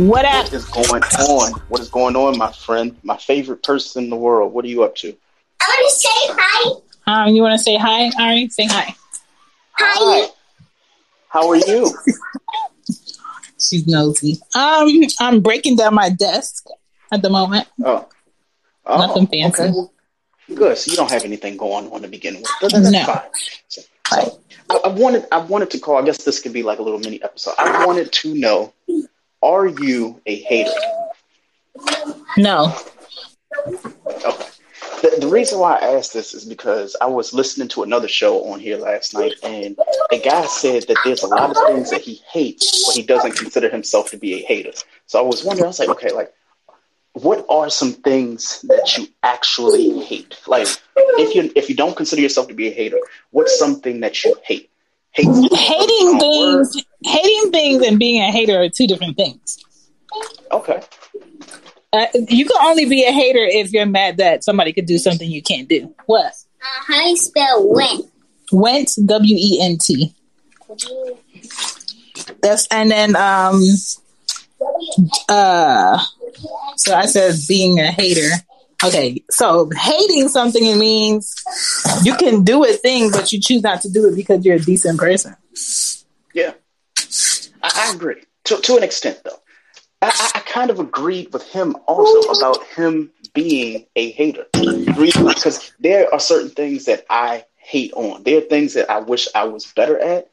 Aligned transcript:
What 0.00 0.24
up? 0.24 0.44
What 0.46 0.52
is 0.54 0.64
going 0.64 1.02
on? 1.02 1.52
What 1.68 1.80
is 1.82 1.90
going 1.90 2.16
on, 2.16 2.38
my 2.38 2.50
friend? 2.52 2.96
My 3.02 3.18
favorite 3.18 3.62
person 3.62 4.04
in 4.04 4.10
the 4.10 4.16
world. 4.16 4.54
What 4.54 4.64
are 4.64 4.68
you 4.68 4.82
up 4.82 4.94
to? 4.96 5.14
I 5.60 5.66
want 5.68 5.90
to 5.90 5.98
say 5.98 6.34
hi. 6.40 7.26
Um, 7.26 7.34
you 7.34 7.42
want 7.42 7.52
to 7.52 7.62
say 7.62 7.76
hi, 7.76 8.10
Ari? 8.18 8.48
Say 8.48 8.64
hi. 8.64 8.94
Hi. 9.74 10.30
How 11.28 11.46
are 11.50 11.56
you? 11.56 11.94
She's 13.58 13.86
nosy. 13.86 14.38
Um, 14.54 14.88
I'm 15.20 15.42
breaking 15.42 15.76
down 15.76 15.92
my 15.94 16.08
desk 16.08 16.64
at 17.12 17.20
the 17.20 17.28
moment. 17.28 17.68
Oh. 17.84 18.08
oh 18.86 19.06
Nothing 19.06 19.26
fancy. 19.26 19.64
Okay. 19.64 19.70
Well, 19.70 19.92
good. 20.54 20.78
So 20.78 20.92
you 20.92 20.96
don't 20.96 21.10
have 21.10 21.26
anything 21.26 21.58
going 21.58 21.92
on 21.92 22.00
to 22.00 22.08
begin 22.08 22.36
with. 22.36 22.46
But 22.62 22.72
that's 22.72 22.90
No. 22.90 23.04
fine. 23.04 23.20
So, 23.68 23.82
so 24.06 24.40
I, 24.70 24.80
I 24.82 24.88
wanted 24.88 25.26
I 25.30 25.40
wanted 25.40 25.70
to 25.72 25.78
call. 25.78 25.98
I 25.98 26.02
guess 26.06 26.24
this 26.24 26.40
could 26.40 26.54
be 26.54 26.62
like 26.62 26.78
a 26.78 26.82
little 26.82 27.00
mini 27.00 27.22
episode. 27.22 27.52
I 27.58 27.84
wanted 27.84 28.10
to 28.12 28.34
know: 28.34 28.72
Are 29.42 29.66
you 29.66 30.20
a 30.26 30.36
hater? 30.40 30.70
No. 32.36 32.76
Okay. 33.66 34.46
The, 35.02 35.16
the 35.18 35.28
reason 35.28 35.58
why 35.58 35.76
I 35.76 35.96
asked 35.96 36.12
this 36.12 36.34
is 36.34 36.44
because 36.44 36.94
I 37.00 37.06
was 37.06 37.32
listening 37.32 37.68
to 37.68 37.82
another 37.82 38.08
show 38.08 38.44
on 38.52 38.60
here 38.60 38.76
last 38.76 39.14
night, 39.14 39.32
and 39.42 39.78
a 40.12 40.18
guy 40.18 40.44
said 40.46 40.84
that 40.88 40.98
there's 41.04 41.22
a 41.22 41.26
lot 41.26 41.50
of 41.50 41.56
things 41.68 41.90
that 41.90 42.02
he 42.02 42.20
hates, 42.30 42.86
but 42.86 42.94
he 42.94 43.02
doesn't 43.02 43.36
consider 43.36 43.70
himself 43.70 44.10
to 44.10 44.18
be 44.18 44.34
a 44.34 44.46
hater. 44.46 44.72
So 45.06 45.18
I 45.18 45.22
was 45.22 45.42
wondering, 45.42 45.64
I 45.64 45.68
was 45.68 45.78
like, 45.78 45.88
okay, 45.88 46.12
like, 46.12 46.34
what 47.14 47.46
are 47.48 47.70
some 47.70 47.92
things 47.92 48.60
that 48.68 48.96
you 48.98 49.08
actually 49.22 50.00
hate? 50.00 50.38
Like, 50.46 50.68
if 50.96 51.34
you 51.34 51.50
if 51.56 51.68
you 51.70 51.76
don't 51.76 51.96
consider 51.96 52.20
yourself 52.20 52.48
to 52.48 52.54
be 52.54 52.68
a 52.68 52.72
hater, 52.72 52.98
what's 53.30 53.58
something 53.58 54.00
that 54.00 54.22
you 54.22 54.36
hate? 54.44 54.70
Hate 55.12 55.26
Hating 55.52 56.18
things, 56.20 56.84
hating 57.04 57.50
things, 57.52 57.86
and 57.86 57.98
being 57.98 58.22
a 58.22 58.30
hater 58.30 58.60
are 58.60 58.68
two 58.68 58.86
different 58.86 59.16
things. 59.16 59.58
Okay. 60.52 60.82
Uh, 61.92 62.06
you 62.14 62.44
can 62.44 62.56
only 62.62 62.84
be 62.88 63.04
a 63.04 63.10
hater 63.10 63.40
if 63.42 63.72
you're 63.72 63.86
mad 63.86 64.18
that 64.18 64.44
somebody 64.44 64.72
could 64.72 64.86
do 64.86 64.98
something 64.98 65.28
you 65.28 65.42
can't 65.42 65.68
do. 65.68 65.92
What? 66.06 66.32
Uh, 66.62 66.84
how 66.86 67.02
do 67.02 67.08
you 67.08 67.16
spell 67.16 67.68
went? 67.68 68.06
Went 68.52 68.90
W 69.04 69.36
E 69.36 69.58
N 69.60 69.78
T. 69.78 70.14
That's 72.42 72.66
and 72.68 72.90
then 72.90 73.16
um 73.16 73.60
uh 75.28 75.98
so 76.76 76.94
I 76.94 77.06
said 77.06 77.34
being 77.48 77.80
a 77.80 77.90
hater. 77.90 78.28
Okay, 78.82 79.22
so 79.30 79.68
hating 79.76 80.28
something 80.28 80.64
it 80.64 80.76
means 80.76 81.34
you 82.02 82.14
can 82.14 82.44
do 82.44 82.64
a 82.64 82.72
thing, 82.72 83.10
but 83.10 83.32
you 83.32 83.40
choose 83.40 83.62
not 83.62 83.82
to 83.82 83.90
do 83.90 84.08
it 84.08 84.16
because 84.16 84.44
you're 84.44 84.56
a 84.56 84.60
decent 84.60 84.98
person. 84.98 85.36
Yeah, 86.32 86.54
I, 87.62 87.88
I 87.88 87.94
agree 87.94 88.22
to 88.44 88.56
to 88.56 88.76
an 88.76 88.82
extent, 88.82 89.20
though. 89.24 89.38
I, 90.02 90.30
I, 90.34 90.40
kind 90.40 90.70
of 90.70 90.80
agreed 90.80 91.30
with 91.30 91.42
him 91.42 91.76
also 91.86 92.20
about 92.30 92.64
him 92.68 93.10
being 93.34 93.84
a 93.96 94.10
hater. 94.12 94.46
Because 94.52 95.72
there 95.78 96.12
are 96.12 96.18
certain 96.18 96.48
things 96.48 96.86
that 96.86 97.04
I 97.10 97.44
hate 97.56 97.92
on. 97.92 98.22
There 98.22 98.38
are 98.38 98.42
things 98.42 98.72
that 98.74 98.90
I 98.90 99.00
wish 99.00 99.28
I 99.34 99.44
was 99.44 99.66
better 99.66 99.98
at, 99.98 100.30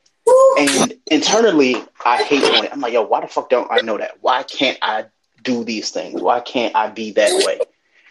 and 0.58 0.94
internally 1.08 1.76
I 2.06 2.24
hate 2.24 2.44
on 2.44 2.66
it. 2.66 2.72
I'm 2.72 2.80
like, 2.80 2.94
yo, 2.94 3.04
why 3.04 3.22
the 3.22 3.28
fuck 3.28 3.50
don't 3.50 3.70
I 3.70 3.82
know 3.82 3.98
that? 3.98 4.18
Why 4.22 4.44
can't 4.44 4.78
I 4.82 5.06
do 5.44 5.64
these 5.64 5.92
things? 5.92 6.22
Why 6.22 6.40
can't 6.40 6.76
I 6.76 6.90
be 6.90 7.12
that 7.12 7.46
way? 7.46 7.60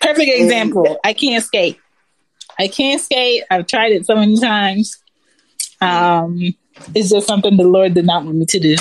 Perfect 0.00 0.30
example. 0.32 0.98
I 1.04 1.14
can't 1.14 1.42
skate. 1.42 1.78
I 2.58 2.68
can't 2.68 3.00
skate. 3.00 3.44
I've 3.50 3.66
tried 3.66 3.92
it 3.92 4.06
so 4.06 4.14
many 4.14 4.38
times. 4.38 5.02
Um, 5.80 6.54
it's 6.94 7.10
just 7.10 7.26
something 7.26 7.56
the 7.56 7.64
Lord 7.64 7.94
did 7.94 8.06
not 8.06 8.24
want 8.24 8.36
me 8.36 8.46
to 8.46 8.60
do. 8.60 8.76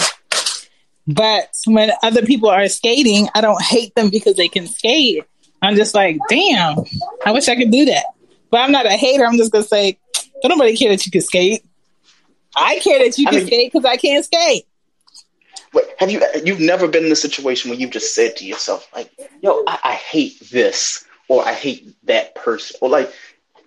But 1.08 1.50
when 1.66 1.92
other 2.02 2.24
people 2.24 2.50
are 2.50 2.68
skating, 2.68 3.30
I 3.36 3.42
don't 3.42 3.62
hate 3.62 3.94
them 3.96 4.10
because 4.10 4.36
they 4.36 4.48
can 4.48 4.68
skate. 4.68 5.24
I'm 5.62 5.76
just 5.76 5.94
like, 5.94 6.18
damn, 6.30 6.78
I 7.26 7.32
wish 7.32 7.48
I 7.48 7.56
could 7.56 7.72
do 7.72 7.86
that. 7.86 8.06
But 8.50 8.62
I'm 8.62 8.72
not 8.72 8.86
a 8.86 8.92
hater. 8.92 9.26
I'm 9.26 9.38
just 9.38 9.52
gonna 9.52 9.64
say, 9.64 9.98
don't 10.42 10.50
nobody 10.50 10.76
care 10.76 10.90
that 10.90 11.06
you 11.06 11.12
can 11.12 11.22
skate. 11.22 11.64
I 12.56 12.80
care 12.80 13.00
that 13.00 13.18
you 13.18 13.28
I 13.28 13.32
can 13.32 13.40
mean- 13.40 13.48
skate 13.48 13.72
because 13.74 13.86
I 13.86 13.98
can't 13.98 14.24
skate. 14.26 14.66
Wait, 15.74 15.86
have 16.00 16.10
you 16.10 16.22
you've 16.46 16.62
never 16.62 16.88
been 16.88 17.06
in 17.06 17.12
a 17.12 17.18
situation 17.18 17.70
where 17.70 17.78
you've 17.80 17.92
just 17.92 18.16
said 18.16 18.38
to 18.38 18.46
yourself 18.46 18.88
like, 18.96 19.12
"Yo, 19.42 19.62
I, 19.68 19.80
I 19.84 19.94
hate 19.96 20.40
this," 20.50 21.04
or 21.28 21.46
"I 21.46 21.54
hate 21.54 21.94
that 22.06 22.34
person," 22.34 22.78
or 22.82 22.88
like, 22.90 23.12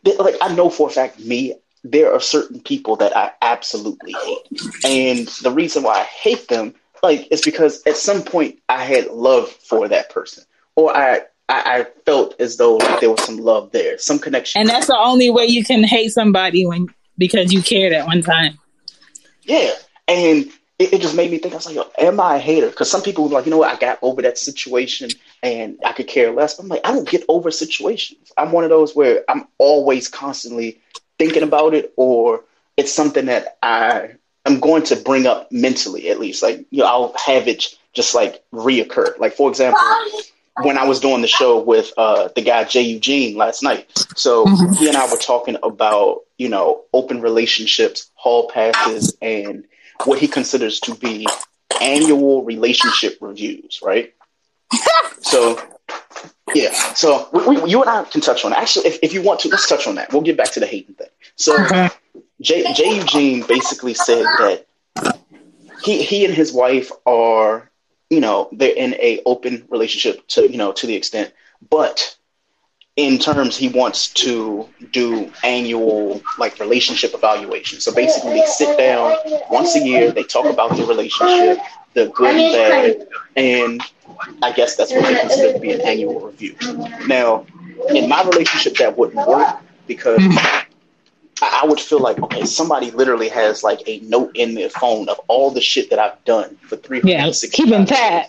th- 0.07 0.19
like 0.19 0.37
I 0.41 0.55
know 0.55 0.71
for 0.71 0.89
a 0.89 0.93
fact 0.93 1.21
me. 1.21 1.55
There 1.85 2.13
are 2.13 2.21
certain 2.21 2.61
people 2.61 2.97
that 2.97 3.17
I 3.17 3.31
absolutely 3.41 4.13
hate, 4.13 4.61
and 4.85 5.29
the 5.43 5.51
reason 5.51 5.83
why 5.85 6.01
I 6.01 6.05
hate 6.05 6.49
them, 6.49 6.75
like, 7.03 7.29
it's 7.31 7.45
because 7.45 7.83
at 7.87 7.97
some 7.97 8.23
point 8.23 8.61
I 8.69 8.85
had 8.85 9.09
love 9.09 9.49
for 9.51 9.89
that 9.89 10.11
person, 10.11 10.45
or 10.77 10.97
I 10.97 11.23
I, 11.49 11.81
I 11.81 11.87
felt 12.05 12.39
as 12.41 12.57
though 12.57 12.77
like, 12.77 13.01
there 13.01 13.11
was 13.11 13.23
some 13.25 13.39
love 13.39 13.73
there, 13.73 13.99
some 13.99 14.19
connection. 14.19 14.61
And 14.61 14.69
that's 14.69 14.87
the 14.87 14.99
only 14.99 15.31
way 15.31 15.47
you 15.47 15.65
can 15.65 15.83
hate 15.83 16.11
somebody 16.11 16.67
when 16.67 16.89
because 17.17 17.53
you 17.53 17.63
cared 17.63 17.93
at 17.93 18.07
one 18.07 18.23
time. 18.23 18.59
Yeah. 19.43 19.73
And 20.07 20.47
it, 20.79 20.93
it 20.95 21.01
just 21.01 21.17
made 21.17 21.31
me 21.31 21.39
think, 21.39 21.55
I 21.55 21.57
was 21.57 21.67
like, 21.67 21.75
yo, 21.75 21.91
am 21.99 22.21
I 22.21 22.37
a 22.37 22.39
hater? 22.39 22.69
Because 22.69 22.91
some 22.91 23.03
people 23.03 23.25
were 23.25 23.31
like, 23.31 23.47
you 23.47 23.51
know 23.51 23.59
what, 23.59 23.75
I 23.75 23.79
got 23.79 23.99
over 24.03 24.23
that 24.23 24.39
situation 24.39 25.11
and 25.43 25.79
I 25.85 25.93
could 25.93 26.07
care 26.07 26.31
less. 26.33 26.55
But 26.55 26.65
I'm 26.65 26.69
like, 26.69 26.87
I 26.87 26.93
don't 26.93 27.09
get 27.09 27.25
over 27.29 27.51
situations. 27.51 28.31
I'm 28.37 28.53
one 28.53 28.65
of 28.65 28.71
those 28.71 28.95
where 28.95 29.25
I'm 29.29 29.49
always 29.59 30.07
constantly 30.07 30.81
thinking 31.19 31.43
about 31.43 31.75
it 31.75 31.93
or 31.97 32.45
it's 32.77 32.93
something 32.93 33.27
that 33.27 33.59
I 33.63 34.11
I'm 34.49 34.61
going 34.61 34.83
to 34.85 34.97
bring 34.97 35.27
up 35.27 35.53
mentally 35.53 36.09
at 36.09 36.19
least. 36.19 36.43
Like, 36.43 36.65
you 36.71 36.79
know, 36.79 36.87
I'll 36.87 37.15
have 37.27 37.47
it 37.49 37.67
just 37.93 38.15
like 38.15 38.43
reoccur. 38.51 39.19
Like 39.19 39.35
for 39.35 39.51
example, 39.51 39.79
when 40.63 40.79
I 40.79 40.87
was 40.87 41.01
doing 41.01 41.21
the 41.21 41.29
show 41.29 41.61
with 41.61 41.93
uh, 41.99 42.31
the 42.35 42.41
guy 42.41 42.65
Jay 42.65 42.81
Eugene 42.81 43.37
last 43.37 43.63
night. 43.63 43.87
So 44.17 44.47
he 44.47 44.89
and 44.89 44.97
I 44.97 45.11
were 45.11 45.19
talking 45.19 45.59
about, 45.63 46.23
you 46.39 46.49
know, 46.49 46.85
open 46.95 47.21
relationships, 47.21 48.11
hall 48.15 48.49
passes, 48.49 49.15
and 49.21 49.65
what 50.05 50.19
he 50.19 50.29
considers 50.29 50.81
to 50.81 50.95
be 50.95 51.27
annual 51.83 52.43
relationship 52.43 53.19
reviews, 53.21 53.81
right? 53.83 54.15
so 55.21 55.61
yeah, 56.55 56.73
so 56.95 57.29
we, 57.35 57.61
we, 57.61 57.71
you 57.71 57.83
and 57.83 57.91
I 57.91 58.05
can 58.05 58.23
touch 58.23 58.47
on 58.47 58.53
it. 58.53 58.59
Actually, 58.59 58.87
if, 58.87 58.99
if 59.03 59.13
you 59.13 59.21
want 59.21 59.41
to, 59.41 59.51
let's 59.51 59.69
touch 59.69 59.87
on 59.87 59.97
that. 59.97 60.11
We'll 60.11 60.23
get 60.23 60.39
back 60.39 60.53
to 60.53 60.61
the 60.61 60.67
hating 60.67 60.95
thing. 60.95 61.09
So 61.37 61.55
J, 62.41 62.73
J. 62.73 62.97
Eugene 62.97 63.45
basically 63.47 63.95
said 63.95 64.25
that 64.25 64.67
he 65.83 66.03
he 66.03 66.25
and 66.25 66.35
his 66.35 66.53
wife 66.53 66.91
are, 67.07 67.71
you 68.11 68.21
know, 68.21 68.49
they're 68.53 68.75
in 68.77 68.95
a 68.95 69.21
open 69.27 69.65
relationship 69.69 70.27
to 70.29 70.51
you 70.51 70.57
know 70.57 70.73
to 70.73 70.87
the 70.87 70.95
extent, 70.95 71.33
but 71.69 72.17
in 72.97 73.17
terms 73.19 73.57
he 73.57 73.69
wants 73.69 74.09
to 74.09 74.69
do 74.93 75.33
annual 75.45 76.21
like 76.39 76.59
relationship 76.59 77.13
evaluation. 77.15 77.81
So 77.81 77.95
basically, 77.95 78.41
they 78.41 78.47
sit 78.47 78.77
down 78.77 79.17
once 79.51 79.77
a 79.77 79.81
year. 79.81 80.11
They 80.11 80.25
talk 80.25 80.47
about 80.47 80.77
the 80.77 80.85
relationship, 80.85 81.59
the 81.95 82.09
good 82.09 82.35
and 82.35 82.99
bad, 82.99 83.09
and 83.37 83.83
I 84.43 84.53
guess 84.53 84.77
that's 84.77 84.93
what 84.93 85.05
they 85.05 85.21
consider 85.21 85.53
to 85.53 85.61
be 85.61 85.73
an 85.73 85.81
annual 85.81 86.21
review. 86.21 86.57
Now, 87.07 87.47
in 87.91 88.09
my 88.09 88.25
relationship, 88.25 88.77
that 88.79 88.99
wouldn't 88.99 89.27
work 89.27 89.57
because 89.87 90.21
hmm. 90.21 90.37
I 91.43 91.65
would 91.67 91.81
feel 91.81 92.01
like, 92.01 92.21
okay, 92.21 92.45
somebody 92.45 92.91
literally 92.91 93.29
has 93.29 93.63
like 93.63 93.83
a 93.87 94.01
note 94.01 94.33
in 94.35 94.55
their 94.55 94.71
phone 94.71 95.09
of 95.09 95.21
all 95.29 95.51
the 95.51 95.61
shit 95.61 95.91
that 95.91 95.99
I've 95.99 96.23
done 96.25 96.57
for 96.69 96.77
three 96.77 97.01
yeah, 97.05 97.31
keeping 97.53 97.87
tab. 97.87 98.27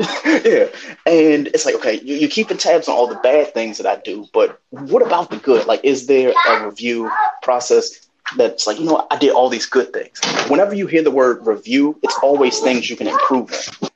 yeah, 0.24 0.68
and 1.06 1.48
it's 1.48 1.66
like, 1.66 1.74
okay, 1.74 2.00
you, 2.00 2.16
you're 2.16 2.30
keeping 2.30 2.56
tabs 2.56 2.88
on 2.88 2.94
all 2.94 3.06
the 3.06 3.16
bad 3.16 3.52
things 3.52 3.78
that 3.78 3.86
I 3.86 4.00
do, 4.00 4.26
but 4.32 4.60
what 4.70 5.06
about 5.06 5.30
the 5.30 5.36
good? 5.36 5.66
Like, 5.66 5.84
is 5.84 6.06
there 6.06 6.32
a 6.48 6.66
review 6.66 7.10
process 7.42 8.08
that's 8.36 8.66
like, 8.66 8.78
you 8.78 8.86
know, 8.86 9.06
I 9.10 9.18
did 9.18 9.32
all 9.32 9.48
these 9.48 9.66
good 9.66 9.92
things. 9.92 10.20
Whenever 10.48 10.74
you 10.74 10.86
hear 10.86 11.02
the 11.02 11.10
word 11.10 11.46
review, 11.46 11.98
it's 12.02 12.18
always 12.22 12.58
things 12.60 12.88
you 12.88 12.96
can 12.96 13.08
improve. 13.08 13.50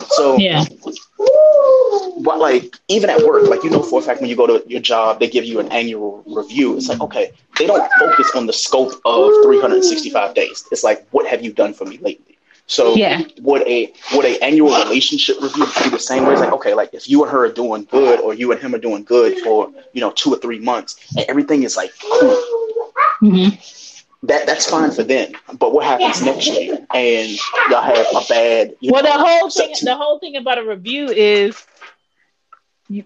So, 0.09 0.37
yeah. 0.37 0.65
But 2.19 2.39
like, 2.39 2.77
even 2.89 3.11
at 3.11 3.23
work, 3.23 3.49
like, 3.49 3.63
you 3.63 3.71
know, 3.71 3.83
for 3.83 4.01
a 4.01 4.03
fact, 4.03 4.21
when 4.21 4.31
you 4.31 4.37
go 4.37 4.47
to 4.47 4.65
your 4.69 4.81
job, 4.81 5.21
they 5.21 5.29
give 5.29 5.45
you 5.45 5.61
an 5.61 5.71
annual 5.71 6.23
review. 6.27 6.77
It's 6.77 6.89
like, 6.89 7.01
okay, 7.01 7.33
they 7.59 7.67
don't 7.67 7.91
focus 7.99 8.31
on 8.35 8.47
the 8.47 8.53
scope 8.53 8.93
of 9.05 9.33
365 9.45 10.35
days. 10.35 10.65
It's 10.73 10.83
like, 10.83 11.07
what 11.11 11.27
have 11.27 11.45
you 11.45 11.53
done 11.53 11.75
for 11.75 11.85
me 11.85 11.99
lately? 11.99 12.39
So 12.69 12.97
yeah. 12.97 13.23
would 13.43 13.63
a 13.63 13.93
would 14.13 14.25
a 14.25 14.43
annual 14.43 14.77
relationship 14.77 15.41
review 15.41 15.67
be 15.85 15.91
the 15.91 16.01
same 16.01 16.27
way? 16.27 16.33
It's 16.33 16.41
like, 16.41 16.53
okay, 16.55 16.75
like 16.75 16.93
if 16.95 17.09
you 17.09 17.23
and 17.23 17.31
her 17.31 17.45
are 17.45 17.53
doing 17.53 17.85
good 17.85 18.19
or 18.21 18.35
you 18.35 18.51
and 18.51 18.61
him 18.61 18.75
are 18.75 18.79
doing 18.79 19.05
good 19.05 19.39
for, 19.39 19.71
you 19.93 20.01
know, 20.01 20.11
two 20.11 20.35
or 20.35 20.39
three 20.39 20.59
months 20.59 20.97
and 21.17 21.25
everything 21.29 21.63
is 21.63 21.77
like 21.77 21.93
cool. 22.01 22.43
Mm-hmm 23.23 23.55
that 24.23 24.47
that's 24.47 24.69
fine 24.69 24.91
for 24.91 25.03
them. 25.03 25.33
But 25.59 25.73
what 25.73 25.85
happens 25.85 26.25
next 26.25 26.49
year? 26.49 26.79
And 26.95 27.31
y'all 27.71 27.83
have 27.83 28.07
a 28.15 28.25
bad. 28.29 28.75
well, 28.83 29.03
know, 29.03 29.11
the 29.11 29.13
whole 29.13 29.51
thing, 29.51 29.75
the 29.83 29.97
whole 29.97 30.19
thing 30.19 30.37
about 30.37 30.59
a 30.59 30.65
review 30.65 31.07
is 31.09 31.65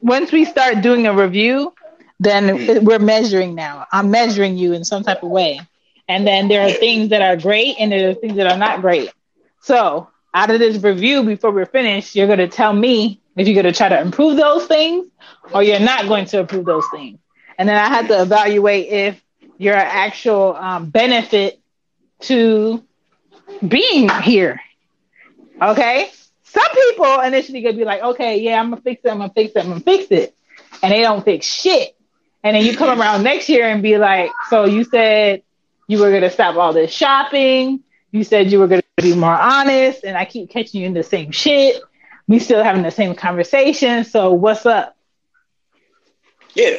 once 0.01 0.33
we 0.33 0.45
start 0.45 0.83
doing 0.83 1.07
a 1.07 1.15
review, 1.15 1.75
then 2.19 2.85
we're 2.85 2.99
measuring 2.99 3.55
now. 3.55 3.87
I'm 3.91 4.11
measuring 4.11 4.57
you 4.59 4.73
in 4.73 4.85
some 4.85 5.03
type 5.03 5.23
of 5.23 5.31
way, 5.31 5.61
and 6.09 6.27
then 6.27 6.49
there 6.49 6.67
are 6.67 6.71
things 6.71 7.11
that 7.11 7.23
are 7.23 7.37
great 7.37 7.77
and 7.79 7.93
there 7.93 8.11
are 8.11 8.15
things 8.15 8.37
that 8.37 8.47
are 8.47 8.59
not 8.59 8.81
great. 8.81 9.11
So 9.63 10.09
out 10.35 10.51
of 10.51 10.59
this 10.59 10.83
review, 10.83 11.23
before 11.23 11.51
we're 11.51 11.67
finished, 11.67 12.15
you're 12.15 12.27
going 12.27 12.39
to 12.39 12.49
tell 12.49 12.73
me 12.73 13.21
if 13.37 13.47
you're 13.47 13.61
going 13.61 13.73
to 13.73 13.77
try 13.77 13.89
to 13.89 14.01
improve 14.01 14.37
those 14.37 14.67
things 14.67 15.07
or 15.53 15.63
you're 15.63 15.81
not 15.81 16.07
going 16.09 16.27
to 16.27 16.41
improve 16.41 16.65
those 16.65 16.85
things. 16.91 17.19
And 17.59 17.69
then 17.69 17.77
I 17.77 17.89
have 17.89 18.09
to 18.09 18.23
evaluate 18.23 18.89
if 18.89 19.23
your 19.59 19.75
actual 19.75 20.55
um, 20.57 20.91
benefit 20.91 21.61
to 22.21 22.83
being 23.67 24.09
here. 24.23 24.61
Okay. 25.61 26.11
Some 26.53 26.69
people 26.73 27.21
initially 27.21 27.63
gonna 27.63 27.77
be 27.77 27.85
like, 27.85 28.03
okay, 28.03 28.41
yeah, 28.41 28.61
I'm 28.61 28.71
gonna 28.71 28.83
fix 28.83 29.05
it, 29.05 29.11
I'm 29.11 29.19
gonna 29.19 29.33
fix 29.33 29.53
it, 29.55 29.61
I'm 29.61 29.69
gonna 29.69 29.81
fix 29.81 30.11
it. 30.11 30.35
And 30.83 30.93
they 30.93 31.03
don't 31.03 31.25
fix 31.25 31.47
shit. 31.47 31.97
And 32.43 32.57
then 32.57 32.65
you 32.65 32.77
come 32.77 33.01
around 33.01 33.23
next 33.23 33.49
year 33.49 33.69
and 33.69 33.83
be 33.83 33.99
like, 33.99 34.31
so 34.49 34.65
you 34.65 34.85
said 34.85 35.43
you 35.87 35.99
were 35.99 36.11
gonna 36.11 36.31
stop 36.31 36.57
all 36.57 36.73
this 36.73 36.91
shopping. 36.91 37.81
You 38.11 38.25
said 38.25 38.51
you 38.51 38.59
were 38.59 38.67
gonna 38.67 38.83
be 38.97 39.15
more 39.15 39.31
honest, 39.31 40.03
and 40.03 40.17
I 40.17 40.25
keep 40.25 40.51
catching 40.51 40.81
you 40.81 40.87
in 40.87 40.95
the 40.95 41.05
same 41.05 41.31
shit. 41.31 41.81
We 42.27 42.39
still 42.41 42.65
having 42.65 42.83
the 42.83 42.91
same 42.91 43.15
conversation. 43.15 44.05
So 44.05 44.33
what's 44.33 44.67
up? 44.67 44.97
Yeah. 46.55 46.79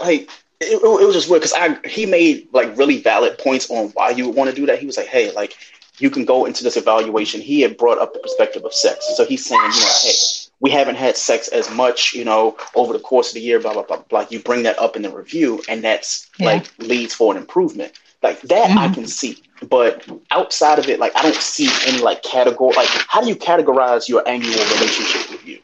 Like 0.00 0.30
it, 0.60 0.82
it, 0.82 1.06
was 1.06 1.14
just 1.14 1.28
weird 1.30 1.42
because 1.42 1.54
I 1.56 1.78
he 1.88 2.06
made 2.06 2.48
like 2.52 2.76
really 2.76 3.00
valid 3.00 3.38
points 3.38 3.70
on 3.70 3.88
why 3.90 4.10
you 4.10 4.26
would 4.26 4.36
want 4.36 4.50
to 4.50 4.56
do 4.56 4.66
that. 4.66 4.78
He 4.78 4.86
was 4.86 4.96
like, 4.96 5.06
hey, 5.06 5.32
like 5.32 5.56
you 5.98 6.10
can 6.10 6.24
go 6.24 6.44
into 6.44 6.64
this 6.64 6.76
evaluation. 6.76 7.40
He 7.40 7.60
had 7.60 7.76
brought 7.76 7.98
up 7.98 8.12
the 8.12 8.18
perspective 8.18 8.64
of 8.64 8.72
sex, 8.72 9.16
so 9.16 9.24
he's 9.24 9.44
saying, 9.44 9.60
you 9.60 9.80
know, 9.80 9.92
hey, 10.02 10.12
we 10.60 10.70
haven't 10.70 10.96
had 10.96 11.16
sex 11.16 11.48
as 11.48 11.70
much, 11.70 12.12
you 12.14 12.24
know, 12.24 12.56
over 12.74 12.92
the 12.92 12.98
course 12.98 13.28
of 13.28 13.34
the 13.34 13.40
year, 13.40 13.60
blah 13.60 13.72
blah 13.72 13.82
blah. 13.82 14.02
blah. 14.08 14.26
You 14.30 14.40
bring 14.40 14.62
that 14.64 14.78
up 14.78 14.96
in 14.96 15.02
the 15.02 15.10
review, 15.10 15.62
and 15.68 15.82
that's 15.82 16.28
yeah. 16.38 16.46
like 16.46 16.78
leads 16.78 17.14
for 17.14 17.32
an 17.32 17.38
improvement. 17.38 17.92
Like 18.22 18.40
that, 18.42 18.70
mm-hmm. 18.70 18.78
I 18.78 18.88
can 18.88 19.06
see. 19.06 19.42
But 19.68 20.08
outside 20.30 20.78
of 20.78 20.88
it, 20.88 20.98
like 20.98 21.12
I 21.16 21.22
don't 21.22 21.34
see 21.34 21.68
any 21.86 22.02
like 22.02 22.22
category. 22.22 22.74
Like, 22.76 22.88
how 22.88 23.20
do 23.20 23.28
you 23.28 23.36
categorize 23.36 24.08
your 24.08 24.26
annual 24.28 24.52
relationship 24.52 25.30
review? 25.30 25.60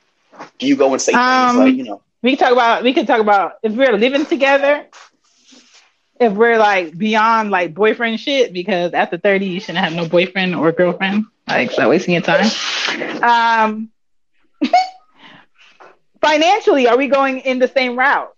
Do 0.58 0.66
you 0.66 0.76
go 0.76 0.92
and 0.92 1.00
say 1.00 1.12
um, 1.12 1.56
things 1.56 1.58
like, 1.58 1.74
you 1.76 1.84
know? 1.84 2.02
we 2.22 2.30
can 2.36 2.38
talk 2.38 2.52
about 2.52 2.82
we 2.82 2.92
can 2.92 3.06
talk 3.06 3.20
about 3.20 3.58
if 3.62 3.72
we're 3.72 3.96
living 3.96 4.26
together 4.26 4.86
if 6.24 6.32
we're 6.32 6.58
like 6.58 6.96
beyond 6.96 7.50
like 7.50 7.74
boyfriend 7.74 8.18
shit 8.18 8.52
because 8.52 8.92
after 8.92 9.18
30 9.18 9.46
you 9.46 9.60
shouldn't 9.60 9.84
have 9.84 9.92
no 9.92 10.08
boyfriend 10.08 10.54
or 10.54 10.72
girlfriend. 10.72 11.26
Like 11.46 11.70
stop 11.70 11.88
wasting 11.90 12.14
your 12.14 12.22
time. 12.22 12.46
Um 13.22 13.90
financially 16.20 16.88
are 16.88 16.96
we 16.96 17.08
going 17.08 17.40
in 17.40 17.58
the 17.58 17.68
same 17.68 17.98
route? 17.98 18.34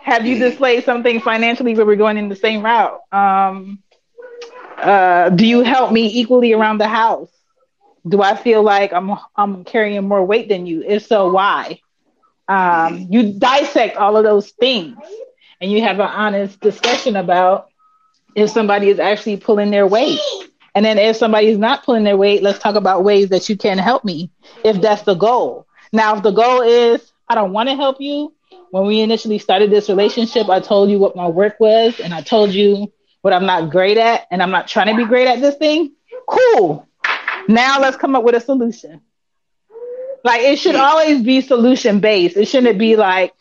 Have 0.00 0.26
you 0.26 0.38
displayed 0.38 0.84
something 0.84 1.20
financially 1.20 1.74
where 1.74 1.86
we're 1.86 1.96
going 1.96 2.18
in 2.18 2.28
the 2.28 2.36
same 2.36 2.64
route? 2.64 3.00
Um 3.12 3.82
uh 4.78 5.30
do 5.30 5.46
you 5.46 5.62
help 5.62 5.92
me 5.92 6.06
equally 6.06 6.52
around 6.52 6.78
the 6.78 6.88
house? 6.88 7.30
Do 8.06 8.20
i 8.20 8.34
feel 8.34 8.62
like 8.64 8.92
i'm 8.92 9.16
i'm 9.36 9.64
carrying 9.64 10.06
more 10.08 10.24
weight 10.24 10.48
than 10.48 10.66
you? 10.66 10.82
If 10.82 11.06
so 11.06 11.32
why? 11.32 11.80
Um, 12.48 13.06
you 13.08 13.38
dissect 13.38 13.96
all 13.96 14.16
of 14.16 14.24
those 14.24 14.50
things 14.50 14.98
and 15.62 15.70
you 15.70 15.80
have 15.80 16.00
an 16.00 16.08
honest 16.08 16.60
discussion 16.60 17.14
about 17.14 17.68
if 18.34 18.50
somebody 18.50 18.88
is 18.88 18.98
actually 18.98 19.36
pulling 19.36 19.70
their 19.70 19.86
weight. 19.86 20.18
And 20.74 20.84
then 20.84 20.98
if 20.98 21.16
somebody 21.16 21.48
is 21.48 21.58
not 21.58 21.84
pulling 21.84 22.02
their 22.02 22.16
weight, 22.16 22.42
let's 22.42 22.58
talk 22.58 22.74
about 22.74 23.04
ways 23.04 23.28
that 23.28 23.48
you 23.48 23.56
can 23.56 23.78
help 23.78 24.04
me 24.04 24.30
if 24.64 24.80
that's 24.80 25.02
the 25.02 25.14
goal. 25.14 25.66
Now, 25.92 26.16
if 26.16 26.24
the 26.24 26.32
goal 26.32 26.62
is, 26.62 27.12
I 27.28 27.36
don't 27.36 27.52
want 27.52 27.68
to 27.68 27.76
help 27.76 28.00
you, 28.00 28.34
when 28.72 28.86
we 28.86 29.00
initially 29.02 29.38
started 29.38 29.70
this 29.70 29.88
relationship, 29.88 30.48
I 30.48 30.58
told 30.58 30.90
you 30.90 30.98
what 30.98 31.14
my 31.14 31.28
work 31.28 31.60
was 31.60 32.00
and 32.00 32.12
I 32.12 32.22
told 32.22 32.52
you 32.52 32.92
what 33.20 33.32
I'm 33.32 33.46
not 33.46 33.70
great 33.70 33.98
at 33.98 34.26
and 34.30 34.42
I'm 34.42 34.50
not 34.50 34.66
trying 34.66 34.88
to 34.88 34.96
be 34.96 35.04
great 35.06 35.28
at 35.28 35.40
this 35.40 35.54
thing. 35.56 35.92
Cool. 36.26 36.88
Now 37.46 37.80
let's 37.80 37.96
come 37.96 38.16
up 38.16 38.24
with 38.24 38.34
a 38.34 38.40
solution. 38.40 39.00
Like 40.24 40.40
it 40.40 40.58
should 40.58 40.74
always 40.74 41.22
be 41.22 41.40
solution 41.40 42.00
based. 42.00 42.36
It 42.36 42.46
shouldn't 42.46 42.78
be 42.78 42.96
like, 42.96 43.32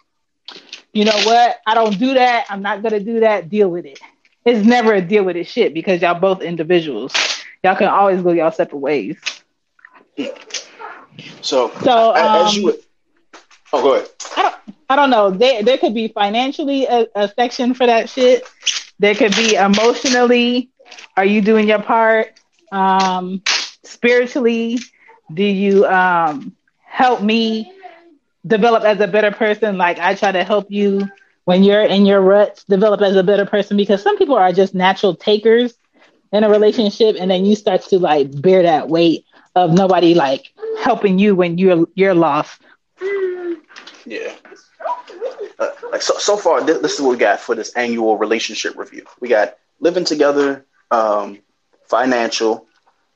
you 0.93 1.05
know 1.05 1.17
what? 1.23 1.59
I 1.65 1.73
don't 1.73 1.97
do 1.97 2.13
that. 2.13 2.45
I'm 2.49 2.61
not 2.61 2.81
gonna 2.81 2.99
do 2.99 3.21
that. 3.21 3.49
Deal 3.49 3.69
with 3.69 3.85
it. 3.85 3.99
It's 4.45 4.65
never 4.65 4.93
a 4.93 5.01
deal 5.01 5.23
with 5.23 5.35
it 5.35 5.45
shit 5.45 5.73
because 5.73 6.01
y'all 6.01 6.19
both 6.19 6.41
individuals. 6.41 7.13
Y'all 7.63 7.75
can 7.75 7.87
always 7.87 8.21
go 8.21 8.31
y'all 8.31 8.51
separate 8.51 8.79
ways. 8.79 9.17
So, 11.41 11.71
so 11.83 12.15
um, 12.15 12.47
as 12.47 12.55
you 12.55 12.65
would, 12.65 12.79
oh, 13.73 13.81
go 13.81 13.93
ahead. 13.95 14.09
I 14.35 14.41
don't, 14.41 14.55
I 14.89 14.95
don't 14.95 15.09
know. 15.09 15.29
There, 15.31 15.63
there 15.63 15.77
could 15.77 15.93
be 15.93 16.07
financially 16.07 16.85
a, 16.85 17.07
a 17.15 17.27
section 17.29 17.73
for 17.73 17.85
that 17.85 18.09
shit. 18.09 18.43
There 18.99 19.15
could 19.15 19.35
be 19.35 19.55
emotionally. 19.55 20.69
Are 21.17 21.25
you 21.25 21.41
doing 21.41 21.67
your 21.67 21.81
part? 21.81 22.39
Um, 22.71 23.43
spiritually, 23.83 24.79
do 25.33 25.43
you 25.43 25.85
um 25.85 26.55
help 26.85 27.21
me 27.21 27.71
develop 28.45 28.83
as 28.83 28.99
a 28.99 29.07
better 29.07 29.31
person. 29.31 29.77
Like 29.77 29.99
I 29.99 30.15
try 30.15 30.31
to 30.31 30.43
help 30.43 30.71
you 30.71 31.09
when 31.45 31.63
you're 31.63 31.83
in 31.83 32.05
your 32.05 32.21
ruts, 32.21 32.63
develop 32.65 33.01
as 33.01 33.15
a 33.15 33.23
better 33.23 33.45
person 33.45 33.77
because 33.77 34.01
some 34.01 34.17
people 34.17 34.35
are 34.35 34.51
just 34.51 34.75
natural 34.75 35.15
takers 35.15 35.73
in 36.31 36.43
a 36.43 36.49
relationship 36.49 37.15
and 37.19 37.29
then 37.29 37.45
you 37.45 37.55
start 37.55 37.81
to 37.83 37.99
like 37.99 38.41
bear 38.41 38.63
that 38.63 38.87
weight 38.87 39.25
of 39.55 39.71
nobody 39.71 40.13
like 40.13 40.53
helping 40.81 41.19
you 41.19 41.35
when 41.35 41.57
you're 41.57 41.87
you're 41.95 42.13
lost. 42.13 42.61
Yeah. 44.05 44.33
Uh, 45.59 45.69
like 45.91 46.01
so, 46.01 46.17
so 46.17 46.37
far, 46.37 46.63
this, 46.63 46.79
this, 46.79 46.93
is 46.93 47.01
what 47.01 47.11
we 47.11 47.17
got 47.17 47.39
for 47.39 47.53
this 47.53 47.71
annual 47.73 48.17
relationship 48.17 48.75
review. 48.75 49.05
We 49.19 49.27
got 49.27 49.57
living 49.79 50.05
together, 50.05 50.65
um, 50.89 51.39
financial. 51.87 52.67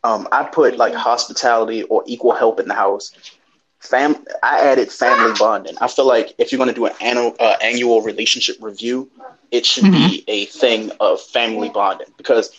Um, 0.03 0.27
I 0.31 0.43
put 0.43 0.77
like 0.77 0.93
hospitality 0.93 1.83
or 1.83 2.03
equal 2.05 2.33
help 2.33 2.59
in 2.59 2.67
the 2.67 2.75
house, 2.75 3.11
fam 3.85 4.25
I 4.43 4.59
added 4.61 4.91
family 4.91 5.33
bonding. 5.37 5.75
I 5.79 5.87
feel 5.87 6.07
like 6.07 6.35
if 6.37 6.51
you're 6.51 6.57
going 6.57 6.69
to 6.69 6.75
do 6.75 6.85
an 6.85 6.93
annual 7.01 7.35
uh, 7.39 7.55
annual 7.61 8.01
relationship 8.01 8.57
review, 8.59 9.09
it 9.51 9.65
should 9.65 9.85
mm-hmm. 9.85 10.09
be 10.09 10.23
a 10.27 10.45
thing 10.45 10.91
of 10.99 11.21
family 11.21 11.69
bonding 11.69 12.07
because 12.17 12.51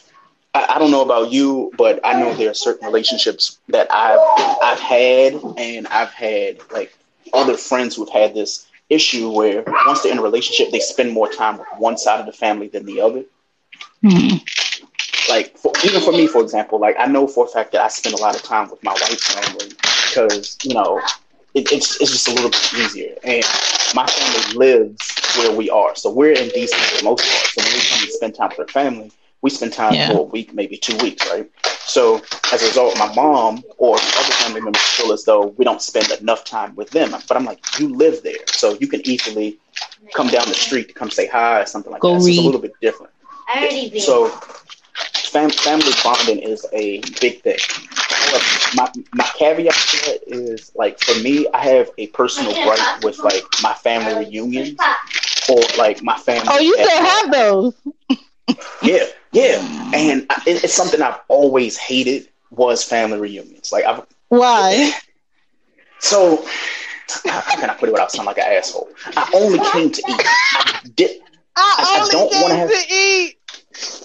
I, 0.55 0.77
I, 0.77 0.79
don't 0.79 0.91
know 0.91 1.03
about 1.03 1.33
you, 1.33 1.71
but 1.77 2.01
I 2.05 2.19
know 2.19 2.35
there 2.35 2.51
are 2.51 2.55
certain 2.55 2.87
relationships 2.87 3.59
that 3.69 3.89
I've 3.93 4.19
I've 4.63 4.81
had, 4.81 5.35
and 5.59 5.87
I've 5.89 6.11
had 6.11 6.61
like 6.73 6.97
other 7.33 7.57
friends 7.57 7.97
who've 7.97 8.09
had 8.09 8.35
this 8.35 8.67
issue 8.89 9.31
where 9.31 9.65
once 9.87 10.03
they're 10.03 10.13
in 10.13 10.19
a 10.19 10.23
relationship, 10.23 10.71
they 10.71 10.81
spend 10.81 11.13
more 11.13 11.31
time 11.31 11.59
with 11.59 11.67
one 11.79 11.99
side 11.99 12.21
of 12.21 12.27
the 12.27 12.33
family 12.33 12.69
than 12.69 12.87
the 12.87 13.01
other. 13.01 13.25
Mm-hmm. 14.03 14.37
Like 15.29 15.57
for, 15.59 15.73
even 15.85 16.01
for 16.01 16.13
me, 16.13 16.27
for 16.27 16.41
example, 16.41 16.79
like 16.79 16.97
I 16.99 17.07
know 17.07 17.27
for 17.27 17.45
a 17.45 17.49
fact 17.49 17.73
that 17.73 17.83
I 17.83 17.89
spend 17.89 18.15
a 18.15 18.23
lot 18.23 18.37
of 18.37 18.43
time 18.43 18.71
with 18.71 18.83
my 18.83 18.93
wife's 18.93 19.35
family 19.35 19.73
because 20.17 20.57
you 20.63 20.75
know 20.75 21.01
it, 21.55 21.71
it's 21.73 22.01
it's 22.01 22.11
just 22.11 22.29
a 22.29 22.33
little 22.33 22.51
bit 22.51 22.75
easier, 22.75 23.15
and 23.25 23.45
my 23.95 24.07
family 24.07 24.57
lives 24.57 25.15
where 25.39 25.55
we 25.55 25.71
are, 25.71 25.95
so 25.95 26.11
we're 26.11 26.33
in 26.33 26.49
DC 26.49 26.75
for 26.75 26.99
the 26.99 27.05
most 27.05 27.25
part. 27.29 27.47
So 27.47 27.63
when 27.63 27.73
we 27.75 27.81
come 27.89 28.03
and 28.03 28.11
spend 28.11 28.35
time 28.35 28.51
with 28.51 28.61
our 28.61 28.69
family, 28.69 29.13
we 29.43 29.51
spend 29.51 29.73
time 29.73 29.95
yeah. 29.95 30.09
for 30.09 30.21
a 30.21 30.23
week, 30.23 30.55
maybe 30.55 30.77
two 30.77 30.97
weeks, 30.99 31.27
right? 31.31 31.51
So 31.81 32.23
as 32.53 32.63
a 32.63 32.67
result, 32.67 32.99
my 32.99 33.15
mom 33.15 33.63
or 33.79 33.97
other 33.97 34.33
family 34.33 34.61
members 34.61 34.83
feel 34.83 35.13
as 35.13 35.25
though 35.25 35.47
we 35.59 35.65
don't 35.65 35.81
spend 35.81 36.11
enough 36.21 36.45
time 36.45 36.75
with 36.75 36.91
them. 36.91 37.13
But 37.29 37.37
I'm 37.37 37.45
like, 37.45 37.61
you 37.79 37.95
live 37.95 38.23
there, 38.23 38.45
so 38.49 38.77
you 38.81 38.89
can 38.89 39.07
easily 39.07 39.59
come 40.15 40.29
down 40.29 40.49
the 40.49 40.55
street 40.55 40.89
to 40.89 40.95
come 40.95 41.11
say 41.11 41.27
hi 41.27 41.61
or 41.61 41.67
something 41.67 41.93
like 41.93 42.01
Go 42.01 42.15
that. 42.15 42.23
So 42.23 42.29
it's 42.29 42.39
a 42.39 42.43
little 42.43 42.61
bit 42.61 42.75
different. 42.81 43.13
I 43.49 43.61
already 43.61 44.01
So 44.01 44.29
fam- 45.37 45.51
family 45.51 45.93
bonding 46.03 46.39
is 46.39 46.67
a 46.73 47.01
big 47.21 47.43
thing. 47.43 47.59
My 48.75 48.91
my 49.13 49.25
caveat 49.37 49.75
to 49.75 49.97
that 50.11 50.21
is 50.27 50.73
like 50.75 51.01
for 51.01 51.19
me, 51.23 51.47
I 51.55 51.65
have 51.65 51.91
a 51.99 52.09
personal 52.09 52.53
gripe 52.53 53.03
with 53.05 53.19
like 53.19 53.45
my 53.63 53.75
family 53.75 54.27
reunions 54.27 54.79
or 55.49 55.61
like 55.79 56.03
my 56.03 56.17
family. 56.19 56.49
Oh, 56.51 56.59
you 56.59 56.75
still 56.75 57.05
have 57.05 57.31
those? 57.33 57.75
yeah, 58.83 59.05
yeah, 59.33 59.91
and 59.95 60.27
it's 60.47 60.75
something 60.75 61.01
I've 61.01 61.21
always 61.29 61.77
hated 61.77 62.29
was 62.51 62.83
family 62.85 63.19
reunions. 63.19 63.73
Like 63.73 63.85
I've 63.85 64.07
why? 64.29 64.93
So 65.99 66.45
how 67.27 67.57
can 67.57 67.71
I 67.71 67.75
put 67.75 67.89
it 67.89 67.93
without 67.93 68.11
sounding 68.11 68.27
like 68.27 68.39
an 68.39 68.53
asshole? 68.53 68.89
I 69.17 69.31
only 69.35 69.59
came 69.71 69.91
to 69.91 70.01
eat. 70.01 70.21
I 70.27 70.81
did. 70.95 71.21
I, 71.57 71.77
I, 71.79 72.05
I 72.05 72.09
don't 72.11 72.31
want 72.43 72.49
to 72.49 72.57
have 72.57 72.69
to 72.71 72.95
eat. 72.95 73.39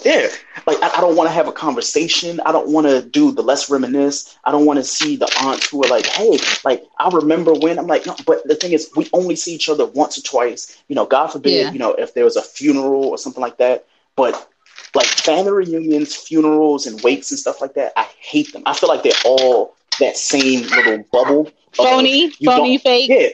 Yeah, 0.04 0.28
like 0.66 0.82
I, 0.82 0.98
I 0.98 1.00
don't 1.00 1.16
want 1.16 1.28
to 1.28 1.32
have 1.32 1.48
a 1.48 1.52
conversation. 1.52 2.40
I 2.40 2.52
don't 2.52 2.68
want 2.68 2.86
to 2.86 3.02
do 3.02 3.32
the 3.32 3.42
let's 3.42 3.70
reminisce. 3.70 4.36
I 4.44 4.52
don't 4.52 4.66
want 4.66 4.78
to 4.78 4.84
see 4.84 5.16
the 5.16 5.30
aunts 5.40 5.68
who 5.68 5.82
are 5.84 5.88
like, 5.88 6.06
"Hey, 6.06 6.38
like 6.64 6.84
I 6.98 7.08
remember 7.08 7.54
when." 7.54 7.78
I'm 7.78 7.86
like, 7.86 8.06
no, 8.06 8.16
but 8.26 8.46
the 8.46 8.54
thing 8.54 8.72
is, 8.72 8.90
we 8.96 9.08
only 9.12 9.36
see 9.36 9.54
each 9.54 9.68
other 9.68 9.86
once 9.86 10.18
or 10.18 10.22
twice. 10.22 10.82
You 10.88 10.96
know, 10.96 11.06
God 11.06 11.28
forbid, 11.28 11.52
yeah. 11.52 11.72
you 11.72 11.78
know, 11.78 11.94
if 11.94 12.14
there 12.14 12.24
was 12.24 12.36
a 12.36 12.42
funeral 12.42 13.04
or 13.04 13.18
something 13.18 13.40
like 13.40 13.58
that. 13.58 13.86
But 14.16 14.48
like 14.94 15.06
family 15.06 15.52
reunions, 15.52 16.14
funerals, 16.14 16.86
and 16.86 17.00
wakes 17.02 17.30
and 17.30 17.38
stuff 17.38 17.60
like 17.60 17.74
that, 17.74 17.92
I 17.96 18.08
hate 18.18 18.52
them. 18.52 18.62
I 18.66 18.74
feel 18.74 18.88
like 18.88 19.02
they're 19.02 19.12
all 19.24 19.74
that 20.00 20.16
same 20.16 20.66
little 20.68 21.04
bubble. 21.12 21.50
Phony, 21.72 22.30
phony, 22.30 22.78
fake. 22.78 23.10
Yeah, 23.10 23.28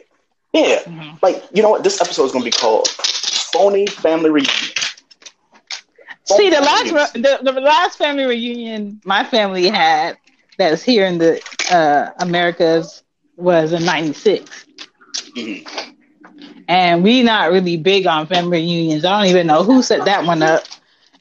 yeah. 0.53 0.79
Mm-hmm. 0.83 1.17
Like 1.23 1.43
you 1.53 1.63
know 1.63 1.71
what? 1.71 1.83
This 1.83 2.01
episode 2.01 2.25
is 2.25 2.33
gonna 2.33 2.45
be 2.45 2.51
called 2.51 2.89
"Phony 2.89 3.87
Family 3.87 4.31
Reunion." 4.31 4.55
See, 6.29 6.51
the 6.51 6.61
last 6.61 7.15
the, 7.15 7.39
the 7.43 7.61
last 7.61 7.99
family 7.99 8.25
reunion 8.25 9.01
my 9.05 9.25
family 9.25 9.69
had 9.69 10.17
that's 10.59 10.83
here 10.83 11.07
in 11.07 11.19
the 11.19 11.43
uh, 11.71 12.11
Americas 12.21 13.03
was 13.37 13.73
in 13.73 13.85
'96. 13.85 14.67
Mm-hmm. 15.37 15.91
And 16.69 17.03
we 17.03 17.23
not 17.23 17.51
really 17.51 17.77
big 17.77 18.07
on 18.07 18.27
family 18.27 18.59
reunions. 18.59 19.05
I 19.05 19.19
don't 19.19 19.31
even 19.31 19.47
know 19.47 19.63
who 19.65 19.83
set 19.83 20.05
that 20.05 20.25
one 20.25 20.43
up 20.43 20.65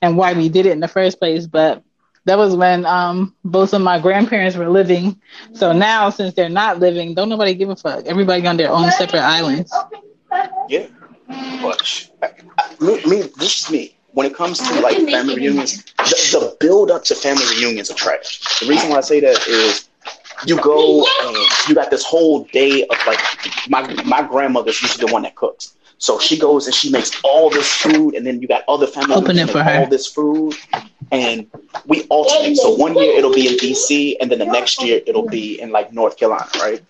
and 0.01 0.17
why 0.17 0.33
we 0.33 0.49
did 0.49 0.65
it 0.65 0.71
in 0.73 0.79
the 0.79 0.87
first 0.87 1.19
place. 1.19 1.47
But 1.47 1.83
that 2.25 2.37
was 2.37 2.55
when 2.55 2.85
um, 2.85 3.33
both 3.45 3.73
of 3.73 3.81
my 3.81 3.99
grandparents 3.99 4.57
were 4.57 4.69
living. 4.69 5.21
So 5.53 5.71
now, 5.71 6.09
since 6.09 6.33
they're 6.33 6.49
not 6.49 6.79
living, 6.79 7.13
don't 7.13 7.29
nobody 7.29 7.53
give 7.53 7.69
a 7.69 7.75
fuck. 7.75 8.05
Everybody 8.05 8.45
on 8.45 8.57
their 8.57 8.71
own 8.71 8.91
separate 8.91 9.21
islands. 9.23 9.73
Yeah, 10.67 10.87
but 11.61 12.09
me, 12.79 13.01
me, 13.05 13.21
this 13.37 13.63
is 13.63 13.71
me 13.71 13.96
when 14.17 14.25
it 14.25 14.33
comes 14.33 14.57
to 14.57 14.81
like 14.81 14.97
family 14.97 15.35
reunions, 15.35 15.83
the, 15.97 16.39
the 16.39 16.57
build 16.59 16.89
up 16.89 17.03
to 17.03 17.13
family 17.13 17.45
reunions 17.55 17.91
are 17.91 17.93
trash. 17.93 18.59
The 18.59 18.67
reason 18.67 18.89
why 18.89 18.97
I 18.97 19.01
say 19.01 19.19
that 19.19 19.47
is 19.47 19.89
you 20.47 20.59
go 20.59 21.05
and 21.21 21.37
you 21.69 21.75
got 21.75 21.91
this 21.91 22.03
whole 22.03 22.45
day 22.45 22.83
of 22.87 22.97
like 23.05 23.19
my 23.69 23.81
my 24.05 24.27
grandmother's 24.27 24.81
usually 24.81 25.05
the 25.05 25.13
one 25.13 25.21
that 25.21 25.35
cooks. 25.35 25.75
So 25.99 26.17
she 26.17 26.35
goes 26.35 26.65
and 26.65 26.73
she 26.73 26.89
makes 26.89 27.11
all 27.23 27.51
this 27.51 27.71
food, 27.71 28.15
and 28.15 28.25
then 28.25 28.41
you 28.41 28.47
got 28.47 28.63
other 28.67 28.87
family 28.87 29.13
Open 29.13 29.35
members 29.35 29.53
for 29.53 29.63
all 29.63 29.85
this 29.87 30.07
food, 30.07 30.55
and 31.11 31.47
we 31.85 32.01
alternate. 32.05 32.55
So 32.57 32.73
one 32.73 32.95
year 32.95 33.15
it'll 33.19 33.35
be 33.35 33.47
in 33.47 33.53
DC, 33.53 34.15
and 34.19 34.31
then 34.31 34.39
the 34.39 34.45
next 34.45 34.81
year 34.81 34.99
it'll 35.05 35.29
be 35.29 35.61
in 35.61 35.69
like 35.71 35.93
North 35.93 36.17
Carolina, 36.17 36.49
right? 36.55 36.81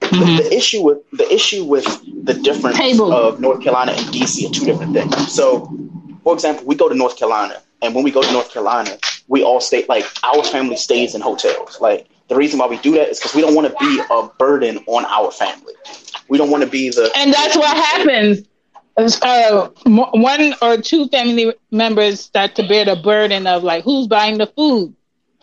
Mm-hmm. 0.00 0.36
The, 0.36 0.42
the, 0.42 0.54
issue 0.54 0.82
with 0.82 0.98
the 1.12 1.30
issue 1.30 1.64
with 1.64 1.84
the 2.24 2.32
difference 2.32 2.78
Table. 2.78 3.12
of 3.12 3.38
North 3.38 3.62
Carolina 3.62 3.92
and 3.92 4.06
DC 4.06 4.48
are 4.48 4.52
two 4.52 4.64
different 4.64 4.94
things. 4.94 5.30
So 5.30 5.70
for 6.24 6.32
example, 6.34 6.64
we 6.66 6.74
go 6.74 6.88
to 6.88 6.94
North 6.94 7.16
Carolina, 7.16 7.62
and 7.82 7.94
when 7.94 8.02
we 8.02 8.10
go 8.10 8.22
to 8.22 8.32
North 8.32 8.50
Carolina, 8.50 8.98
we 9.28 9.42
all 9.44 9.60
stay 9.60 9.84
like 9.88 10.04
our 10.24 10.42
family 10.42 10.76
stays 10.76 11.14
in 11.14 11.20
hotels. 11.20 11.80
Like 11.80 12.08
the 12.28 12.34
reason 12.34 12.58
why 12.58 12.66
we 12.66 12.78
do 12.78 12.92
that 12.92 13.10
is 13.10 13.18
because 13.18 13.34
we 13.34 13.42
don't 13.42 13.54
want 13.54 13.68
to 13.68 13.76
be 13.78 14.02
a 14.10 14.28
burden 14.38 14.78
on 14.86 15.04
our 15.04 15.30
family. 15.30 15.74
We 16.28 16.38
don't 16.38 16.50
want 16.50 16.64
to 16.64 16.68
be 16.68 16.90
the 16.90 17.12
and 17.16 17.32
that's 17.32 17.56
what 17.56 17.76
happens. 17.76 18.48
Uh, 18.96 19.68
one 19.84 20.54
or 20.62 20.76
two 20.78 21.08
family 21.08 21.52
members 21.70 22.20
start 22.20 22.54
to 22.54 22.66
bear 22.66 22.84
the 22.84 22.96
burden 22.96 23.46
of 23.46 23.62
like 23.64 23.84
who's 23.84 24.06
buying 24.06 24.38
the 24.38 24.46
food, 24.46 24.94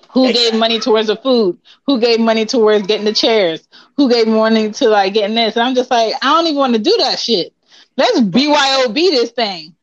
who 0.10 0.30
exactly. 0.30 0.52
gave 0.52 0.60
money 0.60 0.80
towards 0.80 1.08
the 1.08 1.18
food, 1.18 1.60
who 1.86 2.00
gave 2.00 2.20
money 2.20 2.46
towards 2.46 2.88
getting 2.88 3.06
the 3.06 3.14
chairs, 3.14 3.68
who 3.98 4.10
gave 4.10 4.28
money 4.28 4.72
to 4.72 4.88
like 4.90 5.14
getting 5.14 5.36
this. 5.36 5.56
And 5.56 5.64
I'm 5.64 5.76
just 5.76 5.92
like, 5.92 6.14
I 6.22 6.34
don't 6.34 6.48
even 6.48 6.58
want 6.58 6.74
to 6.74 6.80
do 6.80 6.96
that 7.00 7.20
shit. 7.20 7.54
Let's 7.98 8.22
BYOB 8.22 8.94
this 8.94 9.32
thing. 9.32 9.76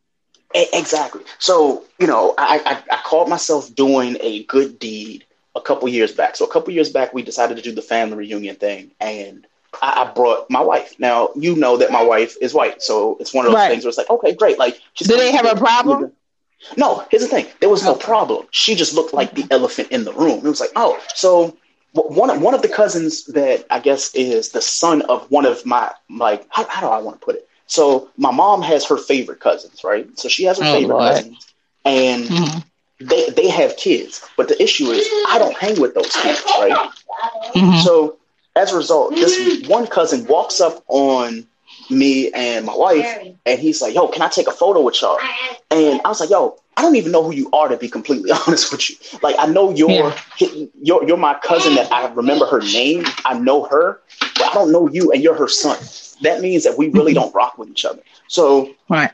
Exactly. 0.73 1.23
So, 1.38 1.85
you 1.99 2.07
know, 2.07 2.35
I, 2.37 2.61
I, 2.65 2.97
I 2.97 3.00
called 3.03 3.29
myself 3.29 3.75
doing 3.75 4.17
a 4.21 4.45
good 4.45 4.79
deed 4.79 5.25
a 5.55 5.61
couple 5.61 5.88
years 5.88 6.12
back. 6.12 6.37
So 6.37 6.45
a 6.45 6.50
couple 6.50 6.73
years 6.73 6.91
back, 6.91 7.12
we 7.12 7.23
decided 7.23 7.57
to 7.57 7.62
do 7.62 7.73
the 7.73 7.83
family 7.83 8.17
reunion 8.17 8.57
thing, 8.57 8.91
and 9.00 9.47
I, 9.83 10.05
I, 10.05 10.12
brought 10.12 10.50
my 10.50 10.61
wife. 10.61 10.95
Now, 10.99 11.31
you 11.37 11.55
know 11.55 11.77
that 11.77 11.91
my 11.91 12.03
wife 12.03 12.37
is 12.41 12.55
white, 12.55 12.83
so 12.83 13.17
it's 13.21 13.35
one 13.35 13.47
of 13.47 13.53
those 13.53 13.59
right. 13.59 13.71
things 13.71 13.85
where 13.85 13.91
it's 13.91 13.99
like, 13.99 14.11
okay, 14.11 14.35
great. 14.35 14.59
Like, 14.59 14.81
do 14.97 15.17
they 15.17 15.33
have 15.33 15.47
a 15.47 15.57
problem? 15.57 16.12
No. 16.77 17.05
Here's 17.11 17.23
the 17.23 17.29
thing: 17.29 17.47
there 17.61 17.69
was 17.69 17.85
no 17.85 17.95
oh. 17.95 17.99
problem. 17.99 18.47
She 18.50 18.75
just 18.75 18.95
looked 18.95 19.15
like 19.15 19.35
the 19.35 19.47
elephant 19.50 19.88
in 19.91 20.05
the 20.05 20.12
room. 20.12 20.38
It 20.38 20.49
was 20.49 20.61
like, 20.61 20.73
oh, 20.77 21.00
so 21.15 21.57
one 21.93 22.31
of 22.31 22.41
one 22.41 22.55
of 22.55 22.62
the 22.62 22.69
cousins 22.69 23.25
that 23.27 23.65
I 23.71 23.81
guess 23.81 24.15
is 24.15 24.50
the 24.50 24.62
son 24.62 25.03
of 25.03 25.31
one 25.31 25.47
of 25.47 25.65
my 25.65 25.91
like 26.11 26.47
how, 26.50 26.67
how 26.67 26.81
do 26.81 26.87
I 26.88 26.99
want 26.99 27.21
to 27.21 27.25
put 27.25 27.37
it? 27.37 27.48
So 27.68 28.08
my 28.16 28.32
mom 28.32 28.62
has 28.62 28.84
her 28.87 28.96
favorite 28.96 29.40
cousins, 29.40 29.84
right? 29.84 30.06
So 30.18 30.28
she 30.28 30.44
has 30.44 30.58
her 30.58 30.64
oh, 30.64 30.72
favorite 30.75 30.96
Lord. 30.96 31.14
cousins, 31.14 31.54
and 31.84 32.25
mm-hmm. 32.25 33.06
they 33.06 33.30
they 33.30 33.48
have 33.48 33.76
kids. 33.76 34.25
But 34.37 34.48
the 34.48 34.60
issue 34.62 34.87
is, 34.90 35.06
I 35.28 35.38
don't 35.38 35.56
hang 35.56 35.80
with 35.80 35.94
those 35.94 36.10
kids, 36.10 36.42
right? 36.58 36.90
Mm-hmm. 37.54 37.78
So 37.82 38.16
as 38.56 38.72
a 38.72 38.76
result, 38.76 39.14
this 39.14 39.66
one 39.68 39.87
cousin 39.87 40.26
walks 40.26 40.60
up 40.60 40.82
on 40.88 41.46
me 41.90 42.30
and 42.33 42.66
my 42.66 42.76
wife, 42.76 43.07
and 43.47 43.61
he's 43.61 43.80
like, 43.80 43.95
"Yo, 43.95 44.09
can 44.09 44.23
I 44.23 44.28
take 44.28 44.47
a 44.47 44.52
photo 44.52 44.80
with 44.83 45.00
y'all?" 45.00 45.18
And 45.71 46.00
I 46.04 46.09
was 46.09 46.21
like, 46.21 46.30
"Yo, 46.30 46.59
I 46.76 46.83
don't 46.83 46.97
even 46.97 47.12
know 47.12 47.23
who 47.23 47.33
you 47.33 47.50
are 47.52 47.68
to 47.68 47.76
be 47.76 47.88
completely 47.88 48.30
honest 48.47 48.71
with 48.73 48.90
you. 48.90 48.97
Like, 49.23 49.37
I 49.38 49.47
know 49.47 49.71
you're 49.71 49.90
yeah. 49.90 50.66
you're 50.80 51.04
you're 51.07 51.16
my 51.16 51.35
cousin 51.42 51.75
that 51.75 51.90
I 51.92 52.09
remember 52.12 52.47
her 52.47 52.61
name. 52.61 53.04
I 53.25 53.38
know 53.38 53.64
her, 53.64 54.00
but 54.21 54.45
I 54.45 54.54
don't 54.54 54.73
know 54.73 54.88
you, 54.88 55.12
and 55.12 55.23
you're 55.23 55.35
her 55.35 55.49
son." 55.49 55.78
that 56.23 56.40
means 56.40 56.64
that 56.64 56.76
we 56.76 56.88
really 56.88 57.12
mm-hmm. 57.12 57.23
don't 57.23 57.35
rock 57.35 57.59
with 57.59 57.68
each 57.68 57.85
other. 57.85 58.02
So, 58.28 58.75
right, 58.88 59.11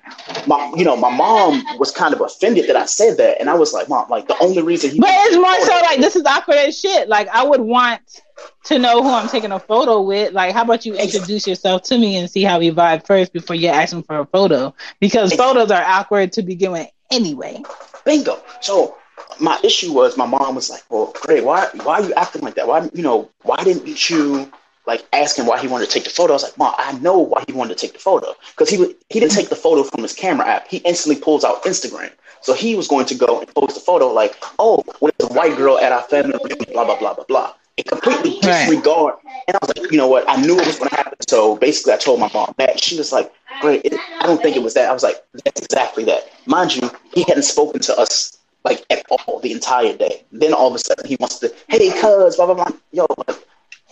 my 0.47 0.73
you 0.77 0.85
know, 0.85 0.97
my 0.97 1.15
mom 1.15 1.63
was 1.79 1.93
kind 1.93 2.15
of 2.15 2.21
offended 2.21 2.69
that 2.69 2.77
I 2.77 2.87
said 2.87 3.17
that, 3.19 3.41
and 3.41 3.49
I 3.49 3.55
was 3.55 3.73
like, 3.73 3.89
mom, 3.89 4.09
like 4.09 4.27
the 4.27 4.37
only 4.41 4.63
reason 4.63 4.91
he. 4.91 4.99
But 4.99 5.11
it's 5.13 5.37
more 5.37 5.47
oh, 5.47 5.65
so 5.65 5.87
like 5.87 6.01
this 6.01 6.17
is 6.17 6.25
awkward 6.25 6.57
as 6.57 6.79
shit. 6.79 7.09
Like 7.09 7.29
I 7.29 7.45
would 7.45 7.61
want 7.61 8.23
to 8.65 8.79
know 8.79 9.03
who 9.03 9.11
I'm 9.11 9.29
taking 9.29 9.53
a 9.53 9.61
photo 9.61 10.01
with. 10.01 10.33
Like, 10.33 10.55
how 10.55 10.63
about 10.63 10.87
you 10.87 10.95
introduce 10.95 11.47
yourself 11.47 11.83
to 11.85 11.99
me 11.99 12.17
and 12.17 12.31
see 12.31 12.43
how 12.43 12.59
we 12.59 12.71
vibe 12.71 13.07
first 13.07 13.33
before 13.33 13.57
you 13.57 13.69
ask 13.69 13.93
him 13.93 14.03
for 14.03 14.21
a 14.21 14.27
photo? 14.27 14.75
Because 15.01 15.33
photos 15.35 15.71
are 15.71 15.83
awkward 15.83 16.33
to 16.33 16.43
begin 16.43 16.73
with 16.73 16.89
anyway. 17.11 17.63
Bingo. 18.05 18.43
So 18.61 18.97
my 19.41 19.59
issue 19.63 19.93
was 19.93 20.17
my 20.17 20.27
mom 20.27 20.55
was 20.55 20.71
like, 20.71 20.83
"Well, 20.89 21.15
great, 21.23 21.45
why 21.45 21.69
why 21.83 22.01
are 22.01 22.03
you 22.03 22.15
acting 22.15 22.43
like 22.43 22.55
that? 22.57 22.67
Why 22.67 22.89
you 22.93 23.03
know 23.03 23.31
why 23.43 23.63
didn't 23.65 24.11
you 24.11 24.51
like 24.87 25.07
asking 25.13 25.47
why 25.47 25.59
he 25.59 25.67
wanted 25.67 25.87
to 25.87 25.93
take 25.93 26.05
the 26.05 26.11
photo. 26.11 26.33
I 26.33 26.37
was 26.37 26.43
like, 26.43 26.59
Mom, 26.59 26.75
I 26.77 26.93
know 26.99 27.19
why 27.19 27.45
he 27.47 27.53
wanted 27.53 27.79
to 27.79 27.87
take 27.87 27.95
the 27.95 28.01
photo 28.01 28.35
because 28.51 28.69
he 28.69 28.77
he 29.09 29.21
didn't 29.21 29.33
take 29.33 29.49
the 29.49 29.57
photo 29.57 29.83
from 29.83 30.03
his 30.03 30.13
camera 30.13 30.47
app. 30.47 30.69
He 30.69 30.79
instantly 30.79 31.21
pulls 31.21 31.45
out 31.45 31.63
Instagram. 31.65 32.11
So 32.41 32.53
he 32.53 32.75
was 32.75 32.89
going 32.89 33.07
to 33.07 33.15
go 33.15 33.41
and 33.41 33.55
post 33.55 33.77
a 33.77 33.81
photo 33.81 34.09
like, 34.09 34.37
oh, 34.59 34.83
with 35.01 35.15
a 35.23 35.33
white 35.33 35.57
girl 35.57 35.79
at 35.79 35.93
our 35.93 36.03
family 36.03 36.39
blah 36.73 36.85
blah 36.85 36.99
blah 36.99 37.15
blah 37.15 37.25
blah. 37.25 37.55
It 37.77 37.87
completely 37.87 38.39
disregard. 38.41 39.17
And 39.49 39.57
I 39.57 39.59
was 39.61 39.77
like, 39.77 39.91
you 39.91 39.99
know 39.99 40.07
what? 40.07 40.25
I 40.29 40.41
knew 40.41 40.59
it 40.59 40.67
was 40.67 40.79
going 40.79 40.91
to 40.91 40.97
happen. 40.97 41.19
So 41.29 41.57
basically, 41.57 41.93
I 41.93 41.97
told 41.97 42.21
my 42.21 42.31
mom 42.33 42.55
that. 42.59 42.79
She 42.81 42.97
was 42.97 43.13
like, 43.13 43.33
great. 43.61 43.85
It, 43.85 43.95
I 44.21 44.27
don't 44.27 44.41
think 44.41 44.57
it 44.57 44.63
was 44.63 44.75
that. 44.75 44.89
I 44.89 44.93
was 44.93 45.03
like, 45.03 45.17
that's 45.45 45.61
exactly 45.63 46.05
that. 46.05 46.31
Mind 46.47 46.77
you, 46.77 46.91
he 47.13 47.25
hadn't 47.25 47.43
spoken 47.43 47.81
to 47.83 47.99
us 47.99 48.39
like 48.65 48.85
at 48.91 49.05
all 49.11 49.41
the 49.41 49.53
entire 49.53 49.97
day. 49.97 50.25
Then 50.33 50.53
all 50.55 50.69
of 50.69 50.75
a 50.75 50.79
sudden 50.79 51.07
he 51.07 51.17
wants 51.21 51.39
to, 51.41 51.53
hey, 51.69 51.91
cuz, 52.01 52.37
blah 52.37 52.47
blah 52.47 52.55
blah. 52.55 52.69
Yo, 52.93 53.07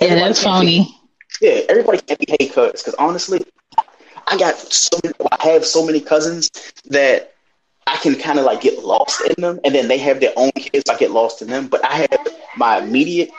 yeah, 0.00 0.14
that's 0.14 0.42
phony. 0.42 0.84
Be, 0.84 0.96
yeah, 1.40 1.60
everybody 1.68 1.98
can't 1.98 2.18
be 2.18 2.26
hey, 2.28 2.48
cuz, 2.48 2.82
because 2.82 2.94
honestly, 2.94 3.40
I 4.26 4.38
got 4.38 4.56
so 4.56 4.98
many, 5.02 5.14
I 5.40 5.48
have 5.48 5.64
so 5.64 5.84
many 5.84 6.00
cousins 6.00 6.50
that 6.86 7.34
I 7.86 7.96
can 7.96 8.14
kind 8.14 8.38
of 8.38 8.44
like 8.44 8.60
get 8.60 8.82
lost 8.82 9.20
in 9.22 9.42
them, 9.42 9.60
and 9.64 9.74
then 9.74 9.88
they 9.88 9.98
have 9.98 10.20
their 10.20 10.32
own 10.36 10.52
kids. 10.52 10.88
I 10.88 10.96
get 10.96 11.10
lost 11.10 11.42
in 11.42 11.48
them, 11.48 11.68
but 11.68 11.84
I 11.84 12.06
have 12.10 12.28
my 12.56 12.78
immediate 12.78 13.30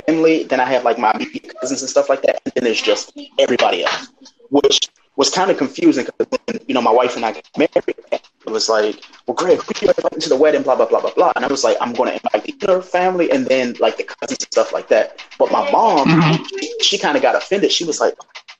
family, 0.00 0.44
then 0.44 0.60
I 0.60 0.64
have 0.66 0.84
like 0.84 0.98
my 0.98 1.12
cousins 1.60 1.82
and 1.82 1.90
stuff 1.90 2.08
like 2.08 2.22
that, 2.22 2.40
and 2.44 2.54
then 2.54 2.64
there's 2.64 2.82
just 2.82 3.18
everybody 3.38 3.84
else, 3.84 4.08
which 4.50 4.88
was 5.16 5.28
kind 5.28 5.50
of 5.50 5.58
confusing 5.58 6.06
because 6.18 6.38
then 6.46 6.58
you 6.66 6.74
know 6.74 6.80
my 6.80 6.90
wife 6.90 7.16
and 7.16 7.24
I 7.24 7.32
got 7.32 7.48
married. 7.56 7.96
It 8.44 8.50
was 8.50 8.68
like, 8.68 9.02
well, 9.26 9.34
Greg, 9.34 9.60
who 9.60 9.72
you 9.80 9.92
invite 9.96 10.20
to 10.20 10.28
the 10.28 10.36
wedding? 10.36 10.62
Blah 10.62 10.76
blah 10.76 10.86
blah 10.86 11.00
blah 11.00 11.12
blah. 11.14 11.32
And 11.36 11.44
I 11.44 11.48
was 11.48 11.64
like, 11.64 11.76
I'm 11.80 11.92
going 11.92 12.08
to 12.10 12.14
invite 12.14 12.44
the 12.44 12.54
inner 12.66 12.82
family 12.82 13.30
and 13.30 13.46
then 13.46 13.76
like 13.78 13.96
the 13.96 14.04
cousins 14.04 14.40
and 14.40 14.52
stuff 14.52 14.72
like 14.72 14.88
that. 14.88 15.22
But 15.38 15.52
my 15.52 15.70
mom, 15.70 16.08
mm-hmm. 16.08 16.64
she, 16.80 16.98
kind 16.98 17.16
of 17.16 17.22
got 17.22 17.36
offended. 17.36 17.70
She 17.70 17.84
was 17.84 18.00
like, 18.00 18.14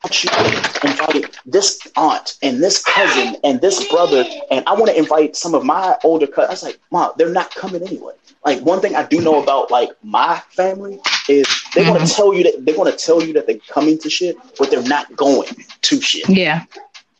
invite 0.04 1.38
this 1.46 1.80
aunt 1.96 2.36
and 2.42 2.62
this 2.62 2.82
cousin 2.82 3.36
and 3.44 3.60
this 3.60 3.88
brother, 3.88 4.24
and 4.50 4.66
I 4.66 4.72
want 4.74 4.86
to 4.86 4.98
invite 4.98 5.36
some 5.36 5.54
of 5.54 5.64
my 5.64 5.96
older 6.02 6.26
cousins. 6.26 6.48
I 6.48 6.52
was 6.52 6.62
like, 6.62 6.80
Mom, 6.90 7.12
they're 7.16 7.28
not 7.28 7.54
coming 7.54 7.82
anyway. 7.82 8.14
Like 8.44 8.60
one 8.60 8.80
thing 8.80 8.96
I 8.96 9.04
do 9.04 9.20
know 9.20 9.40
about 9.40 9.70
like 9.70 9.90
my 10.02 10.40
family 10.50 11.00
is 11.28 11.46
they're 11.74 11.84
mm-hmm. 11.84 11.92
gonna 11.94 12.06
tell 12.06 12.34
you 12.34 12.42
that 12.44 12.64
they're 12.64 12.76
gonna 12.76 12.92
tell 12.92 13.22
you 13.22 13.32
that 13.34 13.46
they're 13.46 13.58
coming 13.68 13.98
to 13.98 14.10
shit, 14.10 14.36
but 14.58 14.70
they're 14.70 14.82
not 14.82 15.14
going 15.14 15.48
to 15.82 16.00
shit. 16.00 16.28
Yeah. 16.28 16.64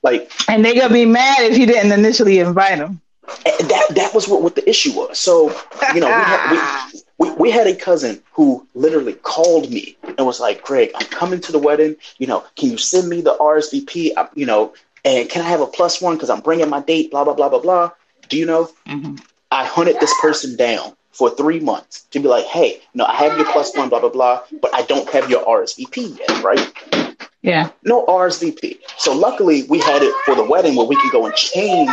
Like, 0.03 0.33
and 0.49 0.65
they're 0.65 0.75
gonna 0.75 0.93
be 0.93 1.07
mad 1.07 1.45
if 1.45 1.57
you 1.57 1.67
didn't 1.67 1.93
initially 1.93 2.41
invite 2.41 2.79
them. 2.79 3.01
That 3.45 3.87
that 3.91 4.15
was 4.15 4.27
what, 4.27 4.43
what 4.43 4.57
the 4.57 4.69
issue 4.69 4.93
was. 4.95 5.21
So 5.21 5.51
you 5.95 6.01
know, 6.01 6.09
we 6.09 6.12
had, 6.12 6.91
we, 6.92 6.92
we, 7.23 7.31
we 7.35 7.50
had 7.52 7.69
a 7.69 7.75
cousin 7.75 8.21
who 8.33 8.67
literally 8.75 9.12
called 9.12 9.71
me 9.71 9.97
and 10.19 10.26
was 10.26 10.41
like, 10.41 10.64
"Greg, 10.64 10.91
I'm 10.97 11.07
coming 11.07 11.41
to 11.43 11.52
the 11.52 11.59
wedding. 11.59 11.95
You 12.19 12.26
know, 12.26 12.45
can 12.57 12.71
you 12.71 12.79
send 12.79 13.09
me 13.09 13.21
the 13.21 13.37
RSVP? 13.38 14.11
I, 14.17 14.29
you 14.35 14.45
know, 14.45 14.75
and 15.05 15.29
can 15.29 15.43
I 15.43 15.49
have 15.49 15.61
a 15.61 15.67
plus 15.67 16.00
one 16.02 16.17
because 16.17 16.31
I'm 16.31 16.41
bringing 16.41 16.69
my 16.69 16.81
date? 16.81 17.12
Blah 17.12 17.23
blah 17.23 17.35
blah 17.35 17.49
blah 17.49 17.61
blah. 17.61 17.91
Do 18.29 18.37
you 18.37 18.47
know? 18.47 18.71
Mm-hmm. 18.88 19.17
I 19.52 19.64
hunted 19.64 20.00
this 20.00 20.12
person 20.21 20.57
down 20.57 20.97
for 21.12 21.31
three 21.31 21.61
months 21.61 22.02
to 22.11 22.19
be 22.19 22.26
like, 22.26 22.47
hey, 22.47 22.81
no, 22.95 23.05
I 23.05 23.14
have 23.14 23.37
your 23.37 23.47
plus 23.52 23.76
one, 23.76 23.88
blah 23.88 24.00
blah 24.00 24.09
blah, 24.09 24.43
but 24.61 24.75
I 24.75 24.83
don't 24.83 25.09
have 25.11 25.31
your 25.31 25.45
RSVP 25.45 26.19
yet, 26.19 26.43
right? 26.43 27.19
Yeah. 27.43 27.71
No 27.85 28.05
RSVP. 28.07 28.79
So 28.99 29.14
luckily 29.14 29.62
we 29.69 29.79
had 29.79 30.02
it 30.02 30.14
for 30.25 30.35
the 30.35 30.45
wedding 30.45 30.75
where 30.75 30.87
we 30.87 30.97
can 30.97 31.11
go 31.12 31.26
and 31.26 31.35
change 31.37 31.91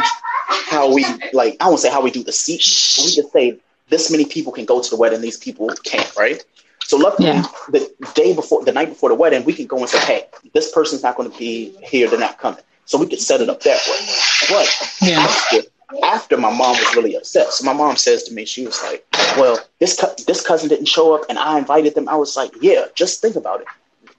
how 0.48 0.91
we 0.91 1.05
like 1.33 1.57
I 1.59 1.67
won't 1.67 1.81
say 1.81 1.91
how 1.91 2.01
we 2.01 2.09
do 2.09 2.24
the 2.24 2.31
seat, 2.31 2.63
we 3.03 3.13
can 3.13 3.29
say 3.31 3.59
this 3.89 4.12
many 4.12 4.25
people 4.25 4.51
can 4.51 4.65
go 4.65 4.81
to 4.81 4.89
the 4.89 4.96
wedding, 4.96 5.22
these 5.22 5.38
people 5.38 5.69
can't, 5.84 6.15
right? 6.15 6.43
So 6.89 6.98
luckily, 6.98 7.27
yeah. 7.27 7.43
the 7.69 7.91
day 8.15 8.34
before, 8.34 8.63
the 8.63 8.72
night 8.72 8.89
before 8.89 9.10
the 9.10 9.15
wedding, 9.15 9.43
we 9.43 9.53
can 9.53 9.67
go 9.67 9.77
and 9.77 9.89
say, 9.89 10.00
"Hey, 10.00 10.25
this 10.53 10.72
person's 10.72 11.03
not 11.03 11.15
going 11.15 11.29
to 11.31 11.38
be 11.38 11.75
here; 11.84 12.10
they're 12.10 12.19
not 12.19 12.39
coming." 12.39 12.62
So 12.86 12.98
we 12.98 13.08
could 13.08 13.19
set 13.19 13.41
it 13.41 13.50
up 13.50 13.62
that 13.62 13.79
way. 13.88 14.08
But 14.50 15.08
yeah. 15.08 15.19
after, 15.19 15.58
after 16.03 16.38
my 16.38 16.50
mom 16.50 16.77
was 16.77 16.96
really 16.96 17.15
upset, 17.15 17.53
so 17.53 17.63
my 17.63 17.74
mom 17.74 17.96
says 17.96 18.24
to 18.24 18.34
me, 18.34 18.46
she 18.46 18.65
was 18.65 18.81
like, 18.81 19.05
"Well, 19.38 19.60
this 19.79 20.00
co- 20.00 20.15
this 20.25 20.46
cousin 20.46 20.69
didn't 20.69 20.88
show 20.88 21.13
up, 21.13 21.25
and 21.29 21.38
I 21.38 21.60
invited 21.60 21.93
them." 21.93 22.10
I 22.10 22.15
was 22.15 22.36
like, 22.36 22.53
"Yeah, 22.60 22.86
just 22.96 23.22
think 23.22 23.36
about 23.36 23.62
it. 23.62 23.67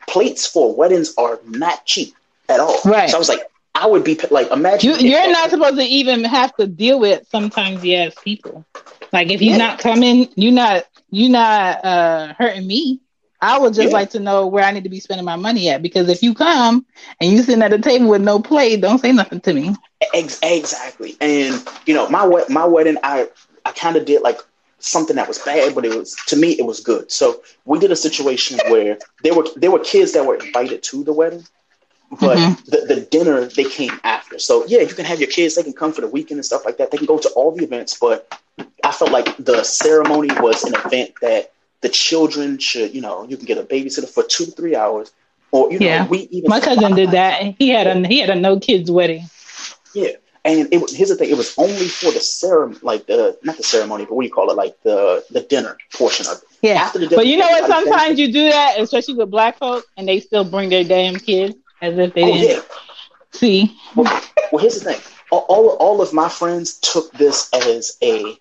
Plates 0.06 0.46
for 0.46 0.72
weddings 0.72 1.12
are 1.18 1.40
not 1.46 1.86
cheap 1.86 2.14
at 2.48 2.60
all." 2.60 2.78
Right. 2.84 3.10
So 3.10 3.16
I 3.16 3.18
was 3.18 3.28
like, 3.28 3.50
I 3.74 3.86
would 3.86 4.04
be 4.04 4.18
like, 4.30 4.50
imagine 4.50 5.00
you, 5.00 5.16
are 5.16 5.28
not 5.28 5.50
supposed 5.50 5.76
to 5.76 5.84
even 5.84 6.24
have 6.24 6.54
to 6.56 6.66
deal 6.66 7.00
with 7.00 7.26
sometimes 7.28 7.84
yes 7.84 8.14
people. 8.22 8.64
Like 9.12 9.30
if 9.30 9.42
you're 9.42 9.58
not 9.58 9.78
coming, 9.78 10.28
you're 10.36 10.52
not 10.52 10.84
you're 11.10 11.30
not 11.30 11.84
uh, 11.84 12.34
hurting 12.34 12.66
me. 12.66 13.00
I 13.42 13.58
would 13.58 13.72
just 13.72 13.88
yeah. 13.88 13.94
like 13.94 14.10
to 14.10 14.20
know 14.20 14.46
where 14.46 14.64
I 14.64 14.70
need 14.70 14.84
to 14.84 14.90
be 14.90 15.00
spending 15.00 15.24
my 15.24 15.36
money 15.36 15.70
at 15.70 15.82
because 15.82 16.08
if 16.08 16.22
you 16.22 16.34
come 16.34 16.84
and 17.20 17.32
you 17.32 17.42
sitting 17.42 17.62
at 17.62 17.72
a 17.72 17.78
table 17.78 18.08
with 18.08 18.20
no 18.20 18.38
plate, 18.40 18.82
don't 18.82 18.98
say 18.98 19.12
nothing 19.12 19.40
to 19.40 19.54
me. 19.54 19.74
Exactly, 20.42 21.16
and 21.20 21.66
you 21.86 21.94
know 21.94 22.08
my 22.08 22.44
my 22.48 22.64
wedding, 22.64 22.98
I 23.02 23.28
I 23.64 23.72
kind 23.72 23.96
of 23.96 24.04
did 24.04 24.22
like 24.22 24.38
something 24.78 25.16
that 25.16 25.28
was 25.28 25.38
bad, 25.38 25.74
but 25.74 25.84
it 25.84 25.96
was 25.96 26.16
to 26.26 26.36
me 26.36 26.52
it 26.52 26.66
was 26.66 26.80
good. 26.80 27.10
So 27.10 27.42
we 27.64 27.78
did 27.78 27.92
a 27.92 27.96
situation 27.96 28.58
where 28.68 28.98
there 29.22 29.34
were 29.34 29.46
there 29.56 29.70
were 29.70 29.80
kids 29.80 30.12
that 30.12 30.26
were 30.26 30.36
invited 30.36 30.82
to 30.84 31.04
the 31.04 31.12
wedding, 31.12 31.44
but 32.18 32.38
mm-hmm. 32.38 32.70
the, 32.70 32.94
the 32.94 33.00
dinner 33.02 33.46
they 33.46 33.64
came 33.64 34.00
after. 34.02 34.38
So 34.38 34.64
yeah, 34.66 34.80
you 34.80 34.94
can 34.94 35.04
have 35.04 35.20
your 35.20 35.30
kids; 35.30 35.54
they 35.54 35.62
can 35.62 35.72
come 35.72 35.92
for 35.92 36.00
the 36.00 36.08
weekend 36.08 36.38
and 36.38 36.44
stuff 36.44 36.64
like 36.64 36.78
that. 36.78 36.90
They 36.90 36.98
can 36.98 37.06
go 37.06 37.18
to 37.18 37.28
all 37.30 37.52
the 37.52 37.62
events, 37.62 37.96
but 37.98 38.40
I 38.82 38.92
felt 38.92 39.12
like 39.12 39.36
the 39.36 39.62
ceremony 39.62 40.28
was 40.40 40.64
an 40.64 40.74
event 40.74 41.12
that 41.22 41.52
the 41.82 41.88
children 41.88 42.58
should, 42.58 42.94
you 42.94 43.00
know, 43.00 43.24
you 43.24 43.36
can 43.36 43.46
get 43.46 43.58
a 43.58 43.62
babysitter 43.62 44.08
for 44.08 44.24
two 44.24 44.46
to 44.46 44.50
three 44.50 44.74
hours, 44.74 45.12
or 45.52 45.72
you 45.72 45.78
know, 45.78 46.06
we 46.10 46.20
even 46.30 46.48
my 46.48 46.60
cousin 46.60 46.94
did 46.94 47.12
that. 47.12 47.42
He 47.58 47.68
had 47.68 47.86
a 47.86 48.06
he 48.06 48.18
had 48.18 48.30
a 48.30 48.34
no 48.34 48.58
kids 48.58 48.90
wedding. 48.90 49.24
Yeah, 49.94 50.10
and 50.44 50.68
it 50.72 50.90
here's 50.90 51.10
the 51.10 51.16
thing: 51.16 51.30
it 51.30 51.36
was 51.36 51.54
only 51.58 51.86
for 51.86 52.10
the 52.10 52.20
ceremony, 52.20 52.80
like 52.82 53.06
the 53.06 53.38
not 53.44 53.56
the 53.56 53.62
ceremony, 53.62 54.04
but 54.04 54.14
what 54.14 54.22
do 54.22 54.26
you 54.26 54.34
call 54.34 54.50
it, 54.50 54.56
like 54.56 54.82
the 54.82 55.24
the 55.30 55.42
dinner 55.42 55.78
portion 55.94 56.26
of 56.26 56.38
it. 56.38 56.44
Yeah, 56.62 56.74
After 56.74 56.98
the 56.98 57.06
dinner, 57.06 57.20
but 57.20 57.26
you 57.28 57.38
know 57.38 57.46
what? 57.46 57.70
Sometimes 57.70 58.18
you 58.18 58.32
do 58.32 58.50
that, 58.50 58.80
especially 58.80 59.14
with 59.14 59.30
black 59.30 59.58
folks, 59.58 59.86
and 59.96 60.08
they 60.08 60.18
still 60.18 60.44
bring 60.44 60.70
their 60.70 60.84
damn 60.84 61.16
kids 61.16 61.54
as 61.80 61.98
if 61.98 62.14
they 62.14 62.22
oh, 62.22 62.32
didn't 62.32 62.56
yeah. 62.56 62.62
see. 63.32 63.76
Well, 63.94 64.22
well, 64.52 64.60
here's 64.60 64.80
the 64.80 64.92
thing: 64.92 65.00
all, 65.30 65.46
all 65.48 65.68
all 65.76 66.02
of 66.02 66.12
my 66.12 66.28
friends 66.28 66.74
took 66.74 67.12
this 67.12 67.48
as 67.52 67.96
a 68.02 68.38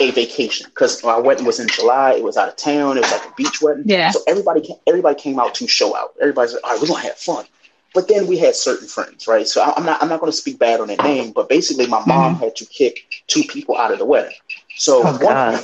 a 0.00 0.10
vacation 0.10 0.66
because 0.68 1.02
our 1.04 1.22
wedding 1.22 1.46
was 1.46 1.60
in 1.60 1.68
July. 1.68 2.12
It 2.12 2.22
was 2.22 2.36
out 2.36 2.48
of 2.48 2.56
town. 2.56 2.98
It 2.98 3.00
was 3.00 3.12
like 3.12 3.26
a 3.26 3.34
beach 3.34 3.62
wedding. 3.62 3.84
Yeah. 3.86 4.10
So 4.10 4.20
everybody 4.26 4.60
came, 4.60 4.76
everybody 4.86 5.18
came 5.18 5.38
out 5.38 5.54
to 5.56 5.66
show 5.66 5.96
out. 5.96 6.14
Everybody's 6.20 6.52
like, 6.52 6.64
all 6.64 6.72
right, 6.72 6.80
we're 6.80 6.88
gonna 6.88 7.00
have 7.00 7.16
fun. 7.16 7.44
But 7.94 8.08
then 8.08 8.26
we 8.26 8.36
had 8.36 8.54
certain 8.54 8.88
friends, 8.88 9.26
right? 9.26 9.48
So 9.48 9.62
I'm 9.62 9.86
not 9.86 10.02
I'm 10.02 10.10
not 10.10 10.20
going 10.20 10.30
to 10.30 10.36
speak 10.36 10.58
bad 10.58 10.80
on 10.80 10.88
their 10.88 10.98
name, 10.98 11.32
but 11.32 11.48
basically 11.48 11.86
my 11.86 12.02
mom 12.06 12.34
mm-hmm. 12.34 12.44
had 12.44 12.56
to 12.56 12.66
kick 12.66 13.24
two 13.26 13.42
people 13.44 13.78
out 13.78 13.90
of 13.90 13.98
the 13.98 14.04
wedding. 14.04 14.36
So 14.76 15.00
oh, 15.02 15.16
one, 15.24 15.62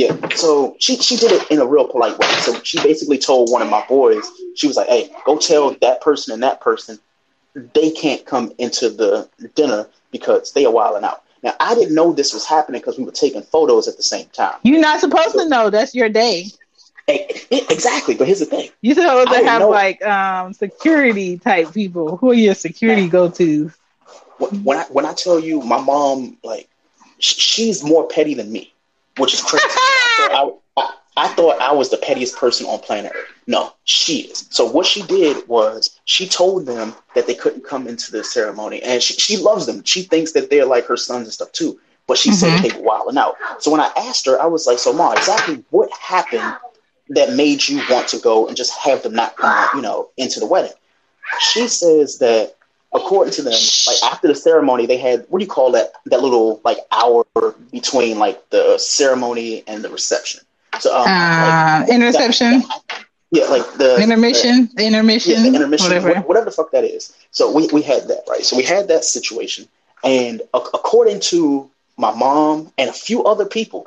yeah, 0.00 0.16
so 0.30 0.76
she 0.78 0.96
she 0.96 1.16
did 1.16 1.30
it 1.30 1.50
in 1.50 1.58
a 1.58 1.66
real 1.66 1.86
polite 1.86 2.18
way. 2.18 2.26
So 2.38 2.58
she 2.62 2.82
basically 2.82 3.18
told 3.18 3.52
one 3.52 3.60
of 3.60 3.68
my 3.68 3.84
boys, 3.86 4.24
she 4.54 4.66
was 4.66 4.74
like, 4.74 4.88
"Hey, 4.88 5.10
go 5.26 5.36
tell 5.36 5.76
that 5.82 6.00
person 6.00 6.32
and 6.32 6.42
that 6.42 6.62
person 6.62 6.98
they 7.54 7.90
can't 7.90 8.24
come 8.24 8.50
into 8.56 8.88
the 8.88 9.28
dinner 9.54 9.86
because 10.10 10.52
they 10.52 10.64
are 10.64 10.72
wilding 10.72 11.04
out." 11.04 11.22
Now, 11.42 11.52
I 11.60 11.74
didn't 11.74 11.94
know 11.94 12.14
this 12.14 12.32
was 12.32 12.46
happening 12.46 12.80
because 12.80 12.96
we 12.96 13.04
were 13.04 13.12
taking 13.12 13.42
photos 13.42 13.88
at 13.88 13.98
the 13.98 14.02
same 14.02 14.24
time. 14.32 14.54
You're 14.62 14.80
not 14.80 15.00
supposed 15.00 15.32
so, 15.32 15.42
to 15.42 15.48
know. 15.50 15.68
That's 15.68 15.94
your 15.94 16.08
day. 16.08 16.46
Exactly, 17.06 18.14
but 18.14 18.26
here's 18.26 18.40
the 18.40 18.46
thing: 18.46 18.70
you're 18.80 18.94
supposed 18.94 19.28
to 19.32 19.44
have 19.44 19.60
know. 19.60 19.68
like 19.68 20.02
um, 20.02 20.54
security 20.54 21.36
type 21.36 21.74
people. 21.74 22.16
Who 22.16 22.30
are 22.30 22.34
your 22.34 22.54
security 22.54 23.06
go 23.06 23.28
tos? 23.28 23.76
When 24.38 24.78
I 24.78 24.84
when 24.84 25.04
I 25.04 25.12
tell 25.12 25.38
you, 25.38 25.60
my 25.60 25.78
mom 25.78 26.38
like 26.42 26.70
she's 27.18 27.84
more 27.84 28.08
petty 28.08 28.32
than 28.32 28.50
me, 28.50 28.72
which 29.16 29.34
is 29.34 29.42
crazy. 29.42 29.64
I, 29.68 30.52
I, 30.76 30.94
I 31.16 31.28
thought 31.28 31.60
I 31.60 31.72
was 31.72 31.90
the 31.90 31.96
pettiest 31.96 32.36
person 32.36 32.66
on 32.66 32.78
planet 32.78 33.12
Earth. 33.14 33.28
No, 33.46 33.72
she 33.84 34.20
is. 34.22 34.46
So 34.50 34.64
what 34.64 34.86
she 34.86 35.02
did 35.02 35.46
was 35.48 35.98
she 36.04 36.28
told 36.28 36.66
them 36.66 36.94
that 37.14 37.26
they 37.26 37.34
couldn't 37.34 37.64
come 37.64 37.86
into 37.86 38.12
the 38.12 38.22
ceremony, 38.24 38.82
and 38.82 39.02
she, 39.02 39.14
she 39.14 39.36
loves 39.36 39.66
them. 39.66 39.82
She 39.84 40.02
thinks 40.02 40.32
that 40.32 40.50
they're 40.50 40.66
like 40.66 40.86
her 40.86 40.96
sons 40.96 41.24
and 41.24 41.32
stuff 41.32 41.52
too. 41.52 41.80
But 42.06 42.18
she 42.18 42.30
mm-hmm. 42.30 42.62
said 42.62 42.62
they 42.62 42.76
were 42.76 42.84
wilding 42.84 43.18
out. 43.18 43.36
So 43.58 43.70
when 43.70 43.80
I 43.80 43.90
asked 43.96 44.26
her, 44.26 44.40
I 44.40 44.46
was 44.46 44.66
like, 44.66 44.78
"So, 44.78 44.92
mom, 44.92 45.16
exactly 45.16 45.64
what 45.70 45.92
happened 45.92 46.56
that 47.10 47.34
made 47.34 47.68
you 47.68 47.82
want 47.90 48.08
to 48.08 48.18
go 48.18 48.46
and 48.46 48.56
just 48.56 48.76
have 48.78 49.02
them 49.02 49.14
not 49.14 49.36
come, 49.36 49.68
you 49.74 49.82
know, 49.82 50.10
into 50.16 50.40
the 50.40 50.46
wedding?" 50.46 50.72
She 51.38 51.68
says 51.68 52.18
that 52.18 52.56
according 52.92 53.32
to 53.34 53.42
them, 53.42 53.52
like 53.86 54.12
after 54.12 54.28
the 54.28 54.34
ceremony, 54.34 54.86
they 54.86 54.96
had 54.98 55.24
what 55.28 55.38
do 55.38 55.44
you 55.44 55.50
call 55.50 55.72
that? 55.72 55.92
That 56.06 56.22
little 56.22 56.60
like 56.64 56.78
hour 56.90 57.24
between 57.70 58.18
like 58.18 58.48
the 58.50 58.78
ceremony 58.78 59.64
and 59.66 59.82
the 59.84 59.90
reception. 59.90 60.40
So, 60.78 60.94
um, 60.96 61.06
uh, 61.08 61.80
like, 61.80 61.90
interception. 61.90 62.60
That, 62.60 63.04
yeah, 63.30 63.44
like 63.44 63.74
the 63.74 64.00
intermission, 64.02 64.66
the, 64.66 64.74
the 64.76 64.86
intermission, 64.86 65.32
yeah, 65.32 65.42
the 65.42 65.54
intermission, 65.54 66.02
whatever. 66.02 66.20
whatever 66.22 66.44
the 66.46 66.50
fuck 66.50 66.72
that 66.72 66.84
is. 66.84 67.12
So 67.30 67.52
we 67.52 67.68
we 67.68 67.82
had 67.82 68.08
that 68.08 68.24
right. 68.28 68.44
So 68.44 68.56
we 68.56 68.64
had 68.64 68.88
that 68.88 69.04
situation, 69.04 69.68
and 70.02 70.42
a- 70.52 70.58
according 70.58 71.20
to 71.20 71.70
my 71.96 72.12
mom 72.14 72.72
and 72.78 72.90
a 72.90 72.92
few 72.92 73.24
other 73.24 73.44
people, 73.44 73.86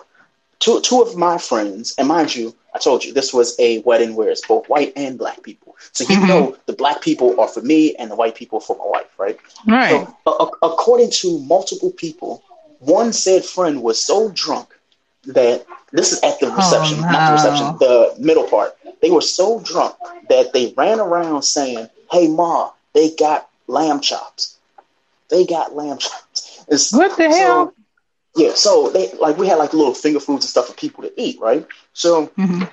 two 0.63 0.79
two 0.81 1.01
of 1.01 1.15
my 1.15 1.37
friends, 1.37 1.93
and 1.97 2.07
mind 2.07 2.33
you, 2.33 2.55
I 2.73 2.79
told 2.79 3.03
you 3.03 3.13
this 3.13 3.33
was 3.33 3.55
a 3.59 3.79
wedding 3.79 4.15
where 4.15 4.29
it's 4.29 4.47
both 4.47 4.67
white 4.69 4.93
and 4.95 5.17
black 5.17 5.43
people. 5.43 5.75
So 5.91 6.05
you 6.05 6.17
mm-hmm. 6.17 6.27
know 6.27 6.57
the 6.65 6.73
black 6.73 7.01
people 7.01 7.39
are 7.39 7.47
for 7.47 7.61
me 7.61 7.95
and 7.95 8.09
the 8.09 8.15
white 8.15 8.35
people 8.35 8.59
for 8.59 8.77
my 8.77 8.85
wife, 8.85 9.19
right? 9.19 9.37
Right. 9.67 10.07
So 10.25 10.33
a- 10.39 10.65
according 10.65 11.11
to 11.21 11.39
multiple 11.39 11.91
people, 11.91 12.41
one 12.79 13.11
said 13.11 13.43
friend 13.43 13.83
was 13.83 14.03
so 14.03 14.31
drunk 14.31 14.69
that 15.25 15.65
this 15.91 16.13
is 16.13 16.23
at 16.23 16.39
the 16.39 16.47
oh, 16.47 16.55
reception, 16.55 16.99
oh, 16.99 17.01
no. 17.01 17.11
not 17.11 17.27
the 17.27 17.33
reception, 17.33 17.77
the 17.79 18.15
middle 18.19 18.47
part. 18.47 18.77
They 19.01 19.11
were 19.11 19.21
so 19.21 19.59
drunk 19.59 19.95
that 20.29 20.53
they 20.53 20.73
ran 20.77 20.99
around 21.01 21.43
saying, 21.43 21.89
"Hey, 22.09 22.27
ma, 22.29 22.71
they 22.93 23.13
got 23.15 23.49
lamb 23.67 23.99
chops. 23.99 24.57
They 25.29 25.45
got 25.45 25.75
lamb 25.75 25.97
chops." 26.05 26.63
It's, 26.69 26.93
what 26.93 27.17
the 27.17 27.29
so, 27.31 27.37
hell? 27.37 27.73
Yeah, 28.35 28.53
so 28.55 28.89
they 28.89 29.11
like 29.19 29.37
we 29.37 29.47
had 29.47 29.57
like 29.57 29.73
little 29.73 29.93
finger 29.93 30.19
foods 30.19 30.45
and 30.45 30.49
stuff 30.49 30.67
for 30.67 30.73
people 30.73 31.03
to 31.03 31.21
eat, 31.21 31.39
right? 31.39 31.65
So 31.93 32.31
Mm-hmm. 32.37 32.63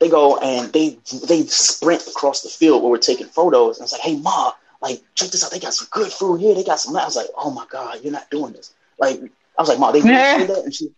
they 0.00 0.08
go 0.08 0.36
and 0.38 0.72
they 0.72 0.98
they 1.28 1.42
sprint 1.44 2.06
across 2.06 2.42
the 2.42 2.48
field 2.48 2.82
where 2.82 2.90
we're 2.90 2.98
taking 2.98 3.26
photos, 3.26 3.78
and 3.78 3.84
it's 3.84 3.92
like, 3.92 4.00
hey 4.02 4.16
ma, 4.16 4.52
like 4.80 5.00
check 5.14 5.30
this 5.30 5.44
out, 5.44 5.50
they 5.50 5.58
got 5.58 5.74
some 5.74 5.88
good 5.90 6.10
food 6.12 6.40
here, 6.40 6.54
they 6.54 6.64
got 6.64 6.80
some. 6.80 6.96
I 6.96 7.04
was 7.04 7.16
like, 7.16 7.28
oh 7.36 7.50
my 7.50 7.66
god, 7.70 8.00
you're 8.02 8.12
not 8.12 8.30
doing 8.30 8.52
this. 8.52 8.72
Like 8.98 9.20
I 9.20 9.62
was 9.62 9.68
like, 9.68 9.78
ma, 9.78 9.92
they 9.92 10.02
really 10.02 10.24
Yeah. 10.36 10.46
that, 10.46 10.62
and 10.64 10.74
she 10.74 10.90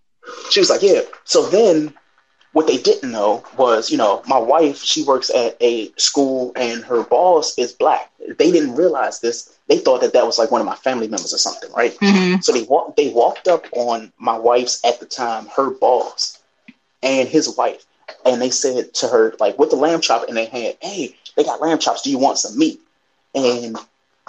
she 0.51 0.61
was 0.61 0.71
like, 0.71 0.83
yeah. 0.83 1.01
So 1.25 1.49
then 1.49 1.95
what 2.53 2.67
they 2.67 2.77
didn't 2.77 3.11
know 3.11 3.43
was, 3.57 3.91
you 3.91 3.97
know, 3.97 4.23
my 4.27 4.39
wife, 4.39 4.79
she 4.79 5.05
works 5.05 5.31
at 5.31 5.57
a 5.61 5.91
school 5.97 6.53
and 6.55 6.85
her 6.85 7.03
boss 7.03 7.59
is 7.59 7.73
black. 7.73 8.11
They 8.39 8.53
didn't 8.53 8.77
realize 8.77 9.21
this. 9.21 9.59
They 9.69 9.79
thought 9.79 10.03
that 10.03 10.13
that 10.13 10.27
was 10.27 10.39
like 10.39 10.51
one 10.51 10.61
of 10.61 10.67
my 10.67 10.77
family 10.77 11.09
members 11.09 11.33
or 11.33 11.39
something, 11.39 11.73
right? 11.73 11.97
Mm-hmm. 11.99 12.41
So 12.41 12.53
they 12.53 12.63
walked 12.65 12.97
they 12.97 13.11
walked 13.11 13.49
up 13.49 13.65
on 13.73 14.13
my 14.19 14.37
wife's 14.39 14.85
at 14.85 15.01
the 15.01 15.07
time, 15.07 15.47
her 15.57 15.71
boss 15.71 16.39
and 17.03 17.29
his 17.29 17.57
wife. 17.57 17.85
And 18.27 18.41
they 18.41 18.51
said 18.51 18.93
to 18.95 19.09
her, 19.09 19.35
like 19.41 19.59
with 19.59 19.71
the 19.71 19.77
lamb 19.77 20.01
chop 20.01 20.29
in 20.29 20.35
their 20.35 20.47
hand, 20.47 20.77
hey, 20.81 21.17
they 21.37 21.45
got 21.45 21.61
lamb 21.61 21.79
chops. 21.79 22.03
Do 22.03 22.11
you 22.11 22.19
want 22.19 22.39
some 22.39 22.59
meat? 22.59 22.81
And 23.35 23.79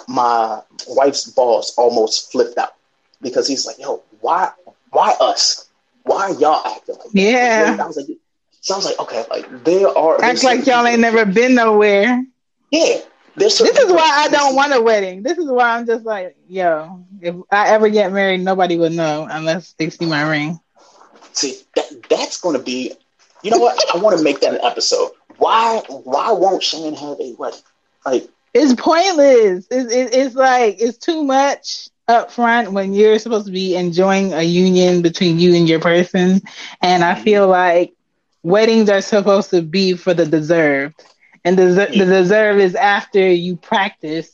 my 0.08 0.62
wife's 0.88 1.30
boss 1.30 1.74
almost 1.78 2.32
flipped 2.32 2.58
out 2.58 2.74
because 3.22 3.48
he's 3.48 3.66
like, 3.66 3.80
yo, 3.80 4.02
why 4.22 4.52
why 4.92 5.16
us? 5.20 5.63
Why 6.04 6.22
are 6.30 6.34
y'all 6.34 6.66
acting 6.66 6.96
like 6.96 7.12
that? 7.12 7.20
Yeah. 7.20 7.78
I 7.80 7.86
was 7.88 7.98
like, 7.98 8.18
so 8.62 8.74
I 8.74 8.78
was 8.78 8.86
like, 8.86 9.00
okay, 9.00 9.26
like 9.30 9.64
there 9.64 9.88
are 9.88 10.22
Act 10.24 10.44
like 10.44 10.66
y'all 10.66 10.86
ain't 10.86 11.00
never 11.00 11.26
been 11.26 11.56
nowhere. 11.56 12.24
Yeah. 12.72 12.98
This 13.36 13.60
is 13.60 13.70
people- 13.70 13.96
why 13.96 14.26
I 14.26 14.28
don't 14.30 14.56
want 14.56 14.74
a 14.74 14.82
wedding. 14.82 15.24
This 15.24 15.38
is 15.38 15.50
why 15.50 15.78
I'm 15.78 15.86
just 15.86 16.06
like, 16.06 16.36
yo, 16.48 17.04
if 17.22 17.36
I 17.52 17.70
ever 17.70 17.90
get 17.90 18.12
married, 18.12 18.42
nobody 18.42 18.78
would 18.78 18.92
know 18.92 19.28
unless 19.30 19.74
they 19.74 19.90
see 19.90 20.06
my 20.06 20.30
ring. 20.30 20.60
See, 21.34 21.60
that 21.76 21.86
that's 22.10 22.40
going 22.40 22.58
to 22.58 22.64
be. 22.64 22.94
You 23.42 23.52
know 23.52 23.58
what? 23.58 23.78
I 23.94 23.98
want 23.98 24.18
to 24.18 24.24
make 24.24 24.40
that 24.42 24.54
an 24.54 24.62
episode. 24.64 25.12
Why? 25.38 25.82
Why 25.90 26.32
won't 26.32 26.62
Shane 26.64 26.94
have 26.94 27.20
a 27.20 27.34
wedding? 27.38 27.60
Like, 28.06 28.30
It's 28.54 28.74
pointless. 28.80 29.68
It's, 29.72 29.92
it, 29.94 30.14
it's 30.14 30.36
like 30.36 30.78
it's 30.80 30.98
too 31.00 31.24
much 31.24 31.90
up 32.08 32.32
front 32.32 32.72
when 32.72 32.94
you're 32.94 33.20
supposed 33.20 33.46
to 33.46 33.52
be 33.52 33.76
enjoying 33.76 34.34
a 34.34 34.44
union 34.44 35.02
between 35.02 35.40
you 35.40 35.56
and 35.56 35.68
your 35.68 35.80
person. 35.80 36.42
And 36.82 37.04
I 37.04 37.14
mm-hmm. 37.14 37.24
feel 37.24 37.48
like 37.48 37.94
weddings 38.42 38.90
are 38.90 39.02
supposed 39.02 39.52
to 39.52 39.62
be 39.62 39.94
for 39.94 40.14
the 40.14 40.26
deserved, 40.26 41.02
and 41.46 41.58
the, 41.58 41.66
the 41.66 42.06
deserve 42.06 42.60
is 42.60 42.76
after 42.76 43.28
you 43.30 43.58
practice 43.58 44.32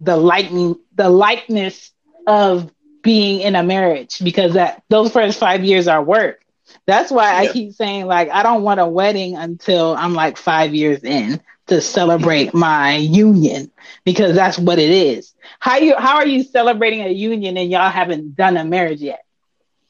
the 0.00 0.16
liking 0.16 0.76
the 0.94 1.08
likeness 1.08 1.92
of 2.26 2.70
being 3.02 3.40
in 3.40 3.54
a 3.54 3.62
marriage 3.62 4.18
because 4.22 4.54
that 4.54 4.82
those 4.88 5.12
first 5.12 5.38
five 5.38 5.64
years 5.64 5.88
are 5.88 6.02
work. 6.02 6.40
That's 6.86 7.10
why 7.10 7.34
I 7.34 7.48
keep 7.48 7.72
saying 7.72 8.06
like 8.06 8.30
I 8.30 8.42
don't 8.42 8.62
want 8.62 8.80
a 8.80 8.86
wedding 8.86 9.36
until 9.36 9.94
I'm 9.94 10.14
like 10.14 10.36
five 10.36 10.74
years 10.74 11.04
in 11.04 11.40
to 11.66 11.80
celebrate 11.80 12.54
my 12.54 12.96
union 12.96 13.70
because 14.04 14.34
that's 14.34 14.58
what 14.58 14.78
it 14.78 14.90
is. 14.90 15.34
How 15.60 15.76
you 15.76 15.96
how 15.96 16.16
are 16.16 16.26
you 16.26 16.42
celebrating 16.42 17.02
a 17.02 17.10
union 17.10 17.56
and 17.56 17.70
y'all 17.70 17.90
haven't 17.90 18.36
done 18.36 18.56
a 18.56 18.64
marriage 18.64 19.00
yet? 19.00 19.24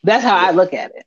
That's 0.02 0.24
how 0.24 0.36
I 0.36 0.50
look 0.52 0.72
at 0.74 0.92
it. 0.94 1.06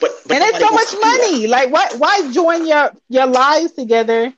but, 0.00 0.10
but 0.26 0.36
and 0.36 0.42
it's 0.44 0.58
so 0.58 0.70
much 0.72 0.88
to 0.90 0.96
do 1.02 1.12
that. 1.12 1.30
money. 1.30 1.46
Like 1.46 1.70
why 1.70 1.88
why 1.96 2.30
join 2.32 2.66
your 2.66 2.90
your 3.08 3.26
lives 3.26 3.72
together 3.72 4.32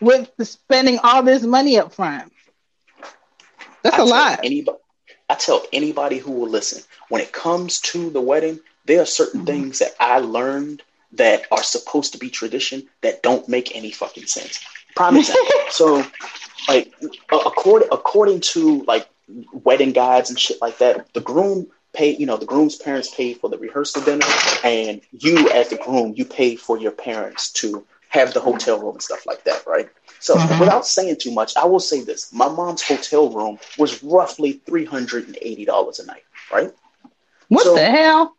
with 0.00 0.30
spending 0.42 0.98
all 1.02 1.22
this 1.22 1.42
money 1.42 1.78
up 1.78 1.92
front? 1.94 2.32
That's 3.82 3.96
I 3.96 3.98
a 3.98 4.04
lot. 4.04 4.40
Anybody, 4.42 4.78
I 5.28 5.34
tell 5.34 5.62
anybody 5.72 6.18
who 6.18 6.32
will 6.32 6.48
listen 6.48 6.82
when 7.08 7.20
it 7.22 7.32
comes 7.32 7.80
to 7.80 8.10
the 8.10 8.20
wedding, 8.20 8.60
there 8.84 9.00
are 9.02 9.06
certain 9.06 9.40
Mhm. 9.40 9.46
things 9.46 9.78
that 9.80 9.92
I 10.00 10.18
learned 10.18 10.82
that 11.16 11.46
are 11.50 11.62
supposed 11.62 12.12
to 12.12 12.18
be 12.18 12.30
tradition 12.30 12.88
that 13.02 13.22
don't 13.22 13.48
make 13.48 13.74
any 13.76 13.90
fucking 13.90 14.26
sense. 14.26 14.60
Prime 14.96 15.16
example. 15.16 15.44
so, 15.70 16.04
like, 16.68 16.92
according 17.32 17.88
according 17.92 18.40
to 18.40 18.82
like 18.84 19.08
wedding 19.52 19.92
guides 19.92 20.30
and 20.30 20.38
shit 20.38 20.60
like 20.60 20.78
that, 20.78 21.12
the 21.14 21.20
groom 21.20 21.66
pay. 21.92 22.14
You 22.14 22.26
know, 22.26 22.36
the 22.36 22.46
groom's 22.46 22.76
parents 22.76 23.14
pay 23.14 23.34
for 23.34 23.48
the 23.50 23.58
rehearsal 23.58 24.02
dinner, 24.02 24.26
and 24.62 25.00
you 25.12 25.48
as 25.50 25.68
the 25.70 25.76
groom, 25.76 26.14
you 26.16 26.24
pay 26.24 26.56
for 26.56 26.78
your 26.78 26.92
parents 26.92 27.50
to 27.54 27.84
have 28.08 28.32
the 28.32 28.40
hotel 28.40 28.78
room 28.80 28.92
and 28.94 29.02
stuff 29.02 29.26
like 29.26 29.42
that, 29.44 29.66
right? 29.66 29.88
So, 30.20 30.36
Mhm. 30.36 30.60
without 30.60 30.86
saying 30.86 31.16
too 31.20 31.32
much, 31.32 31.56
I 31.56 31.64
will 31.64 31.80
say 31.80 32.00
this: 32.00 32.32
my 32.32 32.48
mom's 32.48 32.82
hotel 32.82 33.28
room 33.30 33.58
was 33.78 34.02
roughly 34.02 34.60
three 34.64 34.84
hundred 34.84 35.26
and 35.26 35.36
eighty 35.42 35.64
dollars 35.64 35.98
a 35.98 36.06
night, 36.06 36.22
right? 36.52 36.72
What 37.48 37.64
So- 37.64 37.74
the 37.74 37.84
hell? 37.84 38.36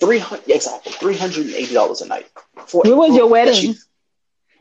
Three 0.00 0.18
hundred 0.18 0.48
exactly 0.50 0.92
three 0.92 1.16
hundred 1.16 1.46
and 1.46 1.54
eighty 1.54 1.74
dollars 1.74 2.00
a 2.02 2.06
night. 2.06 2.26
For 2.66 2.82
Where 2.82 2.96
was 2.96 3.16
your 3.16 3.28
wedding? 3.28 3.54
she- 3.54 3.74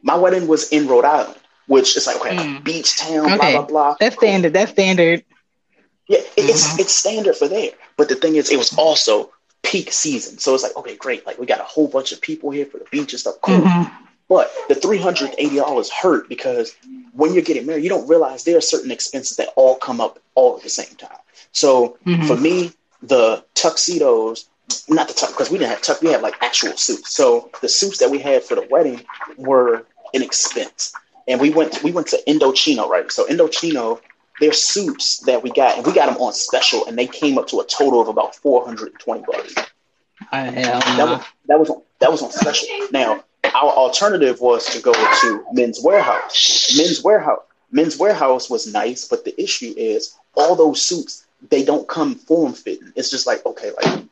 my 0.02 0.16
wedding 0.16 0.48
was 0.48 0.70
in 0.70 0.88
Rhode 0.88 1.04
Island, 1.06 1.36
which 1.68 1.98
is 1.98 2.08
like 2.08 2.18
okay, 2.18 2.36
Mm. 2.36 2.64
beach 2.64 2.96
town, 2.98 3.26
Okay. 3.26 3.38
blah 3.38 3.52
blah 3.52 3.62
blah. 3.66 3.96
That's 4.00 4.16
Cool. 4.16 4.30
standard. 4.30 4.54
That's 4.54 4.72
standard. 4.72 5.24
Yeah, 6.08 6.20
it- 6.20 6.50
it's 6.50 6.80
it's 6.80 6.94
standard 6.94 7.36
for 7.36 7.48
there. 7.48 7.72
But 7.98 8.10
the 8.10 8.16
thing 8.16 8.36
is, 8.36 8.50
it 8.50 8.58
was 8.58 8.74
also 8.78 9.32
peak 9.64 9.92
season, 9.92 10.38
so 10.38 10.54
it's 10.54 10.64
like 10.64 10.76
okay, 10.78 10.96
great. 10.96 11.26
Like 11.26 11.38
we 11.40 11.46
got 11.46 11.60
a 11.60 11.64
whole 11.64 11.88
bunch 11.88 12.12
of 12.12 12.22
people 12.22 12.52
here 12.52 12.66
for 12.66 12.78
the 12.78 12.86
beach 12.92 13.12
and 13.14 13.20
stuff. 13.20 13.36
Cool. 13.42 13.62
Mhm. 13.62 13.92
But 14.30 14.52
the 14.70 14.76
three 14.76 14.98
hundred 15.00 15.34
eighty 15.38 15.58
dollars 15.58 15.90
hurt 15.90 16.30
because 16.30 16.74
when 17.14 17.34
you're 17.34 17.44
getting 17.44 17.66
married, 17.66 17.84
you 17.84 17.90
don't 17.90 18.08
realize 18.08 18.44
there 18.44 18.58
are 18.58 18.62
certain 18.62 18.92
expenses 18.92 19.38
that 19.38 19.50
all 19.56 19.76
come 19.76 20.00
up 20.00 20.20
all 20.36 20.56
at 20.58 20.64
the 20.64 20.70
same 20.70 20.96
time. 20.98 21.18
So 21.52 21.98
Mhm. 22.06 22.28
for 22.28 22.36
me, 22.38 22.72
the 23.02 23.44
tuxedos, 23.54 24.46
not 24.90 25.08
the 25.08 25.14
tux, 25.14 25.28
because 25.30 25.50
we 25.50 25.58
didn't 25.58 25.72
have 25.72 25.82
tux, 25.82 26.02
we 26.02 26.12
had 26.12 26.22
like 26.22 26.36
actual 26.42 26.76
suits. 26.78 27.16
So 27.16 27.50
the 27.62 27.70
suits 27.70 28.00
that 28.00 28.10
we 28.10 28.20
had 28.20 28.44
for 28.44 28.56
the 28.56 28.68
wedding 28.70 29.04
were 29.38 29.86
an 30.14 30.22
expense, 30.24 30.94
and 31.28 31.40
we 31.40 31.50
went 31.50 31.84
we 31.84 31.92
went 31.92 32.08
to 32.08 32.22
Indochino, 32.28 32.88
right? 32.88 33.12
So 33.12 33.26
Indochino, 33.28 34.00
their 34.40 34.54
suits 34.54 35.20
that 35.20 35.44
we 35.44 35.52
got, 35.52 35.78
and 35.78 35.86
we 35.86 35.94
got 35.94 36.08
them 36.08 36.22
on 36.22 36.34
special, 36.34 36.86
and 36.88 36.98
they 36.98 37.08
came 37.08 37.38
up 37.38 37.48
to 37.48 37.60
a 37.60 37.66
total 37.66 38.02
of 38.02 38.08
about 38.08 38.36
four 38.36 38.66
hundred 38.66 38.92
and 38.92 39.00
twenty 39.00 39.24
bucks. 39.26 39.56
I, 40.32 40.42
hell 40.44 40.80
That 40.80 41.08
was 41.10 41.26
that 41.48 41.60
was 41.60 41.70
on, 41.70 41.82
that 42.00 42.12
was 42.12 42.22
on 42.22 42.32
special. 42.32 42.68
Now 42.92 43.24
our 43.44 43.72
alternative 43.72 44.42
was 44.42 44.66
to 44.68 44.82
go 44.82 44.94
to 44.94 45.46
Men's 45.54 45.84
Wearhouse. 45.84 46.78
Men's 46.78 47.04
Wearhouse. 47.04 47.42
Men's 47.72 47.98
Wearhouse 47.98 48.50
was 48.50 48.72
nice, 48.72 49.08
but 49.08 49.26
the 49.26 49.40
issue 49.42 49.74
is 49.78 50.18
all 50.36 50.56
those 50.56 50.82
suits 50.82 51.26
they 51.50 51.64
don't 51.64 51.88
come 51.88 52.16
form 52.16 52.54
fitting. 52.54 52.92
It's 52.96 53.10
just 53.10 53.28
like 53.28 53.46
okay, 53.46 53.72
like 53.82 54.04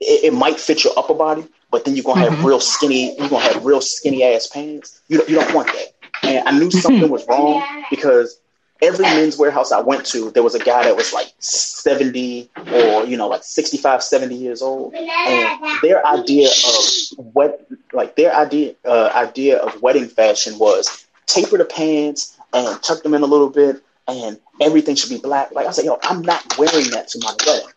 it, 0.00 0.24
it 0.24 0.32
might 0.32 0.58
fit 0.60 0.84
your 0.84 0.92
upper 0.96 1.14
body, 1.14 1.46
but 1.70 1.84
then 1.84 1.96
you're 1.96 2.04
gonna 2.04 2.20
have 2.20 2.34
Mhm. 2.34 2.44
real 2.44 2.60
skinny. 2.60 3.16
You're 3.18 3.28
gonna 3.28 3.44
have 3.44 3.64
real 3.64 3.80
skinny 3.80 4.22
ass 4.24 4.46
pants. 4.46 5.00
You 5.08 5.18
don't, 5.18 5.28
you 5.28 5.34
don't 5.36 5.52
want 5.54 5.68
that. 5.72 5.92
And 6.22 6.48
I 6.48 6.52
knew 6.52 6.70
something 6.70 7.08
was 7.10 7.26
wrong 7.28 7.62
because 7.90 8.40
every 8.82 9.06
men's 9.06 9.36
wearhouse 9.36 9.72
I 9.72 9.80
went 9.80 10.04
to, 10.06 10.30
there 10.30 10.42
was 10.42 10.54
a 10.54 10.60
guy 10.60 10.84
that 10.84 10.96
was 10.96 11.12
like 11.12 11.32
70 11.38 12.50
or 12.72 13.04
you 13.06 13.16
know 13.16 13.28
like 13.28 13.42
65, 13.44 14.02
70 14.02 14.34
years 14.36 14.62
old, 14.62 14.94
and 15.24 15.52
their 15.80 16.04
idea 16.06 16.48
of 16.48 16.94
what 17.16 17.66
like 17.92 18.16
their 18.16 18.34
idea 18.34 18.74
uh, 18.84 19.10
idea 19.14 19.58
of 19.58 19.80
wedding 19.82 20.06
fashion 20.08 20.58
was 20.58 21.06
taper 21.26 21.58
the 21.58 21.64
pants 21.64 22.36
and 22.52 22.82
tuck 22.82 23.02
them 23.02 23.14
in 23.14 23.22
a 23.22 23.26
little 23.26 23.50
bit 23.50 23.82
and 24.06 24.38
everything 24.60 24.94
should 24.94 25.10
be 25.10 25.18
black 25.18 25.52
like 25.52 25.66
i 25.66 25.70
said 25.70 25.84
yo 25.84 25.98
i'm 26.02 26.22
not 26.22 26.42
wearing 26.58 26.90
that 26.90 27.08
to 27.08 27.18
my 27.22 27.32
wedding 27.46 27.68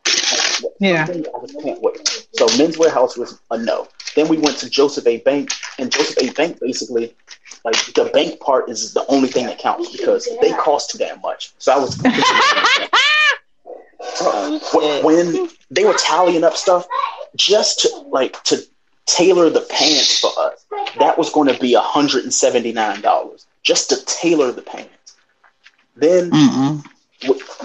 Yeah. 0.80 1.06
I 1.10 1.14
just 1.46 1.62
can't 1.62 1.82
wait. 1.82 2.28
so 2.34 2.46
men's 2.58 2.78
wearhouse 2.78 3.18
was 3.18 3.40
a 3.52 3.58
no 3.58 3.88
then 4.16 4.28
we 4.28 4.38
went 4.38 4.58
to 4.58 4.70
joseph 4.70 5.06
a 5.08 5.18
bank 5.20 5.52
and 5.80 5.92
joseph 5.92 6.18
a 6.30 6.32
bank 6.34 6.60
basically 6.60 7.16
like 7.64 7.76
the 7.94 8.06
bank 8.14 8.40
part 8.40 8.70
is 8.70 8.94
the 8.94 9.06
only 9.08 9.28
thing 9.30 9.46
that 9.46 9.60
counts 9.60 9.92
because 9.92 10.28
they 10.42 10.52
cost 10.52 10.90
too 10.92 10.98
damn 10.98 11.22
much 11.22 11.54
so 11.58 11.72
i 11.74 11.78
was 11.78 12.02
Oh, 14.24 15.02
when, 15.04 15.50
they 15.70 15.86
were 15.86 15.94
tallying 15.94 16.44
up 16.44 16.58
stuff 16.58 16.88
just 17.36 17.80
to 17.82 17.98
like 18.10 18.42
to 18.44 18.62
tailor 19.06 19.50
the 19.50 19.62
pants 19.62 20.20
for 20.20 20.32
us 20.38 20.66
that 21.00 21.18
was 21.18 21.30
going 21.32 21.54
to 21.54 21.60
be 21.60 21.74
$179 21.76 23.46
just 23.64 23.90
to 23.90 24.06
tailor 24.06 24.52
the 24.52 24.62
pants 24.62 25.18
then 25.96 26.32
Mm-mm. 26.32 26.84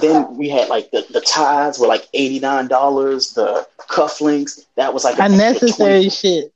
Then 0.00 0.36
we 0.36 0.48
had 0.48 0.68
like 0.68 0.90
the, 0.90 1.06
the 1.10 1.20
ties 1.20 1.78
were 1.78 1.86
like 1.86 2.10
$89 2.12 3.34
the 3.34 3.66
cufflinks 3.78 4.64
that 4.76 4.92
was 4.92 5.04
like 5.04 5.18
Unnecessary 5.18 6.02
20 6.02 6.10
shit. 6.10 6.52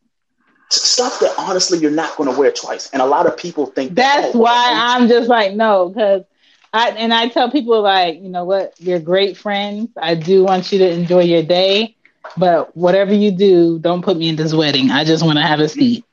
stuff 0.71 1.21
that 1.21 1.35
honestly 1.39 1.79
you're 1.79 1.91
not 1.91 2.17
going 2.17 2.31
to 2.33 2.39
wear 2.39 2.51
twice 2.51 2.91
and 2.91 3.01
a 3.01 3.07
lot 3.07 3.27
of 3.27 3.37
people 3.37 3.67
think 3.67 3.95
that, 3.95 4.23
That's 4.23 4.35
oh, 4.35 4.41
why 4.41 4.73
I'm 4.75 5.09
just 5.09 5.29
like 5.29 5.55
no, 5.55 5.89
because 5.89 6.25
I 6.73 6.91
and 6.91 7.13
I 7.13 7.29
tell 7.29 7.51
people 7.51 7.83
like 7.83 8.21
you 8.21 8.29
know 8.29 8.45
what, 8.45 8.75
you're 8.79 9.01
great 9.01 9.37
friends. 9.37 9.91
I 10.01 10.15
do 10.15 10.45
want 10.45 10.71
you 10.71 10.79
to 10.79 10.91
enjoy 10.91 11.23
your 11.23 11.43
day, 11.43 11.97
but 12.37 12.77
whatever 12.77 13.13
you 13.13 13.33
do, 13.33 13.79
don't 13.79 14.03
put 14.03 14.17
me 14.17 14.29
in 14.29 14.37
this 14.37 14.55
wedding. 14.55 14.91
I 14.91 15.05
just 15.05 15.25
want 15.25 15.39
to 15.39 15.43
have 15.43 15.61
a 15.61 15.69
seat. 15.69 16.05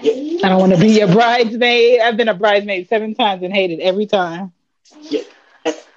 yeah, 0.00 0.46
I 0.46 0.48
don't 0.48 0.60
want 0.60 0.72
to 0.72 0.80
be 0.80 0.88
your 0.88 1.08
bridesmaid. 1.12 2.00
I've 2.00 2.16
been 2.16 2.28
a 2.28 2.34
bridesmaid 2.34 2.88
seven 2.88 3.14
times 3.14 3.42
and 3.42 3.52
hated 3.52 3.80
every 3.80 4.06
time. 4.06 4.52
Yeah, 5.02 5.22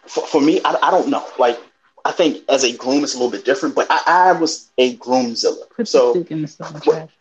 for, 0.09 0.25
for 0.27 0.41
me, 0.41 0.61
I, 0.65 0.77
I 0.83 0.91
don't 0.91 1.09
know. 1.09 1.25
Like 1.37 1.59
I 2.05 2.11
think 2.11 2.43
as 2.49 2.63
a 2.63 2.75
groom, 2.75 3.03
it's 3.03 3.13
a 3.15 3.17
little 3.17 3.31
bit 3.31 3.45
different. 3.45 3.75
But 3.75 3.87
I, 3.89 4.01
I 4.07 4.31
was 4.33 4.71
a 4.77 4.95
groomzilla. 4.97 5.69
Put 5.75 5.87
so 5.87 6.13
the 6.13 6.19
stick 6.21 6.31
in 6.31 6.41
the 6.41 6.47
stomach 6.47 6.83
trash. 6.83 7.11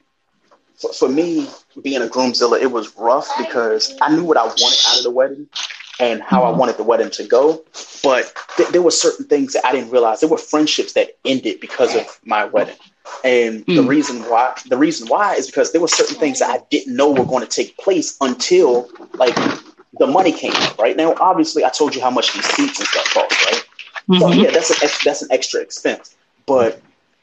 for, 0.77 0.93
for 0.93 1.09
me, 1.09 1.49
being 1.83 2.03
a 2.03 2.07
groomzilla, 2.07 2.61
it 2.61 2.71
was 2.71 2.97
rough 2.97 3.29
because 3.39 3.97
I 4.01 4.15
knew 4.15 4.25
what 4.25 4.37
I 4.37 4.45
wanted 4.45 4.79
out 4.87 4.99
of 4.99 5.05
the 5.05 5.11
wedding 5.11 5.49
and 6.01 6.23
how 6.23 6.45
I 6.45 6.51
wanted 6.57 6.77
the 6.77 6.85
wedding 6.85 7.11
to 7.13 7.25
go. 7.25 7.65
But 8.03 8.33
th- 8.57 8.69
there 8.71 8.83
were 8.83 8.91
certain 8.93 9.27
things 9.27 9.55
that 9.55 9.67
I 9.67 9.73
didn't 9.73 9.91
realize. 9.91 10.21
There 10.21 10.29
were 10.29 10.39
friendships 10.39 10.93
that 10.95 11.11
ended 11.25 11.61
because 11.61 11.95
of 11.97 12.07
my 12.25 12.45
wedding. 12.45 12.77
And 13.25 13.65
the 13.67 13.83
Mm. 13.83 13.89
reason 13.89 14.23
why 14.29 14.55
the 14.67 14.77
reason 14.77 15.09
why 15.09 15.35
is 15.35 15.47
because 15.47 15.73
there 15.73 15.81
were 15.81 15.89
certain 15.89 16.17
things 16.17 16.39
that 16.41 16.51
I 16.51 16.63
didn't 16.71 16.95
know 16.95 17.11
were 17.11 17.25
going 17.25 17.43
to 17.43 17.49
take 17.49 17.77
place 17.79 18.17
until 18.21 18.89
like 19.15 19.37
the 19.99 20.07
money 20.07 20.33
came 20.33 20.53
right? 20.79 20.97
Now 20.97 21.15
obviously 21.21 21.65
I 21.65 21.71
told 21.71 21.95
you 21.95 22.01
how 22.01 22.11
much 22.11 22.33
these 22.33 22.47
seats 22.47 22.79
and 22.79 22.89
stuff 22.89 23.05
cost, 23.13 23.45
right? 23.47 23.63
So 24.15 24.31
Mhm. 24.31 24.43
yeah, 24.43 24.51
that's 24.51 24.71
a, 24.71 24.89
that's 25.05 25.23
an 25.23 25.29
extra 25.31 25.61
expense. 25.61 26.15
But 26.47 26.81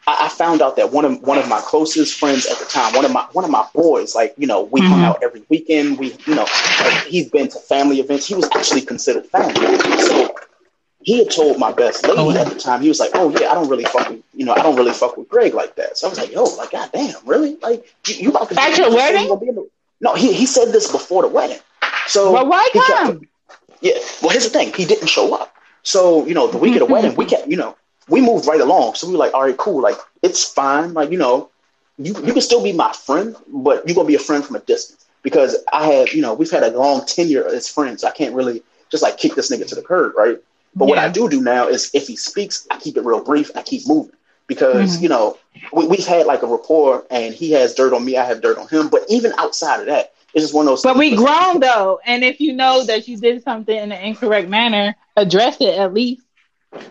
I, 0.07 0.25
I 0.25 0.29
found 0.29 0.61
out 0.61 0.75
that 0.77 0.91
one 0.91 1.05
of 1.05 1.21
one 1.21 1.37
of 1.37 1.47
my 1.47 1.59
closest 1.61 2.17
friends 2.19 2.45
at 2.45 2.57
the 2.59 2.65
time, 2.65 2.93
one 2.93 3.05
of 3.05 3.11
my 3.11 3.25
one 3.33 3.43
of 3.45 3.51
my 3.51 3.65
boys, 3.73 4.15
like 4.15 4.33
you 4.37 4.47
know, 4.47 4.63
we 4.63 4.81
hung 4.81 5.01
Mhm. 5.01 5.03
out 5.03 5.17
every 5.23 5.43
weekend. 5.49 5.97
We 5.99 6.13
you 6.25 6.35
know, 6.35 6.45
like, 6.81 7.03
he's 7.07 7.29
been 7.29 7.47
to 7.49 7.59
family 7.59 7.99
events. 7.99 8.25
He 8.27 8.35
was 8.35 8.49
actually 8.55 8.81
considered 8.81 9.25
family. 9.25 9.77
So 9.99 10.29
he 11.03 11.19
had 11.19 11.29
told 11.31 11.59
my 11.59 11.71
best 11.71 12.05
lady 12.07 12.19
Oh, 12.19 12.25
wow. 12.27 12.41
at 12.41 12.47
the 12.49 12.55
time. 12.55 12.81
He 12.81 12.87
was 12.89 12.99
like, 12.99 13.11
"Oh 13.13 13.29
yeah, 13.39 13.51
I 13.51 13.55
don't 13.55 13.69
really 13.69 13.85
fuck 13.85 14.09
with 14.09 14.21
you 14.33 14.45
know, 14.45 14.53
I 14.53 14.61
don't 14.63 14.75
really 14.75 14.93
fuck 14.93 15.17
with 15.17 15.29
Greg 15.29 15.53
like 15.53 15.75
that." 15.75 15.97
So 15.97 16.07
I 16.07 16.09
was 16.09 16.19
like, 16.19 16.31
"Yo, 16.31 16.43
like 16.43 16.71
goddamn, 16.71 17.13
really? 17.25 17.55
Like 17.61 17.85
you, 18.07 18.15
you 18.15 18.29
about 18.29 18.49
to 18.49 18.55
At 18.59 18.77
your 18.77 18.89
you 18.89 18.95
wedding? 18.95 19.39
be 19.39 19.47
in 19.49 19.55
the-" 19.55 19.69
No, 20.01 20.13
he 20.15 20.33
he 20.33 20.45
said 20.45 20.71
this 20.71 20.91
before 20.91 21.23
the 21.23 21.27
wedding. 21.29 21.59
So 22.07 22.31
Well, 22.31 22.45
why 22.47 22.67
he 22.73 22.79
kept- 22.79 22.87
come? 22.91 23.21
yeah. 23.81 23.93
Well, 24.21 24.31
here's 24.31 24.43
the 24.43 24.49
thing. 24.49 24.73
He 24.73 24.85
didn't 24.85 25.07
show 25.07 25.33
up. 25.33 25.53
So, 25.83 26.25
you 26.25 26.33
know, 26.33 26.47
the 26.47 26.57
week 26.57 26.73
of 26.73 26.79
the 26.79 26.85
wedding, 26.93 27.15
we 27.15 27.25
kept, 27.25 27.47
you 27.47 27.57
know, 27.57 27.75
we 28.09 28.21
moved 28.21 28.47
right 28.47 28.59
along. 28.61 28.95
So 28.95 29.07
we 29.07 29.13
were 29.13 29.19
like, 29.19 29.33
all 29.33 29.43
right, 29.43 29.57
cool. 29.57 29.81
Like, 29.81 29.97
it's 30.21 30.43
fine. 30.43 30.93
Like, 30.93 31.11
you 31.11 31.17
know, 31.17 31.49
you, 31.97 32.13
you 32.23 32.33
can 32.33 32.41
still 32.41 32.63
be 32.63 32.73
my 32.73 32.91
friend, 32.93 33.35
but 33.47 33.87
you're 33.87 33.95
going 33.95 34.05
to 34.05 34.11
be 34.11 34.15
a 34.15 34.19
friend 34.19 34.43
from 34.43 34.55
a 34.55 34.59
distance. 34.59 35.05
Because 35.21 35.55
I 35.73 35.87
have, 35.91 36.13
you 36.13 36.21
know, 36.21 36.33
we've 36.33 36.51
had 36.51 36.63
a 36.63 36.69
long 36.77 37.05
tenure 37.05 37.47
as 37.47 37.67
friends. 37.67 38.03
I 38.03 38.11
can't 38.11 38.35
really 38.35 38.61
just 38.91 39.01
like 39.03 39.17
kick 39.17 39.33
this 39.35 39.51
nigga 39.51 39.67
to 39.67 39.75
the 39.75 39.81
curb, 39.81 40.15
right? 40.15 40.37
But 40.75 40.87
what 40.87 40.97
I 40.99 41.09
do 41.09 41.29
do 41.29 41.41
now 41.41 41.67
is 41.67 41.89
if 41.93 42.05
he 42.07 42.15
speaks, 42.15 42.67
I 42.69 42.77
keep 42.77 42.97
it 42.97 43.03
real 43.05 43.23
brief. 43.23 43.49
I 43.55 43.61
keep 43.61 43.87
moving. 43.87 44.11
Because, 44.47 44.97
Mhm. 44.97 45.01
you 45.01 45.09
know, 45.09 45.37
we, 45.73 45.87
we've 45.87 46.05
had 46.05 46.27
like 46.27 46.43
a 46.43 46.47
rapport 46.47 47.03
and 47.09 47.33
he 47.33 47.51
has 47.53 47.73
dirt 47.73 47.93
on 47.93 48.05
me. 48.05 48.17
I 48.17 48.25
have 48.25 48.41
dirt 48.41 48.57
on 48.59 48.67
him. 48.67 48.89
But 48.89 49.05
even 49.09 49.33
outside 49.39 49.79
of 49.79 49.85
that, 49.87 50.11
it's 50.35 50.43
just 50.43 50.53
one 50.53 50.67
of 50.67 50.71
those 50.71 50.83
But 50.83 50.97
we 50.97 51.15
grown 51.15 51.59
though, 51.61 51.99
and 52.05 52.23
if 52.23 52.39
you 52.39 52.53
know 52.53 52.83
that 52.83 53.07
you 53.07 53.17
did 53.17 53.41
something 53.43 53.75
in 53.75 53.91
an 53.91 54.01
incorrect 54.03 54.49
manner, 54.49 54.95
address 55.15 55.57
it 55.61 55.79
at 55.79 55.93
least. 55.93 56.21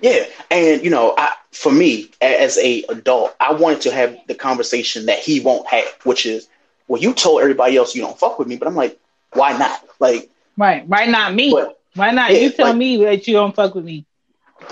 Yeah, 0.00 0.24
and 0.50 0.83
you 0.83 0.90
know, 0.90 1.14
I, 1.16 1.35
for 1.52 1.70
me 1.70 2.11
as 2.22 2.57
a 2.59 2.83
adult, 2.88 3.37
I 3.38 3.52
wanted 3.52 3.83
to 3.83 3.92
have 3.92 4.16
the 4.26 4.35
conversation 4.35 5.07
that 5.07 5.18
he 5.18 5.40
won't 5.40 5.66
have, 5.68 5.87
which 6.04 6.24
is, 6.24 6.48
well, 6.88 7.00
you 7.00 7.12
told 7.12 7.42
everybody 7.42 7.76
else 7.76 7.94
you 7.94 8.00
don't 8.00 8.18
fuck 8.18 8.38
with 8.38 8.48
me, 8.48 8.57
but 8.57 8.66
I'm 8.66 8.74
like, 8.76 8.98
why 9.35 9.57
not? 9.57 9.85
Like, 10.00 10.30
Right? 10.57 10.87
Why 10.88 11.04
not 11.07 11.35
me? 11.35 11.50
but 11.50 11.78
Why 11.94 12.12
not 12.12 12.33
Yeah, 12.33 12.38
you 12.38 12.50
tell 12.50 12.68
like- 12.68 12.76
me 12.76 12.96
that 13.04 13.28
you 13.28 13.35
don't 13.35 13.54
fuck 13.54 13.74
with 13.74 13.85
me? 13.85 14.07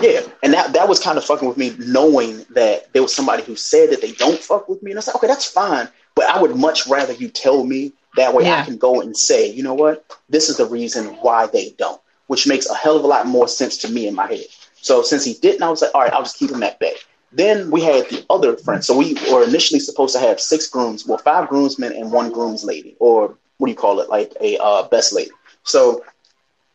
yeah, 0.01 0.21
and 0.41 0.53
that 0.53 0.73
that 0.73 0.87
was 0.89 0.99
kind 0.99 1.19
of 1.19 1.23
fucking 1.25 1.47
with 1.47 1.57
me, 1.57 1.75
knowing 1.77 2.43
that 2.51 2.91
there 2.93 3.03
was 3.03 3.13
somebody 3.13 3.43
who 3.43 3.55
said 3.55 3.91
that 3.91 4.01
they 4.01 4.13
don't 4.13 4.39
fuck 4.39 4.67
with 4.67 4.81
me, 4.81 4.89
and 4.91 4.97
I 4.97 5.01
said, 5.01 5.13
okay, 5.15 5.27
that's 5.27 5.45
fine, 5.45 5.87
but 6.15 6.25
I 6.25 6.41
would 6.41 6.55
much 6.55 6.87
rather 6.87 7.13
you 7.13 7.27
tell 7.27 7.63
me 7.63 7.93
that 8.15 8.33
way. 8.33 8.45
Yeah. 8.45 8.55
I 8.61 8.63
can 8.65 8.77
go 8.77 9.01
and 9.01 9.15
say, 9.15 9.49
you 9.51 9.63
know 9.63 9.73
what, 9.73 10.05
this 10.29 10.49
is 10.49 10.57
the 10.57 10.65
reason 10.65 11.05
why 11.21 11.47
they 11.47 11.71
don't, 11.77 11.99
which 12.27 12.47
makes 12.47 12.69
a 12.69 12.75
hell 12.75 12.97
of 12.97 13.03
a 13.03 13.07
lot 13.07 13.27
more 13.27 13.47
sense 13.47 13.77
to 13.79 13.89
me 13.89 14.07
in 14.07 14.15
my 14.15 14.27
head. 14.27 14.45
So 14.81 15.01
since 15.01 15.23
he 15.25 15.33
didn't, 15.33 15.63
I 15.63 15.69
was 15.69 15.81
like, 15.81 15.91
all 15.93 16.01
right, 16.01 16.13
I'll 16.13 16.23
just 16.23 16.37
keep 16.37 16.51
him 16.51 16.63
at 16.63 16.79
bay. 16.79 16.93
Then 17.31 17.71
we 17.71 17.81
had 17.81 18.09
the 18.09 18.25
other 18.29 18.55
friends. 18.57 18.87
So 18.87 18.97
we 18.97 19.15
were 19.31 19.43
initially 19.43 19.79
supposed 19.79 20.13
to 20.15 20.19
have 20.21 20.39
six 20.39 20.67
grooms, 20.69 21.05
well, 21.07 21.17
five 21.17 21.49
groomsmen 21.49 21.93
and 21.93 22.11
one 22.11 22.31
groom's 22.31 22.63
lady, 22.63 22.95
or 22.99 23.35
what 23.57 23.67
do 23.67 23.71
you 23.71 23.77
call 23.77 23.99
it, 23.99 24.09
like 24.09 24.33
a 24.41 24.57
uh, 24.57 24.87
best 24.89 25.13
lady. 25.13 25.31
So 25.63 26.03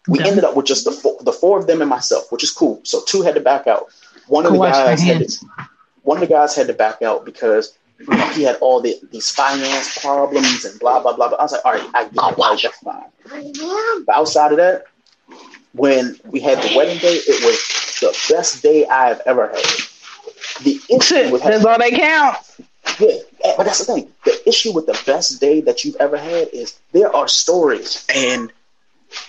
we 0.08 0.20
Okay. 0.20 0.28
ended 0.28 0.44
up 0.44 0.56
with 0.56 0.66
just 0.66 0.84
the 0.84 0.92
four, 0.92 1.16
the 1.20 1.32
four 1.32 1.58
of 1.58 1.66
them 1.66 1.80
and 1.80 1.90
myself, 1.90 2.30
which 2.32 2.42
is 2.42 2.50
cool. 2.50 2.80
So 2.84 3.00
two 3.06 3.22
had 3.22 3.34
to 3.34 3.40
back 3.40 3.66
out. 3.66 3.86
One 4.26 4.46
of 4.46 4.52
the 4.52 4.58
guys 4.58 5.04
had 5.04 5.18
to, 5.18 5.28
one 6.02 6.18
of 6.18 6.20
the 6.20 6.32
guys 6.32 6.54
had 6.54 6.66
to 6.68 6.74
back 6.74 7.02
out 7.02 7.24
because 7.24 7.77
he 8.34 8.42
had 8.42 8.56
all 8.60 8.80
the, 8.80 8.96
these 9.10 9.30
finance 9.30 9.98
problems 9.98 10.64
and 10.64 10.78
blah 10.80 11.00
blah 11.00 11.14
blah. 11.16 11.28
But 11.30 11.40
I 11.40 11.42
was 11.44 11.52
like, 11.52 11.64
all 11.64 11.72
right, 11.72 11.90
I 11.94 12.04
get 12.04 12.12
it, 12.12 12.18
oh, 12.18 12.34
like, 12.38 12.60
that's 12.62 12.78
fine. 12.78 14.02
But 14.06 14.16
outside 14.16 14.52
of 14.52 14.58
that, 14.58 14.84
when 15.72 16.16
we 16.26 16.40
had 16.40 16.58
the 16.62 16.76
wedding 16.76 16.98
day, 16.98 17.14
it 17.26 17.44
was 17.44 17.58
the 18.00 18.34
best 18.34 18.62
day 18.62 18.86
I've 18.86 19.20
ever 19.26 19.48
had. 19.48 19.64
The 20.62 20.80
issue 20.90 21.30
with 21.32 21.42
That's 21.42 21.64
all 21.64 21.78
that 21.78 21.92
counts. 21.92 22.60
yeah, 23.00 23.16
but 23.56 23.64
that's 23.64 23.84
the 23.84 23.92
thing. 23.92 24.08
The 24.24 24.48
issue 24.48 24.72
with 24.72 24.86
the 24.86 25.00
best 25.06 25.40
day 25.40 25.60
that 25.62 25.84
you've 25.84 25.96
ever 25.96 26.16
had 26.16 26.48
is 26.52 26.78
there 26.92 27.14
are 27.14 27.28
stories, 27.28 28.04
and 28.14 28.52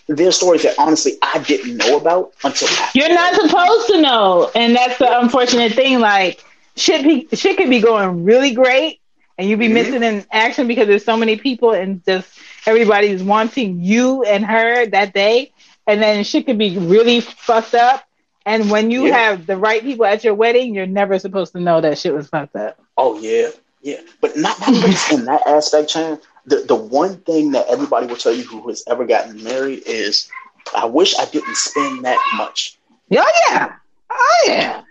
there 0.08 0.27
are 0.27 0.32
stories 0.32 0.63
that 0.63 0.75
honestly 0.77 1.13
I 1.21 1.39
didn't 1.39 1.77
know 1.77 1.97
about 1.97 2.34
until 2.43 2.67
after. 2.69 2.99
You're 2.99 3.13
not 3.13 3.34
supposed 3.36 3.88
to 3.88 4.01
know, 4.01 4.51
and 4.55 4.75
that's 4.75 4.97
the 4.97 5.19
unfortunate 5.19 5.73
thing. 5.73 5.99
Like 5.99 6.43
shit, 6.79 7.03
be, 7.03 7.27
shit 7.35 7.57
could 7.57 7.69
be 7.69 7.81
going 7.81 8.23
really 8.23 8.51
great, 8.51 8.99
and 9.37 9.49
you 9.49 9.57
be 9.57 9.67
Mhm. 9.67 9.73
missing 9.73 10.03
in 10.03 10.25
action 10.31 10.67
because 10.67 10.87
there's 10.87 11.05
so 11.05 11.17
many 11.17 11.35
people, 11.37 11.71
and 11.71 12.03
just 12.05 12.27
everybody's 12.65 13.23
wanting 13.23 13.79
you 13.81 14.23
and 14.23 14.45
her 14.45 14.85
that 14.87 15.13
day, 15.13 15.51
and 15.87 16.01
then 16.01 16.23
shit 16.23 16.45
could 16.45 16.57
be 16.57 16.77
really 16.77 17.21
fucked 17.21 17.75
up. 17.75 18.03
And 18.45 18.71
when 18.71 18.89
you 18.89 19.05
Yeah. 19.07 19.17
have 19.17 19.45
the 19.45 19.57
right 19.57 19.81
people 19.81 20.05
at 20.05 20.23
your 20.23 20.33
wedding, 20.33 20.73
you're 20.73 20.87
never 20.87 21.19
supposed 21.19 21.53
to 21.53 21.59
know 21.59 21.81
that 21.81 21.97
shit 21.99 22.13
was 22.13 22.27
fucked 22.27 22.55
up. 22.55 22.77
Oh 22.97 23.19
yeah, 23.19 23.49
yeah, 23.81 23.97
but 24.21 24.35
not 24.37 24.59
not 24.59 24.67
in 25.11 25.25
that 25.25 25.45
aspect, 25.45 25.89
Chan. 25.89 26.19
The 26.45 26.57
the 26.67 26.75
one 26.75 27.17
thing 27.17 27.51
that 27.51 27.67
everybody 27.69 28.07
will 28.07 28.15
tell 28.15 28.33
you 28.33 28.43
who 28.43 28.67
has 28.69 28.83
ever 28.87 29.05
gotten 29.05 29.43
married 29.43 29.83
is, 29.85 30.29
I 30.75 30.85
wish 30.85 31.17
I 31.19 31.25
didn't 31.25 31.55
spend 31.57 32.05
that 32.05 32.17
much. 32.35 32.77
Oh 33.11 33.31
yeah, 33.49 33.73
oh 34.09 34.43
yeah. 34.47 34.81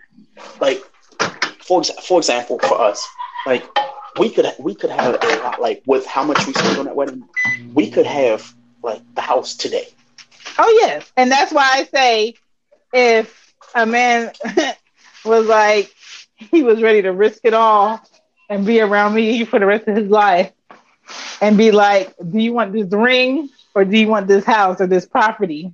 Like, 0.61 0.83
for 1.69 1.83
for 1.83 2.19
example, 2.19 2.59
for 2.59 2.81
us, 2.81 3.07
like 3.45 3.63
we 4.19 4.29
could 4.31 4.47
we 4.59 4.73
could 4.75 4.89
have 4.89 5.15
a 5.23 5.27
lot 5.43 5.61
like 5.61 5.83
with 5.85 6.05
how 6.05 6.23
much 6.23 6.45
we 6.47 6.53
spent 6.53 6.79
on 6.79 6.85
that 6.85 6.95
wedding, 6.95 7.23
we 7.75 7.91
could 7.91 8.07
have 8.07 8.53
like 8.83 9.01
the 9.15 9.21
house 9.21 9.55
today. 9.55 9.87
Oh 10.57 10.79
yes, 10.81 11.11
and 11.15 11.31
that's 11.31 11.53
why 11.53 11.69
I 11.75 11.83
say 11.85 12.35
if 12.91 13.53
a 13.75 13.85
man 13.85 14.31
was 15.25 15.47
like 15.47 15.93
he 16.35 16.63
was 16.63 16.81
ready 16.81 17.03
to 17.03 17.11
risk 17.11 17.41
it 17.43 17.53
all 17.53 18.01
and 18.49 18.65
be 18.65 18.81
around 18.81 19.13
me 19.13 19.45
for 19.45 19.59
the 19.59 19.67
rest 19.67 19.87
of 19.87 19.95
his 19.95 20.09
life 20.09 20.51
and 21.39 21.55
be 21.57 21.71
like, 21.71 22.15
"Do 22.17 22.39
you 22.39 22.53
want 22.53 22.73
this 22.73 22.91
ring 22.91 23.49
or 23.75 23.85
do 23.85 23.97
you 23.97 24.07
want 24.07 24.27
this 24.27 24.43
house 24.43 24.81
or 24.81 24.87
this 24.87 25.05
property?" 25.05 25.71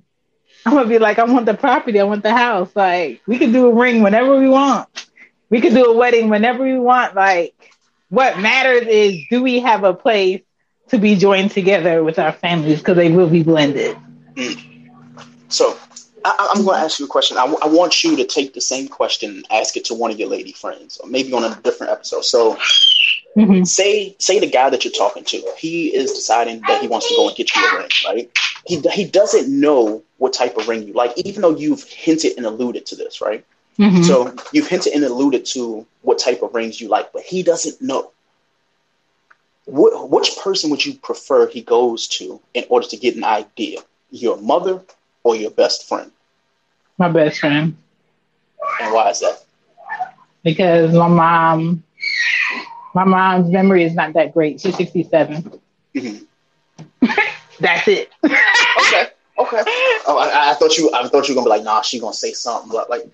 I'm 0.66 0.74
gonna 0.74 0.88
be 0.88 0.98
like, 0.98 1.18
"I 1.18 1.24
want 1.24 1.46
the 1.46 1.54
property. 1.54 1.98
I 2.00 2.04
want 2.04 2.22
the 2.22 2.32
house. 2.34 2.70
Like 2.76 3.22
we 3.26 3.38
can 3.38 3.52
do 3.52 3.68
a 3.68 3.74
ring 3.74 4.02
whenever 4.02 4.38
we 4.38 4.48
want. 4.48 5.05
We 5.50 5.60
can 5.60 5.74
do 5.74 5.84
a 5.86 5.96
wedding 5.96 6.28
whenever 6.28 6.62
we 6.64 6.78
want. 6.78 7.14
Like 7.14 7.54
what 8.08 8.38
matters 8.38 8.86
is 8.88 9.16
do 9.30 9.42
we 9.42 9.60
have 9.60 9.84
a 9.84 9.94
place 9.94 10.40
to 10.90 10.98
be 10.98 11.16
joined 11.16 11.50
together 11.52 12.02
with 12.02 12.18
our 12.18 12.32
families 12.32 12.78
because 12.78 12.96
they 12.96 13.10
will 13.10 13.28
be 13.28 13.42
blended." 13.42 13.96
So 15.48 15.76
I, 16.24 16.50
I'm 16.54 16.64
going 16.64 16.78
to 16.78 16.84
ask 16.84 16.98
you 16.98 17.06
a 17.06 17.08
question. 17.08 17.36
I, 17.36 17.42
w- 17.42 17.58
I 17.62 17.68
want 17.68 18.02
you 18.04 18.16
to 18.16 18.24
take 18.24 18.54
the 18.54 18.60
same 18.60 18.88
question 18.88 19.30
and 19.30 19.46
ask 19.50 19.76
it 19.76 19.84
to 19.86 19.94
one 19.94 20.10
of 20.10 20.18
your 20.18 20.28
lady 20.28 20.52
friends, 20.52 20.98
or 20.98 21.08
maybe 21.08 21.32
on 21.32 21.44
a 21.44 21.54
different 21.62 21.92
episode. 21.92 22.24
So 22.24 22.56
Mhm. 23.36 23.66
say 23.66 24.14
say 24.18 24.38
the 24.38 24.46
guy 24.50 24.70
that 24.70 24.84
you're 24.84 24.92
talking 24.92 25.24
to, 25.24 25.42
he 25.58 25.94
is 25.94 26.12
deciding 26.12 26.64
that 26.66 26.80
he 26.80 26.88
wants 26.88 27.08
to 27.08 27.14
go 27.14 27.28
and 27.28 27.36
get 27.36 27.54
you 27.54 27.66
a 27.66 27.76
ring, 27.78 27.88
right? 28.04 28.30
He 28.66 28.80
he 28.92 29.04
doesn't 29.04 29.48
know 29.48 30.02
what 30.18 30.32
type 30.32 30.56
of 30.56 30.68
ring 30.68 30.86
you 30.86 30.92
like, 30.94 31.12
even 31.18 31.42
though 31.42 31.56
you've 31.56 31.82
hinted 31.84 32.34
and 32.36 32.46
alluded 32.46 32.86
to 32.86 32.96
this, 32.96 33.20
right? 33.20 33.44
Mhm. 33.78 34.04
So 34.04 34.34
you've 34.52 34.68
hinted 34.68 34.92
and 34.94 35.04
alluded 35.04 35.44
to 35.46 35.86
what 36.02 36.18
type 36.18 36.42
of 36.42 36.54
rings 36.54 36.80
you 36.80 36.88
like, 36.88 37.12
but 37.12 37.22
he 37.22 37.42
doesn't 37.42 37.80
know. 37.80 38.10
Wh- 39.66 40.10
which 40.10 40.36
person 40.38 40.70
would 40.70 40.84
you 40.84 40.94
prefer 40.94 41.46
he 41.48 41.60
goes 41.62 42.06
to 42.08 42.40
in 42.54 42.64
order 42.68 42.86
to 42.88 42.96
get 42.96 43.16
an 43.16 43.24
idea? 43.24 43.80
Your 44.10 44.36
mother 44.36 44.82
or 45.22 45.36
your 45.36 45.50
best 45.50 45.88
friend? 45.88 46.10
my 46.98 47.08
best 47.08 47.38
friend 47.40 47.76
And 48.80 48.92
why 48.92 49.10
is 49.10 49.20
that? 49.20 49.42
because 50.44 50.92
my 50.94 51.08
mom 51.08 51.82
my 52.94 53.04
mom's 53.04 53.50
memory 53.50 53.84
is 53.84 53.94
not 53.94 54.12
that 54.14 54.32
great 54.32 54.60
she's 54.60 54.76
67 54.76 55.60
Mhm. 55.94 56.26
that's 57.60 57.88
it 57.88 58.10
Okay, 58.24 59.06
okay. 59.38 59.62
Oh, 60.06 60.18
I, 60.18 60.50
I 60.50 60.54
thought 60.54 60.76
you. 60.76 60.90
I 60.94 61.06
thought 61.08 61.28
you 61.28 61.34
were 61.34 61.42
gonna 61.42 61.46
be 61.46 61.50
like, 61.58 61.64
nah, 61.64 61.82
she 61.82 61.98
gonna 62.00 62.12
say 62.12 62.32
something. 62.32 62.70
But 62.70 62.88
like 62.90 63.04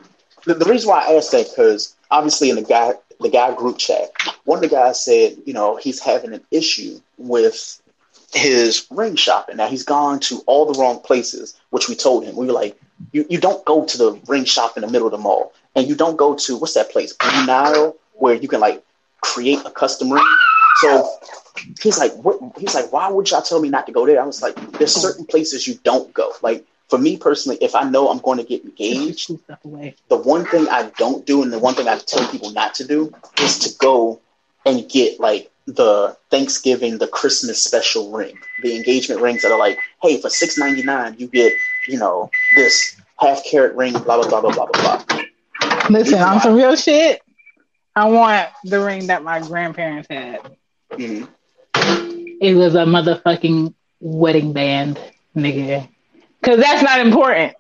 the, 0.46 0.54
the 0.54 0.64
reason 0.64 0.88
why 0.88 1.06
I 1.06 1.14
asked 1.14 1.32
that 1.32 1.48
because 1.48 1.94
obviously 2.10 2.50
in 2.50 2.56
the 2.56 2.62
guy 2.62 2.94
the 3.20 3.30
guy 3.30 3.54
group 3.54 3.78
chat, 3.78 4.10
one 4.44 4.58
of 4.58 4.62
the 4.62 4.74
guys 4.74 5.04
said, 5.04 5.36
you 5.46 5.52
know, 5.52 5.76
he's 5.76 6.00
having 6.00 6.32
an 6.32 6.42
issue 6.50 7.00
with 7.18 7.80
his 8.34 8.86
ring 8.90 9.16
shopping. 9.16 9.56
Now 9.56 9.68
he's 9.68 9.84
gone 9.84 10.20
to 10.20 10.42
all 10.46 10.70
the 10.70 10.78
wrong 10.78 11.00
places, 11.00 11.58
which 11.70 11.88
we 11.88 11.94
told 11.94 12.24
him. 12.24 12.36
We 12.36 12.46
were 12.46 12.52
like, 12.52 12.78
you, 13.12 13.24
you 13.28 13.38
don't 13.38 13.64
go 13.64 13.84
to 13.84 13.98
the 13.98 14.20
ring 14.26 14.44
shop 14.44 14.76
in 14.76 14.82
the 14.82 14.90
middle 14.90 15.06
of 15.06 15.12
the 15.12 15.18
mall. 15.18 15.52
and 15.74 15.88
you 15.88 15.94
don't 15.94 16.16
go 16.16 16.34
to 16.34 16.56
what's 16.56 16.74
that 16.74 16.90
place, 16.90 17.12
Blue 17.14 17.46
Nile, 17.46 17.96
where 18.14 18.34
you 18.34 18.48
can 18.48 18.60
like 18.60 18.82
create 19.20 19.60
a 19.64 19.70
custom 19.70 20.12
ring. 20.12 20.26
So 20.76 21.08
he's 21.80 21.98
like, 21.98 22.12
what? 22.14 22.38
He's 22.58 22.74
like, 22.74 22.92
why 22.92 23.08
would 23.08 23.30
y'all 23.30 23.42
tell 23.42 23.60
me 23.60 23.68
not 23.68 23.86
to 23.86 23.92
go 23.92 24.06
there? 24.06 24.20
I 24.20 24.26
was 24.26 24.42
like, 24.42 24.54
there's 24.72 24.94
certain 24.94 25.24
places 25.26 25.66
you 25.66 25.78
don't 25.84 26.12
go. 26.12 26.32
Like 26.42 26.64
for 26.92 26.98
me 26.98 27.16
personally, 27.16 27.56
if 27.62 27.74
I 27.74 27.88
know 27.88 28.10
I'm 28.10 28.18
going 28.18 28.36
to 28.36 28.44
get 28.44 28.64
engaged, 28.64 29.30
the 30.10 30.16
one 30.16 30.44
thing 30.44 30.68
I 30.68 30.92
don't 30.98 31.24
do 31.24 31.42
and 31.42 31.50
the 31.50 31.58
one 31.58 31.72
thing 31.72 31.88
I 31.88 31.96
tell 31.96 32.30
people 32.30 32.50
not 32.50 32.74
to 32.74 32.86
do 32.86 33.10
is 33.40 33.58
to 33.60 33.74
go 33.78 34.20
and 34.66 34.86
get 34.90 35.18
like 35.18 35.50
the 35.66 36.14
Thanksgiving, 36.30 36.98
the 36.98 37.08
Christmas 37.08 37.64
special 37.64 38.12
ring, 38.12 38.38
the 38.62 38.76
engagement 38.76 39.22
rings 39.22 39.40
that 39.40 39.52
are 39.52 39.58
like, 39.58 39.78
hey, 40.02 40.20
for 40.20 40.28
six 40.28 40.58
ninety 40.58 40.82
nine, 40.82 41.14
you 41.16 41.28
get, 41.28 41.54
you 41.88 41.98
know, 41.98 42.30
this 42.56 43.00
half 43.18 43.42
carat 43.42 43.74
ring, 43.74 43.94
blah 43.94 44.20
blah 44.20 44.28
blah 44.28 44.42
blah 44.42 44.52
blah 44.52 44.66
blah 44.66 45.02
blah. 45.06 45.22
Listen, 45.88 46.18
on 46.18 46.40
some 46.40 46.56
real 46.56 46.76
shit. 46.76 47.22
I 47.96 48.06
want 48.08 48.50
the 48.64 48.84
ring 48.84 49.06
that 49.06 49.24
my 49.24 49.40
grandparents 49.40 50.08
had. 50.10 50.40
Mm-hmm. 50.90 52.36
It 52.38 52.52
was 52.52 52.74
a 52.74 52.84
motherfucking 52.84 53.72
wedding 53.98 54.52
band, 54.52 55.00
nigga. 55.34 55.88
Because 56.42 56.60
that's 56.60 56.82
not 56.82 57.00
important. 57.00 57.54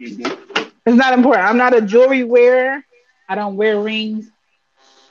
Mm-hmm. 0.00 0.62
It's 0.86 0.96
not 0.96 1.12
important. 1.12 1.46
I'm 1.46 1.58
not 1.58 1.76
a 1.76 1.82
jewelry 1.82 2.24
wearer. 2.24 2.82
I 3.28 3.34
don't 3.34 3.56
wear 3.56 3.78
rings. 3.78 4.30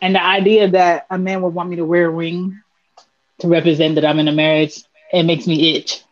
And 0.01 0.15
the 0.15 0.23
idea 0.23 0.69
that 0.69 1.05
a 1.09 1.17
man 1.17 1.43
would 1.43 1.53
want 1.53 1.69
me 1.69 1.75
to 1.75 1.85
wear 1.85 2.07
a 2.07 2.09
ring 2.09 2.59
to 3.39 3.47
represent 3.47 3.95
that 3.95 4.05
I'm 4.05 4.19
in 4.19 4.27
a 4.27 4.31
marriage, 4.31 4.83
it 5.13 5.23
makes 5.23 5.45
me 5.45 5.75
itch. 5.75 6.03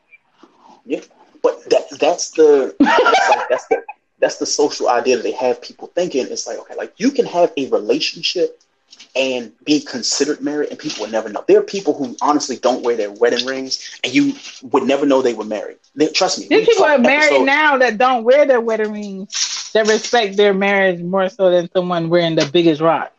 Yeah, 0.86 1.02
but 1.42 1.68
that, 1.70 1.90
that's 2.00 2.32
the 2.32 2.76
that's, 2.80 3.30
like, 3.30 3.50
that's 3.50 3.68
the 3.68 3.84
that's 4.20 4.38
the 4.38 4.46
social 4.46 4.90
idea 4.90 5.18
that 5.18 5.24
they 5.24 5.32
have 5.32 5.62
people 5.62 5.88
thinking. 5.88 6.28
It's 6.30 6.46
like 6.46 6.60
okay, 6.60 6.76
like 6.76 6.94
you 6.98 7.12
can 7.12 7.26
have 7.26 7.52
a 7.58 7.70
relationship 7.70 8.62
and 9.16 9.52
be 9.66 9.82
considered 9.82 10.42
married, 10.42 10.70
and 10.70 10.80
people 10.80 11.02
would 11.02 11.12
never 11.12 11.30
know. 11.30 11.44
There 11.48 11.60
are 11.60 11.64
people 11.64 11.94
who 11.94 12.16
honestly 12.22 12.58
don't 12.58 12.84
wear 12.84 12.96
their 12.96 13.12
wedding 13.12 13.46
rings, 13.46 14.00
and 14.04 14.14
you 14.14 14.34
would 14.64 14.84
never 14.84 15.06
know 15.06 15.22
they 15.22 15.34
were 15.34 15.46
married. 15.46 15.78
They, 15.96 16.08
trust 16.08 16.40
me. 16.40 16.48
There's 16.48 16.68
people 16.68 16.86
are 16.86 16.98
married 16.98 17.26
episode, 17.26 17.46
now 17.46 17.78
that 17.78 17.98
don't 17.98 18.24
wear 18.24 18.46
their 18.46 18.62
wedding 18.62 18.92
rings 18.92 19.72
that 19.74 19.88
respect 19.88 20.38
their 20.38 20.54
marriage 20.54 21.02
more 21.02 21.30
so 21.30 21.50
than 21.52 21.70
someone 21.72 22.10
wearing 22.10 22.36
the 22.36 22.50
biggest 22.52 22.82
rock. 22.82 23.14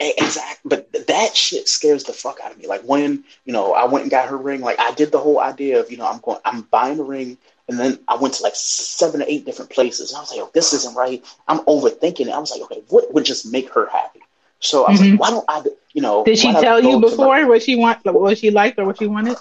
Exactly, 0.00 0.68
but 0.68 1.06
that 1.08 1.36
shit 1.36 1.68
scares 1.68 2.04
the 2.04 2.12
fuck 2.12 2.38
out 2.44 2.52
of 2.52 2.58
me. 2.58 2.68
Like 2.68 2.82
when 2.82 3.24
you 3.44 3.52
know 3.52 3.72
I 3.72 3.84
went 3.86 4.02
and 4.02 4.10
got 4.10 4.28
her 4.28 4.36
ring, 4.36 4.60
like 4.60 4.78
I 4.78 4.92
did 4.92 5.10
the 5.10 5.18
whole 5.18 5.40
idea 5.40 5.80
of 5.80 5.90
you 5.90 5.96
know 5.96 6.06
I'm 6.06 6.20
going, 6.20 6.38
I'm 6.44 6.62
buying 6.62 7.00
a 7.00 7.02
ring, 7.02 7.36
and 7.68 7.78
then 7.78 7.98
I 8.06 8.16
went 8.16 8.34
to 8.34 8.44
like 8.44 8.54
seven 8.54 9.22
or 9.22 9.24
eight 9.26 9.44
different 9.44 9.70
places. 9.70 10.10
And 10.10 10.18
I 10.18 10.20
was 10.20 10.30
like, 10.30 10.40
oh, 10.40 10.50
this 10.54 10.72
isn't 10.72 10.94
right. 10.94 11.24
I'm 11.48 11.58
overthinking 11.60 12.28
it. 12.28 12.32
I 12.32 12.38
was 12.38 12.52
like, 12.52 12.62
okay, 12.62 12.82
what 12.88 13.12
would 13.12 13.24
just 13.24 13.50
make 13.50 13.72
her 13.74 13.86
happy? 13.86 14.20
So 14.60 14.84
I 14.84 14.92
was 14.92 15.00
mm-hmm. 15.00 15.12
like, 15.12 15.20
why 15.20 15.30
don't 15.30 15.44
I, 15.48 15.62
you 15.92 16.02
know? 16.02 16.24
Did 16.24 16.38
she 16.38 16.52
tell 16.52 16.82
you 16.82 17.00
before 17.00 17.46
what 17.46 17.62
she 17.62 17.76
want, 17.76 18.04
what 18.04 18.38
she 18.38 18.50
liked 18.50 18.78
or 18.78 18.86
what 18.86 18.98
she 18.98 19.06
wanted? 19.06 19.36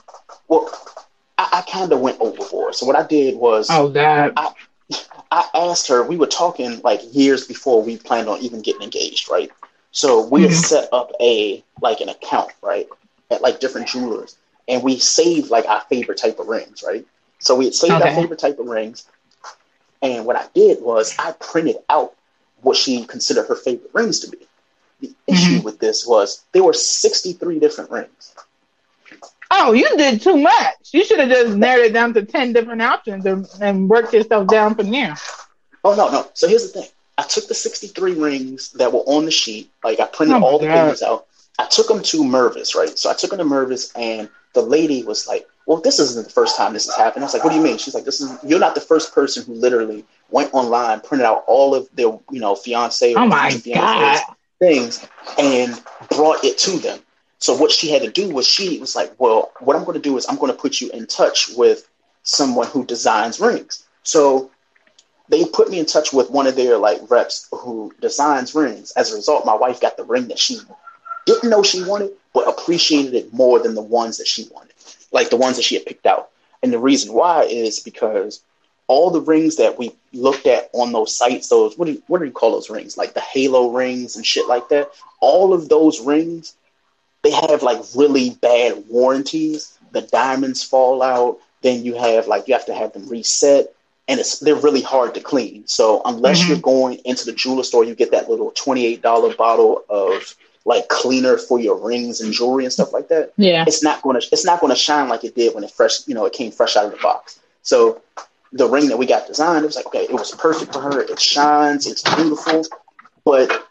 Well, 0.48 0.70
I, 1.38 1.50
I 1.66 1.72
kind 1.72 1.92
of 1.92 2.00
went 2.00 2.20
overboard. 2.20 2.76
So 2.76 2.86
what 2.86 2.96
I 2.96 3.06
did 3.06 3.36
was, 3.36 3.68
oh 3.70 3.90
God, 3.90 4.34
I, 4.38 4.54
I 5.32 5.50
asked 5.56 5.88
her. 5.88 6.04
We 6.04 6.18
were 6.18 6.28
talking 6.28 6.82
like 6.84 7.02
years 7.12 7.48
before 7.48 7.82
we 7.82 7.98
planned 7.98 8.30
on 8.30 8.40
even 8.40 8.62
getting 8.62 8.84
engaged, 8.84 9.30
right? 9.30 9.52
So 9.92 10.28
we 10.28 10.42
mm-hmm. 10.42 10.50
had 10.50 10.58
set 10.58 10.90
up 10.94 11.12
a 11.20 11.64
like 11.82 12.02
an 12.02 12.10
account, 12.10 12.52
right, 12.62 12.88
at 13.32 13.42
like 13.42 13.60
different 13.60 13.88
jewelers, 13.88 14.38
and 14.68 14.84
we 14.84 15.00
saved 15.00 15.50
like 15.50 15.66
our 15.66 15.82
favorite 15.82 16.18
type 16.18 16.40
of 16.40 16.48
rings, 16.48 16.84
right? 16.86 17.06
So 17.40 17.56
we 17.56 17.66
had 17.66 17.76
saved 17.76 17.94
okay. 17.94 18.10
our 18.10 18.16
favorite 18.16 18.40
type 18.40 18.60
of 18.60 18.68
rings, 18.68 19.08
and 20.02 20.26
what 20.26 20.36
I 20.36 20.46
did 20.54 20.82
was 20.82 21.16
I 21.18 21.32
printed 21.34 21.78
out 21.90 22.14
what 22.62 22.78
she 22.78 23.04
considered 23.06 23.48
her 23.48 23.56
favorite 23.56 23.92
rings 23.94 24.20
to 24.22 24.30
be. 24.30 24.47
The 25.00 25.08
mm-hmm. 25.08 25.34
issue 25.34 25.62
with 25.62 25.80
this 25.80 26.06
was 26.08 26.44
there 26.52 26.64
were 26.64 26.74
63 26.74 27.60
different 27.60 27.92
rings. 27.92 28.36
Oh, 29.50 29.74
you 29.74 29.88
did 29.98 30.22
too 30.22 30.38
much. 30.38 30.76
You 30.92 31.06
should 31.06 31.20
have 31.20 31.30
just 31.30 31.56
narrowed 31.56 31.86
it 31.86 31.94
down 31.94 32.14
to 32.16 32.26
10 32.26 32.54
different 32.54 32.82
options 32.82 33.26
and, 33.26 33.48
and 33.62 33.90
worked 33.90 34.14
yourself 34.14 34.48
down 34.48 34.76
from 34.76 34.92
there. 34.92 35.16
Oh, 35.84 35.96
no, 35.96 36.10
no. 36.10 36.28
So 36.34 36.48
here's 36.48 36.72
the 36.72 36.82
thing 36.82 36.90
I 37.18 37.24
took 37.24 37.48
the 37.48 37.54
63 37.54 38.14
rings 38.14 38.72
that 38.74 38.92
were 38.92 39.00
on 39.00 39.26
the 39.26 39.32
sheet, 39.32 39.72
like 39.84 40.00
I 40.00 40.06
printed 40.06 40.38
oh 40.38 40.44
all 40.44 40.60
the 40.60 40.68
God. 40.68 40.88
pages 40.88 41.02
out. 41.02 41.26
I 41.58 41.66
took 41.66 41.88
them 41.88 42.04
to 42.04 42.24
Mervis, 42.24 42.76
right? 42.76 42.98
So 42.98 43.10
I 43.10 43.14
took 43.14 43.32
them 43.32 43.40
to 43.40 43.46
Mervis, 43.46 43.92
and 43.96 44.30
the 44.54 44.62
lady 44.62 45.04
was 45.04 45.28
like, 45.28 45.48
"Well, 45.66 45.82
this 45.82 45.98
isn't 45.98 46.28
the 46.28 46.32
first 46.32 46.56
time 46.56 46.74
this 46.74 46.86
has 46.86 46.96
happened." 46.96 47.24
I 47.24 47.26
was 47.26 47.34
like, 47.34 47.44
"What 47.44 47.50
do 47.50 47.56
you 47.56 47.64
mean?" 47.64 47.80
She's 47.80 47.96
like, 47.96 48.06
"This 48.06 48.22
is 48.22 48.38
you're 48.44 48.60
not 48.60 48.76
the 48.76 48.82
first 48.82 49.16
person 49.16 49.44
who 49.44 49.54
literally 49.54 50.06
went 50.30 50.54
online, 50.54 51.00
printed 51.00 51.26
out 51.26 51.44
all 51.48 51.74
of 51.74 51.90
their, 51.96 52.20
you 52.30 52.40
know, 52.40 52.54
fiance 52.54 53.16
or 53.16 53.20
oh 53.20 53.26
my 53.26 53.60
God. 53.66 54.22
Things, 54.60 55.06
and 55.38 55.82
brought 56.10 56.44
it 56.44 56.58
to 56.60 56.80
them." 56.80 57.00
So 57.40 57.56
what 57.56 57.72
she 57.72 57.90
had 57.90 58.02
to 58.02 58.10
do 58.12 58.30
was 58.30 58.48
she 58.48 58.80
was 58.80 58.96
like, 58.96 59.14
"Well, 59.20 59.52
what 59.60 59.76
I'm 59.76 59.84
going 59.84 60.02
to 60.02 60.10
do 60.10 60.18
is 60.18 60.26
I'm 60.28 60.38
going 60.38 60.52
to 60.52 60.58
put 60.58 60.82
you 60.82 60.90
in 60.92 61.06
touch 61.08 61.50
with 61.56 61.88
someone 62.24 62.68
who 62.68 62.86
designs 62.86 63.40
rings." 63.40 63.84
So 64.04 64.50
they 65.30 65.46
put 65.46 65.70
me 65.70 65.80
in 65.80 65.86
touch 65.86 66.14
with 66.14 66.32
one 66.32 66.48
of 66.48 66.56
their 66.56 66.78
like 66.78 67.00
reps 67.10 67.48
who 67.52 67.94
designs 68.00 68.56
rings. 68.56 68.92
As 68.92 69.12
a 69.12 69.16
result, 69.16 69.46
my 69.46 69.56
wife 69.56 69.82
got 69.82 69.98
the 69.98 70.04
ring 70.04 70.28
that 70.30 70.40
she 70.40 70.60
didn't 71.26 71.50
know 71.50 71.62
she 71.62 71.84
wanted, 71.84 72.12
but 72.34 72.48
appreciated 72.48 73.14
it 73.14 73.34
more 73.34 73.60
than 73.60 73.76
the 73.76 73.82
ones 73.82 74.18
that 74.18 74.28
she 74.28 74.48
wanted, 74.52 74.74
like 75.12 75.30
the 75.30 75.38
ones 75.38 75.58
that 75.58 75.64
she 75.64 75.76
had 75.76 75.86
picked 75.86 76.06
out. 76.06 76.30
And 76.64 76.72
the 76.72 76.80
reason 76.80 77.14
why 77.14 77.44
is 77.44 77.82
because 77.82 78.42
all 78.88 79.12
the 79.12 79.22
rings 79.22 79.58
that 79.58 79.78
we 79.78 79.92
looked 80.14 80.48
at 80.48 80.70
on 80.74 80.92
those 80.92 81.16
sites, 81.16 81.50
those 81.50 81.78
what 81.78 81.86
do 81.86 81.94
you, 81.94 82.04
what 82.08 82.20
do 82.20 82.26
you 82.26 82.32
call 82.32 82.52
those 82.54 82.70
rings? 82.70 82.98
Like 82.98 83.14
the 83.14 83.22
halo 83.22 83.72
rings 83.72 84.16
and 84.16 84.26
shit 84.26 84.48
like 84.48 84.70
that. 84.70 84.90
All 85.20 85.54
of 85.54 85.70
those 85.70 86.00
rings, 86.00 86.56
they 87.24 87.32
have 87.32 87.64
like 87.64 87.80
really 87.96 88.32
bad 88.32 88.86
warranties. 88.88 89.78
The 89.92 90.02
diamonds 90.02 90.64
fall 90.64 91.02
out. 91.02 91.40
Then 91.62 91.84
you 91.84 91.96
have 91.96 92.28
like 92.28 92.48
you 92.48 92.54
have 92.54 92.68
to 92.68 92.74
have 92.74 92.94
them 92.94 93.10
reset 93.10 93.74
and 94.08 94.20
it's 94.20 94.40
they're 94.40 94.56
really 94.56 94.82
hard 94.82 95.14
to 95.16 95.20
clean. 95.20 95.68
So 95.68 96.02
unless 96.06 96.40
mm-hmm. 96.40 96.54
you're 96.54 96.62
going 96.62 97.00
into 97.06 97.26
the 97.26 97.34
jeweler 97.34 97.64
store, 97.64 97.84
you 97.84 97.96
get 97.96 98.12
that 98.12 98.30
little 98.30 98.52
twenty 98.52 98.86
eight 98.86 99.02
dollar 99.02 99.34
bottle 99.36 99.84
of 99.90 100.36
like 100.66 100.88
cleaner 100.90 101.38
for 101.38 101.60
your 101.60 101.78
rings 101.78 102.22
and 102.22 102.34
jewelry 102.34 102.64
and 102.64 102.74
stuff 102.74 102.94
like 102.94 103.10
that. 103.10 103.34
Yeah, 103.38 103.66
it's 103.68 103.84
not 103.84 104.02
gonna 104.02 104.22
it's 104.32 104.46
not 104.46 104.62
gonna 104.62 104.76
shine 104.76 105.10
like 105.10 105.24
it 105.24 105.36
did 105.36 105.54
when 105.54 105.64
it 105.64 105.72
fresh 105.72 106.08
you 106.08 106.16
know 106.16 106.26
it 106.26 106.34
came 106.34 106.52
fresh 106.52 106.76
out 106.76 106.86
of 106.86 106.92
the 106.92 106.98
box. 106.98 107.40
So 107.64 108.02
the 108.52 108.68
ring 108.68 108.88
that 108.90 108.98
we 108.98 109.06
got 109.06 109.28
designed, 109.28 109.64
it 109.64 109.68
was 109.68 109.76
like 109.76 109.88
okay, 109.88 110.04
it 110.04 110.14
was 110.14 110.32
perfect 110.32 110.74
for 110.74 110.82
her. 110.82 111.02
It 111.02 111.20
shines, 111.20 111.86
it's 111.88 112.04
beautiful, 112.16 112.64
but 113.26 113.68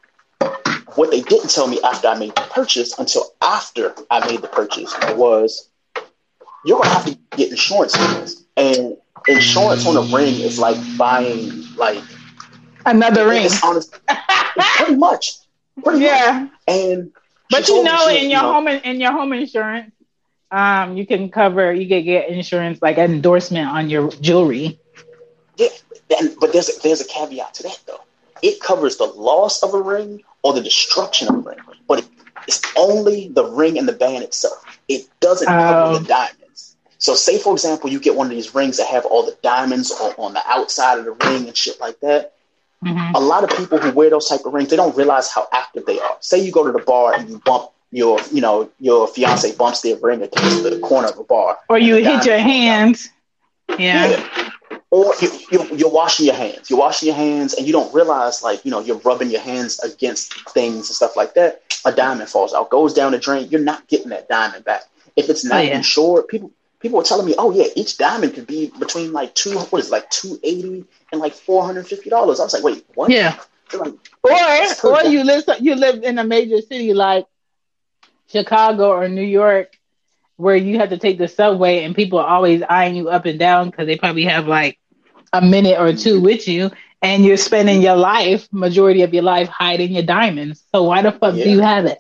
what 0.96 1.10
they 1.10 1.20
didn't 1.20 1.50
tell 1.50 1.66
me 1.66 1.78
after 1.82 2.08
I 2.08 2.18
made 2.18 2.34
the 2.34 2.46
purchase 2.50 2.98
until 2.98 3.34
after 3.42 3.94
I 4.10 4.26
made 4.30 4.42
the 4.42 4.48
purchase 4.48 4.94
was 5.14 5.68
you're 6.64 6.78
gonna 6.80 6.94
have 6.94 7.06
to 7.06 7.18
get 7.36 7.50
insurance 7.50 7.94
for 7.96 8.20
this. 8.20 8.44
And 8.56 8.96
insurance 9.28 9.86
on 9.86 9.96
a 9.96 10.14
ring 10.14 10.40
is 10.40 10.58
like 10.58 10.76
buying 10.96 11.64
like 11.76 12.02
another 12.84 13.28
ring. 13.28 13.48
Honest, 13.62 13.94
pretty 14.76 14.96
much. 14.96 15.38
Pretty 15.82 16.00
yeah. 16.04 16.40
Much. 16.40 16.50
And 16.68 17.12
but 17.50 17.68
you 17.68 17.82
know, 17.82 18.08
in 18.08 18.30
your 18.30 18.42
know, 18.42 18.52
home 18.52 18.68
in 18.68 19.00
your 19.00 19.12
home 19.12 19.32
insurance, 19.32 19.92
um, 20.57 20.97
you 20.97 21.07
can 21.07 21.31
cover 21.31 21.71
you 21.71 21.87
can 21.87 22.03
get 22.03 22.31
insurance 22.31 22.81
like 22.81 22.97
endorsement 22.97 23.69
on 23.69 23.90
your 23.90 24.11
jewelry. 24.11 24.81
Yeah, 25.57 25.69
but 26.40 26.53
there's 26.53 26.71
a, 26.71 26.81
there's 26.83 27.03
a 27.03 27.07
caveat 27.07 27.53
to 27.55 27.62
that 27.64 27.79
though. 27.87 28.01
It 28.42 28.61
covers 28.61 28.97
the 28.97 29.05
loss 29.05 29.62
of 29.62 29.75
a 29.75 29.83
ring 29.83 30.23
or 30.42 30.55
the 30.55 30.62
destruction 30.62 31.29
of 31.29 31.35
a 31.35 31.38
ring, 31.40 31.59
but 31.87 31.99
it, 31.99 32.07
it's 32.49 32.62
only 32.77 33.29
the 33.29 33.45
ring 33.45 33.77
and 33.77 33.87
the 33.87 33.92
band 33.92 34.25
itself. 34.25 34.64
It 34.88 35.07
doesn't 35.21 35.47
cover 35.47 35.99
the 35.99 36.05
diamonds. 36.07 36.77
So, 36.99 37.14
say 37.14 37.38
for 37.38 37.53
example, 37.53 37.90
you 37.90 38.01
get 38.01 38.14
one 38.14 38.27
of 38.27 38.31
these 38.31 38.55
rings 38.55 38.79
that 38.79 38.87
have 38.87 39.05
all 39.05 39.27
the 39.27 39.37
diamonds 39.42 39.90
on, 39.90 40.12
on 40.16 40.33
the 40.33 40.42
outside 40.47 40.99
of 40.99 41.05
the 41.05 41.12
ring 41.12 41.49
and 41.49 41.57
shit 41.57 41.79
like 41.81 42.01
that. 42.01 42.33
Mm-hmm. 42.83 43.14
A 43.14 43.21
lot 43.21 43.45
of 43.45 43.51
people 43.59 43.77
who 43.77 43.90
wear 43.92 44.09
those 44.09 44.29
type 44.29 44.40
of 44.47 44.55
rings, 44.55 44.71
they 44.71 44.77
don't 44.77 44.97
realize 44.97 45.31
how 45.31 45.49
active 45.53 45.85
they 45.85 45.99
are. 45.99 46.16
Say 46.21 46.38
you 46.38 46.51
go 46.51 46.64
to 46.64 46.73
the 46.73 46.85
bar 46.85 47.14
and 47.14 47.29
you 47.29 47.42
bump 47.45 47.71
your, 47.90 48.19
you 48.33 48.40
know, 48.40 48.71
your 48.81 49.08
fiance 49.08 49.54
bumps 49.56 49.81
their 49.83 49.96
ring 49.96 50.23
against 50.23 50.63
the 50.63 50.79
corner 50.81 51.08
of 51.08 51.19
a 51.19 51.25
bar, 51.25 51.58
or 51.69 51.79
you 51.79 51.96
hit 51.96 52.25
your 52.27 52.38
hands. 52.38 53.10
Yeah. 53.79 54.08
yeah. 54.08 54.50
Or 54.90 55.13
you, 55.21 55.29
you, 55.50 55.77
you're 55.77 55.90
washing 55.90 56.27
your 56.27 56.37
hands. 56.37 56.71
You're 56.71 56.79
washing 56.79 57.08
your 57.08 57.17
hands, 57.17 57.54
and 57.54 57.67
you 57.67 57.73
don't 57.73 57.92
realize, 57.92 58.42
like, 58.42 58.65
you 58.65 58.71
know, 58.71 58.81
you're 58.81 58.98
rubbing 58.98 59.31
your 59.31 59.40
hands 59.40 59.81
against 59.81 60.33
things 60.50 60.88
and 60.88 60.94
stuff 60.94 61.17
like 61.17 61.35
that. 61.35 61.63
A 61.85 61.92
diamond 61.92 62.29
falls 62.29 62.54
out, 62.54 62.71
goes 62.71 62.94
down 62.94 63.13
the 63.13 63.19
drain. 63.19 63.48
You're 63.50 63.60
not 63.60 63.87
getting 63.88 64.10
that 64.10 64.29
diamond 64.29 64.65
back. 64.65 64.83
If 65.17 65.29
it's 65.29 65.44
not 65.44 65.58
oh, 65.58 65.63
yeah. 65.63 65.77
insured, 65.77 66.29
people 66.29 66.52
people 66.79 66.98
were 66.98 67.04
telling 67.04 67.27
me, 67.27 67.35
oh 67.38 67.50
yeah, 67.50 67.67
each 67.75 67.96
diamond 67.96 68.35
could 68.35 68.46
be 68.46 68.71
between 68.79 69.13
like 69.13 69.35
two 69.35 69.58
what 69.58 69.81
is 69.81 69.88
it, 69.88 69.92
like 69.92 70.08
two 70.10 70.38
eighty 70.42 70.85
and 71.10 71.21
like 71.21 71.35
four 71.35 71.65
hundred 71.65 71.87
fifty 71.87 72.10
dollars. 72.10 72.38
I 72.38 72.44
was 72.44 72.54
like, 72.54 72.63
wait, 72.63 72.85
what? 72.94 73.10
Yeah. 73.10 73.38
Like, 73.73 73.94
or 74.23 74.33
or 74.85 75.04
you 75.04 75.25
live 75.25 75.44
you 75.60 75.75
live 75.75 76.04
in 76.04 76.19
a 76.19 76.25
major 76.25 76.60
city 76.60 76.94
like 76.94 77.27
Chicago 78.31 78.90
or 78.90 79.08
New 79.08 79.22
York, 79.22 79.79
where 80.37 80.56
you 80.56 80.79
have 80.79 80.90
to 80.90 80.98
take 80.98 81.18
the 81.18 81.29
subway 81.29 81.85
and 81.85 81.94
people 81.94 82.18
are 82.18 82.27
always 82.27 82.62
eyeing 82.68 82.96
you 82.96 83.08
up 83.08 83.24
and 83.24 83.38
down 83.38 83.70
because 83.70 83.87
they 83.87 83.96
probably 83.96 84.24
have 84.24 84.46
like 84.46 84.79
a 85.33 85.40
minute 85.40 85.79
or 85.79 85.92
two 85.94 86.20
with 86.20 86.46
you, 86.48 86.70
and 87.02 87.24
you're 87.24 87.37
spending 87.37 87.83
your 87.83 87.96
life, 87.96 88.48
majority 88.52 89.02
of 89.02 89.12
your 89.12 89.22
life, 89.22 89.48
hiding 89.48 89.92
your 89.92 90.02
diamonds. 90.02 90.62
So 90.74 90.85
why 90.85 91.02
the 91.02 91.12
fuck 91.12 91.35
Yeah. 91.35 91.44
do 91.44 91.50
you 91.50 91.60
have 91.60 91.87
it? 91.87 91.98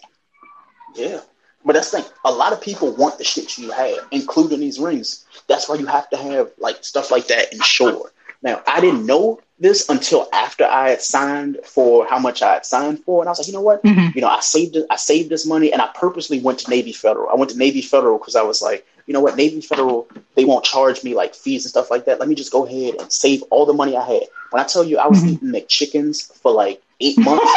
Yeah. 0.94 1.20
But 1.64 1.74
that's 1.74 1.90
the 1.90 2.02
thing. 2.02 2.10
A 2.24 2.30
lot 2.30 2.52
of 2.52 2.60
people 2.60 2.92
want 2.92 3.18
the 3.18 3.24
shit 3.24 3.58
you 3.58 3.70
have, 3.72 4.06
including 4.12 4.60
these 4.60 4.78
rings. 4.78 5.24
That's 5.48 5.68
why 5.68 5.74
you 5.76 5.86
have 5.86 6.08
to 6.10 6.16
have 6.16 6.50
like 6.58 6.84
stuff 6.84 7.10
like 7.10 7.26
that 7.26 7.52
insured. 7.52 8.10
Now, 8.46 8.62
I 8.64 8.80
didn't 8.80 9.04
know 9.06 9.40
this 9.58 9.88
until 9.88 10.28
after 10.32 10.64
I 10.64 10.90
had 10.90 11.02
signed 11.02 11.58
for 11.64 12.06
how 12.06 12.20
much 12.20 12.42
I 12.42 12.52
had 12.54 12.64
signed 12.64 13.00
for, 13.04 13.20
and 13.20 13.28
I 13.28 13.32
was 13.32 13.40
like, 13.40 13.48
you 13.48 13.52
know 13.54 13.60
what? 13.60 13.82
Mhm. 13.82 14.14
You 14.14 14.20
know, 14.20 14.28
I 14.28 14.38
saved. 14.40 14.76
I 14.88 14.94
saved 14.96 15.30
this 15.30 15.44
money, 15.44 15.72
and 15.72 15.82
I 15.82 15.88
purposely 15.88 16.38
went 16.38 16.60
to 16.60 16.70
Navy 16.70 16.92
Federal. 16.92 17.28
I 17.28 17.34
went 17.34 17.50
to 17.50 17.58
Navy 17.58 17.82
Federal 17.82 18.18
because 18.18 18.36
I 18.36 18.42
was 18.42 18.62
like, 18.62 18.86
you 19.06 19.14
know 19.14 19.20
what? 19.20 19.36
Navy 19.36 19.60
Federal, 19.60 20.06
they 20.36 20.44
won't 20.44 20.64
charge 20.64 21.02
me 21.02 21.14
like 21.14 21.34
fees 21.34 21.64
and 21.64 21.70
stuff 21.70 21.90
like 21.90 22.04
that. 22.04 22.20
Let 22.20 22.28
me 22.28 22.36
just 22.36 22.52
go 22.52 22.66
ahead 22.66 22.94
and 23.00 23.12
save 23.12 23.42
all 23.50 23.66
the 23.66 23.72
money 23.72 23.96
I 23.96 24.04
had. 24.04 24.22
When 24.50 24.62
I 24.62 24.66
tell 24.66 24.84
you, 24.84 24.98
I 24.98 25.08
was 25.08 25.22
Mhm. 25.24 25.32
eating 25.32 25.48
McChickens 25.50 26.32
for 26.40 26.52
like 26.52 26.80
eight 27.00 27.18
months. 27.18 27.44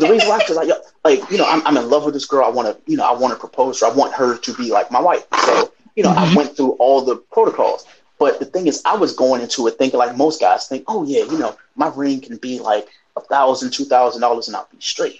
the 0.00 0.08
reason 0.08 0.28
why, 0.28 0.38
because 0.38 0.56
like, 0.56 0.68
yo- 0.68 0.80
like 1.04 1.30
you 1.30 1.38
know, 1.38 1.46
I'm, 1.46 1.66
I'm 1.66 1.76
in 1.76 1.88
love 1.90 2.04
with 2.04 2.14
this 2.14 2.26
girl. 2.26 2.44
I 2.44 2.48
want 2.50 2.68
to, 2.68 2.90
you 2.90 2.96
know, 2.96 3.04
I 3.04 3.12
want 3.12 3.34
to 3.34 3.38
propose 3.40 3.80
her. 3.80 3.86
I 3.86 3.90
want 3.90 4.12
her 4.14 4.36
to 4.38 4.54
be 4.54 4.70
like 4.70 4.90
my 4.90 5.00
wife. 5.00 5.24
So, 5.44 5.72
you 5.96 6.02
know, 6.02 6.10
I 6.10 6.26
Mhm. 6.26 6.36
went 6.36 6.56
through 6.56 6.72
all 6.72 7.00
the 7.02 7.16
protocols. 7.16 7.84
But 8.18 8.38
the 8.38 8.44
thing 8.46 8.66
is, 8.66 8.82
I 8.84 8.96
was 8.96 9.14
going 9.14 9.40
into 9.42 9.66
it 9.66 9.72
thinking 9.78 9.98
like 9.98 10.16
most 10.16 10.40
guys 10.40 10.66
think, 10.68 10.84
oh 10.86 11.04
yeah, 11.04 11.24
you 11.24 11.38
know, 11.38 11.56
my 11.76 11.88
ring 11.94 12.20
can 12.20 12.36
be 12.36 12.58
like 12.60 12.88
a 13.16 13.20
thousand, 13.20 13.72
two 13.72 13.84
thousand 13.84 14.20
dollars, 14.20 14.48
and 14.48 14.56
I'll 14.56 14.68
be 14.70 14.78
straight. 14.80 15.18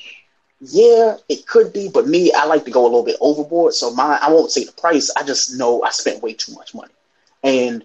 Yeah, 0.61 1.17
it 1.29 1.47
could 1.47 1.73
be, 1.73 1.89
but 1.89 2.07
me, 2.07 2.33
I 2.33 2.47
like 2.47 2.65
to 2.65 2.71
go 2.71 2.83
a 2.83 2.85
little 2.89 3.05
bit 3.05 3.17
overboard. 3.21 3.75
So 3.75 3.93
my, 3.93 4.19
I 4.23 4.31
won't 4.31 4.51
say 4.51 4.65
the 4.65 4.73
price. 4.73 5.11
I 5.17 5.23
just 5.25 5.57
know 5.59 5.83
I 5.83 5.91
spent 5.91 6.23
way 6.23 6.33
too 6.35 6.55
much 6.55 6.75
money. 6.75 6.93
And 7.43 7.85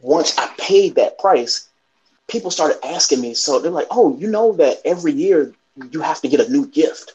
once 0.00 0.38
I 0.38 0.48
paid 0.58 0.94
that 0.96 1.18
price, 1.18 1.68
people 2.28 2.50
started 2.50 2.84
asking 2.86 3.20
me. 3.20 3.34
So 3.34 3.58
they're 3.58 3.70
like, 3.70 3.88
"Oh, 3.90 4.16
you 4.16 4.28
know 4.28 4.52
that 4.54 4.80
every 4.84 5.12
year 5.12 5.52
you 5.90 6.00
have 6.00 6.20
to 6.22 6.28
get 6.28 6.40
a 6.40 6.50
new 6.50 6.66
gift." 6.66 7.14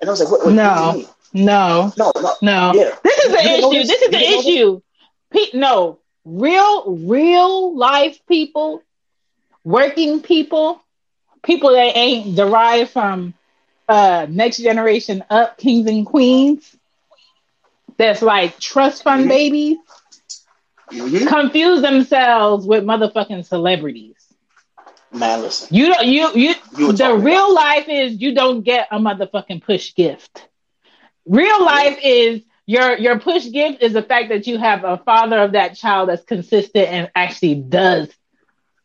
And 0.00 0.08
I 0.08 0.12
was 0.12 0.20
like, 0.20 0.30
"What? 0.30 0.44
what 0.44 0.54
No. 0.54 0.74
do 0.92 0.98
you 0.98 1.04
mean?" 1.04 1.06
No, 1.46 1.92
no, 1.96 2.12
no." 2.16 2.34
no. 2.42 2.72
Yeah, 2.74 2.94
This 3.04 3.18
is 3.18 3.30
You 3.30 3.36
the 3.36 3.42
didn't 3.42 3.68
issue. 3.70 3.70
this? 3.70 3.88
This 3.88 4.02
is 4.02 4.08
You 4.08 4.10
the 4.10 4.18
didn't 4.18 4.30
know 4.30 4.42
this? 4.42 4.46
issue. 4.46 4.80
Pe- 5.32 5.58
no, 5.58 5.98
real, 6.26 6.96
real 6.96 7.76
life 7.76 8.20
people, 8.28 8.82
working 9.64 10.20
people, 10.22 10.82
people 11.42 11.70
that 11.72 11.96
ain't 11.96 12.36
derived 12.36 12.90
from 12.90 13.34
uh 13.88 14.26
next 14.30 14.58
generation 14.58 15.24
up 15.30 15.58
kings 15.58 15.86
and 15.88 16.06
queens. 16.06 16.76
That's 17.98 18.22
like 18.22 18.58
trust 18.58 19.02
fund 19.04 19.28
Mhm. 19.28 19.28
babies 19.28 19.78
Mhm. 20.92 21.28
confuse 21.28 21.82
themselves 21.82 22.66
with 22.66 22.84
motherfucking 22.84 23.44
celebrities. 23.44 24.16
man. 25.12 25.42
Listen, 25.42 25.68
You 25.70 25.86
don't 25.92 26.06
you 26.06 26.30
you 26.34 26.54
You 26.76 26.92
the 26.92 27.14
real 27.16 27.54
life 27.54 27.88
is 27.88 28.20
you 28.20 28.34
don't 28.34 28.62
get 28.62 28.88
a 28.90 28.98
motherfucking 28.98 29.62
push 29.64 29.94
gift. 29.94 30.48
Real 31.26 31.64
life 31.64 31.98
is 32.02 32.42
your 32.66 32.96
your 32.98 33.18
push 33.18 33.50
gift 33.50 33.82
is 33.82 33.92
the 33.94 34.02
fact 34.02 34.28
that 34.30 34.46
you 34.46 34.58
have 34.58 34.84
a 34.84 34.98
father 34.98 35.38
of 35.38 35.52
that 35.52 35.76
child 35.76 36.08
that's 36.08 36.24
consistent 36.24 36.88
and 36.88 37.10
actually 37.14 37.54
does 37.56 38.08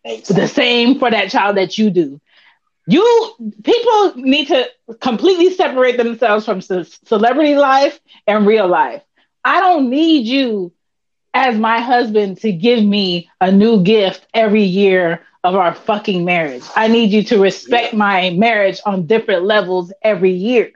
exactly. 0.03 0.35
the 0.35 0.47
same 0.47 0.99
for 0.99 1.09
that 1.09 1.29
child 1.29 1.57
that 1.57 1.77
you 1.77 1.89
do. 1.89 2.19
You 2.87 3.33
people 3.63 4.13
need 4.15 4.47
to 4.47 4.65
completely 4.99 5.51
separate 5.51 5.97
themselves 5.97 6.45
from 6.45 6.61
ce- 6.61 6.99
celebrity 7.05 7.55
life 7.55 7.99
and 8.27 8.45
real 8.45 8.67
life. 8.67 9.03
I 9.43 9.59
don't 9.61 9.89
need 9.89 10.25
you 10.27 10.73
as 11.33 11.57
my 11.57 11.79
husband 11.79 12.37
to 12.39 12.51
give 12.51 12.83
me 12.83 13.29
a 13.39 13.51
new 13.51 13.83
gift 13.83 14.25
every 14.33 14.63
year 14.63 15.21
of 15.43 15.55
our 15.55 15.73
fucking 15.73 16.25
marriage. 16.25 16.63
I 16.75 16.87
need 16.87 17.11
you 17.11 17.23
to 17.25 17.39
respect 17.39 17.93
Yeah. 17.93 17.97
my 17.97 18.31
marriage 18.31 18.79
on 18.85 19.05
different 19.07 19.43
levels 19.43 19.93
every 20.01 20.31
year. 20.31 20.71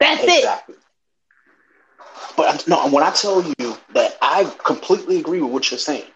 That's 0.00 0.26
it. 0.26 0.54
But 2.38 2.68
no, 2.68 2.88
when 2.88 3.02
I 3.02 3.10
tell 3.10 3.42
you 3.42 3.76
that 3.94 4.16
I 4.22 4.48
completely 4.64 5.18
agree 5.18 5.40
with 5.40 5.50
what 5.50 5.70
you're 5.72 5.78
saying, 5.78 6.06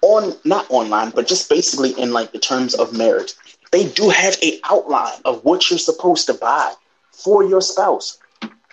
on 0.00 0.32
not 0.46 0.64
online, 0.70 1.10
but 1.10 1.28
just 1.28 1.50
basically 1.50 1.90
in 2.00 2.10
like 2.10 2.32
the 2.32 2.38
terms 2.38 2.74
of 2.74 2.96
marriage, 2.96 3.34
they 3.70 3.86
do 3.86 4.08
have 4.08 4.38
a 4.42 4.58
outline 4.64 5.20
of 5.26 5.44
what 5.44 5.68
you're 5.68 5.78
supposed 5.78 6.24
to 6.28 6.34
buy 6.34 6.72
for 7.12 7.44
your 7.44 7.60
spouse 7.60 8.18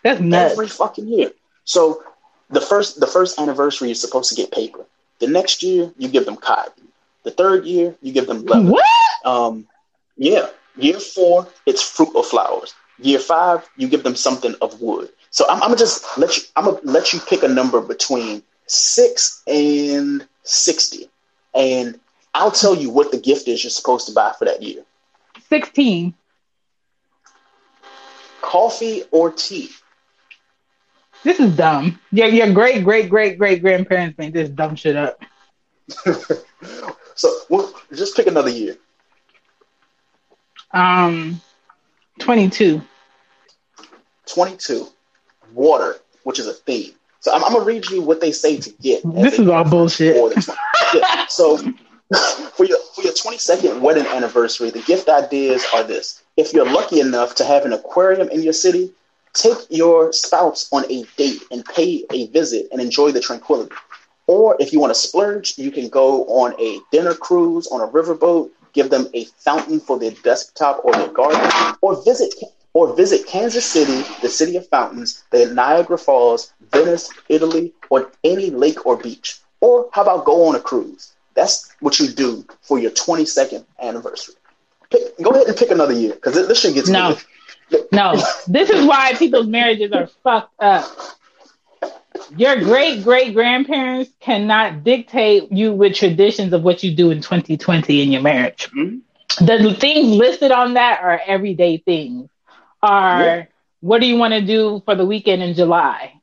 That's 0.03 0.21
nuts. 0.21 0.53
every 0.53 0.69
fucking 0.69 1.09
year. 1.09 1.31
So 1.65 2.01
the 2.49 2.61
first 2.61 3.01
the 3.01 3.07
first 3.07 3.37
anniversary 3.39 3.91
is 3.91 3.99
supposed 3.99 4.29
to 4.29 4.35
get 4.35 4.49
paper. 4.49 4.85
The 5.19 5.27
next 5.27 5.63
year 5.63 5.91
you 5.97 6.07
give 6.07 6.25
them 6.25 6.37
cotton. 6.37 6.87
The 7.23 7.31
third 7.31 7.65
year 7.65 7.93
you 8.01 8.13
give 8.13 8.25
them 8.25 8.45
leather. 8.45 8.71
What? 8.71 8.85
Um, 9.25 9.67
yeah. 10.15 10.47
Year 10.77 11.01
four, 11.01 11.49
it's 11.65 11.81
fruit 11.81 12.11
or 12.15 12.23
flowers. 12.23 12.73
Year 12.99 13.19
five, 13.19 13.67
you 13.75 13.89
give 13.89 14.03
them 14.03 14.15
something 14.15 14.55
of 14.61 14.79
wood. 14.79 15.09
So 15.37 15.45
I'm, 15.47 15.61
I'm 15.61 15.69
gonna 15.69 15.75
just 15.75 16.17
let 16.17 16.35
you. 16.35 16.43
I'm 16.55 16.65
gonna 16.65 16.79
let 16.81 17.13
you 17.13 17.19
pick 17.19 17.43
a 17.43 17.47
number 17.47 17.79
between 17.79 18.41
six 18.65 19.43
and 19.45 20.27
sixty, 20.41 21.11
and 21.53 21.99
I'll 22.33 22.49
tell 22.49 22.73
you 22.73 22.89
what 22.89 23.11
the 23.11 23.19
gift 23.19 23.47
is 23.47 23.63
you're 23.63 23.69
supposed 23.69 24.07
to 24.07 24.13
buy 24.13 24.33
for 24.39 24.45
that 24.45 24.63
year: 24.63 24.83
16. 25.47 26.15
coffee 28.41 29.03
or 29.11 29.31
tea. 29.31 29.69
This 31.23 31.39
is 31.39 31.55
dumb. 31.55 31.99
Your, 32.11 32.29
your 32.29 32.51
great, 32.51 32.83
great, 32.83 33.07
great, 33.07 33.37
great 33.37 33.61
grandparents 33.61 34.17
made 34.17 34.33
this 34.33 34.49
dumb 34.49 34.75
shit 34.75 34.95
up. 34.95 35.21
So 37.13 37.31
well, 37.49 37.73
just 37.93 38.15
pick 38.15 38.25
another 38.25 38.49
year. 38.49 38.75
Um, 40.71 41.41
22. 42.19 42.81
Twenty-two, 44.27 44.87
water, 45.57 45.97
which 46.23 46.39
is 46.39 46.47
a 46.47 46.53
theme. 46.53 46.93
So 47.19 47.33
I'm, 47.33 47.43
I'm 47.43 47.51
gonna 47.51 47.65
read 47.65 47.89
you 47.89 48.01
what 48.01 48.21
they 48.21 48.31
say 48.31 48.57
to 48.57 48.69
get. 48.81 49.01
This 49.03 49.39
is 49.39 49.47
all 49.47 49.63
bullshit. 49.63 50.15
for 50.15 50.29
the 50.29 50.41
20 50.41 50.59
yeah, 50.93 51.25
so 51.27 51.57
for 52.55 52.65
your 52.65 52.77
for 52.95 53.01
your 53.01 53.13
22nd 53.13 53.81
wedding 53.81 54.05
anniversary, 54.05 54.69
the 54.69 54.81
gift 54.83 55.09
ideas 55.09 55.65
are 55.73 55.83
this. 55.83 56.23
If 56.37 56.53
you're 56.53 56.71
lucky 56.71 56.99
enough 56.99 57.35
to 57.35 57.43
have 57.43 57.65
an 57.65 57.73
aquarium 57.73 58.29
in 58.29 58.43
your 58.43 58.53
city, 58.53 58.91
take 59.33 59.57
your 59.69 60.13
spouse 60.13 60.69
on 60.71 60.89
a 60.91 61.03
date 61.17 61.41
and 61.51 61.65
pay 61.65 62.05
a 62.11 62.27
visit 62.27 62.67
and 62.71 62.79
enjoy 62.79 63.11
the 63.11 63.19
tranquility. 63.19 63.75
Or 64.27 64.55
if 64.59 64.71
you 64.71 64.79
want 64.79 64.93
to 64.93 64.99
splurge, 64.99 65.57
you 65.57 65.71
can 65.71 65.89
go 65.89 66.25
on 66.25 66.53
a 66.59 66.79
dinner 66.91 67.13
cruise 67.13 67.67
on 67.67 67.81
a 67.81 67.87
riverboat, 67.87 68.49
give 68.73 68.89
them 68.89 69.07
a 69.13 69.25
fountain 69.39 69.79
for 69.79 69.97
their 69.97 70.11
desktop 70.11 70.81
or 70.83 70.93
their 70.93 71.07
garden, 71.07 71.75
or 71.81 72.03
visit 72.03 72.33
or 72.77 72.95
visit 72.95 73.25
Kansas 73.25 73.65
City, 73.65 74.07
the 74.21 74.29
city 74.29 74.55
of 74.55 74.67
fountains, 74.67 75.23
the 75.31 75.47
Niagara 75.51 75.97
Falls, 75.97 76.53
Venice, 76.71 77.09
Italy, 77.27 77.73
or 77.89 78.11
any 78.23 78.51
lake 78.51 78.85
or 78.85 78.95
beach. 78.95 79.39
Or 79.61 79.89
how 79.93 80.03
about 80.03 80.25
go 80.25 80.47
on 80.47 80.53
a 80.53 80.59
cruise? 80.59 81.13
That's 81.33 81.73
what 81.79 81.99
you 81.99 82.07
do 82.07 82.45
for 82.61 82.77
your 82.77 82.91
22nd 82.91 83.65
anniversary. 83.81 84.35
Pick, 84.91 85.17
go 85.23 85.31
ahead 85.31 85.47
and 85.47 85.57
pick 85.57 85.71
another 85.71 85.93
year 85.93 86.13
because 86.13 86.35
this 86.35 86.59
shit 86.59 86.75
gets 86.75 86.87
No. 86.87 87.17
No, 87.91 88.13
this 88.47 88.69
is 88.69 88.85
why 88.85 89.13
people's 89.15 89.47
marriages 89.47 89.91
are 89.91 90.05
fucked 90.23 90.53
up. 90.61 90.85
Your 92.37 92.57
great 92.57 93.03
great 93.03 93.33
grandparents 93.33 94.11
cannot 94.19 94.83
dictate 94.83 95.51
you 95.51 95.73
with 95.73 95.95
traditions 95.95 96.53
of 96.53 96.61
what 96.61 96.83
you 96.83 96.95
do 96.95 97.09
in 97.09 97.21
2020 97.21 98.03
in 98.03 98.11
your 98.11 98.21
marriage. 98.21 98.69
Mhm. 98.69 99.01
The 99.39 99.75
things 99.79 100.07
listed 100.09 100.51
on 100.51 100.75
that 100.75 101.01
are 101.01 101.19
everyday 101.25 101.77
things. 101.77 102.29
Are 102.81 103.23
Yeah. 103.23 103.45
what 103.81 104.01
do 104.01 104.07
you 104.07 104.17
want 104.17 104.33
to 104.33 104.41
do 104.41 104.81
for 104.85 104.95
the 104.95 105.05
weekend 105.05 105.41
in 105.43 105.53
July? 105.53 106.13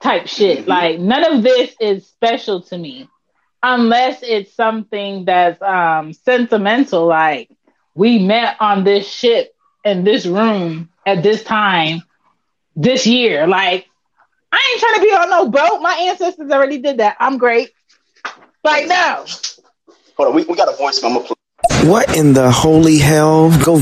Type 0.00 0.26
shit. 0.26 0.64
Mhm. 0.64 0.68
Like 0.68 0.98
none 0.98 1.24
of 1.34 1.42
this 1.42 1.74
is 1.80 2.06
special 2.06 2.62
to 2.62 2.78
me 2.78 3.08
unless 3.62 4.22
it's 4.22 4.54
something 4.54 5.24
that's 5.26 5.60
um 5.62 6.12
sentimental 6.12 7.06
like 7.06 7.50
we 7.94 8.18
met 8.18 8.56
on 8.60 8.84
this 8.84 9.06
ship 9.08 9.54
in 9.84 10.04
this 10.04 10.24
room 10.26 10.88
at 11.06 11.22
this 11.22 11.42
time 11.42 12.02
this 12.76 13.06
year. 13.06 13.46
Like, 13.46 13.86
I 14.52 14.70
ain't 14.72 14.80
trying 14.80 14.94
to 14.94 15.00
be 15.02 15.08
on 15.08 15.30
no 15.30 15.48
boat. 15.48 15.80
My 15.82 15.92
ancestors 16.08 16.50
already 16.50 16.78
did 16.78 16.98
that. 16.98 17.16
I'm 17.20 17.36
great. 17.38 17.70
Like, 18.64 18.86
no. 18.88 19.24
Hold 20.16 20.28
on, 20.28 20.34
we, 20.34 20.44
we 20.44 20.54
got 20.54 20.72
a 20.72 20.76
voice 20.76 21.02
memo. 21.02 21.20
Play. 21.20 21.34
What 21.84 22.16
in 22.16 22.32
the 22.32 22.50
holy 22.50 22.98
hell? 22.98 23.50
Go, 23.64 23.78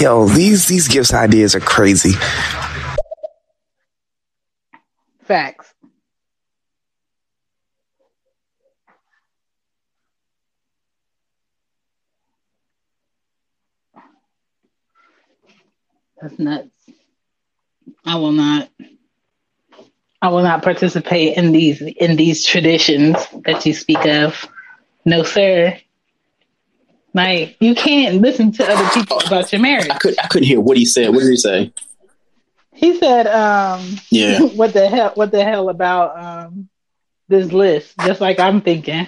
yo, 0.00 0.26
these 0.26 0.66
these 0.68 0.88
gifts 0.88 1.12
ideas 1.12 1.54
are 1.54 1.60
crazy. 1.60 2.12
Facts. 5.24 5.72
That's 16.20 16.38
nuts. 16.38 16.68
I 18.04 18.16
will 18.16 18.32
not. 18.32 18.68
I 20.22 20.28
will 20.28 20.42
not 20.42 20.62
participate 20.62 21.36
in 21.36 21.52
these 21.52 21.82
in 21.82 22.16
these 22.16 22.46
traditions 22.46 23.16
that 23.44 23.66
you 23.66 23.74
speak 23.74 24.06
of. 24.06 24.46
No, 25.04 25.22
sir. 25.22 25.78
Like 27.14 27.56
you 27.60 27.74
can't 27.76 28.20
listen 28.20 28.50
to 28.52 28.68
other 28.68 28.90
people 28.90 29.18
about 29.24 29.52
your 29.52 29.60
marriage. 29.60 29.88
I 29.88 29.98
could 29.98 30.18
I 30.18 30.26
couldn't 30.26 30.48
hear 30.48 30.60
what 30.60 30.76
he 30.76 30.84
said. 30.84 31.10
What 31.10 31.20
did 31.20 31.30
he 31.30 31.36
say? 31.36 31.72
He 32.72 32.98
said, 32.98 33.28
um, 33.28 33.96
Yeah. 34.10 34.40
what 34.56 34.72
the 34.72 34.88
hell 34.88 35.12
what 35.14 35.30
the 35.30 35.44
hell 35.44 35.68
about 35.68 36.18
um 36.22 36.68
this 37.28 37.52
list? 37.52 37.94
Just 38.00 38.20
like 38.20 38.40
I'm 38.40 38.60
thinking. 38.60 39.06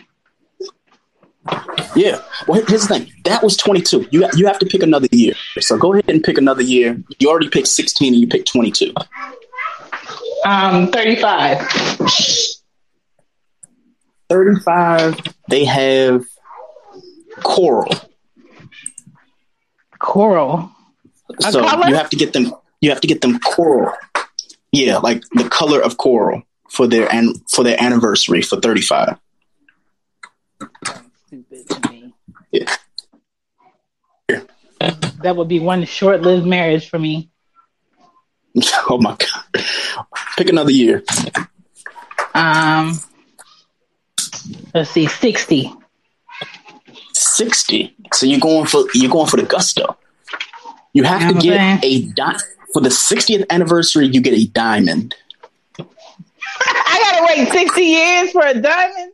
Yeah. 1.95 2.21
Well, 2.47 2.63
here's 2.67 2.87
the 2.87 2.99
thing. 2.99 3.13
That 3.25 3.43
was 3.43 3.57
22. 3.57 4.09
You 4.11 4.29
you 4.37 4.47
have 4.47 4.59
to 4.61 4.67
pick 4.67 4.83
another 4.83 5.09
year. 5.11 5.35
So 5.59 5.77
go 5.77 5.93
ahead 5.93 6.09
and 6.09 6.23
pick 6.23 6.39
another 6.39 6.63
year. 6.63 7.03
You 7.19 7.29
already 7.29 7.49
picked 7.49 7.69
16 7.69 8.13
and 8.13 8.21
you 8.21 8.29
picked 8.29 8.49
22. 8.49 8.95
Um, 10.45 10.93
35. 10.93 11.69
35. 14.29 15.21
They 15.49 15.65
have 15.65 16.25
coral. 17.43 17.93
Coral. 19.99 20.71
A 21.39 21.53
So 21.53 21.63
color? 21.63 21.89
you 21.89 21.95
have 21.95 22.11
to 22.11 22.17
get 22.17 22.33
them. 22.33 22.53
You 22.81 22.91
have 22.91 23.01
to 23.01 23.09
get 23.09 23.21
them 23.21 23.39
coral. 23.41 23.93
Yeah, 24.73 24.99
like 24.99 25.23
the 25.33 25.49
color 25.49 25.81
of 25.81 25.97
coral 25.97 26.43
for 26.71 26.87
their 26.87 27.11
and 27.13 27.35
for 27.51 27.65
their 27.65 27.81
anniversary 27.83 28.43
for 28.43 28.61
35. 28.61 29.17
Stupid 31.27 31.69
to 31.69 31.91
me. 31.91 32.15
Yeah. 32.53 32.77
That 35.23 35.37
would 35.37 35.49
be 35.49 35.59
one 35.61 35.85
short 35.87 36.21
lived 36.23 36.47
marriage 36.47 36.89
for 36.89 36.99
me. 36.99 37.31
Oh 38.89 38.99
my 38.99 39.17
god. 39.17 39.65
Pick 40.39 40.49
another 40.49 40.71
year. 40.71 41.03
Um, 42.35 42.99
let's 44.73 44.91
see, 44.91 45.07
60. 45.07 45.73
60. 47.37 47.95
So 48.13 48.27
you're 48.27 48.41
going 48.41 48.67
for 48.67 48.85
you're 48.95 49.11
going 49.11 49.29
for 49.29 49.37
the 49.37 49.45
gusto. 49.45 49.97
You 50.93 51.05
have 51.05 51.23
You 51.23 51.35
to 51.35 51.41
get 51.41 51.61
I'm 51.61 51.81
a 51.83 52.03
di- 52.03 52.39
for 52.73 52.81
the 52.81 52.89
60th 52.89 53.45
anniversary. 53.51 54.07
You 54.07 54.21
get 54.21 54.35
a 54.35 54.47
diamond. 54.47 55.15
I 55.79 57.19
gotta 57.21 57.41
wait 57.41 57.49
60 57.53 57.83
years 57.83 58.33
for 58.33 58.43
a 58.47 58.55
diamond? 58.55 59.13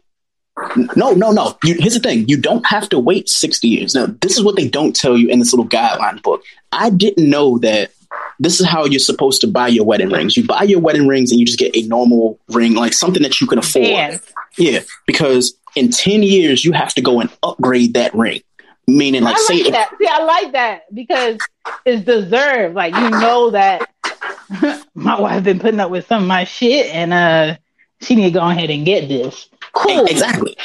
No, 0.97 1.13
no, 1.13 1.33
no. 1.33 1.57
You, 1.65 1.75
here's 1.79 1.95
the 1.95 2.01
thing: 2.01 2.29
you 2.29 2.37
don't 2.37 2.65
have 2.67 2.89
to 2.91 2.99
wait 2.99 3.29
60 3.29 3.67
years. 3.67 3.95
Now, 3.95 4.07
this 4.21 4.37
is 4.37 4.45
what 4.45 4.55
they 4.57 4.69
don't 4.69 4.95
tell 4.95 5.17
you 5.17 5.29
in 5.29 5.39
this 5.39 5.53
little 5.53 5.67
guideline 5.67 6.23
book. 6.23 6.43
I 6.71 6.91
didn't 6.91 7.29
know 7.29 7.59
that 7.59 7.91
this 8.39 8.61
is 8.61 8.67
how 8.67 8.85
you're 8.85 8.99
supposed 9.01 9.41
to 9.41 9.47
buy 9.47 9.69
your 9.69 9.85
wedding 9.85 10.11
rings. 10.11 10.37
You 10.37 10.47
buy 10.47 10.65
your 10.65 10.81
wedding 10.81 11.09
rings 11.09 11.31
and 11.31 11.41
you 11.41 11.47
just 11.47 11.59
get 11.59 11.75
a 11.75 11.83
normal 11.89 12.39
ring, 12.49 12.75
like 12.75 12.93
something 12.93 13.23
that 13.23 13.41
you 13.41 13.47
can 13.47 13.59
afford. 13.59 13.87
Dance. 13.87 14.33
Yeah, 14.59 14.81
because 15.07 15.55
in 15.77 15.91
10 15.91 16.23
years 16.23 16.65
you 16.65 16.73
have 16.73 16.95
to 16.95 17.03
go 17.03 17.21
and 17.21 17.31
upgrade 17.43 17.95
that 17.95 18.15
ring. 18.15 18.41
Meaning, 18.89 19.23
like, 19.23 19.37
I 19.37 19.41
say 19.41 19.63
like 19.63 19.73
that. 19.73 19.91
See, 19.99 20.09
I 20.11 20.25
like 20.25 20.53
that 20.53 20.93
because 20.93 21.39
it's 21.85 22.05
deserved. 22.05 22.75
Like 22.75 22.95
you 22.95 23.11
know 23.11 23.51
that 23.51 23.89
my 24.95 25.21
wife 25.21 25.45
been 25.45 25.61
putting 25.61 25.79
up 25.79 25.91
with 25.91 26.07
some 26.09 26.23
of 26.23 26.29
my 26.29 26.43
shit, 26.43 26.93
and 26.93 27.13
uh, 27.13 27.57
she 28.01 28.17
need 28.17 28.25
to 28.25 28.31
go 28.33 28.41
ahead 28.41 28.71
and 28.71 28.85
get 28.85 29.09
this. 29.09 29.49
Cool. 29.73 30.05
Exactly. 30.07 30.57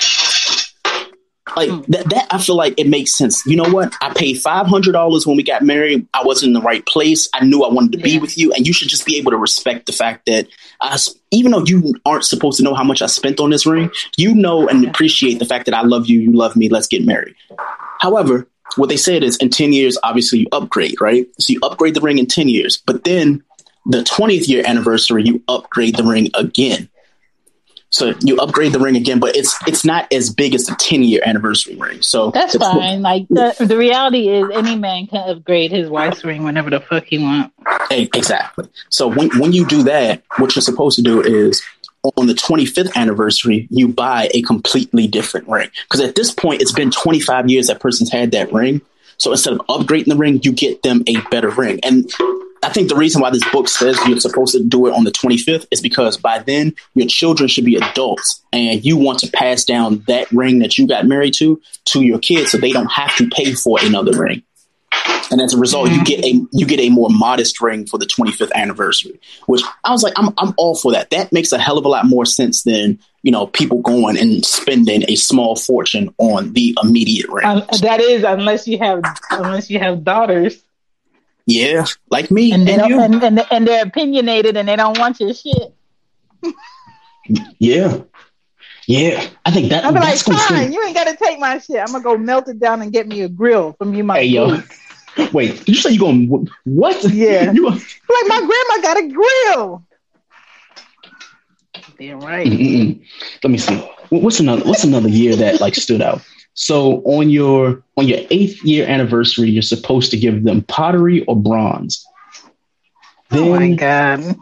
Like 1.58 1.70
Hmm. 1.70 1.91
that, 1.91 2.10
that, 2.12 2.28
I 2.32 2.38
feel 2.38 2.55
like 2.55 2.76
it 2.78 2.88
makes 2.88 3.18
sense. 3.18 3.45
You 3.45 3.55
know 3.58 3.70
what? 3.70 3.93
I 3.99 4.14
paid 4.14 4.39
five 4.39 4.68
hundred 4.68 4.93
dollars 4.93 5.26
when 5.28 5.36
we 5.36 5.43
got 5.43 5.64
married. 5.64 6.08
I 6.14 6.24
wasn't 6.24 6.49
in 6.49 6.53
the 6.53 6.62
right 6.62 6.86
place. 6.86 7.28
I 7.34 7.43
knew 7.43 7.64
I 7.64 7.74
wanted 7.74 7.93
to 7.93 7.97
be 7.97 8.20
with 8.20 8.38
you, 8.38 8.53
and 8.53 8.66
you 8.66 8.74
should 8.74 8.88
just 8.89 9.05
be 9.05 9.18
able 9.18 9.32
to 9.32 9.38
respect 9.38 9.88
the 9.88 9.91
fact 9.91 10.28
that 10.28 10.47
I, 10.80 10.97
even 11.32 11.51
though 11.51 11.66
you 11.66 11.95
aren't 12.05 12.24
supposed 12.26 12.58
to 12.58 12.64
know 12.64 12.76
how 12.76 12.84
much 12.84 13.01
I 13.01 13.08
spent 13.08 13.39
on 13.39 13.49
this 13.49 13.66
ring, 13.66 13.89
you 14.18 14.34
know 14.36 14.68
and 14.70 14.86
appreciate 14.88 15.39
the 15.39 15.45
fact 15.45 15.66
that 15.66 15.74
I 15.74 15.82
love 15.82 16.08
you. 16.08 16.20
You 16.20 16.32
love 16.32 16.55
me. 16.55 16.70
Let's 16.70 16.88
get 16.88 17.03
married. 17.05 17.36
However, 17.99 18.47
what 18.76 18.89
they 18.89 18.97
said 18.97 19.24
is 19.24 19.36
in 19.38 19.49
ten 19.49 19.74
years, 19.74 19.97
obviously 20.03 20.39
you 20.39 20.47
upgrade, 20.51 21.01
right? 21.01 21.26
So 21.39 21.53
you 21.53 21.60
upgrade 21.64 21.95
the 21.95 22.01
ring 22.01 22.20
in 22.20 22.28
ten 22.28 22.47
years, 22.47 22.78
but 22.86 23.03
then 23.03 23.43
the 23.88 24.03
twentieth 24.03 24.47
year 24.47 24.64
anniversary, 24.66 25.24
you 25.24 25.41
upgrade 25.47 25.95
the 25.95 26.03
ring 26.03 26.30
again. 26.36 26.89
So 27.97 28.13
you 28.21 28.37
upgrade 28.37 28.73
the 28.73 28.79
ring 28.79 28.95
again, 28.95 29.19
but 29.19 29.35
it's 29.35 29.57
it's 29.65 29.83
not 29.83 30.13
as 30.13 30.29
big 30.29 30.53
as 30.53 30.67
the 30.67 30.75
ten 30.75 31.01
year 31.01 31.19
anniversary 31.25 31.75
ring. 31.75 32.03
So 32.03 32.29
That's 32.29 32.55
fine. 32.55 33.01
Like 33.01 33.27
the, 33.27 33.55
the 33.57 33.75
reality 33.75 34.29
is, 34.29 34.45
any 34.53 34.75
man 34.75 35.07
can 35.07 35.27
upgrade 35.27 35.71
his 35.71 35.89
wife's 35.89 36.23
ring 36.23 36.43
whenever 36.43 36.69
the 36.69 36.79
fuck 36.79 37.05
he 37.05 37.17
wants. 37.17 37.55
Exactly. 37.89 38.67
So 38.89 39.07
when 39.07 39.29
when 39.39 39.51
you 39.51 39.65
do 39.65 39.81
that, 39.83 40.21
what 40.37 40.55
you're 40.55 40.61
supposed 40.61 40.97
to 40.97 41.01
do 41.01 41.23
is 41.23 41.63
on 42.03 42.27
the 42.27 42.35
25th 42.35 42.93
anniversary, 42.93 43.67
you 43.71 43.87
buy 43.87 44.29
a 44.31 44.43
completely 44.43 45.07
different 45.07 45.47
ring. 45.47 45.71
Because 45.89 46.01
at 46.01 46.13
this 46.13 46.31
point, 46.31 46.61
it's 46.61 46.71
been 46.71 46.91
25 46.91 47.49
years 47.49 47.65
that 47.65 47.79
person's 47.79 48.11
had 48.11 48.29
that 48.31 48.53
ring. 48.53 48.79
So 49.17 49.31
instead 49.31 49.53
of 49.53 49.59
upgrading 49.65 50.05
the 50.05 50.17
ring, 50.17 50.39
you 50.43 50.51
get 50.51 50.83
them 50.83 51.03
a 51.07 51.19
better 51.31 51.49
ring. 51.49 51.79
And 51.81 52.07
I 52.68 52.70
think 52.70 52.89
the 52.89 52.97
reason 52.97 53.22
why 53.22 53.30
this 53.30 53.49
book 53.49 53.70
says 53.70 53.97
you're 54.05 54.20
supposed 54.20 54.51
to 54.51 54.61
do 54.61 54.88
it 54.88 54.93
on 54.93 55.05
the 55.05 55.11
25th 55.11 55.68
is 55.72 55.80
because 55.80 56.18
by 56.18 56.39
then 56.39 56.76
your 56.95 57.07
children 57.07 57.47
should 57.47 57.63
be 57.63 57.78
adults 57.78 58.43
and 58.51 58.84
you 58.84 58.97
want 58.97 59.20
to 59.20 59.32
pass 59.32 59.63
down 59.63 60.03
that 60.07 60.30
ring 60.34 60.59
that 60.59 60.78
you 60.78 60.86
got 60.86 61.05
married 61.05 61.34
to 61.36 61.61
to 61.86 62.01
your 62.01 62.20
kids 62.20 62.51
so 62.51 62.57
they 62.57 62.74
don't 62.74 62.91
have 62.91 63.15
to 63.15 63.30
pay 63.30 63.53
for 63.53 63.80
another 63.82 64.22
ring. 64.22 64.43
And 65.32 65.39
as 65.39 65.53
a 65.53 65.57
result, 65.57 65.91
you 65.91 66.03
get 66.03 66.26
a 66.26 66.41
you 66.51 66.65
get 66.65 66.82
a 66.82 66.89
more 66.89 67.09
modest 67.09 67.61
ring 67.61 67.86
for 67.86 67.97
the 67.97 68.05
25th 68.05 68.51
anniversary, 68.51 69.18
which 69.45 69.61
I 69.86 69.91
was 69.91 70.03
like, 70.03 70.13
I'm 70.18 70.34
I'm 70.38 70.53
all 70.57 70.76
for 70.76 70.91
that. 70.91 71.09
That 71.11 71.32
makes 71.32 71.53
a 71.53 71.57
hell 71.57 71.78
of 71.78 71.86
a 71.86 71.89
lot 71.89 72.05
more 72.05 72.26
sense 72.26 72.63
than 72.63 72.99
you 73.24 73.32
know 73.32 73.47
people 73.47 73.82
going 73.82 74.18
and 74.18 74.45
spending 74.45 75.05
a 75.07 75.15
small 75.15 75.55
fortune 75.55 76.13
on 76.18 76.51
the 76.51 76.78
immediate 76.84 77.30
ring. 77.30 77.45
Um, 77.45 77.63
that 77.82 78.01
is, 78.01 78.26
unless 78.26 78.68
you 78.68 78.78
have 78.80 79.03
unless 79.32 79.70
you 79.70 79.80
have 79.80 80.03
daughters, 80.03 80.61
yeah, 81.47 81.85
like 82.11 82.29
me 82.29 82.51
and 82.51 82.67
and, 82.67 82.89
you. 82.89 82.99
and, 82.99 83.23
and, 83.23 83.45
and 83.49 83.67
they're 83.67 83.85
opinionated 83.85 84.57
and 84.57 84.67
they 84.67 84.75
don't 84.75 84.99
want 84.99 85.17
your 85.21 85.33
shit. 85.33 85.73
yeah, 87.57 88.01
yeah. 88.85 89.29
I 89.45 89.51
think 89.51 89.69
that 89.69 89.85
I'm 89.85 89.93
like, 89.93 90.03
that's 90.03 90.23
gonna 90.23 90.37
fine, 90.39 90.73
you 90.73 90.83
ain't 90.85 90.93
gotta 90.93 91.15
take 91.15 91.39
my 91.39 91.57
shit. 91.59 91.77
I'm 91.77 91.87
gonna 91.87 92.03
go 92.03 92.17
melt 92.17 92.49
it 92.49 92.59
down 92.59 92.81
and 92.81 92.91
get 92.91 93.07
me 93.07 93.21
a 93.21 93.29
grill 93.29 93.71
from 93.73 93.93
you, 93.93 94.03
my 94.03 94.19
Hey 94.19 94.25
yo, 94.25 94.61
wait. 95.33 95.57
Did 95.59 95.69
you 95.69 95.75
say 95.75 95.91
you 95.91 95.99
going 95.99 96.49
what? 96.65 97.01
Yeah. 97.05 97.49
you, 97.53 97.69
Like 97.69 97.79
my 98.27 98.39
grandma 98.39 98.81
got 98.81 98.97
a 98.97 99.07
grill. 99.07 99.83
Damn 101.97 102.19
right. 102.19 102.45
Mm-mm. 102.45 103.01
Let 103.41 103.51
me 103.51 103.57
see. 103.57 103.77
What's 104.09 104.41
another 104.41 104.65
What's 104.65 104.83
another 104.83 105.09
year 105.09 105.37
that 105.37 105.61
like 105.61 105.75
stood 105.75 106.01
out? 106.01 106.21
So 106.60 107.03
on 107.05 107.30
your 107.30 107.84
on 107.97 108.08
your 108.08 108.20
eighth 108.32 108.64
year 108.64 108.88
anniversary, 108.88 109.49
you're 109.49 109.62
supposed 109.62 110.12
to 110.12 110.18
give 110.18 110.43
them 110.43 110.64
pottery 110.64 111.24
or 111.26 111.36
bronze. 111.36 112.05
Then 113.30 113.43
Oh 113.43 113.51
my 113.60 113.76
god. 113.76 114.36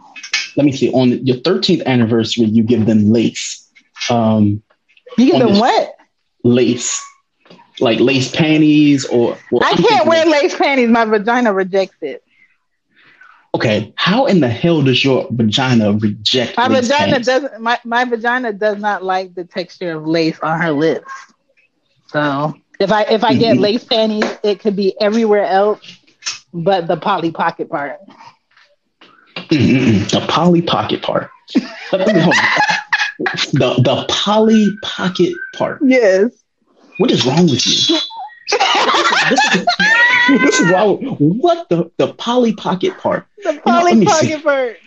let 0.56 0.64
me 0.66 0.72
see. 0.72 0.90
On 0.92 1.24
your 1.26 1.36
thirteenth 1.38 1.82
anniversary, 1.86 2.46
you 2.46 2.64
give 2.64 2.86
them 2.86 3.10
lace. 3.10 3.68
Um, 4.10 4.62
You 5.18 5.34
on 5.34 5.40
them 5.40 5.58
what? 5.58 5.96
lace, 6.44 7.02
like 7.80 8.00
lace 8.00 8.34
panties 8.34 9.04
or. 9.06 9.38
well, 9.50 9.62
I 9.64 9.74
can't 9.74 10.06
wear 10.06 10.26
lace 10.26 10.56
panties. 10.56 10.88
My 10.88 11.04
vagina 11.04 11.52
rejects 11.52 11.96
it. 12.02 12.22
Okay, 13.54 13.92
how 13.96 14.26
in 14.26 14.40
the 14.40 14.48
hell 14.48 14.82
does 14.82 15.04
your 15.04 15.28
vagina 15.30 15.92
reject? 15.92 16.56
My 16.56 16.68
lace 16.68 16.88
vagina 16.88 16.96
panties? 16.96 17.26
doesn't. 17.26 17.60
My, 17.60 17.78
my 17.84 18.04
vagina 18.04 18.52
does 18.52 18.78
not 18.78 19.02
like 19.04 19.34
the 19.34 19.44
texture 19.44 19.92
of 19.96 20.06
lace 20.06 20.38
on 20.40 20.60
her 20.60 20.72
lips. 20.72 21.10
So 22.16 22.54
if 22.80 22.90
I 22.92 23.02
if 23.02 23.24
I 23.24 23.34
get 23.34 23.58
lace 23.66 23.84
panties, 23.84 24.24
it 24.42 24.60
could 24.60 24.74
be 24.76 24.94
everywhere 25.00 25.44
else, 25.44 25.80
but 26.54 26.86
the 26.88 26.96
Polly 26.96 27.30
Pocket 27.30 27.68
part. 27.68 27.98
Mm-mm-mm. 29.36 30.10
The 30.10 30.26
Polly 30.28 30.62
Pocket 30.62 31.02
part. 31.02 31.30
Let 31.92 32.14
me- 32.14 32.20
hold 32.20 32.34
on. 32.34 32.48
the 33.52 33.74
the 33.82 34.06
Polly 34.08 34.68
Pocket 34.82 35.34
part. 35.54 35.80
Yes. 35.84 36.32
What 36.98 37.10
is 37.10 37.26
wrong 37.26 37.44
with 37.44 37.66
you? 37.66 37.98
this, 39.28 39.54
is, 39.54 39.66
this 40.28 40.60
is 40.60 40.70
wrong. 40.70 40.96
What 41.18 41.68
the 41.68 41.90
the 41.98 42.14
Polly 42.14 42.54
Pocket 42.54 42.96
part? 42.98 43.26
The 43.44 43.60
Polly. 43.62 44.04
Pocket 44.06 44.42
part. 44.42 44.78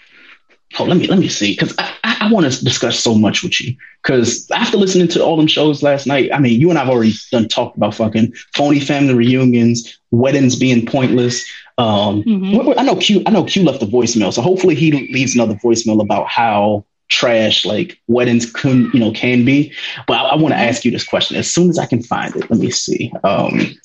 Oh, 0.78 0.84
let 0.84 0.98
me 0.98 1.08
let 1.08 1.18
me 1.18 1.28
see 1.28 1.54
because 1.54 1.74
I, 1.80 2.18
I, 2.22 2.32
want 2.32 2.52
to 2.52 2.64
discuss 2.64 3.00
so 3.00 3.16
much 3.16 3.42
with 3.42 3.60
you. 3.60 3.76
Because 4.04 4.50
after 4.52 4.78
listening 4.78 5.08
to 5.10 5.24
all 5.24 5.36
them 5.36 5.48
shows 5.48 5.82
last 5.82 6.06
night, 6.06 6.30
I 6.32 6.40
mean, 6.40 6.62
you 6.62 6.70
and 6.70 6.78
I've 6.78 6.90
already 6.90 7.14
done 7.32 7.48
talked 7.48 7.76
about 7.76 7.96
fucking 7.96 8.34
phony 8.54 8.80
family 8.80 9.16
reunions, 9.16 10.00
weddings 10.12 10.56
being 10.56 10.86
pointless. 10.86 11.44
Um, 11.80 12.24
Mhm. 12.24 12.64
what- 12.64 12.80
I 12.80 12.84
know 12.84 12.96
Q. 12.96 13.24
I 13.26 13.32
know 13.32 13.44
Q 13.44 13.64
left 13.64 13.82
a 13.82 13.88
voicemail, 13.88 14.32
so 14.32 14.42
hopefully 14.42 14.76
he 14.76 14.92
leaves 14.92 15.34
another 15.34 15.56
voicemail 15.56 16.02
about 16.02 16.28
how 16.28 16.86
trash 17.10 17.66
like 17.66 18.00
weddings 18.08 18.46
can 18.52 18.92
you 18.94 19.00
know 19.00 19.12
can 19.12 19.44
be. 19.44 19.74
But 20.06 20.18
I, 20.18 20.24
I 20.30 20.36
want 20.36 20.54
to 20.54 20.60
ask 20.60 20.86
you 20.86 20.92
this 20.92 21.04
question 21.04 21.36
as 21.36 21.52
soon 21.52 21.70
as 21.72 21.80
I 21.80 21.88
can 21.88 22.04
find 22.04 22.36
it. 22.36 22.50
Let 22.50 22.60
me 22.60 22.70
see. 22.70 23.12
Um, 23.24 23.76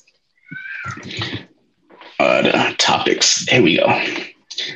uh, 2.19 2.73
topics. 2.77 3.47
Here 3.49 3.61
we 3.63 3.77
go. 3.77 4.01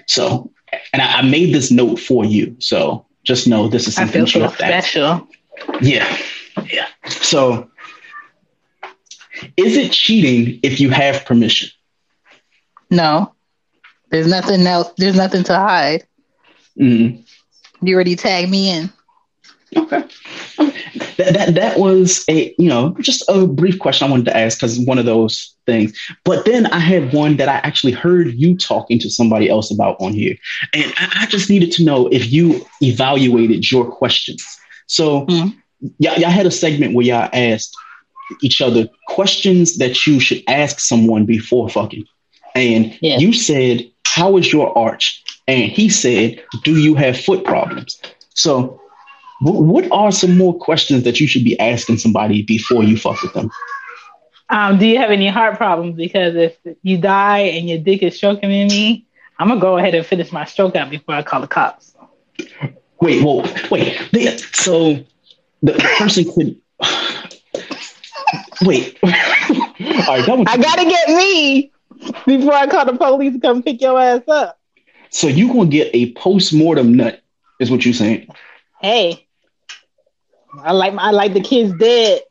So, 0.08 0.52
and 0.94 1.02
I, 1.02 1.20
I 1.20 1.22
made 1.22 1.54
this 1.54 1.72
note 1.72 2.00
for 2.00 2.26
you. 2.26 2.56
So 2.60 3.06
just 3.24 3.48
know 3.48 3.68
this 3.68 3.88
is 3.88 3.98
I 3.98 4.02
something 4.02 4.26
feel 4.26 4.28
you 4.28 4.42
so 4.42 4.42
have 4.42 4.58
to 4.58 4.66
ask. 4.66 4.90
special. 4.90 5.28
Yeah, 5.82 6.18
yeah. 6.72 6.88
So, 7.08 7.70
is 9.58 9.78
it 9.78 9.92
cheating 9.92 10.60
if 10.64 10.80
you 10.80 10.90
have 10.90 11.26
permission? 11.26 11.70
No, 12.90 13.34
there's 14.10 14.28
nothing 14.28 14.66
else. 14.68 14.92
There's 14.98 15.16
nothing 15.16 15.44
to 15.46 15.56
hide. 15.56 16.06
Mm, 16.80 17.24
You 17.82 17.96
already 17.96 18.16
tagged 18.16 18.50
me 18.50 18.72
in. 18.72 18.92
Okay. 19.76 20.04
That, 21.18 21.34
that 21.34 21.56
that 21.56 21.80
was 21.80 22.24
a 22.30 22.54
you 22.58 22.68
know 22.68 22.96
just 23.02 23.24
a 23.30 23.46
brief 23.46 23.78
question 23.80 24.08
I 24.08 24.12
wanted 24.12 24.26
to 24.26 24.38
ask 24.38 24.58
because 24.58 24.80
one 24.80 24.98
of 24.98 25.06
those 25.06 25.56
things. 25.66 25.98
But 26.24 26.46
then 26.46 26.66
I 26.68 26.80
had 26.80 27.14
one 27.14 27.38
that 27.38 27.50
I 27.50 27.56
actually 27.56 27.94
heard 27.94 28.34
you 28.34 28.58
talking 28.58 29.00
to 29.00 29.10
somebody 29.10 29.50
else 29.50 29.72
about 29.72 29.98
on 30.00 30.14
here, 30.14 30.36
and 30.74 30.92
I, 30.98 31.22
I 31.22 31.26
just 31.28 31.50
needed 31.50 31.72
to 31.74 31.84
know 31.86 32.08
if 32.08 32.32
you 32.32 32.66
evaluated 32.82 33.70
your 33.70 33.86
questions. 33.90 34.46
So 34.88 35.26
Mhm. 35.28 35.56
y'all, 36.00 36.18
y'all 36.20 36.30
had 36.30 36.46
a 36.46 36.52
segment 36.52 36.94
where 36.96 37.06
y'all 37.06 37.30
asked 37.34 37.76
each 38.42 38.62
other 38.62 38.88
questions 39.08 39.78
that 39.78 40.06
you 40.08 40.20
should 40.20 40.44
ask 40.48 40.80
someone 40.80 41.26
before 41.26 41.70
fucking, 41.70 42.06
and 42.56 42.98
Yeah. 43.02 43.18
you 43.20 43.34
said, 43.34 43.86
"How 44.06 44.38
is 44.38 44.52
your 44.52 44.76
arch?" 44.78 45.22
And 45.48 45.72
he 45.72 45.90
said, 45.90 46.42
"Do 46.64 46.78
you 46.78 46.96
have 46.96 47.20
foot 47.20 47.44
problems?" 47.44 48.00
So 48.36 48.79
What 49.42 49.90
are 49.92 50.12
some 50.12 50.38
more 50.38 50.58
questions 50.58 51.04
that 51.04 51.20
you 51.20 51.28
should 51.28 51.44
be 51.44 51.58
asking 51.60 51.98
somebody 51.98 52.44
before 52.44 52.84
you 52.84 52.98
fuck 52.98 53.22
with 53.22 53.34
them? 53.34 53.50
Um, 54.50 54.78
do 54.78 54.86
you 54.86 54.98
have 54.98 55.12
any 55.12 55.28
heart 55.28 55.58
problems? 55.58 55.96
Because 55.96 56.36
if 56.36 56.58
you 56.82 56.98
die 56.98 57.40
and 57.40 57.70
your 57.70 57.78
dick 57.78 58.02
is 58.02 58.18
stroking 58.18 58.52
in 58.52 58.68
me, 58.68 59.06
I'm 59.38 59.48
gonna 59.48 59.62
go 59.62 59.78
ahead 59.78 59.96
and 59.96 60.06
finish 60.06 60.32
my 60.32 60.44
stroke 60.46 60.76
out 60.76 60.90
before 60.90 61.16
I 61.16 61.24
call 61.24 61.42
the 61.42 61.48
cops. 61.48 61.96
Wait, 63.00 63.24
well, 63.24 63.46
wait. 63.72 63.98
They, 64.12 64.36
so 64.38 64.96
the, 65.62 65.74
the 65.74 65.96
person 65.98 66.26
could. 66.34 66.60
Wait. 68.64 69.00
All 69.04 69.10
right, 69.10 70.26
that 70.26 70.38
was, 70.38 70.48
I 70.50 70.58
gotta 70.58 70.84
get 70.84 71.10
me 71.10 71.72
before 72.26 72.54
I 72.54 72.68
call 72.68 72.86
the 72.86 72.98
police 72.98 73.34
to 73.34 73.40
come 73.40 73.64
pick 73.64 73.80
your 73.82 74.00
ass 74.00 74.24
up. 74.28 74.60
So 75.12 75.28
you 75.28 75.48
gonna 75.48 75.70
get 75.70 75.90
a 75.94 76.12
post 76.14 76.54
mortem 76.54 76.96
nut? 76.96 77.22
Is 77.60 77.72
what 77.72 77.86
you're 77.86 77.94
saying? 77.94 78.28
Hey, 78.82 79.28
I 80.58 80.72
like 80.72 80.94
my, 80.94 81.04
I 81.04 81.12
like 81.12 81.34
the 81.34 81.42
kids 81.42 81.74
dead. 81.80 82.22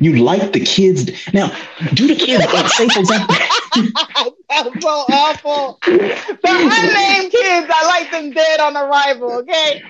You 0.00 0.16
like 0.16 0.52
the 0.52 0.60
kids? 0.60 1.10
Now, 1.32 1.50
do 1.94 2.06
the 2.08 2.16
kids 2.16 2.44
like 2.52 2.68
say 2.68 2.88
for 2.88 3.00
example? 3.00 3.34
That's 4.50 4.82
so 4.82 4.88
awful. 4.88 5.78
The 5.84 5.92
unnamed 6.44 7.32
kids, 7.32 7.66
I 7.72 7.86
like 7.86 8.10
them 8.10 8.30
dead 8.32 8.60
on 8.60 8.76
arrival. 8.76 9.32
Okay. 9.38 9.82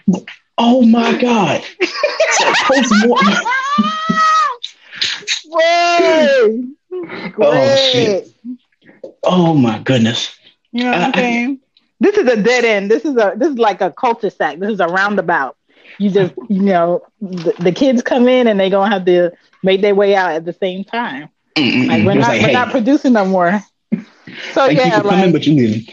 Oh 0.58 0.82
my 0.82 1.16
god! 1.18 1.62
So 1.82 2.52
post 2.66 2.92
mortem. 3.06 3.34
Great. 5.50 6.64
Oh, 7.40 7.76
shit. 7.92 8.28
Oh 9.24 9.54
my 9.54 9.78
goodness. 9.80 10.36
You 10.72 10.84
know 10.84 10.90
what 10.90 11.00
Uh, 11.00 11.04
I'm 11.06 11.14
saying? 11.14 11.60
This 12.00 12.16
is 12.16 12.26
a 12.28 12.40
dead 12.40 12.64
end. 12.64 12.90
This 12.90 13.04
is 13.04 13.16
a 13.16 13.32
this 13.36 13.48
is 13.50 13.58
like 13.58 13.80
a 13.80 13.90
cul-de-sac. 13.90 14.58
This 14.58 14.70
is 14.72 14.80
a 14.80 14.86
roundabout. 14.86 15.56
You 15.96 16.10
just 16.10 16.34
you 16.48 16.62
know 16.62 17.02
the, 17.20 17.54
the 17.58 17.72
kids 17.72 18.02
come 18.02 18.28
in 18.28 18.46
and 18.46 18.58
they 18.58 18.70
gonna 18.70 18.90
have 18.90 19.04
to 19.06 19.30
make 19.62 19.80
their 19.80 19.94
way 19.94 20.14
out 20.14 20.32
at 20.32 20.44
the 20.44 20.52
same 20.52 20.84
time. 20.84 21.28
Mm-mm-mm. 21.56 21.86
Like 21.86 22.04
we're 22.04 22.14
not 22.14 22.28
like, 22.28 22.40
we're 22.40 22.48
hey, 22.48 22.52
not 22.52 22.70
producing 22.70 23.12
no 23.12 23.24
more. 23.24 23.60
So 24.52 24.66
you 24.68 24.76
yeah, 24.76 25.00
for 25.00 25.08
coming, 25.08 25.32
but 25.32 25.46
you 25.46 25.54
leaving. 25.54 25.86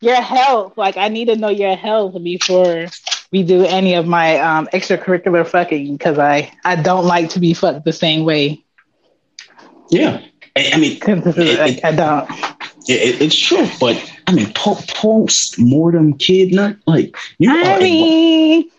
your 0.00 0.20
health. 0.20 0.76
Like 0.76 0.96
I 0.96 1.08
need 1.08 1.26
to 1.26 1.36
know 1.36 1.48
your 1.48 1.76
health 1.76 2.22
before 2.22 2.86
we 3.30 3.42
do 3.42 3.64
any 3.64 3.94
of 3.94 4.06
my 4.06 4.38
um, 4.38 4.66
extracurricular 4.72 5.46
fucking 5.46 5.96
because 5.96 6.18
I 6.18 6.52
I 6.64 6.76
don't 6.76 7.06
like 7.06 7.30
to 7.30 7.40
be 7.40 7.54
fucked 7.54 7.84
the 7.84 7.92
same 7.92 8.24
way. 8.24 8.64
Yeah. 9.90 10.20
I, 10.56 10.70
I 10.74 10.78
mean, 10.78 10.92
is- 11.06 11.36
It- 11.36 11.84
I, 11.84 11.88
I 11.88 11.92
don't. 11.92 12.28
It, 12.88 13.22
it's 13.22 13.36
true, 13.36 13.66
but 13.80 13.96
I 14.26 14.32
mean, 14.32 14.52
po- 14.54 14.78
post 14.88 15.58
mortem 15.58 16.14
kid 16.18 16.52
nut, 16.52 16.76
like 16.86 17.16
you 17.38 17.50
are. 17.50 17.62
I 17.64 17.78
mean, 17.78 18.70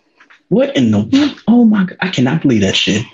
what 0.49 0.75
in 0.75 0.91
the? 0.91 1.41
Oh 1.47 1.65
my 1.65 1.85
god, 1.85 1.97
I 2.01 2.09
cannot 2.09 2.41
believe 2.41 2.61
that 2.61 2.75
shit. 2.75 3.05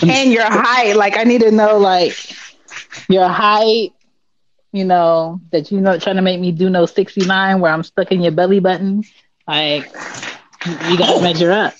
I 0.00 0.06
mean, 0.06 0.14
and 0.14 0.32
your 0.32 0.44
height. 0.50 0.96
Like 0.96 1.16
I 1.16 1.24
need 1.24 1.40
to 1.42 1.50
know 1.50 1.78
like 1.78 2.16
your 3.08 3.28
height. 3.28 3.92
You 4.72 4.84
know 4.84 5.40
that 5.52 5.70
you 5.70 5.80
know 5.80 5.98
trying 5.98 6.16
to 6.16 6.22
make 6.22 6.40
me 6.40 6.52
do 6.52 6.68
no 6.68 6.86
sixty 6.86 7.24
nine 7.24 7.60
where 7.60 7.72
I'm 7.72 7.82
stuck 7.82 8.12
in 8.12 8.20
your 8.22 8.32
belly 8.32 8.60
button. 8.60 9.04
Like 9.48 9.84
you 10.88 10.98
gotta 10.98 11.14
Oh. 11.14 11.22
measure 11.22 11.52
up. 11.52 11.74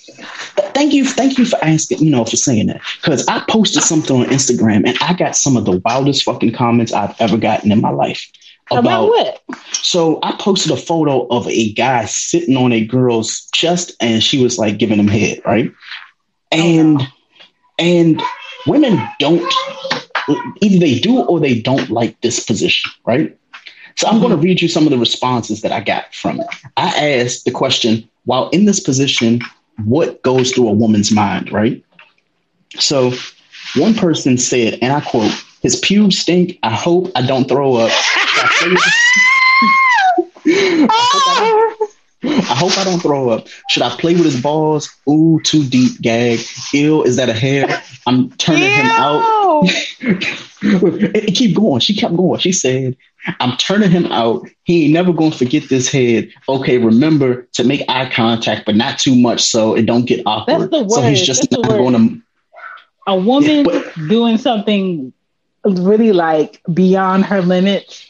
thank 0.73 0.93
you, 0.93 1.05
thank 1.05 1.37
you 1.37 1.45
for 1.45 1.63
asking. 1.63 1.99
You 1.99 2.09
know, 2.09 2.23
for 2.25 2.37
saying 2.37 2.67
that 2.67 2.81
because 3.01 3.27
I 3.27 3.43
posted 3.49 3.83
something 3.83 4.15
on 4.21 4.25
Instagram 4.27 4.87
and 4.87 4.97
I 5.01 5.13
got 5.13 5.35
some 5.35 5.57
of 5.57 5.65
the 5.65 5.81
wildest 5.85 6.23
fucking 6.23 6.53
comments 6.53 6.93
I've 6.93 7.15
ever 7.19 7.37
gotten 7.37 7.71
in 7.71 7.81
my 7.81 7.91
life 7.91 8.31
About, 8.71 8.79
about. 8.79 9.07
what? 9.07 9.43
So 9.71 10.19
I 10.23 10.35
posted 10.39 10.71
a 10.71 10.77
photo 10.77 11.27
of 11.27 11.47
a 11.47 11.73
guy 11.73 12.05
sitting 12.05 12.57
on 12.57 12.73
a 12.73 12.85
girl's 12.85 13.47
chest 13.53 13.93
and 13.99 14.21
she 14.21 14.43
was 14.43 14.57
like 14.57 14.77
giving 14.77 14.99
him 14.99 15.07
head, 15.07 15.41
right? 15.45 15.71
Oh, 16.51 16.57
and 16.57 17.01
and 17.79 18.21
women 18.65 18.99
don't 19.19 19.53
either 20.61 20.79
they 20.79 20.99
do 20.99 21.19
or 21.21 21.39
they 21.39 21.59
don't 21.59 21.89
like 21.89 22.19
this 22.21 22.43
position, 22.43 22.91
right? 23.05 23.37
So 23.95 24.07
I'm 24.07 24.19
going 24.19 24.29
to 24.29 24.35
mm-hmm. 24.35 24.45
read 24.45 24.61
you 24.61 24.67
some 24.67 24.83
of 24.83 24.91
the 24.91 24.97
responses 24.97 25.61
that 25.61 25.71
I 25.71 25.81
got 25.81 26.13
from 26.13 26.39
it. 26.39 26.47
I 26.77 27.09
asked 27.13 27.45
the 27.45 27.51
question, 27.51 28.07
while 28.25 28.49
in 28.49 28.65
this 28.65 28.79
position, 28.79 29.41
what 29.85 30.21
goes 30.21 30.51
through 30.51 30.67
a 30.67 30.73
woman's 30.73 31.11
mind, 31.11 31.51
right? 31.51 31.83
So 32.77 33.13
one 33.75 33.95
person 33.95 34.37
said, 34.37 34.77
and 34.81 34.93
I 34.93 35.01
quote, 35.01 35.31
his 35.67 35.75
pubes 35.81 36.17
stink. 36.17 36.57
I 36.63 36.69
hope 36.73 37.11
I 37.13 37.21
don't 37.21 37.45
throw 37.45 37.75
up. 37.75 37.91
I 42.23 42.55
hope 42.55 42.77
I 42.77 42.85
don't 42.85 43.01
throw 43.01 43.29
up. 43.29 43.47
Should 43.69 43.83
I 43.83 43.89
play 43.97 44.13
with 44.13 44.23
his 44.23 44.41
balls? 44.41 44.89
Ooh, 45.09 45.41
too 45.43 45.65
deep 45.65 45.99
gag. 46.01 46.39
Ew, 46.71 47.03
is 47.03 47.17
that 47.17 47.27
a 47.27 47.33
hair? 47.33 47.83
I'm 48.07 48.29
turning 48.37 48.71
him 48.71 48.85
out. 48.85 49.63
It- 49.67 50.45
it 51.27 51.35
keep 51.35 51.53
going. 51.53 51.81
She 51.81 51.93
kept 51.93 52.15
going. 52.15 52.39
She 52.39 52.53
said, 52.53 52.95
I'm 53.41 53.57
turning 53.57 53.91
him 53.91 54.05
out. 54.05 54.47
He 54.63 54.85
ain't 54.85 54.93
never 54.93 55.11
gonna 55.11 55.35
forget 55.35 55.67
this 55.67 55.91
head. 55.91 56.29
Okay, 56.47 56.77
remember 56.77 57.45
to 57.53 57.65
make 57.65 57.83
eye 57.89 58.09
contact, 58.09 58.65
but 58.65 58.77
not 58.77 58.99
too 58.99 59.15
much 59.15 59.41
so 59.43 59.75
it 59.75 59.85
don't 59.85 60.05
get 60.05 60.23
awkward. 60.25 60.71
the 60.71 60.87
so 60.87 61.01
he's 61.01 61.21
just 61.27 61.49
That's 61.49 61.61
not 61.61 61.77
gonna 61.77 62.21
a 63.07 63.15
woman 63.17 63.49
Yeah, 63.49 63.63
but- 63.63 63.93
doing 64.07 64.37
something 64.37 65.11
really 65.75 66.11
like 66.11 66.61
beyond 66.73 67.25
her 67.25 67.41
limits 67.41 68.05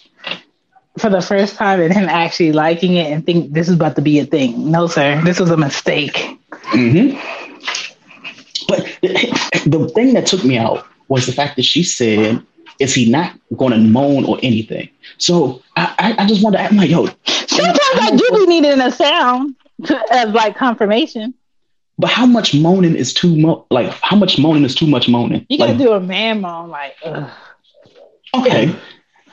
for 0.98 1.10
the 1.10 1.22
first 1.22 1.56
time 1.56 1.80
and 1.82 1.94
him 1.94 2.08
actually 2.10 2.52
liking 2.52 2.96
it 2.96 3.12
and 3.12 3.26
think 3.26 3.54
this 3.54 3.68
is 3.68 3.76
about 3.76 3.96
to 3.96 4.02
be 4.02 4.20
a 4.20 4.26
thing. 4.26 4.72
No, 4.72 4.88
sir, 4.88 5.22
this 5.24 5.40
was 5.40 5.50
a 5.50 5.58
mistake. 5.58 6.38
hmm 6.66 7.16
But 8.68 8.80
the 9.02 9.92
thing 9.94 10.14
that 10.14 10.26
took 10.26 10.44
me 10.44 10.58
out 10.58 10.86
was 11.08 11.26
the 11.26 11.32
fact 11.32 11.56
that 11.58 11.64
she 11.66 11.84
said, 11.84 12.42
"Is 12.80 12.94
he 12.94 13.10
not 13.10 13.34
going 13.56 13.72
to 13.72 13.78
moan 13.80 14.26
or 14.26 14.38
anything?" 14.44 14.90
So 15.18 15.62
I, 15.76 15.94
I, 16.18 16.24
I 16.24 16.28
just 16.28 16.44
wanted 16.44 16.58
to 16.58 16.64
ask, 16.64 16.74
like, 16.74 16.90
yo, 16.90 17.08
Sometimes 17.26 17.80
I 18.02 18.12
do 18.16 18.30
be 18.40 18.46
needing 18.48 18.80
a 18.82 18.92
sound 18.92 19.56
to, 19.86 20.02
as 20.12 20.30
like 20.32 20.56
confirmation. 20.56 21.34
But 21.98 22.10
how 22.10 22.26
much 22.26 22.54
moaning 22.54 22.96
is 22.96 23.14
too 23.14 23.36
much? 23.36 23.60
Like, 23.72 23.92
how 24.02 24.16
much 24.16 24.38
moaning 24.38 24.64
is 24.66 24.76
too 24.76 24.88
much 24.88 25.08
moaning? 25.10 25.46
You 25.50 25.58
gotta 25.58 25.74
like, 25.74 25.82
do 25.82 25.92
a 25.94 26.00
man 26.00 26.42
moan, 26.42 26.70
like, 26.70 26.96
ugh. 27.04 27.30
okay, 28.36 28.74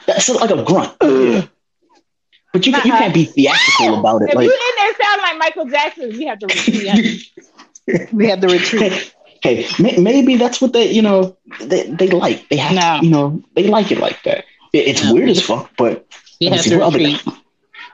that's 0.07 0.29
like 0.29 0.51
a 0.51 0.63
grunt. 0.63 0.97
But 0.99 2.67
you, 2.67 2.73
can, 2.73 2.83
you 2.87 2.93
can't 2.93 3.13
be 3.13 3.27
uh-uh. 3.27 3.33
theatrical 3.33 3.97
ah! 3.97 4.01
about 4.01 4.23
it. 4.23 4.29
If 4.29 4.35
Like, 4.37 4.47
you 4.47 4.53
in 4.53 4.77
there 4.77 5.05
sound 5.07 5.23
like 5.23 5.39
Michael 5.39 5.65
Jackson, 5.67 6.09
we 6.11 6.25
have 6.27 6.39
to 6.39 6.47
retreat. 7.87 8.13
we 8.13 8.29
have 8.29 8.41
to 8.41 8.47
retreat. 8.47 9.15
hey, 9.43 9.67
may, 9.81 9.97
maybe 9.99 10.37
that's 10.37 10.61
what 10.61 10.73
they, 10.73 10.89
you 10.91 11.03
know, 11.03 11.37
they, 11.61 11.91
they 11.91 12.09
like. 12.09 12.49
They 12.51 12.57
have, 12.57 12.73
No. 12.75 13.01
you 13.03 13.11
know, 13.11 13.43
they 13.57 13.67
like 13.67 13.91
it 13.91 13.99
like 13.99 14.23
that. 14.23 14.45
It, 14.73 14.87
it's 14.87 15.03
No. 15.05 15.15
weird 15.15 15.31
as 15.31 15.43
fuck, 15.43 15.69
but 15.77 16.07
We 16.41 16.47
have 16.47 16.61
see, 16.61 16.71
to 16.71 16.77
what 16.79 16.87
other- 16.87 16.99
retreat. 16.99 17.23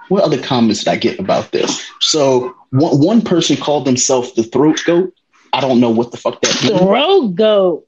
what 0.09 0.23
other 0.25 0.41
comments 0.43 0.81
did 0.85 0.89
I 0.89 0.97
get 0.97 1.19
about 1.19 1.53
this? 1.53 1.83
So 2.01 2.55
one, 2.71 2.99
one 3.01 3.23
person 3.23 3.57
called 3.57 3.85
themselves 3.87 4.35
the 4.35 4.43
throat 4.43 4.83
goat. 4.85 5.13
I 5.53 5.61
don't 5.61 5.81
know 5.81 5.91
what 5.91 6.11
the 6.13 6.17
fuck 6.17 6.41
that 6.43 6.63
means. 6.63 6.79
Throat 6.81 7.35
goat. 7.35 7.87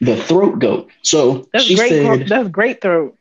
The 0.00 0.16
throat 0.16 0.58
goat. 0.58 0.90
So 1.02 1.48
That's 1.52 1.66
she 1.66 1.76
great. 1.76 1.88
said, 1.88 2.28
That's 2.28 2.48
great 2.48 2.80
throat. 2.80 3.16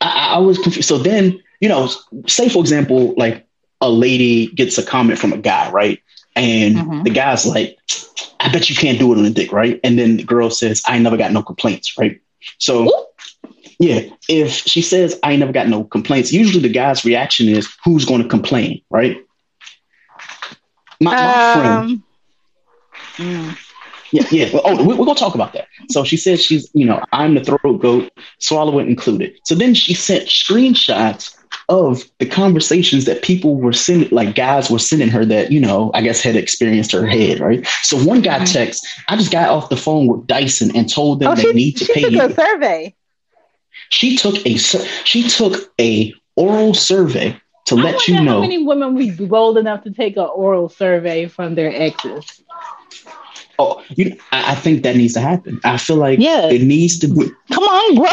I, 0.00 0.34
I 0.34 0.38
was 0.38 0.58
confused. 0.58 0.88
So 0.88 0.98
then, 0.98 1.40
you 1.60 1.68
know, 1.68 1.88
say 2.26 2.48
for 2.48 2.58
example, 2.60 3.14
like 3.16 3.46
a 3.80 3.90
lady 3.90 4.48
gets 4.48 4.78
a 4.78 4.82
comment 4.82 5.18
from 5.18 5.32
a 5.32 5.38
guy, 5.38 5.70
right? 5.70 6.00
And 6.36 6.76
Mhm. 6.76 7.04
the 7.04 7.10
guy's 7.10 7.46
like, 7.46 7.76
I 8.40 8.50
bet 8.52 8.70
you 8.70 8.76
can't 8.76 8.98
do 8.98 9.12
it 9.12 9.18
on 9.18 9.24
a 9.24 9.30
dick, 9.30 9.52
right? 9.52 9.78
And 9.84 9.98
then 9.98 10.16
the 10.16 10.24
girl 10.24 10.50
says, 10.50 10.82
I 10.86 10.98
never 10.98 11.16
got 11.16 11.32
no 11.32 11.42
complaints, 11.42 11.96
right? 11.98 12.20
So 12.58 13.06
yeah, 13.78 14.02
if 14.28 14.50
she 14.52 14.82
says 14.82 15.18
I 15.22 15.36
never 15.36 15.52
got 15.52 15.68
no 15.68 15.84
complaints, 15.84 16.32
usually 16.32 16.62
the 16.62 16.72
guy's 16.72 17.04
reaction 17.04 17.48
is 17.48 17.68
who's 17.84 18.04
going 18.04 18.22
to 18.22 18.28
complain, 18.28 18.82
right? 18.90 19.16
My, 21.00 21.14
my 21.14 21.52
um, 21.52 21.60
friend. 21.60 22.02
Mm. 23.16 23.58
Yeah, 24.12 24.26
yeah. 24.30 24.60
Oh, 24.64 24.84
we, 24.84 24.94
are 24.94 24.96
gonna 24.96 25.14
talk 25.14 25.34
about 25.34 25.52
that. 25.52 25.68
So 25.88 26.04
she 26.04 26.16
says 26.16 26.44
she's, 26.44 26.68
you 26.74 26.84
know, 26.84 27.04
I'm 27.12 27.34
the 27.34 27.44
throat 27.44 27.80
goat, 27.80 28.10
swallow 28.38 28.78
it 28.78 28.88
included. 28.88 29.38
So 29.44 29.54
then 29.54 29.74
she 29.74 29.94
sent 29.94 30.26
screenshots 30.26 31.36
of 31.68 32.02
the 32.18 32.26
conversations 32.26 33.04
that 33.04 33.22
people 33.22 33.56
were 33.56 33.72
sending, 33.72 34.08
like 34.10 34.34
guys 34.34 34.70
were 34.70 34.78
sending 34.80 35.08
her 35.08 35.24
that, 35.24 35.52
you 35.52 35.60
know, 35.60 35.92
I 35.94 36.02
guess 36.02 36.20
had 36.20 36.34
experienced 36.34 36.90
her 36.92 37.06
head, 37.06 37.38
right? 37.38 37.64
So 37.82 37.96
one 38.02 38.22
guy 38.22 38.36
mm-hmm. 38.36 38.44
texts, 38.46 38.86
I 39.08 39.16
just 39.16 39.30
got 39.30 39.50
off 39.50 39.68
the 39.68 39.76
phone 39.76 40.08
with 40.08 40.26
Dyson 40.26 40.74
and 40.76 40.92
told 40.92 41.20
them 41.20 41.32
oh, 41.32 41.34
they 41.36 41.42
she, 41.42 41.52
need 41.52 41.72
to 41.76 41.84
she 41.84 41.94
pay 41.94 42.00
took 42.02 42.12
you. 42.12 42.22
a 42.22 42.34
survey. 42.34 42.94
She 43.90 44.16
took 44.16 44.44
a 44.46 44.56
she 44.56 45.28
took 45.28 45.72
a 45.80 46.14
oral 46.36 46.74
survey 46.74 47.40
to 47.66 47.76
I 47.76 47.82
let 47.82 48.08
you 48.08 48.20
know 48.20 48.34
how 48.34 48.40
many 48.40 48.64
women 48.64 48.94
would 48.94 49.16
be 49.16 49.26
bold 49.26 49.58
enough 49.58 49.84
to 49.84 49.92
take 49.92 50.16
an 50.16 50.28
oral 50.34 50.68
survey 50.68 51.26
from 51.26 51.54
their 51.54 51.72
exes. 51.72 52.42
Oh, 53.58 53.84
you, 53.90 54.16
I, 54.32 54.52
I, 54.52 54.54
think 54.54 54.82
that 54.84 54.96
needs 54.96 55.12
to 55.14 55.20
happen. 55.20 55.60
I 55.64 55.76
feel 55.76 55.96
like 55.96 56.18
yeah. 56.18 56.48
it 56.48 56.62
needs 56.62 56.98
to 57.00 57.08
be. 57.08 57.30
Come 57.52 57.64
on, 57.64 57.94
bro. 57.96 58.10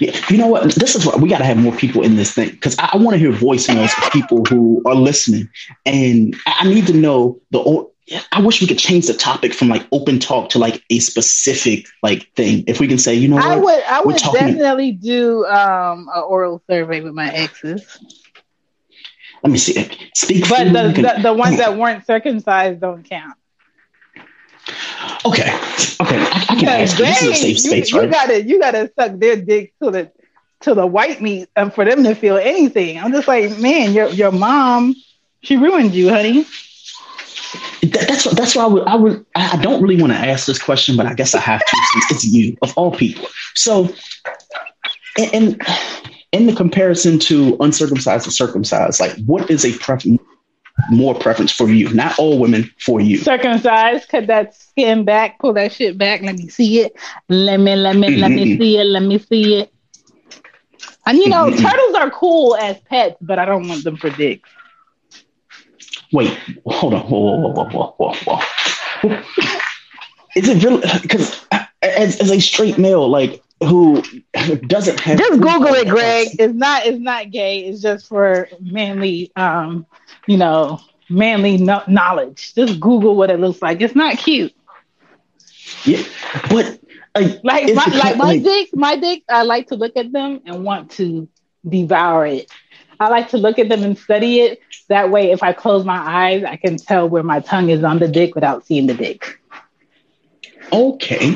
Yeah, 0.00 0.18
you 0.30 0.38
know 0.38 0.46
what? 0.46 0.74
This 0.76 0.94
is 0.94 1.04
what 1.04 1.20
we 1.20 1.28
got 1.28 1.38
to 1.38 1.44
have 1.44 1.58
more 1.58 1.74
people 1.74 2.02
in 2.02 2.16
this 2.16 2.32
thing 2.32 2.50
because 2.50 2.78
I, 2.78 2.90
I 2.92 2.96
want 2.96 3.14
to 3.14 3.18
hear 3.18 3.32
voicemails 3.32 3.90
of 4.02 4.12
people 4.12 4.44
who 4.44 4.80
are 4.86 4.94
listening, 4.94 5.48
and 5.84 6.36
I 6.46 6.68
need 6.68 6.86
to 6.86 6.94
know 6.94 7.40
the. 7.50 7.91
I 8.32 8.40
wish 8.40 8.60
we 8.60 8.66
could 8.66 8.78
change 8.78 9.06
the 9.06 9.14
topic 9.14 9.54
from 9.54 9.68
like 9.68 9.86
open 9.92 10.18
talk 10.18 10.50
to 10.50 10.58
like 10.58 10.82
a 10.90 10.98
specific 10.98 11.86
like 12.02 12.32
thing. 12.34 12.64
If 12.66 12.80
we 12.80 12.88
can 12.88 12.98
say, 12.98 13.14
you 13.14 13.28
know, 13.28 13.38
I 13.38 13.56
would, 13.56 13.82
I 13.84 14.00
would 14.02 14.16
definitely 14.16 14.92
do 14.92 15.44
um 15.46 16.08
an 16.14 16.22
oral 16.22 16.62
survey 16.68 17.00
with 17.00 17.14
my 17.14 17.28
exes. 17.30 17.98
Let 19.42 19.50
me 19.52 19.58
see. 19.58 19.74
Speak, 20.14 20.48
but 20.48 20.64
the, 20.72 20.92
the, 20.94 21.22
the 21.22 21.32
ones 21.32 21.58
that 21.58 21.76
weren't 21.76 22.06
circumcised 22.06 22.80
don't 22.80 23.02
count. 23.02 23.34
Okay, 25.24 25.50
okay, 26.00 26.18
I, 26.18 26.46
I 26.48 26.54
can 26.56 26.68
ask 26.68 26.98
you. 26.98 27.04
This 27.04 27.22
is 27.22 27.28
a 27.28 27.34
safe 27.34 27.58
space, 27.58 27.92
you, 27.92 27.98
right? 27.98 28.06
You 28.06 28.12
gotta, 28.12 28.42
you 28.42 28.60
gotta 28.60 28.92
suck 28.98 29.18
their 29.18 29.36
dick 29.36 29.74
to 29.82 29.90
the 29.90 30.12
to 30.60 30.74
the 30.74 30.86
white 30.86 31.20
meat 31.20 31.48
and 31.56 31.74
for 31.74 31.84
them 31.84 32.04
to 32.04 32.14
feel 32.14 32.36
anything. 32.36 32.98
I'm 32.98 33.12
just 33.12 33.26
like, 33.26 33.58
man, 33.58 33.92
your 33.92 34.08
your 34.08 34.30
mom, 34.30 34.94
she 35.42 35.56
ruined 35.56 35.94
you, 35.94 36.08
honey. 36.10 36.46
That, 37.82 38.06
that's 38.08 38.26
what, 38.26 38.36
that's 38.36 38.54
why 38.54 38.64
I 38.64 38.66
would, 38.66 38.82
I 38.84 38.96
would 38.96 39.26
I 39.34 39.56
don't 39.62 39.82
really 39.82 40.00
want 40.00 40.12
to 40.12 40.18
ask 40.18 40.46
this 40.46 40.60
question, 40.60 40.96
but 40.96 41.06
I 41.06 41.14
guess 41.14 41.34
I 41.34 41.40
have 41.40 41.60
to 41.60 41.76
since 41.92 42.10
it's 42.10 42.24
you 42.24 42.56
of 42.62 42.72
all 42.76 42.92
people. 42.92 43.26
So, 43.54 43.88
in 45.16 45.58
in 46.32 46.46
the 46.46 46.54
comparison 46.54 47.18
to 47.20 47.56
uncircumcised 47.60 48.24
and 48.26 48.32
circumcised, 48.32 49.00
like 49.00 49.16
what 49.26 49.50
is 49.50 49.64
a 49.64 49.76
preference? 49.78 50.20
more 50.90 51.14
preference 51.14 51.52
for 51.52 51.68
you, 51.68 51.92
not 51.92 52.18
all 52.18 52.38
women 52.38 52.70
for 52.78 53.00
you. 53.00 53.18
Circumcised, 53.18 54.08
cut 54.08 54.26
that 54.26 54.54
skin 54.54 55.04
back, 55.04 55.38
pull 55.38 55.52
that 55.52 55.72
shit 55.72 55.98
back. 55.98 56.22
Let 56.22 56.36
me 56.36 56.48
see 56.48 56.80
it. 56.80 56.96
Let 57.28 57.58
me, 57.58 57.76
let 57.76 57.96
me, 57.96 58.08
mm-hmm. 58.08 58.20
let 58.20 58.30
me 58.30 58.44
mm-hmm. 58.44 58.60
see 58.60 58.78
it. 58.78 58.84
Let 58.84 59.02
me 59.02 59.18
see 59.18 59.60
it. 59.60 59.72
And 61.06 61.18
you 61.18 61.28
know, 61.28 61.46
mm-hmm. 61.46 61.64
turtles 61.64 61.94
are 61.94 62.10
cool 62.10 62.56
as 62.56 62.78
pets, 62.80 63.16
but 63.20 63.38
I 63.38 63.44
don't 63.44 63.68
want 63.68 63.84
them 63.84 63.96
for 63.96 64.10
dicks. 64.10 64.48
Wait, 66.12 66.38
hold 66.66 66.94
on. 66.94 67.02
Whoa, 67.02 67.18
whoa, 67.20 67.52
whoa, 67.52 67.64
whoa, 67.70 67.94
whoa, 67.98 68.40
whoa. 69.02 69.22
Is 70.36 70.48
it 70.48 70.62
really? 70.62 70.82
Because 71.02 71.44
as, 71.82 72.20
as 72.20 72.30
a 72.30 72.40
straight 72.40 72.78
male, 72.78 73.08
like 73.08 73.42
who 73.62 74.02
doesn't 74.66 75.00
have 75.00 75.18
just 75.18 75.40
Google 75.40 75.74
it, 75.74 75.88
Greg. 75.88 76.28
It's 76.38 76.54
not 76.54 76.86
it's 76.86 76.98
not 76.98 77.30
gay. 77.30 77.60
It's 77.60 77.80
just 77.82 78.08
for 78.08 78.48
manly, 78.60 79.32
um, 79.36 79.86
you 80.26 80.36
know, 80.36 80.80
manly 81.08 81.58
no- 81.58 81.84
knowledge. 81.86 82.54
Just 82.54 82.80
Google 82.80 83.16
what 83.16 83.30
it 83.30 83.40
looks 83.40 83.62
like. 83.62 83.80
It's 83.80 83.94
not 83.94 84.18
cute. 84.18 84.54
Yeah, 85.84 86.02
but 86.50 86.78
like, 87.14 87.44
like 87.44 87.74
my, 87.74 87.84
like 87.84 88.16
my 88.16 88.24
like, 88.24 88.42
dicks, 88.42 88.70
my 88.74 88.96
dicks. 88.96 89.24
I 89.28 89.42
like 89.42 89.68
to 89.68 89.76
look 89.76 89.96
at 89.96 90.12
them 90.12 90.40
and 90.46 90.64
want 90.64 90.92
to 90.92 91.28
devour 91.68 92.26
it. 92.26 92.50
I 93.02 93.08
like 93.08 93.30
to 93.30 93.38
look 93.38 93.58
at 93.58 93.68
them 93.68 93.82
and 93.82 93.98
study 93.98 94.40
it. 94.40 94.60
That 94.88 95.10
way, 95.10 95.32
if 95.32 95.42
I 95.42 95.52
close 95.52 95.84
my 95.84 95.98
eyes, 95.98 96.44
I 96.44 96.56
can 96.56 96.76
tell 96.76 97.08
where 97.08 97.22
my 97.22 97.40
tongue 97.40 97.70
is 97.70 97.82
on 97.82 97.98
the 97.98 98.08
dick 98.08 98.34
without 98.34 98.64
seeing 98.64 98.86
the 98.86 98.94
dick. 98.94 99.40
Okay. 100.72 101.34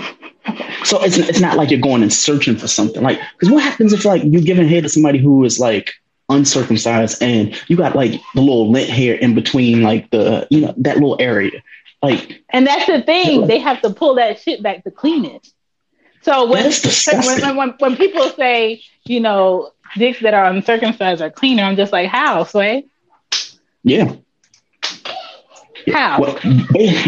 So 0.85 1.03
it's 1.03 1.19
it's 1.19 1.41
not 1.41 1.57
like 1.57 1.71
you're 1.71 1.81
going 1.81 2.03
and 2.03 2.13
searching 2.13 2.57
for 2.57 2.69
something. 2.69 3.03
Like, 3.03 3.19
because 3.33 3.53
what 3.53 3.65
happens 3.65 3.93
if 3.93 4.05
like 4.05 4.23
you're 4.25 4.43
giving 4.43 4.69
head 4.69 4.85
to 4.85 4.89
somebody 4.89 5.19
who 5.19 5.45
is 5.45 5.59
like 5.59 5.93
uncircumcised 6.29 7.23
and 7.23 7.61
you 7.69 7.77
got 7.77 7.97
like 7.97 8.21
the 8.35 8.41
little 8.41 8.71
lint 8.71 8.89
hair 8.89 9.15
in 9.15 9.35
between 9.35 9.83
like 9.83 10.11
the 10.11 10.47
you 10.51 10.61
know 10.61 10.75
that 10.77 10.95
little 10.97 11.17
area, 11.19 11.63
like. 12.03 12.43
And 12.51 12.67
that's 12.67 12.87
the 12.87 13.03
thing; 13.03 13.49
they 13.49 13.59
have 13.59 13.83
to 13.83 13.91
pull 13.91 14.15
that 14.15 14.39
shit 14.41 14.63
back 14.63 14.85
to 14.85 14.91
clean 14.93 15.25
it. 15.25 15.49
So 16.23 16.51
when 16.51 16.73
when, 16.73 17.57
when, 17.57 17.69
when 17.79 17.97
people 17.97 18.29
say 18.31 18.83
you 19.05 19.21
know 19.21 19.73
dicks 19.97 20.21
that 20.21 20.35
are 20.35 20.45
uncircumcised 20.47 21.23
are 21.23 21.31
cleaner, 21.31 21.63
I'm 21.63 21.77
just 21.77 21.93
like, 21.93 22.09
how, 22.09 22.45
Sway? 22.45 22.87
Yeah. 23.83 24.15
How? 25.93 26.21
Well, 26.21 26.39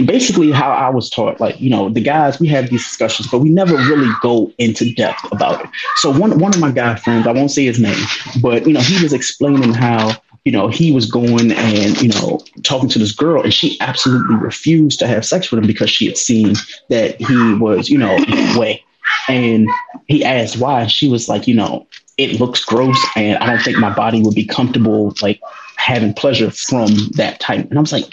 basically, 0.07 0.53
how 0.53 0.71
I 0.71 0.89
was 0.89 1.11
taught, 1.11 1.41
like 1.41 1.61
you 1.61 1.69
know, 1.69 1.89
the 1.89 2.01
guys 2.01 2.39
we 2.39 2.47
have 2.49 2.71
these 2.71 2.85
discussions, 2.85 3.29
but 3.29 3.41
we 3.41 3.51
never 3.51 3.75
really 3.75 4.11
go 4.23 4.53
into 4.59 4.93
depth 4.95 5.31
about 5.33 5.65
it. 5.65 5.71
So 5.97 6.17
one 6.17 6.39
one 6.39 6.55
of 6.55 6.61
my 6.61 6.71
guy 6.71 6.95
friends, 6.95 7.27
I 7.27 7.33
won't 7.33 7.51
say 7.51 7.65
his 7.65 7.81
name, 7.81 7.99
but 8.41 8.67
you 8.67 8.73
know, 8.73 8.81
he 8.81 9.03
was 9.03 9.13
explaining 9.13 9.75
how 9.75 10.17
you 10.45 10.53
know 10.53 10.69
he 10.69 10.93
was 10.93 11.11
going 11.11 11.51
and 11.53 12.01
you 12.01 12.09
know 12.11 12.41
talking 12.63 12.89
to 12.91 12.99
this 12.99 13.13
girl, 13.13 13.43
and 13.43 13.53
she 13.53 13.77
absolutely 13.81 14.37
refused 14.37 15.01
to 15.01 15.09
have 15.09 15.27
sex 15.27 15.51
with 15.51 15.59
him 15.59 15.67
because 15.67 15.91
she 15.91 16.07
had 16.07 16.17
seen 16.17 16.55
that 16.89 17.21
he 17.21 17.55
was 17.55 17.91
you 17.91 17.99
know 17.99 18.17
way, 18.57 18.85
and 19.29 19.69
he 20.07 20.25
asked 20.25 20.59
why. 20.59 20.87
She 20.87 21.09
was 21.09 21.29
like, 21.29 21.49
you 21.49 21.55
know, 21.55 21.87
it 22.19 22.41
looks 22.41 22.65
gross, 22.65 22.99
and 23.17 23.39
I 23.39 23.47
don't 23.47 23.63
think 23.63 23.79
my 23.79 23.95
body 23.95 24.23
would 24.23 24.35
be 24.35 24.45
comfortable 24.45 25.15
like 25.23 25.41
having 25.77 26.13
pleasure 26.13 26.51
from 26.51 26.89
that 27.13 27.41
type. 27.41 27.69
And 27.71 27.79
I 27.79 27.81
was 27.81 27.93
like 27.93 28.13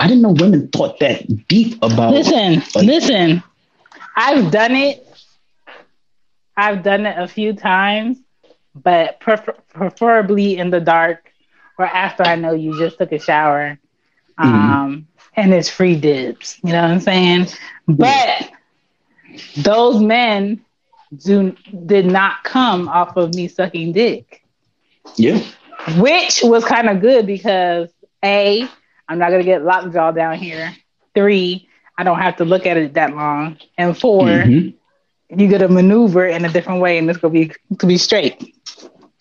I 0.00 0.06
didn't 0.06 0.22
know 0.22 0.32
women 0.32 0.68
thought 0.68 0.98
that 1.00 1.46
deep 1.48 1.76
about. 1.82 2.12
Listen, 2.12 2.62
like, 2.74 2.86
listen. 2.86 3.42
I've 4.16 4.50
done 4.50 4.76
it. 4.76 5.06
I've 6.56 6.82
done 6.82 7.06
it 7.06 7.18
a 7.18 7.26
few 7.26 7.52
times, 7.52 8.18
but 8.74 9.18
prefer- 9.20 9.56
preferably 9.72 10.56
in 10.56 10.70
the 10.70 10.80
dark 10.80 11.32
or 11.78 11.86
after 11.86 12.22
I 12.22 12.36
know 12.36 12.52
you 12.52 12.78
just 12.78 12.98
took 12.98 13.12
a 13.12 13.18
shower. 13.18 13.78
Mm-hmm. 14.38 14.54
Um, 14.54 15.08
and 15.36 15.52
it's 15.52 15.68
free 15.68 15.96
dibs. 15.96 16.58
You 16.62 16.72
know 16.72 16.82
what 16.82 16.90
I'm 16.92 17.00
saying? 17.00 17.46
But 17.88 18.50
those 19.56 20.00
men 20.00 20.64
do 21.16 21.56
did 21.86 22.06
not 22.06 22.44
come 22.44 22.88
off 22.88 23.16
of 23.16 23.34
me 23.34 23.48
sucking 23.48 23.92
dick. 23.92 24.44
Yeah. 25.16 25.42
Which 25.98 26.40
was 26.42 26.64
kind 26.64 26.88
of 26.88 27.00
good 27.00 27.26
because 27.26 27.90
A, 28.24 28.68
I'm 29.08 29.18
not 29.18 29.30
gonna 29.30 29.44
get 29.44 29.64
lockjaw 29.64 30.12
down 30.12 30.36
here. 30.36 30.74
Three, 31.14 31.68
I 31.96 32.04
don't 32.04 32.18
have 32.18 32.36
to 32.36 32.44
look 32.44 32.66
at 32.66 32.76
it 32.76 32.94
that 32.94 33.14
long. 33.14 33.58
And 33.76 33.98
4 33.98 34.24
mm-hmm. 34.24 35.38
you 35.40 35.48
get 35.48 35.58
to 35.58 35.68
maneuver 35.68 36.26
in 36.26 36.44
a 36.44 36.48
different 36.48 36.80
way, 36.80 36.98
and 36.98 37.08
this 37.08 37.18
gonna 37.18 37.32
be 37.32 37.52
to 37.78 37.86
be 37.86 37.98
straight. 37.98 38.54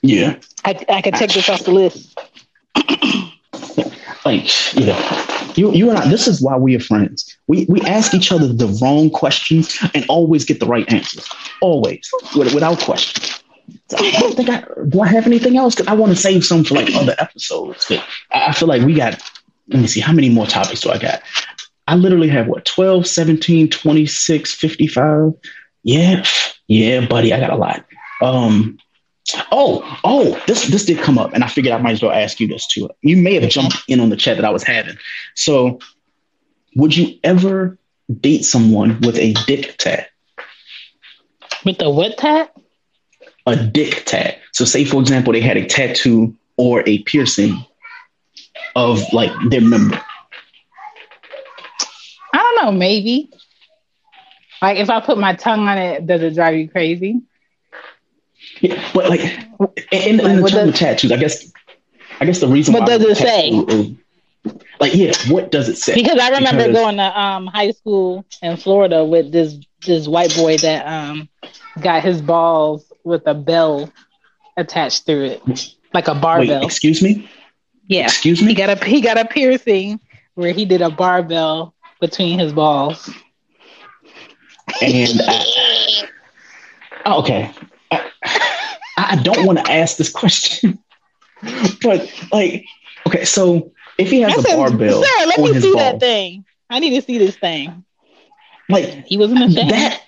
Yeah, 0.02 0.39
I 0.66 0.86
I 0.89 1.02
can 1.02 1.14
take 1.14 1.32
this 1.32 1.50
off 1.50 1.64
the 1.64 1.72
list. 1.72 2.20
like 4.26 4.74
you 4.76 4.86
know, 4.86 5.52
you 5.56 5.72
you 5.74 5.89
and 5.89 6.00
I. 6.00 6.08
This 6.10 6.28
is 6.28 6.41
why 6.41 6.58
we 6.58 6.76
are 6.76 6.80
friends. 6.80 7.33
We 7.48 7.66
we 7.68 7.82
ask 7.82 8.14
each 8.14 8.32
other 8.32 8.48
the 8.48 8.68
wrong 8.82 9.10
questions 9.10 9.78
and 9.94 10.06
always 10.08 10.46
get 10.46 10.60
the 10.60 10.66
right 10.66 10.91
answers. 10.91 11.28
Always, 11.62 12.10
without 12.36 12.80
question. 12.80 13.24
I 13.98 14.12
don't 14.20 14.36
think 14.36 14.50
I 14.50 14.66
do. 14.89 15.02
I 15.02 15.08
have 15.08 15.26
anything 15.26 15.58
else? 15.58 15.76
Cause 15.76 15.88
I 15.88 15.94
want 15.94 16.12
to 16.12 16.16
save 16.16 16.44
some 16.46 16.64
for 16.64 16.76
like 16.76 16.94
other 16.96 17.16
episodes. 17.20 17.86
But 17.88 18.04
I 18.32 18.54
feel 18.54 18.68
like 18.68 18.82
we 18.82 18.94
got 18.94 19.22
let 19.70 19.82
me 19.82 19.88
see, 19.88 20.00
how 20.00 20.14
many 20.14 20.30
more 20.30 20.46
topics 20.46 20.82
do 20.82 20.89
I 20.89 20.98
got? 20.98 21.22
I 21.88 21.96
literally 21.96 22.30
have 22.30 22.48
what, 22.48 22.66
12, 22.66 23.06
17, 23.08 23.70
26, 23.70 24.54
55? 24.54 25.34
Yeah, 25.84 26.26
yeah, 26.68 27.06
buddy, 27.06 27.34
I 27.34 27.39
got 27.39 27.52
a 27.52 27.56
lot. 27.56 27.86
Um, 28.22 28.78
oh, 29.52 30.00
oh, 30.04 30.41
this 30.48 30.68
this 30.68 30.86
did 30.86 31.00
come 31.00 31.18
up, 31.18 31.34
and 31.34 31.44
I 31.44 31.48
figured 31.48 31.74
I 31.74 31.78
might 31.78 31.91
as 31.91 32.02
well 32.02 32.12
ask 32.14 32.39
you 32.39 32.48
this 32.48 32.66
too. 32.66 32.89
You 33.02 33.18
may 33.18 33.39
have 33.39 33.50
jumped 33.50 33.78
in 33.89 34.00
on 34.00 34.10
the 34.10 34.16
chat 34.16 34.38
that 34.38 34.46
I 34.46 34.50
was 34.50 34.64
having. 34.64 34.98
So, 35.36 35.80
would 36.76 36.96
you 36.96 37.20
ever 37.24 37.78
date 38.20 38.46
someone 38.46 39.00
with 39.02 39.18
a 39.18 39.34
dick 39.46 39.78
tat? 39.78 40.10
With 41.66 41.82
a 41.82 41.90
what 41.90 42.18
tat? 42.18 42.56
A 43.46 43.56
dick 43.56 44.04
tat. 44.06 44.40
So, 44.52 44.66
say 44.66 44.86
for 44.86 45.02
example, 45.02 45.34
they 45.34 45.42
had 45.42 45.58
a 45.58 45.66
tattoo 45.66 46.36
or 46.58 46.84
a 46.88 47.00
piercing 47.00 47.66
of 48.76 49.02
like 49.14 49.32
their 49.50 49.62
member? 49.62 50.00
I 52.34 52.38
don't 52.38 52.66
know, 52.66 52.72
maybe. 52.72 53.32
Like 54.62 54.78
if 54.78 54.90
I 54.90 55.02
put 55.02 55.18
my 55.18 55.36
tongue 55.36 55.68
on 55.68 55.78
it, 55.78 56.08
does 56.08 56.22
it 56.22 56.36
drive 56.36 56.56
you 56.56 56.70
crazy? 56.70 57.22
Yeah, 58.62 58.82
but 58.94 59.10
like 59.10 59.22
in, 59.92 60.20
in, 60.20 60.20
in 60.20 60.42
the 60.42 60.50
term 60.50 60.70
of 60.70 60.76
tattoos, 60.76 61.12
I 61.12 61.18
guess 61.18 61.52
I 62.20 62.26
guess 62.26 62.40
the 62.40 62.48
reason 62.48 62.74
what 62.74 62.88
does 62.88 63.02
it 63.02 63.18
say? 63.18 63.50
Is, 63.50 63.92
Like, 64.80 64.94
yeah, 64.96 65.14
what 65.30 65.52
does 65.52 65.70
it 65.70 65.78
say? 65.78 65.96
Because 65.96 66.20
I 66.20 66.30
remember 66.30 66.68
because... 66.68 66.82
going 66.82 66.98
to 66.98 67.20
um, 67.20 67.48
high 67.48 67.72
school 67.72 68.26
in 68.42 68.58
Florida 68.58 69.04
with 69.06 69.32
this 69.32 69.58
this 69.86 70.08
white 70.08 70.34
boy 70.36 70.58
that 70.58 70.86
um, 70.86 71.30
got 71.82 72.04
his 72.04 72.22
balls 72.22 72.92
with 73.04 73.28
a 73.28 73.34
bell 73.34 73.92
attached 74.58 75.06
through 75.06 75.26
it, 75.26 75.76
like 75.94 76.08
a 76.08 76.16
barbell. 76.16 76.62
Wait, 76.62 76.66
excuse 76.66 77.02
me. 77.02 77.30
Yeah. 77.88 78.06
Excuse 78.06 78.42
me. 78.42 78.50
He 78.50 78.54
got 78.56 78.70
a 78.70 78.86
he 78.86 79.02
got 79.02 79.18
a 79.18 79.26
piercing 79.26 80.00
where 80.36 80.54
he 80.54 80.66
did 80.66 80.82
a 80.82 80.90
barbell 80.90 81.74
between 82.00 82.40
his 82.40 82.54
balls. 82.54 83.10
And 84.82 85.22
I, 85.22 86.08
oh, 87.06 87.20
okay, 87.20 87.52
I, 87.92 88.10
I 88.98 89.20
don't 89.22 89.46
want 89.46 89.60
to 89.60 89.72
ask 89.72 89.98
this 89.98 90.10
question, 90.10 90.80
but 91.82 92.12
like, 92.32 92.66
okay, 93.08 93.26
so 93.26 93.73
if 93.98 94.10
he 94.10 94.22
has 94.22 94.36
That's 94.36 94.54
a 94.54 94.58
barbell, 94.58 95.04
sir, 95.04 95.26
let 95.26 95.39
me 95.39 95.60
see 95.60 95.74
balls, 95.74 95.76
that 95.76 96.00
thing. 96.00 96.46
I 96.70 96.80
need 96.80 97.00
to 97.00 97.02
see 97.02 97.18
this 97.18 97.36
thing. 97.36 97.84
Like 98.70 99.06
he 99.06 99.18
wasn't 99.18 99.44
a 99.44 99.56
fan. 99.56 99.68
That 99.68 100.02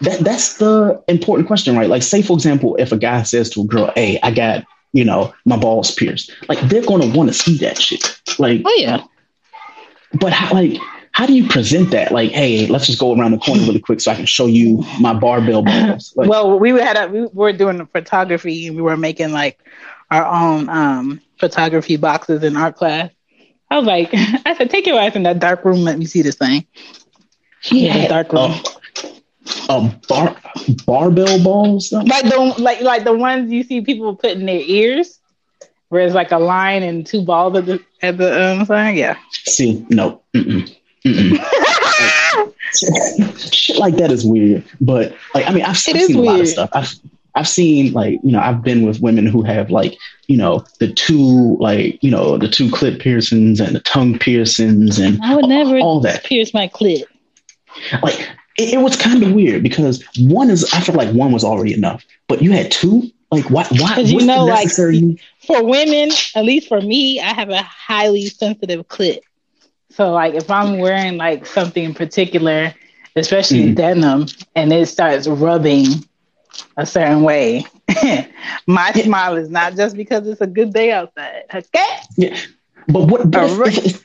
that 0.00 0.20
that's 0.20 0.58
the 0.58 1.02
important 1.08 1.46
question, 1.46 1.76
right? 1.76 1.88
Like, 1.88 2.02
say 2.02 2.22
for 2.22 2.34
example, 2.34 2.76
if 2.76 2.92
a 2.92 2.96
guy 2.96 3.22
says 3.22 3.50
to 3.50 3.62
a 3.62 3.64
girl, 3.64 3.92
"Hey, 3.94 4.18
I 4.22 4.30
got 4.30 4.64
you 4.92 5.04
know 5.04 5.34
my 5.44 5.56
balls 5.56 5.90
pierced," 5.92 6.32
like 6.48 6.60
they're 6.68 6.82
gonna 6.82 7.06
want 7.16 7.28
to 7.30 7.34
see 7.34 7.56
that 7.58 7.80
shit. 7.80 8.20
Like, 8.38 8.62
oh 8.64 8.76
yeah. 8.78 9.04
But 10.20 10.32
how, 10.32 10.54
like, 10.54 10.80
how 11.12 11.26
do 11.26 11.32
you 11.32 11.48
present 11.48 11.90
that? 11.90 12.12
Like, 12.12 12.30
hey, 12.32 12.66
let's 12.66 12.86
just 12.86 12.98
go 12.98 13.16
around 13.16 13.32
the 13.32 13.38
corner 13.38 13.62
really 13.62 13.80
quick 13.80 14.00
so 14.00 14.12
I 14.12 14.14
can 14.14 14.26
show 14.26 14.46
you 14.46 14.84
my 15.00 15.12
barbell 15.14 15.62
balls. 15.62 16.12
Like, 16.16 16.28
well, 16.28 16.58
we 16.58 16.70
had 16.70 16.96
a, 16.96 17.08
we 17.08 17.26
were 17.32 17.52
doing 17.52 17.78
the 17.78 17.86
photography 17.86 18.66
and 18.66 18.76
we 18.76 18.82
were 18.82 18.96
making 18.96 19.32
like 19.32 19.60
our 20.10 20.24
own 20.24 20.68
um, 20.68 21.20
photography 21.38 21.96
boxes 21.96 22.42
in 22.42 22.56
art 22.56 22.76
class. 22.76 23.10
I 23.74 23.78
was 23.78 23.86
like, 23.86 24.10
I 24.46 24.54
said, 24.56 24.70
take 24.70 24.86
your 24.86 25.00
ass 25.00 25.16
in 25.16 25.24
that 25.24 25.40
dark 25.40 25.64
room. 25.64 25.80
Let 25.80 25.98
me 25.98 26.04
see 26.06 26.22
this 26.22 26.36
thing. 26.36 26.64
Yeah, 27.64 28.06
dark 28.06 28.32
room. 28.32 28.52
Uh, 28.52 28.62
a 29.68 30.00
bar 30.06 30.36
barbell 30.86 31.42
balls, 31.42 31.90
like 31.90 32.22
the 32.22 32.54
like 32.58 32.80
like 32.82 33.02
the 33.02 33.12
ones 33.12 33.50
you 33.50 33.64
see 33.64 33.80
people 33.80 34.14
put 34.14 34.30
in 34.30 34.46
their 34.46 34.60
ears, 34.60 35.18
where 35.88 36.06
it's 36.06 36.14
like 36.14 36.30
a 36.30 36.38
line 36.38 36.84
and 36.84 37.04
two 37.04 37.24
balls 37.24 37.56
at 37.56 37.66
the 37.66 37.82
at 38.00 38.16
the 38.16 38.52
um 38.52 38.64
sign. 38.64 38.96
Yeah. 38.96 39.16
See, 39.32 39.84
no. 39.90 40.22
Mm-mm. 40.34 40.72
Mm-mm. 41.04 42.52
shit 43.52 43.76
like 43.78 43.96
that 43.96 44.12
is 44.12 44.24
weird, 44.24 44.64
but 44.80 45.16
like 45.34 45.48
I 45.48 45.52
mean, 45.52 45.64
I've, 45.64 45.70
I've 45.70 45.78
seen 45.78 46.16
a 46.16 46.20
lot 46.20 46.40
of 46.40 46.48
stuff. 46.48 46.70
I've 46.72 46.94
I've 47.34 47.48
seen 47.48 47.92
like 47.92 48.20
you 48.22 48.32
know 48.32 48.40
I've 48.40 48.62
been 48.62 48.86
with 48.86 49.00
women 49.00 49.26
who 49.26 49.42
have 49.42 49.70
like 49.70 49.98
you 50.28 50.36
know 50.36 50.64
the 50.78 50.92
two 50.92 51.56
like 51.58 52.02
you 52.02 52.10
know 52.10 52.38
the 52.38 52.48
two 52.48 52.68
clit 52.68 53.00
piercings 53.00 53.60
and 53.60 53.74
the 53.74 53.80
tongue 53.80 54.18
piercings 54.18 54.98
and 54.98 55.20
I 55.22 55.34
would 55.34 55.48
never 55.48 55.78
all 55.78 56.00
that 56.00 56.24
pierce 56.24 56.54
my 56.54 56.68
clit. 56.68 57.04
Like 58.02 58.18
it, 58.56 58.74
it 58.74 58.80
was 58.80 58.96
kind 58.96 59.22
of 59.22 59.32
weird 59.32 59.62
because 59.62 60.04
one 60.18 60.50
is 60.50 60.68
I 60.72 60.80
feel 60.80 60.94
like 60.94 61.12
one 61.12 61.32
was 61.32 61.44
already 61.44 61.74
enough, 61.74 62.04
but 62.28 62.42
you 62.42 62.52
had 62.52 62.70
two. 62.70 63.10
Like 63.30 63.50
why? 63.50 63.66
Why? 63.70 63.88
Because 63.88 64.12
you 64.12 64.24
know, 64.24 64.44
like 64.44 64.70
for 64.70 65.64
women, 65.64 66.10
at 66.36 66.44
least 66.44 66.68
for 66.68 66.80
me, 66.80 67.20
I 67.20 67.34
have 67.34 67.50
a 67.50 67.62
highly 67.62 68.26
sensitive 68.26 68.86
clit. 68.86 69.20
So 69.90 70.12
like 70.12 70.34
if 70.34 70.50
I'm 70.50 70.78
wearing 70.78 71.16
like 71.16 71.46
something 71.46 71.82
in 71.82 71.94
particular, 71.94 72.72
especially 73.16 73.72
mm. 73.72 73.74
denim, 73.74 74.26
and 74.54 74.72
it 74.72 74.86
starts 74.86 75.26
rubbing 75.26 76.04
a 76.76 76.86
certain 76.86 77.22
way, 77.22 77.64
my 78.66 78.92
yeah. 78.94 79.02
smile 79.04 79.36
is 79.36 79.48
not 79.48 79.76
just 79.76 79.96
because 79.96 80.26
it's 80.26 80.40
a 80.40 80.46
good 80.46 80.72
day 80.72 80.92
outside. 80.92 81.44
Okay. 81.54 81.96
Yeah. 82.16 82.38
But 82.88 83.04
what? 83.08 83.30
But, 83.30 83.50
if, 83.78 84.04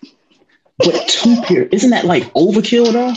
but 0.77 1.07
two 1.07 1.41
pair 1.41 1.63
isn't 1.63 1.89
that 1.89 2.05
like 2.05 2.23
overkill 2.33 2.93
though? 2.93 3.13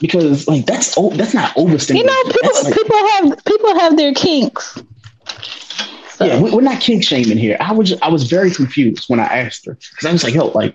because 0.00 0.46
like 0.48 0.66
that's 0.66 0.96
oh, 0.96 1.10
that's 1.10 1.34
not 1.34 1.56
overstimulation. 1.56 2.08
You 2.08 2.24
know, 2.24 2.32
people 2.32 2.64
like, 2.64 2.74
people 2.74 3.08
have 3.08 3.44
people 3.44 3.78
have 3.78 3.96
their 3.96 4.14
kinks. 4.14 4.82
So. 6.10 6.24
Yeah, 6.26 6.40
we're 6.40 6.60
not 6.60 6.80
kink 6.80 7.04
shaming 7.04 7.38
here. 7.38 7.56
I 7.60 7.72
was 7.72 8.00
I 8.02 8.08
was 8.08 8.24
very 8.24 8.50
confused 8.50 9.08
when 9.08 9.20
I 9.20 9.24
asked 9.24 9.66
her 9.66 9.74
because 9.74 10.06
I 10.06 10.12
was 10.12 10.24
like, 10.24 10.34
yo, 10.34 10.46
like 10.48 10.74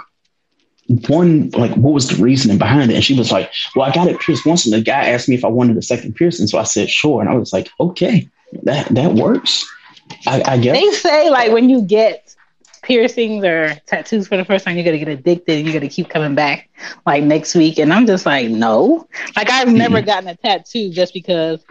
one 1.07 1.49
like 1.49 1.71
what 1.75 1.93
was 1.93 2.07
the 2.07 2.23
reasoning 2.23 2.57
behind 2.57 2.89
it 2.89 2.95
and 2.95 3.03
she 3.03 3.17
was 3.17 3.31
like 3.31 3.51
well 3.75 3.85
i 3.85 3.93
got 3.93 4.07
it 4.07 4.19
pierced 4.21 4.45
once 4.45 4.65
and 4.65 4.73
the 4.73 4.81
guy 4.81 5.09
asked 5.09 5.27
me 5.27 5.35
if 5.35 5.43
i 5.43 5.47
wanted 5.47 5.75
a 5.75 5.81
second 5.81 6.15
piercing 6.15 6.47
so 6.47 6.57
i 6.57 6.63
said 6.63 6.89
sure 6.89 7.19
and 7.19 7.29
i 7.29 7.33
was 7.33 7.51
like 7.51 7.69
okay 7.79 8.27
that 8.63 8.87
that 8.87 9.13
works 9.13 9.69
i, 10.27 10.41
I 10.53 10.57
guess 10.57 10.79
they 10.79 10.91
say 10.91 11.29
like 11.29 11.51
when 11.51 11.69
you 11.69 11.81
get 11.81 12.27
piercings 12.87 13.43
or 13.43 13.75
tattoos 13.85 14.29
for 14.29 14.37
the 14.37 14.45
first 14.45 14.63
time, 14.63 14.75
you're 14.75 14.85
gonna 14.85 14.97
get 14.97 15.09
addicted 15.09 15.57
and 15.57 15.65
you're 15.65 15.73
gonna 15.73 15.89
keep 15.89 16.09
coming 16.09 16.35
back 16.35 16.69
like 17.05 17.23
next 17.23 17.53
week. 17.53 17.77
And 17.77 17.93
I'm 17.93 18.07
just 18.07 18.25
like, 18.25 18.49
no. 18.49 19.07
Like 19.35 19.51
I've 19.51 19.67
mm-hmm. 19.67 19.77
never 19.77 20.01
gotten 20.01 20.29
a 20.29 20.35
tattoo 20.35 20.89
just 20.89 21.13
because 21.13 21.63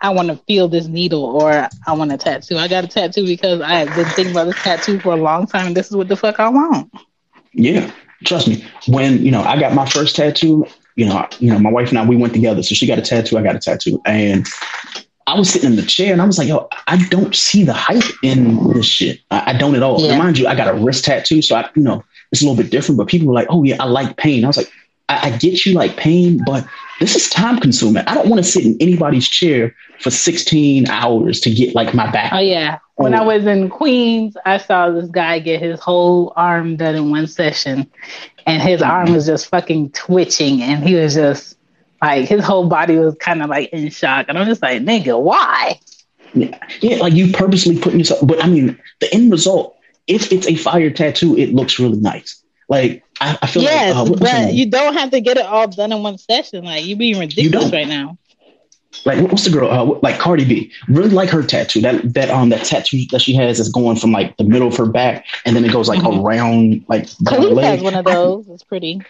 I 0.00 0.10
want 0.10 0.28
to 0.28 0.36
feel 0.48 0.68
this 0.68 0.86
needle 0.86 1.24
or 1.24 1.68
I 1.86 1.92
want 1.92 2.10
a 2.10 2.16
tattoo. 2.16 2.56
I 2.56 2.68
got 2.68 2.84
a 2.84 2.88
tattoo 2.88 3.26
because 3.26 3.60
I 3.60 3.74
have 3.74 3.94
been 3.94 4.06
thinking 4.06 4.32
about 4.32 4.46
this 4.46 4.62
tattoo 4.62 4.98
for 4.98 5.12
a 5.12 5.16
long 5.16 5.46
time 5.46 5.68
and 5.68 5.76
this 5.76 5.88
is 5.88 5.96
what 5.96 6.08
the 6.08 6.16
fuck 6.16 6.40
I 6.40 6.48
want. 6.48 6.90
Yeah. 7.52 7.92
Trust 8.24 8.48
me. 8.48 8.64
When, 8.86 9.24
you 9.24 9.30
know, 9.30 9.42
I 9.42 9.58
got 9.58 9.74
my 9.74 9.88
first 9.88 10.16
tattoo, 10.16 10.66
you 10.96 11.06
know, 11.06 11.26
you 11.38 11.50
know, 11.50 11.58
my 11.58 11.70
wife 11.70 11.88
and 11.90 11.98
I 11.98 12.04
we 12.04 12.16
went 12.16 12.32
together. 12.32 12.62
So 12.62 12.74
she 12.74 12.86
got 12.86 12.98
a 12.98 13.02
tattoo, 13.02 13.38
I 13.38 13.42
got 13.42 13.56
a 13.56 13.58
tattoo. 13.58 14.00
And 14.04 14.46
I 15.26 15.38
was 15.38 15.50
sitting 15.50 15.70
in 15.70 15.76
the 15.76 15.82
chair 15.82 16.12
and 16.12 16.20
I 16.20 16.26
was 16.26 16.38
like, 16.38 16.48
yo, 16.48 16.68
I 16.86 16.96
don't 17.08 17.34
see 17.34 17.64
the 17.64 17.72
hype 17.72 18.02
in 18.22 18.72
this 18.72 18.86
shit. 18.86 19.20
I, 19.30 19.52
I 19.52 19.58
don't 19.58 19.74
at 19.74 19.82
all. 19.82 20.00
Yeah. 20.00 20.18
Mind 20.18 20.38
you, 20.38 20.46
I 20.46 20.54
got 20.54 20.68
a 20.68 20.74
wrist 20.74 21.04
tattoo, 21.04 21.42
so 21.42 21.56
I, 21.56 21.70
you 21.74 21.82
know, 21.82 22.04
it's 22.30 22.42
a 22.42 22.44
little 22.44 22.60
bit 22.60 22.70
different. 22.70 22.98
But 22.98 23.08
people 23.08 23.28
were 23.28 23.34
like, 23.34 23.46
oh 23.48 23.62
yeah, 23.62 23.76
I 23.80 23.86
like 23.86 24.16
pain. 24.16 24.44
I 24.44 24.48
was 24.48 24.56
like, 24.56 24.70
I, 25.08 25.28
I 25.28 25.36
get 25.38 25.64
you 25.64 25.74
like 25.74 25.96
pain, 25.96 26.40
but 26.44 26.66
this 27.02 27.16
is 27.16 27.28
time 27.28 27.58
consuming. 27.58 28.04
I 28.06 28.14
don't 28.14 28.28
want 28.28 28.38
to 28.44 28.48
sit 28.48 28.64
in 28.64 28.76
anybody's 28.80 29.28
chair 29.28 29.74
for 29.98 30.10
16 30.10 30.88
hours 30.88 31.40
to 31.40 31.50
get 31.50 31.74
like 31.74 31.94
my 31.94 32.08
back. 32.12 32.32
Oh 32.32 32.38
yeah. 32.38 32.78
When 32.94 33.12
I 33.12 33.24
oh. 33.24 33.26
was 33.26 33.44
in 33.44 33.68
Queens, 33.68 34.36
I 34.46 34.58
saw 34.58 34.88
this 34.90 35.10
guy 35.10 35.40
get 35.40 35.60
his 35.60 35.80
whole 35.80 36.32
arm 36.36 36.76
done 36.76 36.94
in 36.94 37.10
one 37.10 37.26
session, 37.26 37.90
and 38.46 38.62
his 38.62 38.82
arm 38.82 39.12
was 39.12 39.26
just 39.26 39.48
fucking 39.48 39.90
twitching, 39.90 40.62
and 40.62 40.86
he 40.86 40.94
was 40.94 41.14
just 41.14 41.56
like 42.00 42.28
his 42.28 42.44
whole 42.44 42.68
body 42.68 42.96
was 42.96 43.16
kind 43.16 43.42
of 43.42 43.50
like 43.50 43.70
in 43.70 43.90
shock, 43.90 44.26
and 44.28 44.38
I'm 44.38 44.46
just 44.46 44.62
like, 44.62 44.82
nigga, 44.82 45.20
why? 45.20 45.80
Yeah, 46.34 46.56
yeah, 46.80 46.98
like 46.98 47.14
you 47.14 47.32
purposely 47.32 47.78
putting 47.80 47.98
yourself. 47.98 48.24
But 48.24 48.44
I 48.44 48.46
mean, 48.46 48.78
the 49.00 49.12
end 49.12 49.32
result, 49.32 49.76
if 50.06 50.30
it's 50.30 50.46
a 50.46 50.54
fire 50.54 50.90
tattoo, 50.90 51.36
it 51.36 51.52
looks 51.52 51.80
really 51.80 51.98
nice. 51.98 52.40
Like 52.68 53.02
I, 53.22 53.38
I 53.42 53.46
feel 53.46 53.62
yes, 53.62 53.94
like, 53.94 54.10
uh, 54.10 54.14
but 54.16 54.54
you 54.54 54.68
don't 54.68 54.94
have 54.94 55.10
to 55.10 55.20
get 55.20 55.36
it 55.36 55.46
all 55.46 55.68
done 55.68 55.92
in 55.92 56.02
one 56.02 56.18
session. 56.18 56.64
Like 56.64 56.84
you 56.84 56.96
being 56.96 57.18
ridiculous 57.18 57.72
right 57.72 57.86
now. 57.86 58.18
Like 59.04 59.20
what's 59.30 59.44
the 59.44 59.50
girl? 59.50 59.70
Uh, 59.70 59.98
like 60.02 60.18
Cardi 60.18 60.44
B, 60.44 60.72
really 60.88 61.08
like 61.08 61.30
her 61.30 61.42
tattoo. 61.42 61.80
That 61.80 62.14
that 62.14 62.30
um 62.30 62.50
that 62.50 62.64
tattoo 62.64 63.02
that 63.10 63.22
she 63.22 63.34
has 63.34 63.58
is 63.60 63.68
going 63.68 63.96
from 63.96 64.12
like 64.12 64.36
the 64.36 64.44
middle 64.44 64.68
of 64.68 64.76
her 64.76 64.86
back, 64.86 65.24
and 65.46 65.56
then 65.56 65.64
it 65.64 65.72
goes 65.72 65.88
like 65.88 66.00
mm-hmm. 66.00 66.20
around 66.20 66.84
like. 66.88 67.04
Khalees 67.24 67.62
has 67.62 67.80
one 67.80 67.94
of 67.94 68.04
those. 68.04 68.48
It's 68.48 68.64
pretty. 68.64 69.00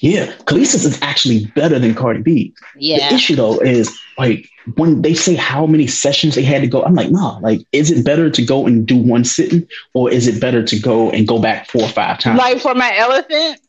Yeah, 0.00 0.32
Khaleesi's 0.44 0.84
is 0.84 1.00
actually 1.02 1.46
better 1.46 1.78
than 1.78 1.94
Cardi 1.94 2.22
B. 2.22 2.54
Yeah. 2.76 3.08
The 3.08 3.14
issue 3.14 3.36
though 3.36 3.58
is 3.58 3.98
like 4.20 4.50
when 4.76 5.00
they 5.00 5.14
say 5.14 5.34
how 5.34 5.64
many 5.66 5.86
sessions 5.86 6.34
they 6.34 6.42
had 6.42 6.60
to 6.60 6.66
go, 6.66 6.84
I'm 6.84 6.94
like, 6.94 7.10
nah, 7.10 7.38
like, 7.38 7.62
is 7.72 7.90
it 7.90 8.04
better 8.04 8.28
to 8.28 8.44
go 8.44 8.66
and 8.66 8.86
do 8.86 8.98
one 8.98 9.24
sitting 9.24 9.66
or 9.94 10.10
is 10.10 10.28
it 10.28 10.42
better 10.42 10.62
to 10.62 10.78
go 10.78 11.10
and 11.10 11.26
go 11.26 11.40
back 11.40 11.68
four 11.68 11.84
or 11.84 11.88
five 11.88 12.18
times? 12.18 12.38
Like 12.38 12.60
for 12.60 12.74
my 12.74 12.94
elephant, 12.98 13.62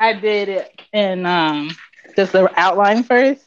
I 0.00 0.14
did 0.14 0.48
it 0.48 0.80
in 0.94 1.26
um 1.26 1.72
just 2.16 2.32
the 2.32 2.50
outline 2.58 3.02
first. 3.02 3.44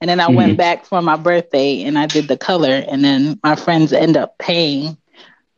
And 0.00 0.10
then 0.10 0.18
I 0.18 0.24
mm-hmm. 0.24 0.34
went 0.34 0.56
back 0.58 0.86
for 0.86 1.00
my 1.00 1.14
birthday 1.14 1.84
and 1.84 1.96
I 1.96 2.06
did 2.06 2.26
the 2.26 2.36
color. 2.36 2.84
And 2.88 3.04
then 3.04 3.38
my 3.44 3.54
friends 3.54 3.92
end 3.92 4.16
up 4.16 4.38
paying 4.38 4.96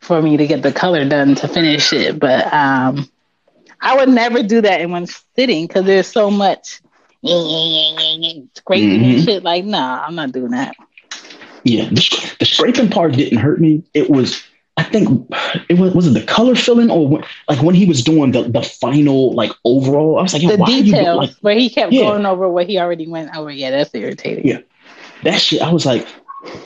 for 0.00 0.20
me 0.20 0.36
to 0.36 0.46
get 0.46 0.62
the 0.62 0.72
color 0.72 1.08
done 1.08 1.36
to 1.36 1.48
finish 1.48 1.90
it. 1.94 2.18
But 2.18 2.52
um 2.52 3.08
I 3.80 3.96
would 3.96 4.10
never 4.10 4.42
do 4.42 4.60
that 4.60 4.82
in 4.82 4.90
one 4.90 5.06
sitting 5.34 5.66
because 5.66 5.86
there's 5.86 6.06
so 6.06 6.30
much 6.30 6.82
scraping 7.24 8.90
mm-hmm. 8.90 9.04
and 9.04 9.24
shit. 9.24 9.42
Like, 9.42 9.64
nah, 9.64 10.04
I'm 10.04 10.14
not 10.14 10.32
doing 10.32 10.50
that. 10.50 10.76
Yeah, 11.64 11.88
the, 11.88 12.34
the, 12.38 12.44
scraping 12.44 12.88
part 12.88 13.12
didn't 13.12 13.38
hurt 13.38 13.60
me. 13.60 13.82
It 13.92 14.08
was, 14.08 14.42
I 14.76 14.84
think, 14.84 15.28
it 15.68 15.78
was 15.78 15.92
was 15.92 16.06
it 16.06 16.14
the 16.14 16.22
color 16.22 16.54
filling 16.54 16.90
or 16.90 17.06
when, 17.08 17.24
like 17.48 17.62
when 17.62 17.74
he 17.74 17.84
was 17.84 18.02
doing 18.02 18.32
the 18.32 18.42
the 18.42 18.62
final 18.62 19.34
like 19.34 19.50
overall. 19.64 20.18
I 20.18 20.22
was 20.22 20.32
like, 20.32 20.42
the 20.42 20.64
details 20.64 21.18
like, 21.18 21.36
where 21.40 21.54
he 21.54 21.68
kept 21.68 21.92
yeah. 21.92 22.02
going 22.02 22.26
over 22.26 22.48
what 22.48 22.66
he 22.66 22.78
already 22.78 23.08
went 23.08 23.36
over. 23.36 23.50
Yeah, 23.50 23.70
that's 23.70 23.94
irritating. 23.94 24.46
Yeah, 24.46 24.60
that 25.24 25.40
shit. 25.40 25.60
I 25.60 25.72
was 25.72 25.84
like, 25.84 26.06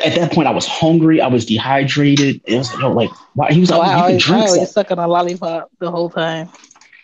at 0.04 0.14
that 0.14 0.32
point, 0.32 0.46
I 0.46 0.52
was 0.52 0.66
hungry. 0.66 1.20
I 1.20 1.28
was 1.28 1.46
dehydrated. 1.46 2.42
It 2.44 2.58
was 2.58 2.72
like, 2.74 2.82
yo, 2.82 2.92
like, 2.92 3.10
why? 3.34 3.52
He 3.52 3.60
was 3.60 3.70
like, 3.70 3.80
oh, 3.80 3.84
you 3.84 3.90
I 3.90 4.00
always, 4.00 4.30
I 4.30 4.40
always 4.40 4.70
sucking 4.70 4.98
a 4.98 5.08
lollipop 5.08 5.70
the 5.78 5.90
whole 5.90 6.10
time. 6.10 6.48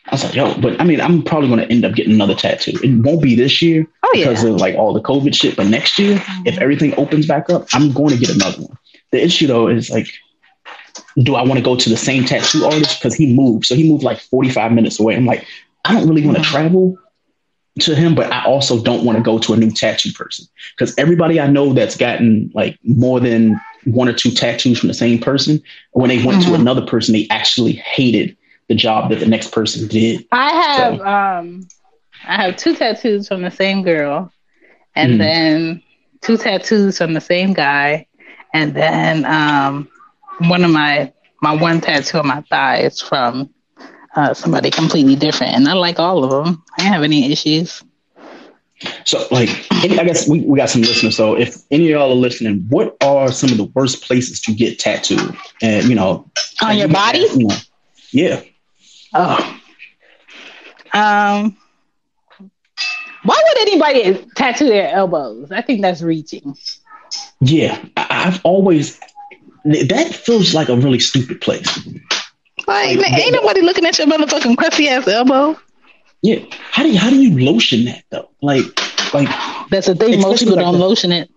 I 0.08 0.14
was 0.14 0.24
like, 0.24 0.34
yo, 0.34 0.58
but 0.58 0.80
I 0.80 0.84
mean, 0.84 1.00
I'm 1.00 1.22
probably 1.22 1.48
going 1.48 1.60
to 1.60 1.70
end 1.70 1.84
up 1.84 1.94
getting 1.94 2.14
another 2.14 2.34
tattoo. 2.34 2.78
It 2.82 3.04
won't 3.04 3.22
be 3.22 3.34
this 3.34 3.60
year 3.60 3.86
oh, 4.02 4.10
yeah. 4.14 4.28
because 4.28 4.42
of 4.42 4.56
like 4.56 4.74
all 4.74 4.94
the 4.94 5.02
COVID 5.02 5.34
shit, 5.34 5.54
but 5.54 5.66
next 5.66 5.98
year, 5.98 6.16
mm-hmm. 6.16 6.46
if 6.46 6.58
everything 6.58 6.94
opens 6.98 7.26
back 7.26 7.50
up, 7.50 7.66
I'm 7.74 7.92
going 7.92 8.10
to 8.10 8.18
get 8.18 8.34
another 8.34 8.62
one. 8.62 8.78
The 9.10 9.22
issue 9.22 9.46
though 9.46 9.68
is 9.68 9.90
like, 9.90 10.08
do 11.18 11.34
I 11.34 11.42
want 11.42 11.58
to 11.58 11.64
go 11.64 11.76
to 11.76 11.90
the 11.90 11.96
same 11.96 12.24
tattoo 12.24 12.64
artist 12.64 13.00
because 13.00 13.14
he 13.14 13.34
moved? 13.34 13.66
So 13.66 13.74
he 13.74 13.88
moved 13.88 14.02
like 14.02 14.18
45 14.18 14.72
minutes 14.72 14.98
away. 14.98 15.14
I'm 15.14 15.26
like, 15.26 15.46
I 15.84 15.92
don't 15.92 16.08
really 16.08 16.24
want 16.24 16.38
to 16.38 16.44
travel 16.44 16.98
to 17.80 17.94
him, 17.94 18.14
but 18.14 18.32
I 18.32 18.44
also 18.44 18.82
don't 18.82 19.04
want 19.04 19.18
to 19.18 19.22
go 19.22 19.38
to 19.38 19.52
a 19.52 19.56
new 19.56 19.70
tattoo 19.70 20.12
person 20.12 20.46
because 20.76 20.94
everybody 20.96 21.38
I 21.38 21.48
know 21.48 21.72
that's 21.72 21.96
gotten 21.96 22.50
like 22.54 22.78
more 22.82 23.20
than 23.20 23.60
one 23.84 24.08
or 24.08 24.12
two 24.12 24.30
tattoos 24.30 24.78
from 24.78 24.88
the 24.88 24.94
same 24.94 25.18
person, 25.18 25.62
when 25.92 26.08
they 26.08 26.24
went 26.24 26.42
mm-hmm. 26.42 26.54
to 26.54 26.60
another 26.60 26.84
person, 26.84 27.12
they 27.12 27.26
actually 27.30 27.72
hated 27.72 28.36
the 28.68 28.74
job 28.74 29.10
that 29.10 29.20
the 29.20 29.26
next 29.26 29.52
person 29.52 29.88
did. 29.88 30.26
I 30.32 30.50
have 30.50 30.96
so. 30.96 31.06
um 31.06 31.68
I 32.26 32.42
have 32.42 32.56
two 32.56 32.74
tattoos 32.74 33.28
from 33.28 33.42
the 33.42 33.50
same 33.50 33.82
girl 33.82 34.32
and 34.94 35.14
mm. 35.14 35.18
then 35.18 35.82
two 36.20 36.36
tattoos 36.36 36.98
from 36.98 37.14
the 37.14 37.20
same 37.20 37.52
guy 37.52 38.06
and 38.52 38.74
then 38.74 39.24
um 39.24 39.88
one 40.48 40.64
of 40.64 40.70
my 40.70 41.12
my 41.40 41.54
one 41.54 41.80
tattoo 41.80 42.18
on 42.18 42.26
my 42.26 42.42
thigh 42.42 42.78
is 42.80 43.00
from 43.00 43.50
uh, 44.16 44.34
somebody 44.34 44.70
completely 44.70 45.14
different, 45.14 45.54
and 45.54 45.68
I 45.68 45.74
like 45.74 45.98
all 45.98 46.24
of 46.24 46.30
them. 46.30 46.62
I 46.78 46.82
have 46.82 47.02
any 47.02 47.30
issues. 47.30 47.84
So, 49.04 49.26
like, 49.30 49.48
I 49.70 49.88
guess 49.88 50.28
we, 50.28 50.40
we 50.40 50.56
got 50.56 50.70
some 50.70 50.82
listeners. 50.82 51.16
So, 51.16 51.36
if 51.36 51.56
any 51.70 51.84
of 51.84 51.90
y'all 51.90 52.10
are 52.10 52.14
listening, 52.14 52.66
what 52.68 52.96
are 53.02 53.30
some 53.32 53.50
of 53.50 53.56
the 53.56 53.64
worst 53.64 54.02
places 54.02 54.40
to 54.42 54.52
get 54.52 54.78
tattooed? 54.78 55.36
And 55.62 55.86
you 55.86 55.94
know, 55.94 56.30
on 56.62 56.76
your 56.76 56.88
body? 56.88 57.20
you 57.20 57.46
know, 57.46 57.56
yeah. 58.12 58.42
Oh. 59.14 59.60
Um. 60.94 61.56
Why 63.24 63.42
would 63.46 63.60
anybody 63.60 64.26
tattoo 64.36 64.68
their 64.68 64.90
elbows? 64.94 65.50
I 65.50 65.60
think 65.60 65.82
that's 65.82 66.02
reaching. 66.02 66.56
Yeah, 67.40 67.84
I've 67.96 68.40
always 68.44 69.00
that 69.64 70.14
feels 70.14 70.54
like 70.54 70.68
a 70.68 70.76
really 70.76 70.98
stupid 70.98 71.40
place. 71.40 71.86
Like, 72.66 72.98
like 72.98 73.12
ain't 73.12 73.32
nobody 73.32 73.62
looking 73.62 73.86
at 73.86 73.98
your 73.98 74.06
motherfucking 74.06 74.56
crusty 74.56 74.88
ass 74.88 75.08
elbow. 75.08 75.58
Yeah, 76.22 76.44
how 76.70 76.82
do 76.82 76.90
you 76.90 76.98
how 76.98 77.10
do 77.10 77.20
you 77.20 77.38
lotion 77.44 77.84
that 77.86 78.04
though? 78.10 78.28
Like, 78.42 78.64
like 79.14 79.28
that's 79.70 79.86
the 79.86 79.94
thing. 79.94 80.20
Most 80.20 80.40
people 80.40 80.56
like 80.56 80.64
don't 80.64 80.74
the, 80.74 80.80
lotion 80.80 81.12
it. 81.12 81.30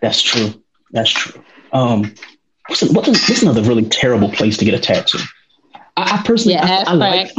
That's 0.00 0.20
true. 0.20 0.62
That's 0.90 1.10
true. 1.10 1.42
Um, 1.72 2.14
what's, 2.68 2.82
what's, 2.82 3.08
what's 3.08 3.42
another 3.42 3.62
really 3.62 3.84
terrible 3.84 4.30
place 4.30 4.56
to 4.58 4.64
get 4.64 4.74
a 4.74 4.78
tattoo? 4.78 5.18
I, 5.96 6.18
I 6.18 6.22
personally, 6.24 6.54
yeah, 6.54 6.84
I, 6.86 6.90
I 6.90 6.94
like. 6.94 7.30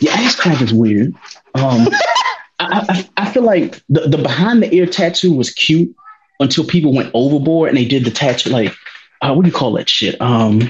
Yeah, 0.00 0.12
ass 0.12 0.36
crack 0.36 0.60
is 0.62 0.72
weird. 0.72 1.14
Um, 1.54 1.88
I, 2.58 2.84
I, 2.88 3.08
I 3.16 3.32
feel 3.32 3.42
like 3.42 3.82
the, 3.88 4.00
the 4.02 4.18
behind 4.18 4.62
the 4.62 4.74
ear 4.74 4.86
tattoo 4.86 5.32
was 5.32 5.50
cute 5.50 5.94
until 6.40 6.64
people 6.64 6.94
went 6.94 7.10
overboard 7.14 7.68
and 7.68 7.76
they 7.76 7.84
did 7.84 8.04
the 8.04 8.10
tattoo 8.10 8.50
like 8.50 8.74
uh, 9.22 9.34
what 9.34 9.42
do 9.42 9.48
you 9.48 9.54
call 9.54 9.72
that 9.72 9.88
shit? 9.88 10.20
Um, 10.20 10.62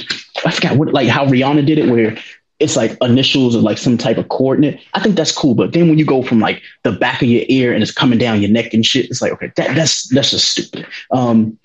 I 0.44 0.50
forgot 0.50 0.76
what 0.76 0.92
like 0.92 1.08
how 1.08 1.26
Rihanna 1.26 1.64
did 1.64 1.78
it, 1.78 1.90
where 1.90 2.16
it's 2.58 2.76
like 2.76 2.96
initials 3.00 3.56
or 3.56 3.60
like 3.60 3.78
some 3.78 3.96
type 3.96 4.18
of 4.18 4.28
coordinate. 4.28 4.80
I 4.94 5.00
think 5.00 5.16
that's 5.16 5.32
cool. 5.32 5.54
But 5.54 5.72
then 5.72 5.88
when 5.88 5.98
you 5.98 6.04
go 6.04 6.22
from 6.22 6.40
like 6.40 6.62
the 6.82 6.92
back 6.92 7.22
of 7.22 7.28
your 7.28 7.44
ear 7.48 7.72
and 7.72 7.82
it's 7.82 7.92
coming 7.92 8.18
down 8.18 8.42
your 8.42 8.50
neck 8.50 8.74
and 8.74 8.84
shit, 8.84 9.06
it's 9.06 9.22
like 9.22 9.32
okay, 9.32 9.52
that, 9.56 9.74
that's 9.74 10.08
that's 10.08 10.30
just 10.30 10.50
stupid. 10.50 10.86
Um, 11.12 11.58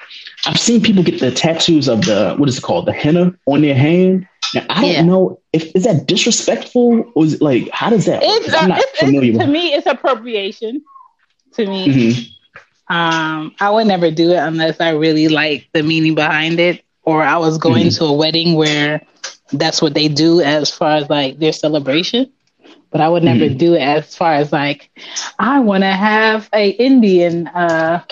I've 0.45 0.59
seen 0.59 0.81
people 0.81 1.03
get 1.03 1.19
the 1.19 1.31
tattoos 1.31 1.87
of 1.87 2.05
the 2.05 2.35
what 2.37 2.49
is 2.49 2.57
it 2.57 2.63
called, 2.63 2.85
the 2.85 2.93
henna 2.93 3.33
on 3.47 3.61
their 3.61 3.75
hand. 3.75 4.27
Now 4.55 4.65
I 4.69 4.93
don't 4.93 5.07
know 5.07 5.39
if 5.53 5.75
is 5.75 5.83
that 5.83 6.07
disrespectful 6.07 7.11
or 7.13 7.25
is 7.25 7.33
it 7.35 7.41
like 7.41 7.69
how 7.71 7.89
does 7.89 8.05
that? 8.05 8.21
It's, 8.23 8.53
I'm 8.53 8.69
not 8.69 8.79
it's, 8.79 8.99
familiar. 8.99 9.31
It's, 9.31 9.39
to 9.39 9.47
me, 9.47 9.73
it's 9.73 9.87
appropriation. 9.87 10.83
To 11.53 11.65
me, 11.65 11.87
mm-hmm. 11.87 12.31
Um, 12.87 13.55
I 13.59 13.71
would 13.71 13.87
never 13.87 14.11
do 14.11 14.31
it 14.31 14.37
unless 14.37 14.79
I 14.79 14.91
really 14.91 15.27
like 15.27 15.67
the 15.73 15.81
meaning 15.81 16.13
behind 16.13 16.59
it, 16.59 16.83
or 17.03 17.23
I 17.23 17.37
was 17.37 17.57
going 17.57 17.87
mm-hmm. 17.87 18.05
to 18.05 18.11
a 18.11 18.13
wedding 18.13 18.53
where 18.53 19.01
that's 19.51 19.81
what 19.81 19.93
they 19.93 20.07
do 20.07 20.41
as 20.41 20.69
far 20.69 20.97
as 20.97 21.09
like 21.09 21.39
their 21.39 21.53
celebration. 21.53 22.31
But 22.91 23.01
I 23.01 23.09
would 23.09 23.23
never 23.23 23.45
mm-hmm. 23.45 23.57
do 23.57 23.73
it 23.73 23.81
as 23.81 24.15
far 24.15 24.33
as 24.33 24.51
like 24.51 24.89
I 25.39 25.59
want 25.59 25.83
to 25.83 25.91
have 25.91 26.47
a 26.53 26.69
Indian, 26.69 27.47
uh, 27.47 28.03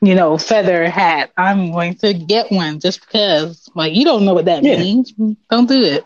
you 0.00 0.14
know, 0.14 0.38
feather 0.38 0.88
hat. 0.88 1.30
I'm 1.36 1.72
going 1.72 1.96
to 1.96 2.14
get 2.14 2.50
one 2.50 2.80
just 2.80 3.00
because. 3.00 3.68
Like 3.74 3.94
you 3.94 4.04
don't 4.04 4.24
know 4.24 4.34
what 4.34 4.46
that 4.46 4.62
yeah. 4.62 4.78
means. 4.78 5.12
Don't 5.50 5.68
do 5.68 5.82
it. 5.82 6.04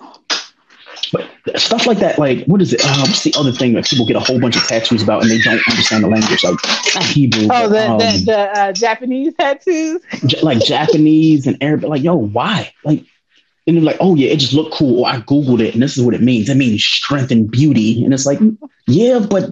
But 1.12 1.28
stuff 1.58 1.86
like 1.86 1.98
that, 1.98 2.18
like 2.18 2.44
what 2.46 2.60
is 2.62 2.72
it? 2.72 2.80
Uh, 2.84 3.04
what's 3.06 3.24
the 3.24 3.34
other 3.36 3.52
thing 3.52 3.72
that 3.74 3.86
people 3.86 4.06
get 4.06 4.16
a 4.16 4.20
whole 4.20 4.40
bunch 4.40 4.56
of 4.56 4.62
tattoos 4.64 5.02
about 5.02 5.22
and 5.22 5.30
they 5.30 5.40
don't 5.40 5.60
understand 5.68 6.04
the 6.04 6.08
language? 6.08 6.44
Like 6.44 7.04
Hebrew. 7.04 7.48
Oh, 7.50 7.68
the 7.68 7.90
um, 7.90 7.98
the, 7.98 8.22
the 8.26 8.38
uh, 8.38 8.72
Japanese 8.72 9.34
tattoos. 9.34 10.02
J- 10.26 10.40
like 10.42 10.60
Japanese 10.60 11.46
and 11.46 11.56
Arabic. 11.60 11.88
Like 11.88 12.02
yo, 12.02 12.14
why? 12.14 12.72
Like 12.84 13.04
and 13.66 13.76
they're 13.76 13.84
like, 13.84 13.98
oh 14.00 14.14
yeah, 14.14 14.30
it 14.30 14.38
just 14.38 14.52
looked 14.52 14.74
cool. 14.74 15.00
Or 15.00 15.08
I 15.08 15.20
googled 15.20 15.60
it, 15.60 15.74
and 15.74 15.82
this 15.82 15.96
is 15.96 16.04
what 16.04 16.14
it 16.14 16.22
means. 16.22 16.48
It 16.48 16.56
means 16.56 16.82
strength 16.82 17.30
and 17.30 17.50
beauty. 17.50 18.04
And 18.04 18.12
it's 18.12 18.26
like, 18.26 18.40
yeah, 18.86 19.18
but 19.18 19.50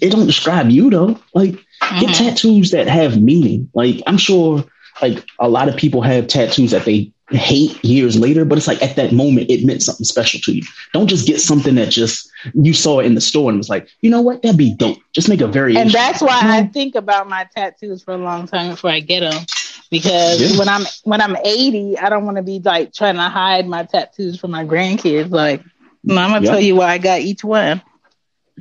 it 0.00 0.10
don't 0.10 0.26
describe 0.26 0.70
you 0.70 0.90
though. 0.90 1.18
Like, 1.34 1.63
mm-hmm. 1.80 2.06
get 2.06 2.14
tattoos 2.14 2.70
that 2.70 2.86
have 2.86 3.20
meaning. 3.20 3.70
Like, 3.74 4.02
I'm 4.06 4.18
sure, 4.18 4.64
like 5.02 5.24
a 5.38 5.48
lot 5.48 5.68
of 5.68 5.76
people 5.76 6.02
have 6.02 6.26
tattoos 6.26 6.70
that 6.70 6.84
they 6.84 7.12
hate 7.30 7.82
years 7.84 8.18
later, 8.18 8.44
but 8.44 8.58
it's 8.58 8.66
like 8.66 8.82
at 8.82 8.96
that 8.96 9.12
moment 9.12 9.50
it 9.50 9.64
meant 9.64 9.82
something 9.82 10.04
special 10.04 10.40
to 10.40 10.52
you. 10.52 10.62
Don't 10.92 11.06
just 11.06 11.26
get 11.26 11.40
something 11.40 11.74
that 11.76 11.90
just 11.90 12.30
you 12.54 12.74
saw 12.74 13.00
it 13.00 13.06
in 13.06 13.14
the 13.14 13.20
store 13.20 13.48
and 13.48 13.58
was 13.58 13.70
like, 13.70 13.88
you 14.02 14.10
know 14.10 14.20
what, 14.20 14.42
that'd 14.42 14.58
be 14.58 14.74
dope. 14.74 14.98
Just 15.12 15.28
make 15.28 15.40
a 15.40 15.46
very 15.46 15.76
and 15.76 15.90
that's 15.90 16.20
why 16.20 16.38
I 16.42 16.66
think 16.66 16.94
about 16.94 17.28
my 17.28 17.48
tattoos 17.54 18.02
for 18.02 18.12
a 18.12 18.18
long 18.18 18.46
time 18.46 18.70
before 18.70 18.90
I 18.90 19.00
get 19.00 19.20
them 19.20 19.44
because 19.90 20.52
yeah. 20.52 20.58
when 20.58 20.68
I'm 20.68 20.84
when 21.04 21.20
I'm 21.20 21.36
80, 21.36 21.98
I 21.98 22.08
don't 22.08 22.24
want 22.24 22.36
to 22.36 22.42
be 22.42 22.60
like 22.60 22.92
trying 22.92 23.16
to 23.16 23.28
hide 23.28 23.66
my 23.66 23.84
tattoos 23.84 24.38
from 24.38 24.50
my 24.50 24.64
grandkids. 24.64 25.30
Like, 25.30 25.62
I'm 26.08 26.14
gonna 26.14 26.46
tell 26.46 26.60
you 26.60 26.76
why 26.76 26.88
I 26.92 26.98
got 26.98 27.20
each 27.20 27.44
one. 27.44 27.80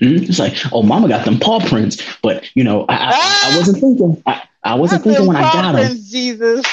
Mm-hmm. 0.02 0.24
It's 0.24 0.40
like, 0.40 0.56
oh, 0.72 0.84
mama 0.84 1.08
got 1.08 1.26
them 1.26 1.40
paw 1.40 1.60
prints, 1.60 2.02
but 2.22 2.50
you 2.56 2.64
know, 2.64 2.86
I, 2.90 2.96
ah! 3.12 3.50
I, 3.50 3.54
I 3.54 3.58
wasn't 3.58 3.78
thinking. 3.80 4.24
I, 4.26 4.44
I 4.64 4.76
wasn't 4.76 5.04
thinking 5.04 5.28
when 5.28 5.36
I 5.38 5.42
got 5.42 5.74
them. 5.74 5.98
Jesus. 5.98 6.66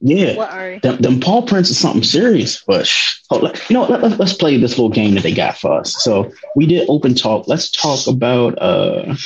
Yeah, 0.00 0.78
them, 0.80 0.98
them 0.98 1.20
paw 1.20 1.42
prints 1.42 1.70
is 1.70 1.78
something 1.78 2.04
serious. 2.04 2.62
But 2.62 2.88
you 3.30 3.74
know, 3.74 3.84
let, 3.84 4.02
let, 4.02 4.18
let's 4.18 4.32
play 4.34 4.56
this 4.58 4.72
little 4.72 4.90
game 4.90 5.14
that 5.14 5.22
they 5.22 5.34
got 5.34 5.58
for 5.58 5.80
us. 5.80 6.02
So 6.02 6.30
we 6.54 6.66
did 6.66 6.88
open 6.88 7.14
talk. 7.14 7.48
Let's 7.48 7.70
talk 7.70 8.06
about. 8.06 8.58
uh 8.60 9.16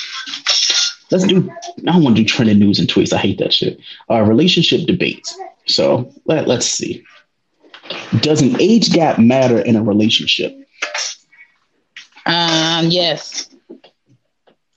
Let's 1.10 1.24
do. 1.24 1.50
I 1.86 1.92
don't 1.92 2.02
want 2.02 2.16
to 2.16 2.22
do 2.22 2.26
trending 2.26 2.58
news 2.58 2.78
and 2.78 2.88
tweets. 2.88 3.12
I 3.12 3.18
hate 3.18 3.38
that 3.38 3.52
shit. 3.52 3.78
Uh, 4.10 4.22
relationship 4.22 4.86
debates. 4.86 5.38
So 5.66 6.10
let 6.24 6.48
let's 6.48 6.64
see. 6.66 7.04
Does 8.20 8.40
an 8.40 8.58
age 8.58 8.92
gap 8.92 9.18
matter 9.18 9.58
in 9.58 9.76
a 9.76 9.82
relationship? 9.82 10.56
Um. 12.26 12.86
Yes. 12.88 13.48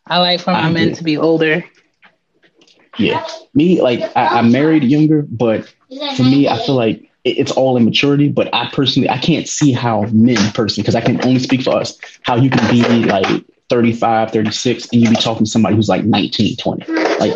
I 0.07 0.19
like 0.19 0.41
for 0.41 0.51
my 0.51 0.69
men 0.69 0.93
to 0.93 1.03
be 1.03 1.17
older. 1.17 1.63
Yeah, 2.97 3.25
me 3.53 3.81
like 3.81 3.99
I, 4.15 4.39
am 4.39 4.51
married 4.51 4.83
younger, 4.83 5.23
but 5.23 5.67
for 6.15 6.23
me, 6.23 6.47
I 6.47 6.63
feel 6.65 6.75
like 6.75 7.01
it, 7.23 7.37
it's 7.37 7.51
all 7.51 7.75
immaturity. 7.75 8.29
But 8.29 8.53
I 8.53 8.69
personally, 8.71 9.09
I 9.09 9.17
can't 9.17 9.47
see 9.47 9.71
how 9.73 10.03
men 10.11 10.51
personally, 10.53 10.83
because 10.83 10.95
I 10.95 11.01
can 11.01 11.23
only 11.25 11.39
speak 11.39 11.63
for 11.63 11.75
us, 11.75 11.97
how 12.21 12.35
you 12.35 12.49
can 12.49 12.69
be 12.71 12.83
like 13.05 13.43
35, 13.69 14.31
36, 14.31 14.89
and 14.93 15.01
you 15.01 15.09
be 15.09 15.15
talking 15.15 15.45
to 15.45 15.49
somebody 15.49 15.75
who's 15.75 15.89
like 15.89 16.05
19, 16.05 16.55
20. 16.55 16.91
Like 17.19 17.33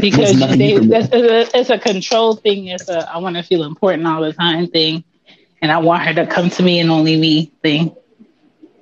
because 0.00 0.38
they, 0.58 0.74
it's, 0.74 1.12
a, 1.12 1.58
it's 1.58 1.70
a 1.70 1.78
control 1.78 2.36
thing. 2.36 2.66
It's 2.66 2.88
a 2.88 3.10
I 3.10 3.18
want 3.18 3.36
to 3.36 3.42
feel 3.42 3.62
important 3.64 4.06
all 4.06 4.20
the 4.20 4.32
time 4.32 4.66
thing, 4.66 5.04
and 5.62 5.72
I 5.72 5.78
want 5.78 6.02
her 6.02 6.14
to 6.14 6.26
come 6.26 6.50
to 6.50 6.62
me 6.62 6.80
and 6.80 6.90
only 6.90 7.16
me 7.16 7.52
thing. 7.62 7.94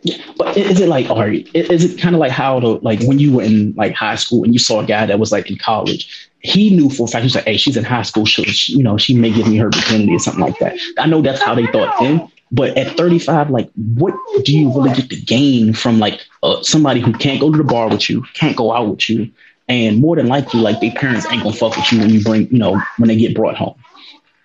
Yeah, 0.06 0.16
but 0.36 0.56
is 0.56 0.80
it 0.80 0.88
like, 0.88 1.10
are 1.10 1.28
is 1.30 1.84
it 1.84 2.00
kind 2.00 2.14
of 2.14 2.20
like 2.20 2.30
how 2.30 2.60
to 2.60 2.68
like 2.78 3.00
when 3.02 3.18
you 3.18 3.32
were 3.32 3.42
in 3.42 3.74
like 3.74 3.92
high 3.92 4.14
school 4.14 4.44
and 4.44 4.52
you 4.52 4.60
saw 4.60 4.80
a 4.80 4.86
guy 4.86 5.04
that 5.04 5.18
was 5.18 5.32
like 5.32 5.50
in 5.50 5.56
college? 5.56 6.30
He 6.40 6.70
knew 6.70 6.88
for 6.90 7.08
a 7.08 7.10
fact. 7.10 7.24
He's 7.24 7.34
like, 7.34 7.44
"Hey, 7.44 7.56
she's 7.56 7.76
in 7.76 7.82
high 7.82 8.02
school. 8.02 8.24
She, 8.24 8.72
you 8.72 8.84
know, 8.84 8.96
she 8.96 9.14
may 9.14 9.32
give 9.32 9.48
me 9.48 9.56
her 9.56 9.68
virginity 9.68 10.14
or 10.14 10.20
something 10.20 10.44
like 10.44 10.58
that." 10.60 10.78
I 10.98 11.06
know 11.06 11.22
that's 11.22 11.42
how 11.42 11.56
they 11.56 11.66
thought 11.66 11.98
then. 11.98 12.30
But 12.52 12.78
at 12.78 12.96
35, 12.96 13.50
like, 13.50 13.68
what 13.96 14.14
do 14.44 14.56
you 14.56 14.72
really 14.72 14.94
get 14.94 15.10
to 15.10 15.16
gain 15.16 15.72
from 15.72 15.98
like 15.98 16.24
uh, 16.44 16.62
somebody 16.62 17.00
who 17.00 17.12
can't 17.12 17.40
go 17.40 17.50
to 17.50 17.58
the 17.58 17.64
bar 17.64 17.88
with 17.88 18.08
you, 18.08 18.22
can't 18.34 18.56
go 18.56 18.72
out 18.72 18.88
with 18.88 19.10
you, 19.10 19.32
and 19.68 19.98
more 19.98 20.14
than 20.14 20.28
likely, 20.28 20.60
like, 20.60 20.80
their 20.80 20.92
parents 20.92 21.26
ain't 21.30 21.42
gonna 21.42 21.56
fuck 21.56 21.76
with 21.76 21.90
you 21.90 21.98
when 21.98 22.10
you 22.10 22.22
bring, 22.22 22.48
you 22.52 22.58
know, 22.58 22.80
when 22.98 23.08
they 23.08 23.16
get 23.16 23.34
brought 23.34 23.56
home. 23.56 23.74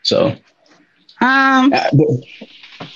So, 0.02 0.36
um, 1.22 1.72
uh, 1.72 1.90
but, 1.94 2.08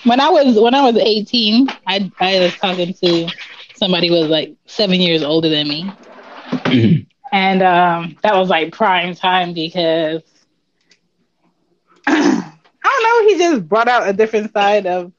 when 0.04 0.20
I 0.20 0.30
was 0.30 0.60
when 0.60 0.76
I 0.76 0.82
was 0.90 0.98
18, 0.98 1.70
I 1.88 2.12
I 2.20 2.40
was 2.40 2.56
talking 2.56 2.94
to 2.94 3.30
somebody 3.76 4.08
who 4.08 4.16
was 4.16 4.30
like 4.30 4.56
seven 4.66 5.02
years 5.02 5.24
older 5.24 5.50
than 5.50 5.68
me. 5.68 5.92
Mm-hmm. 6.50 7.04
And 7.32 7.62
um, 7.62 8.18
that 8.24 8.36
was 8.36 8.50
like 8.50 8.72
prime 8.72 9.16
time 9.16 9.54
because 9.54 10.22
I 12.08 12.54
don't 12.84 13.04
know, 13.04 13.30
he 13.30 13.38
just 13.38 13.68
brought 13.68 13.88
out 13.88 14.08
a 14.08 14.14
different 14.14 14.54
side 14.54 14.86
of 14.86 15.12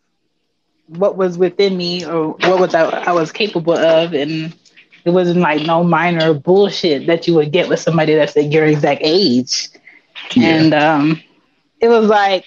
what 0.87 1.17
was 1.17 1.37
within 1.37 1.77
me 1.77 2.07
or 2.07 2.31
what 2.31 2.61
was 2.61 2.75
I, 2.75 2.85
I 2.85 3.13
was 3.13 3.33
capable 3.33 3.77
of 3.77 4.15
and 4.15 4.57
it 5.05 5.11
wasn't 5.11 5.41
like 5.41 5.63
no 5.63 5.85
minor 5.85 6.35
bullshit 6.35 7.07
that 7.07 7.27
you 7.27 7.35
would 7.35 7.53
get 7.53 7.69
with 7.69 7.81
somebody 7.81 8.15
that's 8.15 8.37
at 8.37 8.51
your 8.53 8.67
exact 8.67 9.03
age. 9.05 9.69
Yeah. 10.35 10.49
And 10.49 10.75
um, 10.75 11.23
it 11.81 11.89
was 11.89 12.09
like 12.09 12.45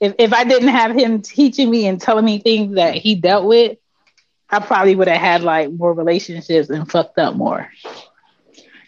if, 0.00 0.14
if 0.18 0.32
I 0.32 0.44
didn't 0.44 0.68
have 0.68 0.96
him 0.96 1.20
teaching 1.20 1.70
me 1.70 1.86
and 1.86 2.00
telling 2.00 2.24
me 2.24 2.38
things 2.38 2.74
that 2.76 2.94
he 2.94 3.14
dealt 3.14 3.46
with, 3.46 3.76
I 4.48 4.58
probably 4.58 4.96
would 4.96 5.08
have 5.08 5.20
had 5.20 5.42
like 5.42 5.70
more 5.70 5.92
relationships 5.92 6.70
and 6.70 6.90
fucked 6.90 7.18
up 7.18 7.36
more. 7.36 7.70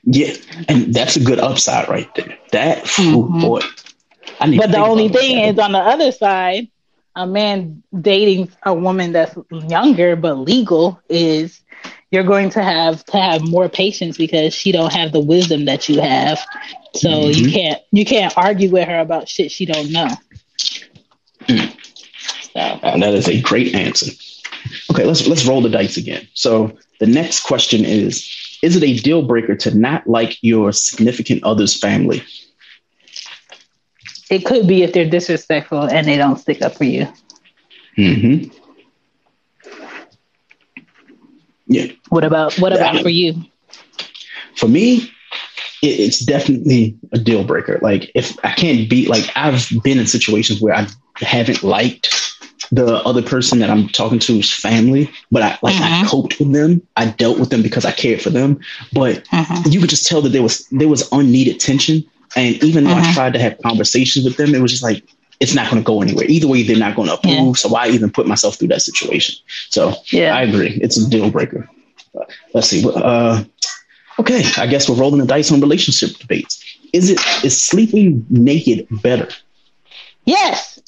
Yeah, 0.04 0.34
and 0.68 0.92
that's 0.92 1.16
a 1.16 1.22
good 1.22 1.38
upside 1.38 1.88
right 1.88 2.12
there. 2.16 2.36
That 2.50 2.84
mm-hmm. 2.84 3.40
boy. 3.40 3.60
but 4.40 4.72
the 4.72 4.78
only 4.78 5.08
thing 5.08 5.38
is 5.38 5.58
on 5.58 5.72
the 5.72 5.78
other 5.78 6.10
side, 6.10 6.68
a 7.14 7.26
man 7.26 7.82
dating 8.00 8.50
a 8.64 8.74
woman 8.74 9.12
that's 9.12 9.36
younger 9.50 10.16
but 10.16 10.34
legal 10.34 11.00
is 11.08 11.60
you're 12.10 12.24
going 12.24 12.50
to 12.50 12.62
have 12.62 13.04
to 13.06 13.18
have 13.18 13.48
more 13.48 13.68
patience 13.68 14.16
because 14.16 14.54
she 14.54 14.72
don't 14.72 14.92
have 14.92 15.12
the 15.12 15.20
wisdom 15.20 15.66
that 15.66 15.88
you 15.88 16.00
have. 16.00 16.38
So 16.94 17.08
mm-hmm. 17.08 17.44
you 17.44 17.52
can't 17.52 17.82
you 17.92 18.04
can't 18.04 18.36
argue 18.36 18.70
with 18.70 18.88
her 18.88 18.98
about 18.98 19.28
shit 19.28 19.52
she 19.52 19.66
don't 19.66 19.92
know. 19.92 20.08
So. 22.52 22.60
And 22.60 23.02
that 23.02 23.14
is 23.14 23.28
a 23.28 23.40
great 23.40 23.74
answer. 23.74 24.12
Okay, 24.90 25.04
let's 25.04 25.26
let's 25.26 25.46
roll 25.46 25.62
the 25.62 25.70
dice 25.70 25.96
again. 25.96 26.28
So 26.34 26.76
the 27.00 27.06
next 27.06 27.44
question 27.44 27.84
is: 27.84 28.28
Is 28.62 28.76
it 28.76 28.82
a 28.82 28.96
deal 28.98 29.22
breaker 29.22 29.56
to 29.56 29.76
not 29.76 30.06
like 30.06 30.36
your 30.42 30.72
significant 30.72 31.42
other's 31.44 31.78
family? 31.78 32.22
It 34.30 34.44
could 34.44 34.66
be 34.66 34.82
if 34.82 34.92
they're 34.92 35.08
disrespectful 35.08 35.82
and 35.82 36.06
they 36.06 36.16
don't 36.16 36.38
stick 36.38 36.62
up 36.62 36.74
for 36.74 36.84
you. 36.84 37.06
Hmm. 37.96 38.44
Yeah. 41.66 41.86
What 42.10 42.24
about 42.24 42.58
what 42.58 42.72
about 42.72 43.02
for 43.02 43.08
you? 43.08 43.44
For 44.56 44.68
me, 44.68 45.10
it, 45.82 46.00
it's 46.00 46.20
definitely 46.20 46.96
a 47.12 47.18
deal 47.18 47.44
breaker. 47.44 47.78
Like 47.82 48.10
if 48.14 48.36
I 48.44 48.52
can't 48.52 48.88
be 48.88 49.06
like 49.06 49.30
I've 49.36 49.68
been 49.82 49.98
in 49.98 50.06
situations 50.06 50.60
where 50.60 50.74
I 50.74 50.86
haven't 51.16 51.62
liked 51.62 52.18
the 52.70 53.02
other 53.04 53.22
person 53.22 53.58
that 53.58 53.68
I'm 53.68 53.88
talking 53.88 54.18
to's 54.18 54.50
family, 54.50 55.10
but 55.30 55.42
I 55.42 55.58
like 55.62 55.74
mm-hmm. 55.74 56.04
I 56.04 56.08
coped 56.08 56.38
with 56.38 56.52
them. 56.52 56.80
I 56.96 57.06
dealt 57.06 57.38
with 57.38 57.50
them 57.50 57.62
because 57.62 57.84
I 57.84 57.92
cared 57.92 58.22
for 58.22 58.30
them. 58.30 58.60
But 58.92 59.24
mm-hmm. 59.26 59.70
you 59.70 59.80
could 59.80 59.90
just 59.90 60.06
tell 60.06 60.22
that 60.22 60.30
there 60.30 60.42
was 60.42 60.66
there 60.68 60.88
was 60.88 61.10
unneeded 61.12 61.60
tension. 61.60 62.04
And 62.34 62.62
even 62.64 62.84
though 62.84 62.94
mm-hmm. 62.94 63.10
I 63.10 63.12
tried 63.12 63.34
to 63.34 63.38
have 63.40 63.60
conversations 63.62 64.24
with 64.24 64.38
them, 64.38 64.54
it 64.54 64.62
was 64.62 64.70
just 64.70 64.82
like 64.82 65.04
it's 65.38 65.54
not 65.54 65.70
going 65.70 65.82
to 65.82 65.86
go 65.86 66.00
anywhere. 66.00 66.24
Either 66.26 66.46
way, 66.46 66.62
they're 66.62 66.76
not 66.76 66.94
going 66.94 67.08
to 67.08 67.14
approve. 67.14 67.34
Yeah. 67.34 67.52
So 67.54 67.68
why 67.68 67.88
even 67.88 68.10
put 68.10 68.26
myself 68.26 68.56
through 68.56 68.68
that 68.68 68.80
situation? 68.80 69.34
So 69.68 69.94
yeah, 70.10 70.34
I 70.34 70.42
agree. 70.42 70.78
It's 70.80 70.96
a 70.96 71.10
deal 71.10 71.30
breaker. 71.30 71.68
let's 72.54 72.68
see. 72.68 72.88
Uh, 72.88 73.44
okay, 74.18 74.42
I 74.56 74.66
guess 74.66 74.88
we're 74.88 74.96
rolling 74.96 75.20
the 75.20 75.26
dice 75.26 75.50
on 75.52 75.60
relationship 75.60 76.16
debates. 76.18 76.64
Is 76.92 77.10
it 77.10 77.20
is 77.44 77.62
sleeping 77.62 78.26
naked 78.30 78.86
better? 79.02 79.28
Yes. 80.24 80.80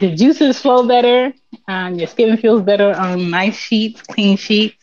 The 0.00 0.14
juices 0.14 0.60
flow 0.60 0.86
better. 0.86 1.32
Um, 1.68 1.94
your 1.94 2.08
skin 2.08 2.36
feels 2.36 2.62
better 2.62 2.92
on 2.92 3.30
nice 3.30 3.56
sheets, 3.56 4.02
clean 4.02 4.36
sheets. 4.36 4.76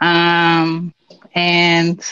Um, 0.00 0.92
and 1.34 2.04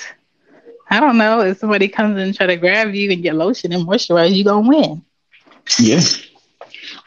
I 0.90 1.00
don't 1.00 1.18
know 1.18 1.40
if 1.40 1.58
somebody 1.58 1.88
comes 1.88 2.18
and 2.18 2.34
try 2.34 2.46
to 2.46 2.56
grab 2.56 2.94
you 2.94 3.10
and 3.10 3.22
get 3.22 3.34
lotion 3.34 3.72
and 3.72 3.86
moisturize, 3.86 4.34
you 4.34 4.44
gonna 4.44 4.68
win. 4.68 5.02
Yeah. 5.78 6.00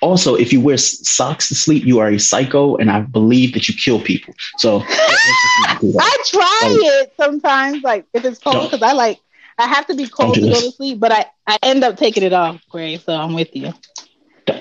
Also, 0.01 0.35
if 0.35 0.51
you 0.51 0.59
wear 0.59 0.77
socks 0.77 1.47
to 1.49 1.55
sleep, 1.55 1.85
you 1.85 1.99
are 1.99 2.09
a 2.09 2.19
psycho, 2.19 2.75
and 2.77 2.89
I 2.89 3.01
believe 3.01 3.53
that 3.53 3.69
you 3.69 3.75
kill 3.75 4.01
people. 4.01 4.33
So 4.57 4.81
I 4.87 6.17
try 6.25 6.59
like, 6.63 6.77
it 6.79 7.13
sometimes, 7.17 7.83
like 7.83 8.05
if 8.13 8.25
it's 8.25 8.39
cold, 8.39 8.71
because 8.71 8.81
I 8.81 8.93
like 8.93 9.19
I 9.59 9.67
have 9.67 9.85
to 9.87 9.95
be 9.95 10.07
cold 10.07 10.35
to 10.35 10.41
go 10.41 10.59
to 10.59 10.71
sleep, 10.71 10.99
but 10.99 11.11
I 11.11 11.25
I 11.45 11.57
end 11.61 11.83
up 11.83 11.97
taking 11.97 12.23
it 12.23 12.33
off, 12.33 12.59
Gray. 12.69 12.97
So 12.97 13.13
I'm 13.13 13.33
with 13.33 13.55
you. 13.55 13.73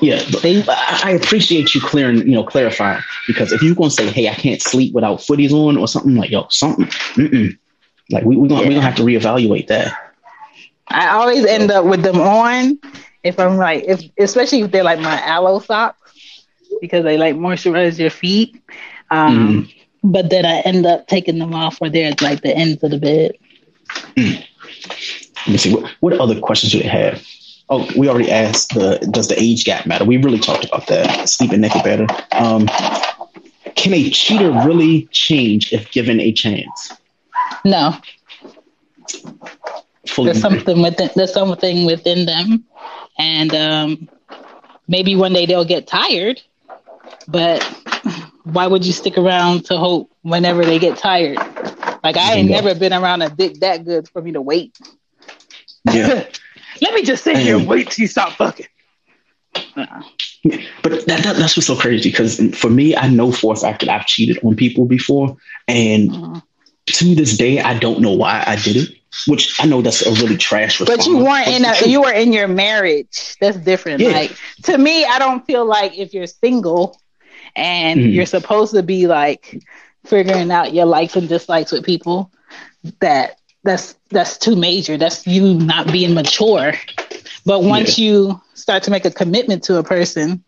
Yeah, 0.03 0.23
I 0.39 1.19
appreciate 1.21 1.75
you 1.75 1.81
clearing, 1.81 2.19
you 2.19 2.33
know, 2.33 2.45
clarifying 2.45 3.03
because 3.27 3.51
if 3.53 3.63
you're 3.63 3.75
gonna 3.75 3.91
say, 3.91 4.07
"Hey, 4.09 4.29
I 4.29 4.35
can't 4.35 4.61
sleep 4.61 4.95
without 4.95 5.19
footies 5.21 5.53
on" 5.53 5.77
or 5.77 5.89
something 5.89 6.17
like, 6.17 6.31
"Yo, 6.31 6.47
something," 6.51 6.87
mm-mm. 6.87 7.59
like 8.11 8.25
we 8.25 8.37
we 8.37 8.49
gonna 8.49 8.63
yeah. 8.63 8.69
we 8.69 8.75
gonna 8.75 8.87
have 8.87 8.97
to 8.97 9.03
reevaluate 9.03 9.69
that. 9.69 9.93
I 10.89 11.09
always 11.09 11.47
end 11.47 11.71
up 11.71 11.85
with 11.85 12.03
them 12.03 12.21
on, 12.21 12.79
if 13.23 13.39
I'm 13.39 13.57
like, 13.57 13.85
if 13.87 14.03
especially 14.19 14.63
if 14.63 14.71
they're 14.71 14.85
like 14.85 15.01
my 15.01 15.21
aloe 15.23 15.59
socks 15.59 16.01
because 16.81 17.05
they 17.05 17.19
like 17.19 17.37
moisturize 17.37 17.99
your 17.99 18.11
feet. 18.11 18.63
Um, 19.11 19.65
mm. 19.65 19.75
But 20.03 20.31
then 20.31 20.47
I 20.47 20.61
end 20.61 20.87
up 20.87 21.09
taking 21.09 21.39
them 21.39 21.55
off 21.55 21.81
where 21.81 21.91
they're 21.91 22.11
at 22.11 22.23
like 22.23 22.41
the 22.41 22.57
ends 22.57 22.83
of 22.83 22.91
the 22.91 22.99
bed. 22.99 23.33
Mm. 24.17 24.45
Let 25.47 25.49
me 25.49 25.57
see. 25.59 25.75
What, 25.75 25.91
what 26.01 26.13
other 26.15 26.41
questions 26.41 26.73
do 26.73 26.81
they 26.81 26.89
have? 26.89 27.23
Oh, 27.69 27.89
we 27.97 28.09
already 28.09 28.31
asked 28.31 28.75
the 28.75 28.99
does 29.11 29.29
the 29.29 29.41
age 29.41 29.65
gap 29.65 29.87
matter? 29.87 30.05
We 30.05 30.17
really 30.17 30.41
talked 30.41 30.65
about 30.65 30.87
that. 30.89 31.29
Sleeping 31.29 31.61
naked 31.61 31.85
better. 31.85 32.07
Um, 32.33 32.67
can 33.77 33.95
a 33.95 34.11
cheater 34.11 34.51
really 34.67 35.07
change 35.13 35.73
if 35.73 35.91
given 35.93 36.19
a 36.19 36.33
chance? 36.33 36.93
No. 37.65 37.95
Fully 40.09 40.33
there's 40.33 40.41
something 40.41 40.83
within 40.83 41.11
there's 41.15 41.33
something 41.33 41.85
within 41.85 42.27
them 42.27 42.65
and 43.21 43.55
um, 43.55 44.09
maybe 44.89 45.15
one 45.15 45.35
day 45.35 45.45
they'll 45.45 45.65
get 45.65 45.87
tired. 45.87 46.41
But 47.29 47.63
why 48.45 48.67
would 48.67 48.85
you 48.85 48.93
stick 48.93 49.19
around 49.19 49.67
to 49.67 49.77
hope 49.77 50.11
whenever 50.23 50.65
they 50.65 50.79
get 50.79 50.97
tired? 50.97 51.37
Like 52.03 52.17
I 52.17 52.35
ain't 52.35 52.49
never 52.49 52.75
been 52.75 52.95
around 52.95 53.21
a 53.23 53.29
dick 53.29 53.61
that 53.61 53.85
good 53.85 54.09
for 54.09 54.23
me 54.23 54.33
to 54.33 54.41
wait. 54.41 54.79
Yeah. 55.85 56.27
Let 56.81 56.95
me 56.95 57.03
just 57.03 57.23
sit 57.23 57.37
here 57.37 57.59
and 57.59 57.69
wait 57.69 57.91
till 57.91 58.05
you 58.05 58.09
stop 58.09 58.33
fucking. 58.33 58.67
Uh-uh. 59.77 60.03
But 60.83 61.07
that, 61.07 61.23
that, 61.23 61.37
that's 61.37 61.57
what's 61.57 61.67
so 61.67 61.77
crazy 61.77 62.11
because 62.11 62.41
for 62.57 62.71
me, 62.71 62.97
I 62.97 63.09
know 63.09 63.31
for 63.31 63.53
a 63.53 63.57
fact 63.57 63.81
that 63.81 63.91
I've 63.91 64.07
cheated 64.07 64.43
on 64.43 64.57
people 64.57 64.87
before, 64.87 65.37
and 65.69 66.11
uh-huh. 66.11 66.41
to 66.87 67.15
this 67.15 67.37
day, 67.37 67.61
I 67.61 67.79
don't 67.79 68.01
know 68.01 68.13
why 68.13 68.43
I 68.47 68.57
did 68.57 68.77
it 68.77 69.00
which 69.27 69.61
I 69.61 69.67
know 69.67 69.83
that's 69.83 70.05
a 70.05 70.13
really 70.13 70.37
trash 70.37 70.81
response. 70.81 71.07
But 71.07 71.07
you 71.07 71.19
weren't 71.19 71.49
in 71.49 71.65
a 71.65 71.89
you 71.89 72.03
were 72.03 72.13
in 72.13 72.33
your 72.33 72.49
marriage. 72.49 73.37
That's 73.41 73.57
different. 73.57 74.01
Yeah. 74.01 74.11
Like 74.11 74.37
to 74.65 74.79
me, 74.79 75.05
I 75.05 75.19
don't 75.19 75.45
feel 75.47 75.65
like 75.65 75.99
if 75.99 76.15
you're 76.15 76.27
single 76.27 77.01
and 77.57 78.01
mm-hmm. 78.01 78.11
you're 78.11 78.27
supposed 78.27 78.75
to 78.75 78.83
be 78.83 79.07
like 79.07 79.63
figuring 80.05 80.51
out 80.51 80.73
your 80.73 80.87
likes 80.87 81.17
and 81.17 81.29
dislikes 81.29 81.73
with 81.73 81.85
people, 81.85 82.31
that 83.01 83.39
that's 83.65 83.97
that's 84.11 84.39
too 84.39 84.57
major. 84.57 84.97
That's 84.97 85.27
you 85.27 85.55
not 85.55 85.91
being 85.91 86.15
mature. 86.15 86.73
But 87.45 87.63
once 87.63 87.99
yeah. 87.99 88.05
you 88.05 88.41
start 88.55 88.83
to 88.85 88.91
make 88.91 89.05
a 89.05 89.11
commitment 89.11 89.65
to 89.65 89.79
a 89.79 89.83
person 89.83 90.45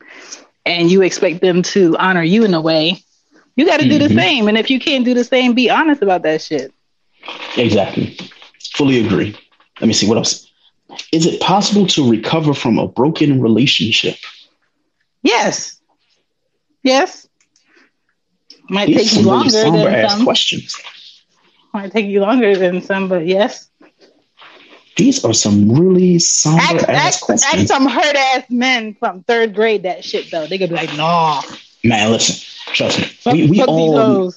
and 0.65 0.91
you 0.91 1.03
expect 1.03 1.41
them 1.41 1.63
to 1.63 1.97
honor 1.99 2.23
you 2.23 2.45
in 2.45 2.55
a 2.55 2.61
way, 2.61 3.03
you 3.57 3.67
got 3.67 3.79
to 3.79 3.83
mm-hmm. 3.85 3.93
do 3.93 3.99
the 3.99 4.07
mm-hmm. 4.07 4.19
same. 4.19 4.49
And 4.49 4.57
if 4.57 4.71
you 4.71 4.79
can't 4.79 5.05
do 5.05 5.15
the 5.15 5.25
same, 5.25 5.55
be 5.55 5.71
honest 5.71 6.03
about 6.03 6.23
that 6.23 6.43
shit. 6.43 6.73
Exactly. 7.57 8.19
Fully 8.75 9.05
agree. 9.05 9.37
Let 9.81 9.87
me 9.87 9.93
see 9.93 10.09
what 10.09 10.19
else. 10.19 10.49
Is 11.13 11.27
it 11.27 11.41
possible 11.41 11.87
to 11.89 12.11
recover 12.11 12.55
from 12.55 12.79
a 12.79 12.87
broken 12.87 13.41
relationship? 13.41 14.17
Yes. 15.23 15.81
Yes. 16.83 17.29
Might 18.69 18.87
These 18.87 19.13
take 19.13 19.21
you 19.21 19.27
longer 19.27 19.51
really 19.53 19.85
than 19.85 20.09
some. 20.09 20.25
questions. 20.25 20.77
Might 21.75 21.93
take 21.93 22.07
you 22.07 22.21
longer 22.21 22.57
than 22.57 22.83
some, 22.83 23.09
but 23.09 23.27
yes. 23.27 23.69
These 24.97 25.25
are 25.25 25.33
some 25.33 25.73
really 25.73 26.19
somber 26.19 26.61
ask, 26.61 26.89
ass 26.89 27.07
ask, 27.07 27.21
questions. 27.23 27.55
Ask 27.55 27.67
some 27.69 27.89
hurt 27.89 28.17
ass 28.17 28.45
men 28.51 28.95
from 28.95 29.23
third 29.23 29.55
grade 29.55 29.85
that 29.85 30.05
shit 30.05 30.31
though. 30.31 30.47
They 30.47 30.59
gonna 30.59 30.69
be 30.69 30.75
like, 30.75 30.97
nah. 30.97 31.43
Man, 31.83 32.13
listen, 32.13 32.37
trust 32.75 32.99
me. 33.01 33.33
we, 33.33 33.51
we 33.51 33.63
all 33.63 34.33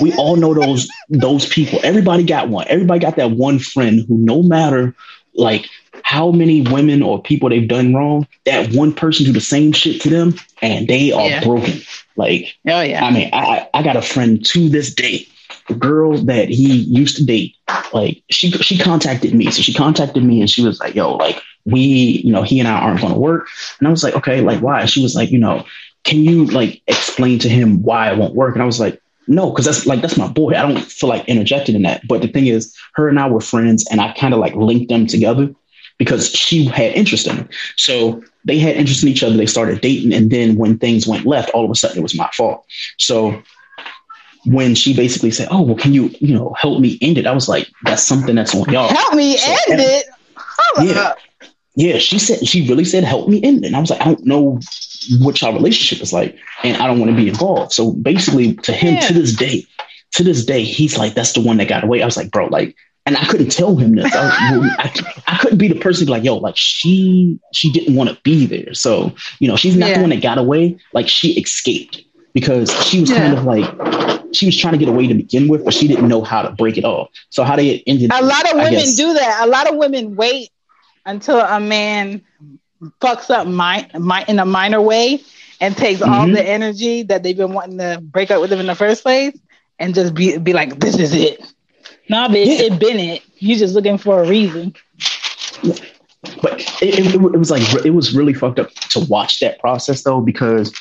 we 0.00 0.14
all 0.14 0.36
know 0.36 0.54
those 0.54 0.88
those 1.08 1.46
people. 1.46 1.80
Everybody 1.82 2.24
got 2.24 2.48
one. 2.48 2.66
Everybody 2.68 3.00
got 3.00 3.16
that 3.16 3.32
one 3.32 3.58
friend 3.58 4.04
who, 4.06 4.16
no 4.16 4.42
matter 4.42 4.94
like 5.34 5.66
how 6.02 6.30
many 6.30 6.62
women 6.62 7.02
or 7.02 7.22
people 7.22 7.48
they've 7.48 7.68
done 7.68 7.94
wrong, 7.94 8.26
that 8.44 8.72
one 8.72 8.92
person 8.92 9.26
do 9.26 9.32
the 9.32 9.40
same 9.40 9.72
shit 9.72 10.00
to 10.02 10.10
them, 10.10 10.34
and 10.62 10.88
they 10.88 11.12
are 11.12 11.28
yeah. 11.28 11.44
broken. 11.44 11.80
Like, 12.16 12.56
oh 12.66 12.80
yeah. 12.80 13.04
I 13.04 13.10
mean, 13.10 13.30
I 13.32 13.68
I 13.74 13.82
got 13.82 13.96
a 13.96 14.02
friend 14.02 14.44
to 14.46 14.68
this 14.68 14.94
day, 14.94 15.26
a 15.68 15.74
girl 15.74 16.18
that 16.24 16.48
he 16.48 16.72
used 16.72 17.16
to 17.18 17.24
date. 17.24 17.56
Like, 17.92 18.22
she 18.30 18.50
she 18.50 18.78
contacted 18.78 19.34
me, 19.34 19.50
so 19.50 19.62
she 19.62 19.74
contacted 19.74 20.24
me, 20.24 20.40
and 20.40 20.50
she 20.50 20.62
was 20.62 20.80
like, 20.80 20.94
"Yo, 20.94 21.16
like." 21.16 21.42
We, 21.64 22.22
you 22.24 22.32
know, 22.32 22.42
he 22.42 22.60
and 22.60 22.68
I 22.68 22.78
aren't 22.80 23.02
going 23.02 23.12
to 23.12 23.18
work. 23.18 23.46
And 23.78 23.86
I 23.86 23.90
was 23.90 24.02
like, 24.02 24.14
okay, 24.14 24.40
like 24.40 24.60
why? 24.60 24.86
She 24.86 25.02
was 25.02 25.14
like, 25.14 25.30
you 25.30 25.38
know, 25.38 25.66
can 26.02 26.24
you 26.24 26.46
like 26.46 26.80
explain 26.86 27.38
to 27.40 27.48
him 27.50 27.82
why 27.82 28.10
it 28.10 28.16
won't 28.16 28.34
work? 28.34 28.54
And 28.54 28.62
I 28.62 28.66
was 28.66 28.80
like, 28.80 29.02
no, 29.28 29.50
because 29.50 29.66
that's 29.66 29.86
like 29.86 30.00
that's 30.00 30.16
my 30.16 30.26
boy. 30.26 30.52
I 30.52 30.62
don't 30.62 30.80
feel 30.80 31.08
like 31.08 31.28
interjected 31.28 31.74
in 31.74 31.82
that. 31.82 32.06
But 32.08 32.22
the 32.22 32.28
thing 32.28 32.46
is, 32.46 32.74
her 32.94 33.08
and 33.08 33.18
I 33.20 33.28
were 33.28 33.40
friends, 33.40 33.86
and 33.90 34.00
I 34.00 34.12
kind 34.14 34.34
of 34.34 34.40
like 34.40 34.54
linked 34.54 34.88
them 34.88 35.06
together 35.06 35.54
because 35.98 36.30
she 36.30 36.64
had 36.64 36.92
interest 36.92 37.26
in 37.26 37.36
him. 37.36 37.48
So 37.76 38.22
they 38.44 38.58
had 38.58 38.76
interest 38.76 39.02
in 39.02 39.10
each 39.10 39.22
other. 39.22 39.36
They 39.36 39.46
started 39.46 39.80
dating, 39.80 40.14
and 40.14 40.30
then 40.30 40.56
when 40.56 40.78
things 40.78 41.06
went 41.06 41.26
left, 41.26 41.50
all 41.50 41.64
of 41.64 41.70
a 41.70 41.74
sudden 41.74 41.98
it 41.98 42.02
was 42.02 42.16
my 42.16 42.28
fault. 42.32 42.64
So 42.96 43.42
when 44.46 44.74
she 44.74 44.94
basically 44.94 45.30
said, 45.30 45.48
"Oh, 45.50 45.60
well, 45.60 45.76
can 45.76 45.92
you 45.92 46.10
you 46.20 46.34
know 46.34 46.54
help 46.58 46.80
me 46.80 46.98
end 47.02 47.18
it?" 47.18 47.26
I 47.26 47.32
was 47.32 47.48
like, 47.48 47.68
"That's 47.82 48.02
something 48.02 48.34
that's 48.34 48.54
on 48.54 48.72
y'all." 48.72 48.88
Help 48.88 49.14
me 49.14 49.36
so, 49.36 49.52
end 49.68 49.80
it. 49.80 50.06
Hold 50.36 50.88
yeah. 50.88 51.00
Up. 51.00 51.18
Yeah, 51.78 51.98
she 51.98 52.18
said 52.18 52.44
she 52.44 52.68
really 52.68 52.84
said 52.84 53.04
help 53.04 53.28
me 53.28 53.40
end 53.40 53.64
it. 53.64 53.68
And 53.68 53.76
I 53.76 53.78
was 53.78 53.88
like, 53.88 54.00
I 54.00 54.06
don't 54.06 54.26
know 54.26 54.58
what 55.20 55.40
your 55.40 55.52
relationship 55.52 56.02
is 56.02 56.12
like, 56.12 56.36
and 56.64 56.76
I 56.76 56.88
don't 56.88 56.98
want 56.98 57.12
to 57.12 57.16
be 57.16 57.28
involved. 57.28 57.72
So 57.72 57.92
basically, 57.92 58.54
to 58.54 58.72
him, 58.72 58.94
yeah. 58.94 59.00
to 59.02 59.14
this 59.14 59.32
day, 59.32 59.64
to 60.14 60.24
this 60.24 60.44
day, 60.44 60.64
he's 60.64 60.98
like, 60.98 61.14
that's 61.14 61.34
the 61.34 61.40
one 61.40 61.58
that 61.58 61.68
got 61.68 61.84
away. 61.84 62.02
I 62.02 62.04
was 62.04 62.16
like, 62.16 62.32
bro, 62.32 62.46
like, 62.46 62.74
and 63.06 63.16
I 63.16 63.24
couldn't 63.26 63.50
tell 63.50 63.76
him 63.76 63.94
this. 63.94 64.12
I, 64.12 64.58
I, 64.76 65.12
I 65.28 65.38
couldn't 65.38 65.58
be 65.58 65.68
the 65.68 65.78
person 65.78 66.06
be 66.06 66.10
like, 66.10 66.24
yo, 66.24 66.38
like 66.38 66.56
she 66.56 67.38
she 67.52 67.70
didn't 67.70 67.94
want 67.94 68.10
to 68.10 68.18
be 68.24 68.44
there. 68.44 68.74
So 68.74 69.14
you 69.38 69.46
know, 69.46 69.54
she's 69.54 69.76
not 69.76 69.90
yeah. 69.90 69.94
the 69.94 70.00
one 70.00 70.10
that 70.10 70.20
got 70.20 70.36
away. 70.36 70.76
Like 70.92 71.06
she 71.06 71.40
escaped 71.40 72.02
because 72.34 72.72
she 72.86 73.02
was 73.02 73.10
yeah. 73.10 73.18
kind 73.18 73.38
of 73.38 73.44
like 73.44 74.34
she 74.34 74.46
was 74.46 74.58
trying 74.58 74.72
to 74.72 74.78
get 74.78 74.88
away 74.88 75.06
to 75.06 75.14
begin 75.14 75.46
with, 75.46 75.64
but 75.64 75.74
she 75.74 75.86
didn't 75.86 76.08
know 76.08 76.24
how 76.24 76.42
to 76.42 76.50
break 76.50 76.76
it 76.76 76.84
off. 76.84 77.08
So 77.30 77.44
how 77.44 77.54
did 77.54 77.66
they 77.66 77.84
ended. 77.86 78.10
A 78.12 78.20
lot 78.20 78.50
of 78.50 78.56
women 78.56 78.84
do 78.96 79.14
that. 79.14 79.42
A 79.44 79.46
lot 79.46 79.70
of 79.70 79.76
women 79.76 80.16
wait 80.16 80.50
until 81.08 81.40
a 81.40 81.58
man 81.58 82.22
fucks 83.00 83.30
up 83.30 83.46
my, 83.46 83.88
my 83.98 84.24
in 84.28 84.38
a 84.38 84.44
minor 84.44 84.80
way 84.80 85.20
and 85.60 85.76
takes 85.76 86.00
mm-hmm. 86.00 86.12
all 86.12 86.28
the 86.28 86.46
energy 86.46 87.02
that 87.02 87.22
they've 87.22 87.36
been 87.36 87.52
wanting 87.52 87.78
to 87.78 87.98
break 88.00 88.30
up 88.30 88.40
with 88.40 88.52
him 88.52 88.60
in 88.60 88.66
the 88.66 88.74
first 88.74 89.02
place 89.02 89.36
and 89.78 89.94
just 89.94 90.14
be 90.14 90.38
be 90.38 90.52
like, 90.52 90.78
this 90.78 90.98
is 90.98 91.14
it. 91.14 91.40
Nah, 92.08 92.28
bitch, 92.28 92.46
yeah. 92.46 92.66
it 92.66 92.78
been 92.78 93.00
it. 93.00 93.22
You 93.38 93.56
just 93.56 93.74
looking 93.74 93.98
for 93.98 94.22
a 94.22 94.28
reason. 94.28 94.74
But 96.42 96.60
it, 96.82 96.98
it, 96.98 97.14
it, 97.14 97.38
was 97.38 97.50
like 97.50 97.62
it 97.84 97.90
was 97.90 98.14
really 98.14 98.34
fucked 98.34 98.58
up 98.58 98.70
to 98.90 99.00
watch 99.00 99.40
that 99.40 99.58
process 99.58 100.02
though, 100.02 100.20
because 100.20 100.72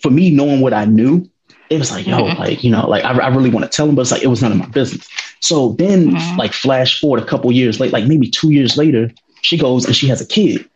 for 0.00 0.10
me, 0.10 0.30
knowing 0.30 0.60
what 0.60 0.72
I 0.72 0.84
knew, 0.84 1.28
it 1.70 1.78
was 1.78 1.90
like, 1.90 2.06
yo, 2.06 2.18
mm-hmm. 2.18 2.38
like, 2.38 2.62
you 2.62 2.70
know, 2.70 2.88
like 2.88 3.04
I, 3.04 3.12
I 3.18 3.28
really 3.28 3.50
want 3.50 3.64
to 3.64 3.74
tell 3.74 3.88
him, 3.88 3.94
but 3.94 4.02
it's 4.02 4.10
like 4.10 4.22
it 4.22 4.28
was 4.28 4.42
none 4.42 4.52
of 4.52 4.58
my 4.58 4.66
business. 4.66 5.08
So 5.40 5.70
then, 5.72 6.10
mm-hmm. 6.10 6.38
like, 6.38 6.52
flash 6.52 7.00
forward 7.00 7.22
a 7.22 7.26
couple 7.26 7.50
years 7.52 7.80
late, 7.80 7.92
like 7.92 8.06
maybe 8.06 8.30
two 8.30 8.50
years 8.50 8.76
later, 8.76 9.10
she 9.44 9.56
goes 9.56 9.84
and 9.84 9.94
she 9.94 10.08
has 10.08 10.20
a 10.20 10.26
kid. 10.26 10.68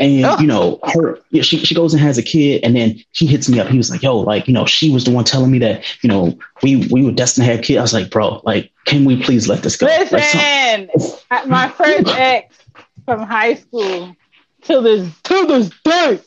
And 0.00 0.24
oh. 0.24 0.38
you 0.40 0.46
know, 0.46 0.80
her 0.82 1.20
yeah, 1.30 1.42
she, 1.42 1.58
she 1.58 1.74
goes 1.74 1.94
and 1.94 2.02
has 2.02 2.18
a 2.18 2.22
kid, 2.22 2.64
and 2.64 2.74
then 2.74 3.00
he 3.12 3.26
hits 3.26 3.48
me 3.48 3.60
up. 3.60 3.68
He 3.68 3.76
was 3.76 3.90
like, 3.90 4.02
Yo, 4.02 4.18
like, 4.18 4.48
you 4.48 4.52
know, 4.52 4.66
she 4.66 4.90
was 4.90 5.04
the 5.04 5.12
one 5.12 5.24
telling 5.24 5.52
me 5.52 5.60
that, 5.60 5.84
you 6.02 6.08
know, 6.08 6.36
we 6.64 6.88
we 6.88 7.04
were 7.04 7.12
destined 7.12 7.46
to 7.46 7.52
have 7.52 7.62
kids. 7.62 7.78
I 7.78 7.82
was 7.82 7.94
like, 7.94 8.10
bro, 8.10 8.40
like, 8.44 8.72
can 8.86 9.04
we 9.04 9.22
please 9.22 9.48
let 9.48 9.62
this 9.62 9.76
go? 9.76 9.86
Listen, 9.86 10.90
like, 11.30 11.46
my 11.46 11.68
first 11.68 12.08
ex 12.16 12.58
from 13.04 13.22
high 13.22 13.54
school 13.54 14.16
to 14.62 14.80
this 14.80 15.08
to 15.22 15.46
this 15.46 15.70
day 15.84 16.20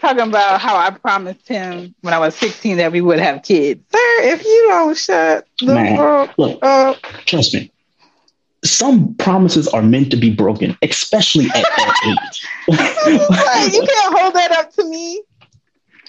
talking 0.00 0.20
about 0.20 0.60
how 0.60 0.76
I 0.76 0.90
promised 0.90 1.48
him 1.48 1.94
when 2.02 2.14
I 2.14 2.18
was 2.18 2.34
16 2.36 2.76
that 2.76 2.92
we 2.92 3.00
would 3.00 3.18
have 3.18 3.42
kids. 3.42 3.80
Sir, 3.90 3.98
if 4.22 4.44
you 4.44 4.66
don't 4.68 4.96
shut 4.96 5.46
the 5.60 5.74
Man, 5.74 5.96
fuck 5.96 6.38
look, 6.38 6.58
up. 6.62 7.02
Trust 7.24 7.54
me, 7.54 7.70
some 8.70 9.14
promises 9.14 9.68
are 9.68 9.82
meant 9.82 10.10
to 10.10 10.16
be 10.16 10.30
broken, 10.30 10.76
especially 10.82 11.46
at 11.46 11.62
that 11.62 11.94
age. 12.06 13.72
you 13.72 13.86
can't 13.86 14.18
hold 14.18 14.34
that 14.34 14.52
up 14.52 14.72
to 14.74 14.84
me. 14.84 15.22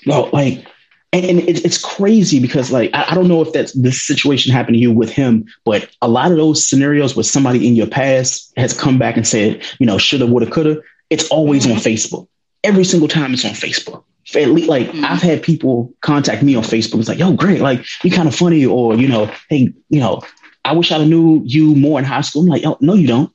No, 0.05 0.29
like, 0.33 0.65
and, 1.11 1.25
and 1.25 1.39
it, 1.39 1.65
it's 1.65 1.77
crazy 1.77 2.39
because, 2.39 2.71
like, 2.71 2.91
I, 2.93 3.11
I, 3.11 3.15
don't 3.15 3.27
know 3.27 3.41
if 3.41 3.51
that's 3.51 3.73
this 3.73 4.05
situation 4.05 4.51
happened 4.51 4.75
to 4.75 4.79
you 4.79 4.91
with 4.91 5.11
him, 5.11 5.45
but 5.65 5.89
a 6.01 6.07
lot 6.07 6.31
of 6.31 6.37
those 6.37 6.65
scenarios 6.65 7.15
where 7.15 7.23
somebody 7.23 7.67
in 7.67 7.75
your 7.75 7.87
past 7.87 8.53
has 8.57 8.73
come 8.73 8.97
back 8.97 9.17
and 9.17 9.27
said, 9.27 9.63
you 9.79 9.85
know, 9.85 9.97
shoulda, 9.97 10.27
woulda, 10.27 10.49
coulda, 10.49 10.81
it's 11.09 11.27
always 11.29 11.63
mm-hmm. 11.63 11.73
on 11.73 11.79
Facebook. 11.79 12.27
Every 12.63 12.83
single 12.83 13.07
time 13.07 13.33
it's 13.33 13.45
on 13.45 13.51
Facebook. 13.51 14.03
Like 14.35 14.87
mm-hmm. 14.87 15.05
I've 15.05 15.21
had 15.21 15.41
people 15.41 15.91
contact 16.01 16.43
me 16.43 16.55
on 16.55 16.63
Facebook. 16.63 16.99
It's 16.99 17.09
like, 17.09 17.17
yo, 17.17 17.33
great, 17.33 17.61
like 17.61 17.83
you're 18.03 18.15
kind 18.15 18.27
of 18.27 18.35
funny, 18.35 18.63
or 18.63 18.95
you 18.95 19.07
know, 19.07 19.31
hey, 19.49 19.73
you 19.89 19.99
know, 19.99 20.21
I 20.63 20.73
wish 20.73 20.91
I 20.91 21.03
knew 21.03 21.41
you 21.45 21.75
more 21.75 21.99
in 21.99 22.05
high 22.05 22.21
school. 22.21 22.43
I'm 22.43 22.47
like, 22.47 22.65
oh, 22.65 22.77
no, 22.81 22.93
you 22.93 23.07
don't. 23.07 23.31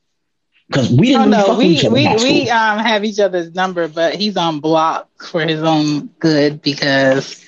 Because 0.69 0.91
we 0.91 1.09
didn't 1.09 1.35
oh, 1.35 1.47
no, 1.47 1.59
we, 1.59 1.81
we, 1.89 2.15
we 2.17 2.51
um, 2.51 2.79
have 2.79 3.05
each 3.05 3.21
other's 3.21 3.55
number, 3.55 3.87
but 3.87 4.15
he's 4.15 4.37
on 4.37 4.61
block 4.61 5.09
for 5.23 5.43
his 5.43 5.63
own 5.63 6.07
good 6.19 6.63
because 6.63 7.45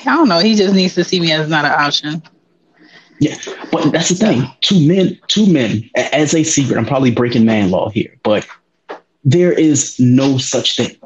I 0.00 0.16
don't 0.16 0.28
know. 0.28 0.40
He 0.40 0.56
just 0.56 0.74
needs 0.74 0.94
to 0.96 1.04
see 1.04 1.20
me 1.20 1.32
as 1.32 1.48
not 1.48 1.64
an 1.64 1.72
option. 1.72 2.22
Yeah, 3.20 3.36
but 3.70 3.92
that's 3.92 4.08
the 4.10 4.14
thing. 4.16 4.42
Two 4.60 4.86
men, 4.86 5.18
two 5.28 5.50
men, 5.50 5.88
as 5.94 6.34
a 6.34 6.42
secret. 6.42 6.76
I'm 6.76 6.84
probably 6.84 7.12
breaking 7.12 7.46
man 7.46 7.70
law 7.70 7.88
here, 7.88 8.18
but 8.22 8.46
there 9.24 9.52
is 9.52 9.98
no 9.98 10.36
such 10.36 10.76
thing. 10.76 10.96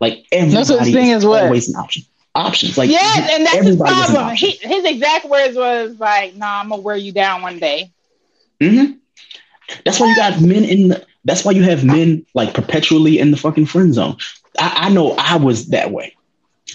Like 0.00 0.26
everybody 0.30 0.56
no 0.56 0.62
such 0.64 0.92
thing 0.92 1.28
what? 1.28 1.44
always 1.44 1.68
an 1.68 1.76
option 1.76 2.02
options. 2.38 2.78
Like 2.78 2.90
yes, 2.90 3.30
and 3.32 3.44
that's 3.44 3.66
his 3.66 3.76
problem. 3.76 4.34
He, 4.36 4.52
his 4.52 4.84
exact 4.84 5.26
words 5.26 5.56
was 5.56 5.98
like, 5.98 6.36
"Nah, 6.36 6.60
I'm 6.60 6.68
gonna 6.68 6.82
wear 6.82 6.96
you 6.96 7.12
down 7.12 7.42
one 7.42 7.58
day." 7.58 7.90
Mm-hmm. 8.60 8.94
That's 9.84 10.00
why 10.00 10.08
you 10.08 10.16
got 10.16 10.40
men 10.40 10.64
in. 10.64 10.88
The, 10.88 11.06
that's 11.24 11.44
why 11.44 11.52
you 11.52 11.62
have 11.64 11.84
men 11.84 12.24
like 12.34 12.54
perpetually 12.54 13.18
in 13.18 13.30
the 13.30 13.36
fucking 13.36 13.66
friend 13.66 13.92
zone. 13.92 14.16
I, 14.58 14.86
I 14.86 14.88
know 14.90 15.12
I 15.18 15.36
was 15.36 15.68
that 15.68 15.90
way. 15.90 16.16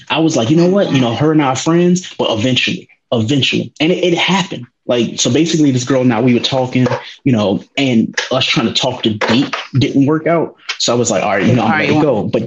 I 0.09 0.19
was 0.19 0.35
like, 0.35 0.49
you 0.49 0.57
know 0.57 0.69
what? 0.69 0.91
You 0.91 1.01
know, 1.01 1.15
her 1.15 1.31
and 1.31 1.41
I 1.41 1.47
are 1.47 1.55
friends, 1.55 2.13
but 2.15 2.37
eventually, 2.37 2.89
eventually, 3.11 3.73
and 3.79 3.91
it, 3.91 4.03
it 4.03 4.17
happened. 4.17 4.67
Like, 4.85 5.19
so 5.19 5.31
basically, 5.31 5.71
this 5.71 5.85
girl 5.85 6.03
now 6.03 6.21
we 6.21 6.33
were 6.33 6.41
talking, 6.41 6.85
you 7.23 7.31
know, 7.31 7.63
and 7.77 8.13
us 8.31 8.45
trying 8.45 8.67
to 8.67 8.73
talk 8.73 9.03
to 9.03 9.13
date 9.13 9.55
didn't 9.73 10.05
work 10.05 10.27
out. 10.27 10.57
So 10.77 10.93
I 10.93 10.97
was 10.97 11.09
like, 11.09 11.23
all 11.23 11.29
right, 11.29 11.45
you 11.45 11.55
know, 11.55 11.63
I'm 11.63 11.79
ready 11.79 11.93
to 11.93 12.01
go. 12.01 12.23
But 12.23 12.43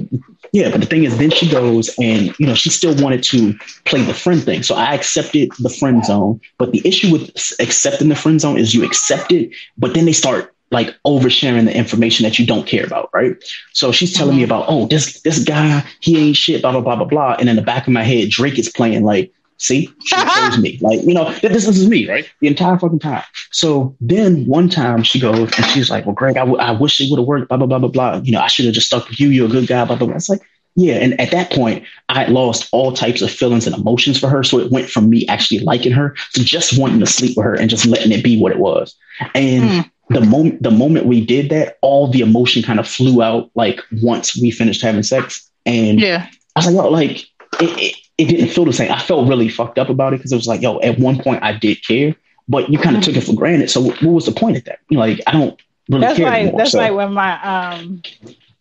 yeah, 0.53 0.69
but 0.71 0.81
the 0.81 0.87
thing 0.87 1.03
is, 1.03 1.17
then 1.17 1.31
she 1.31 1.49
goes 1.49 1.93
and, 1.99 2.33
you 2.39 2.47
know, 2.47 2.55
she 2.55 2.69
still 2.69 2.95
wanted 3.01 3.23
to 3.23 3.53
play 3.85 4.01
the 4.01 4.13
friend 4.13 4.43
thing. 4.43 4.63
So 4.63 4.75
I 4.75 4.93
accepted 4.93 5.51
the 5.59 5.69
friend 5.69 6.03
zone. 6.05 6.39
But 6.57 6.71
the 6.71 6.81
issue 6.85 7.11
with 7.11 7.29
accepting 7.59 8.09
the 8.09 8.15
friend 8.15 8.39
zone 8.39 8.57
is 8.57 8.73
you 8.73 8.85
accept 8.85 9.31
it, 9.31 9.51
but 9.77 9.93
then 9.93 10.05
they 10.05 10.13
start 10.13 10.53
like 10.71 10.95
oversharing 11.05 11.65
the 11.65 11.75
information 11.75 12.23
that 12.23 12.37
you 12.37 12.45
don't 12.45 12.67
care 12.67 12.85
about, 12.85 13.09
right? 13.13 13.35
So 13.73 13.91
she's 13.91 14.13
telling 14.13 14.33
mm-hmm. 14.33 14.39
me 14.39 14.43
about, 14.43 14.65
oh, 14.67 14.85
this 14.87 15.21
this 15.21 15.43
guy, 15.43 15.83
he 16.01 16.17
ain't 16.17 16.35
shit, 16.35 16.61
blah 16.61 16.71
blah 16.71 16.81
blah 16.81 16.95
blah 16.97 17.05
blah. 17.05 17.35
And 17.39 17.47
in 17.47 17.55
the 17.55 17.61
back 17.61 17.87
of 17.87 17.93
my 17.93 18.03
head, 18.03 18.29
Drake 18.29 18.59
is 18.59 18.69
playing 18.69 19.03
like, 19.03 19.31
See, 19.57 19.89
she 20.05 20.15
chose 20.15 20.59
me. 20.59 20.77
Like, 20.81 21.01
you 21.03 21.13
know, 21.13 21.31
this, 21.41 21.65
this 21.65 21.77
is 21.77 21.89
me, 21.89 22.07
right? 22.09 22.29
The 22.41 22.47
entire 22.47 22.77
fucking 22.77 22.99
time. 22.99 23.23
So 23.51 23.95
then 23.99 24.45
one 24.45 24.69
time 24.69 25.03
she 25.03 25.19
goes 25.19 25.51
and 25.57 25.65
she's 25.67 25.89
like, 25.89 26.05
well, 26.05 26.13
Greg, 26.13 26.37
I, 26.37 26.41
w- 26.41 26.59
I 26.59 26.71
wish 26.71 27.01
it 27.01 27.09
would 27.09 27.17
have 27.19 27.27
worked, 27.27 27.49
blah, 27.49 27.57
blah, 27.57 27.65
blah, 27.65 27.79
blah, 27.79 27.89
blah. 27.89 28.21
You 28.23 28.33
know, 28.33 28.41
I 28.41 28.47
should 28.47 28.65
have 28.65 28.75
just 28.75 28.87
stuck 28.87 29.09
with 29.09 29.19
you. 29.19 29.29
You're 29.29 29.47
a 29.47 29.51
good 29.51 29.67
guy, 29.67 29.83
blah, 29.85 29.95
blah, 29.95 30.07
blah. 30.07 30.15
It's 30.15 30.29
like, 30.29 30.41
yeah. 30.75 30.95
And 30.95 31.19
at 31.19 31.31
that 31.31 31.51
point, 31.51 31.83
I 32.09 32.19
had 32.21 32.29
lost 32.29 32.69
all 32.71 32.93
types 32.93 33.23
of 33.23 33.31
feelings 33.31 33.65
and 33.65 33.75
emotions 33.75 34.19
for 34.19 34.29
her. 34.29 34.43
So 34.43 34.59
it 34.59 34.71
went 34.71 34.91
from 34.91 35.09
me 35.09 35.25
actually 35.27 35.59
liking 35.61 35.91
her 35.91 36.15
to 36.33 36.43
just 36.43 36.77
wanting 36.77 36.99
to 36.99 37.07
sleep 37.07 37.35
with 37.35 37.45
her 37.45 37.55
and 37.55 37.67
just 37.67 37.87
letting 37.87 38.11
it 38.11 38.23
be 38.23 38.39
what 38.39 38.51
it 38.51 38.59
was. 38.59 38.95
And 39.33 39.63
mm. 39.63 39.91
the 40.09 40.21
moment 40.21 40.61
the 40.61 40.69
moment 40.69 41.07
we 41.07 41.25
did 41.25 41.49
that, 41.49 41.79
all 41.81 42.11
the 42.11 42.21
emotion 42.21 42.61
kind 42.61 42.79
of 42.79 42.87
flew 42.87 43.23
out 43.23 43.49
like 43.55 43.81
once 44.03 44.39
we 44.39 44.51
finished 44.51 44.83
having 44.83 45.01
sex. 45.01 45.49
And 45.65 45.99
yeah. 45.99 46.29
I 46.55 46.59
was 46.59 46.67
like, 46.67 46.85
oh, 46.85 46.89
like 46.89 47.21
it, 47.59 47.79
it 47.79 47.95
it 48.17 48.25
didn't 48.25 48.49
feel 48.49 48.65
the 48.65 48.73
same. 48.73 48.91
I 48.91 48.99
felt 48.99 49.27
really 49.27 49.49
fucked 49.49 49.77
up 49.77 49.89
about 49.89 50.13
it 50.13 50.17
because 50.17 50.31
it 50.31 50.35
was 50.35 50.47
like, 50.47 50.61
yo, 50.61 50.79
at 50.79 50.99
one 50.99 51.21
point 51.21 51.43
I 51.43 51.53
did 51.53 51.83
care, 51.85 52.15
but 52.47 52.69
you 52.69 52.79
kind 52.79 52.95
of 52.95 53.03
mm-hmm. 53.03 53.13
took 53.13 53.23
it 53.23 53.25
for 53.25 53.35
granted. 53.35 53.69
So 53.69 53.81
what 53.81 54.01
was 54.01 54.25
the 54.25 54.31
point 54.31 54.57
of 54.57 54.63
that? 54.65 54.79
like, 54.89 55.21
I 55.27 55.33
don't 55.33 55.61
really 55.89 56.01
that's 56.01 56.17
care 56.17 56.27
like, 56.27 56.41
anymore. 56.41 56.57
That's 56.59 56.71
so. 56.71 56.77
like 56.79 56.93
when 56.93 57.13
my 57.13 57.75
um 57.75 58.01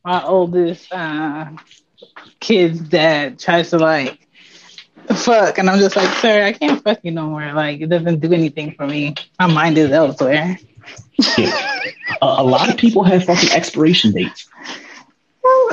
my 0.04 0.22
oldest 0.24 0.92
uh 0.92 1.50
kid's 2.40 2.80
dad 2.80 3.38
tries 3.38 3.70
to 3.70 3.78
like 3.78 4.26
fuck, 5.14 5.58
and 5.58 5.70
I'm 5.70 5.78
just 5.78 5.96
like, 5.96 6.12
sir, 6.18 6.44
I 6.44 6.52
can't 6.52 6.82
fuck 6.82 7.00
you 7.02 7.12
no 7.12 7.28
more. 7.28 7.52
Like 7.52 7.80
it 7.80 7.88
doesn't 7.88 8.20
do 8.20 8.32
anything 8.32 8.74
for 8.74 8.86
me. 8.86 9.14
My 9.38 9.46
mind 9.46 9.78
is 9.78 9.90
elsewhere. 9.90 10.58
Yeah. 11.38 11.80
a, 12.22 12.26
a 12.26 12.44
lot 12.44 12.68
of 12.68 12.76
people 12.76 13.02
have 13.04 13.24
fucking 13.24 13.50
expiration 13.52 14.12
dates. 14.12 14.48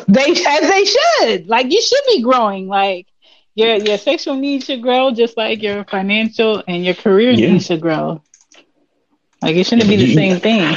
They 0.07 0.31
as 0.31 0.69
they 0.69 0.85
should. 0.85 1.47
Like 1.47 1.71
you 1.71 1.81
should 1.81 2.01
be 2.07 2.21
growing. 2.21 2.67
Like 2.67 3.07
your 3.55 3.75
your 3.75 3.97
sexual 3.97 4.35
needs 4.35 4.65
should 4.65 4.81
grow 4.81 5.11
just 5.11 5.37
like 5.37 5.61
your 5.61 5.83
financial 5.85 6.63
and 6.67 6.83
your 6.83 6.95
career 6.95 7.31
yeah. 7.31 7.51
needs 7.51 7.67
should 7.67 7.81
grow. 7.81 8.21
Like 9.41 9.55
it 9.55 9.65
shouldn't 9.65 9.89
be 9.89 9.97
the 9.97 10.13
same 10.13 10.39
thing. 10.39 10.75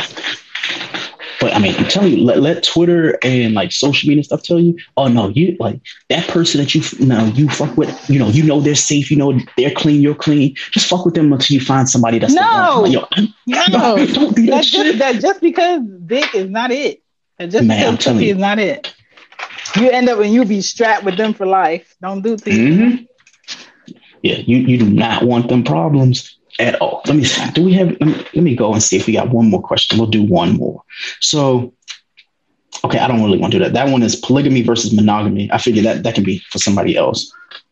But 1.38 1.54
I 1.54 1.58
mean, 1.58 1.74
I'm 1.76 1.84
telling 1.84 2.12
you, 2.12 2.24
let, 2.24 2.40
let 2.40 2.64
Twitter 2.64 3.18
and 3.22 3.54
like 3.54 3.70
social 3.70 4.08
media 4.08 4.24
stuff 4.24 4.42
tell 4.42 4.58
you, 4.58 4.76
oh 4.96 5.06
no, 5.06 5.28
you 5.28 5.56
like 5.60 5.80
that 6.08 6.26
person 6.28 6.60
that 6.60 6.74
you, 6.74 7.06
know 7.06 7.26
you 7.26 7.48
fuck 7.48 7.76
with, 7.76 8.08
you 8.08 8.18
know, 8.18 8.28
you 8.28 8.42
know 8.42 8.60
they're 8.60 8.74
safe, 8.74 9.10
you 9.10 9.16
know 9.16 9.38
they're 9.56 9.70
clean, 9.70 10.00
you're 10.00 10.14
clean. 10.14 10.54
Just 10.70 10.88
fuck 10.88 11.04
with 11.04 11.14
them 11.14 11.32
until 11.32 11.54
you 11.54 11.60
find 11.60 11.88
somebody 11.88 12.18
that's 12.18 12.32
no, 12.32 12.80
like, 12.82 12.92
Yo, 12.92 13.06
no, 13.46 14.06
don't 14.06 14.34
do 14.34 14.46
that, 14.46 14.52
that 14.52 14.64
shit. 14.64 14.86
Just, 14.86 14.98
that 14.98 15.20
just 15.20 15.40
because 15.40 15.82
dick 16.06 16.34
is 16.34 16.48
not 16.48 16.70
it. 16.70 17.02
That 17.38 17.50
just 17.50 17.64
Man, 17.64 17.96
because 17.96 18.14
pussy 18.14 18.30
is 18.30 18.38
not 18.38 18.58
it 18.58 18.95
you 19.76 19.90
end 19.90 20.08
up 20.08 20.20
and 20.20 20.32
you 20.32 20.44
be 20.44 20.60
strapped 20.60 21.04
with 21.04 21.16
them 21.16 21.34
for 21.34 21.46
life. 21.46 21.94
Don't 22.00 22.22
do 22.22 22.36
things. 22.36 22.56
Mm-hmm. 22.56 23.04
Yeah, 24.22 24.36
you, 24.38 24.58
you 24.58 24.78
do 24.78 24.88
not 24.88 25.22
want 25.22 25.48
them 25.48 25.62
problems 25.62 26.36
at 26.58 26.80
all. 26.80 27.02
Let 27.06 27.16
me 27.16 27.24
see. 27.24 27.50
Do 27.52 27.64
we 27.64 27.72
have? 27.74 27.88
Let 27.88 28.00
me, 28.00 28.14
let 28.14 28.42
me 28.42 28.56
go 28.56 28.72
and 28.72 28.82
see 28.82 28.96
if 28.96 29.06
we 29.06 29.12
got 29.12 29.30
one 29.30 29.50
more 29.50 29.62
question. 29.62 29.98
We'll 29.98 30.08
do 30.08 30.22
one 30.22 30.56
more. 30.56 30.82
So, 31.20 31.72
okay, 32.84 32.98
I 32.98 33.06
don't 33.08 33.22
really 33.22 33.38
want 33.38 33.52
to 33.52 33.58
do 33.58 33.64
that. 33.64 33.74
That 33.74 33.88
one 33.88 34.02
is 34.02 34.16
polygamy 34.16 34.62
versus 34.62 34.92
monogamy. 34.92 35.50
I 35.52 35.58
figure 35.58 35.82
that 35.82 36.02
that 36.02 36.14
can 36.14 36.24
be 36.24 36.38
for 36.50 36.58
somebody 36.58 36.96
else. 36.96 37.30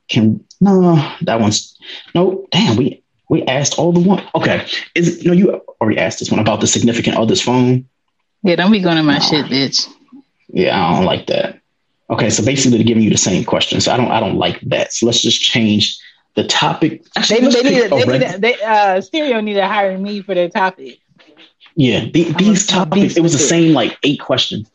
Can 0.08 0.44
no, 0.60 0.96
that 1.22 1.40
one's 1.40 1.76
no. 2.14 2.46
Damn, 2.52 2.76
we 2.76 3.02
we 3.28 3.42
asked 3.44 3.78
all 3.78 3.92
the 3.92 4.00
one. 4.00 4.22
Okay, 4.34 4.66
is 4.94 5.24
no, 5.24 5.32
you 5.32 5.62
already 5.80 5.98
asked 5.98 6.18
this 6.18 6.30
one 6.30 6.40
about 6.40 6.60
the 6.60 6.66
significant 6.66 7.16
other's 7.16 7.40
phone. 7.40 7.88
Yeah, 8.42 8.56
don't 8.56 8.70
be 8.70 8.80
going 8.80 8.96
to 8.96 9.02
my 9.02 9.18
shit, 9.18 9.46
bitch. 9.46 9.88
Yeah, 10.48 10.78
I 10.78 10.94
don't 10.94 11.06
like 11.06 11.26
that. 11.28 11.60
Okay, 12.10 12.28
so 12.30 12.44
basically 12.44 12.78
they're 12.78 12.86
giving 12.86 13.02
you 13.02 13.10
the 13.10 13.16
same 13.16 13.44
question. 13.44 13.80
So 13.80 13.92
I 13.92 13.96
don't 13.96 14.10
I 14.10 14.20
don't 14.20 14.36
like 14.36 14.60
that. 14.62 14.92
So 14.92 15.06
let's 15.06 15.22
just 15.22 15.40
change 15.40 15.98
the 16.34 16.44
topic. 16.44 17.04
Actually, 17.16 17.40
they, 17.40 17.62
they 17.62 17.62
need, 17.62 17.90
they 17.90 18.18
need 18.18 18.40
they, 18.40 18.62
uh, 18.62 19.00
Stereo 19.00 19.40
need 19.40 19.54
to 19.54 19.66
hire 19.66 19.96
me 19.96 20.20
for 20.20 20.34
their 20.34 20.48
topic. 20.48 20.98
Yeah, 21.76 22.04
the, 22.04 22.32
these 22.34 22.66
topics. 22.66 23.16
It 23.16 23.22
was 23.22 23.32
the 23.32 23.38
same 23.38 23.72
like 23.72 23.98
eight 24.02 24.20
questions. 24.20 24.70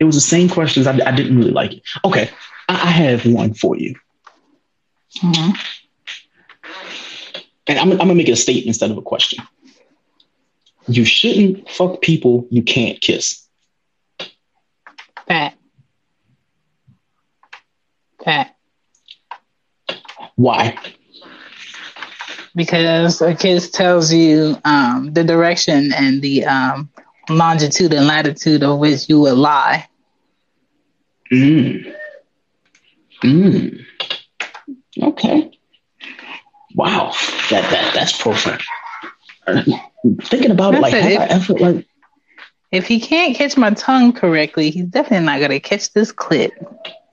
It 0.00 0.04
was 0.04 0.16
the 0.16 0.20
same 0.20 0.48
questions. 0.48 0.86
I, 0.86 0.94
I 1.06 1.12
didn't 1.12 1.36
really 1.36 1.52
like 1.52 1.74
it. 1.74 1.82
Okay, 2.04 2.28
I, 2.68 2.74
I 2.74 2.90
have 2.90 3.24
one 3.26 3.54
for 3.54 3.76
you. 3.76 3.94
Mm-hmm. 5.18 5.52
And 7.68 7.78
I'm, 7.78 7.92
I'm 7.92 7.98
gonna 7.98 8.14
make 8.14 8.28
it 8.28 8.32
a 8.32 8.36
statement 8.36 8.66
instead 8.66 8.90
of 8.90 8.98
a 8.98 9.02
question. 9.02 9.44
You 10.88 11.04
shouldn't 11.04 11.70
fuck 11.70 12.02
people 12.02 12.48
you 12.50 12.62
can't 12.62 13.00
kiss. 13.00 13.46
Pat. 15.28 15.54
Pat. 18.22 18.56
Why? 20.36 20.78
Because 22.54 23.20
a 23.20 23.34
kiss 23.34 23.70
tells 23.70 24.12
you 24.12 24.56
um, 24.64 25.12
the 25.12 25.24
direction 25.24 25.92
and 25.92 26.20
the 26.22 26.44
um, 26.44 26.90
longitude 27.28 27.92
and 27.92 28.06
latitude 28.06 28.62
of 28.62 28.78
which 28.78 29.08
you 29.08 29.20
will 29.20 29.36
lie. 29.36 29.88
Mm. 31.30 31.94
Mm. 33.22 33.84
Okay. 35.02 35.58
Wow. 36.74 37.12
That 37.50 37.70
that 37.70 37.94
that's 37.94 38.20
profound. 38.20 38.62
Thinking 40.24 40.50
about 40.50 40.72
that's 40.72 40.78
it, 40.78 40.92
like, 40.92 40.94
have 40.94 41.12
if, 41.12 41.20
I 41.20 41.26
ever 41.26 41.54
like 41.54 41.86
if 42.70 42.86
he 42.86 43.00
can't 43.00 43.36
catch 43.36 43.56
my 43.56 43.70
tongue 43.70 44.12
correctly, 44.12 44.70
he's 44.70 44.86
definitely 44.86 45.26
not 45.26 45.40
gonna 45.40 45.60
catch 45.60 45.92
this 45.92 46.12
clit. 46.12 46.50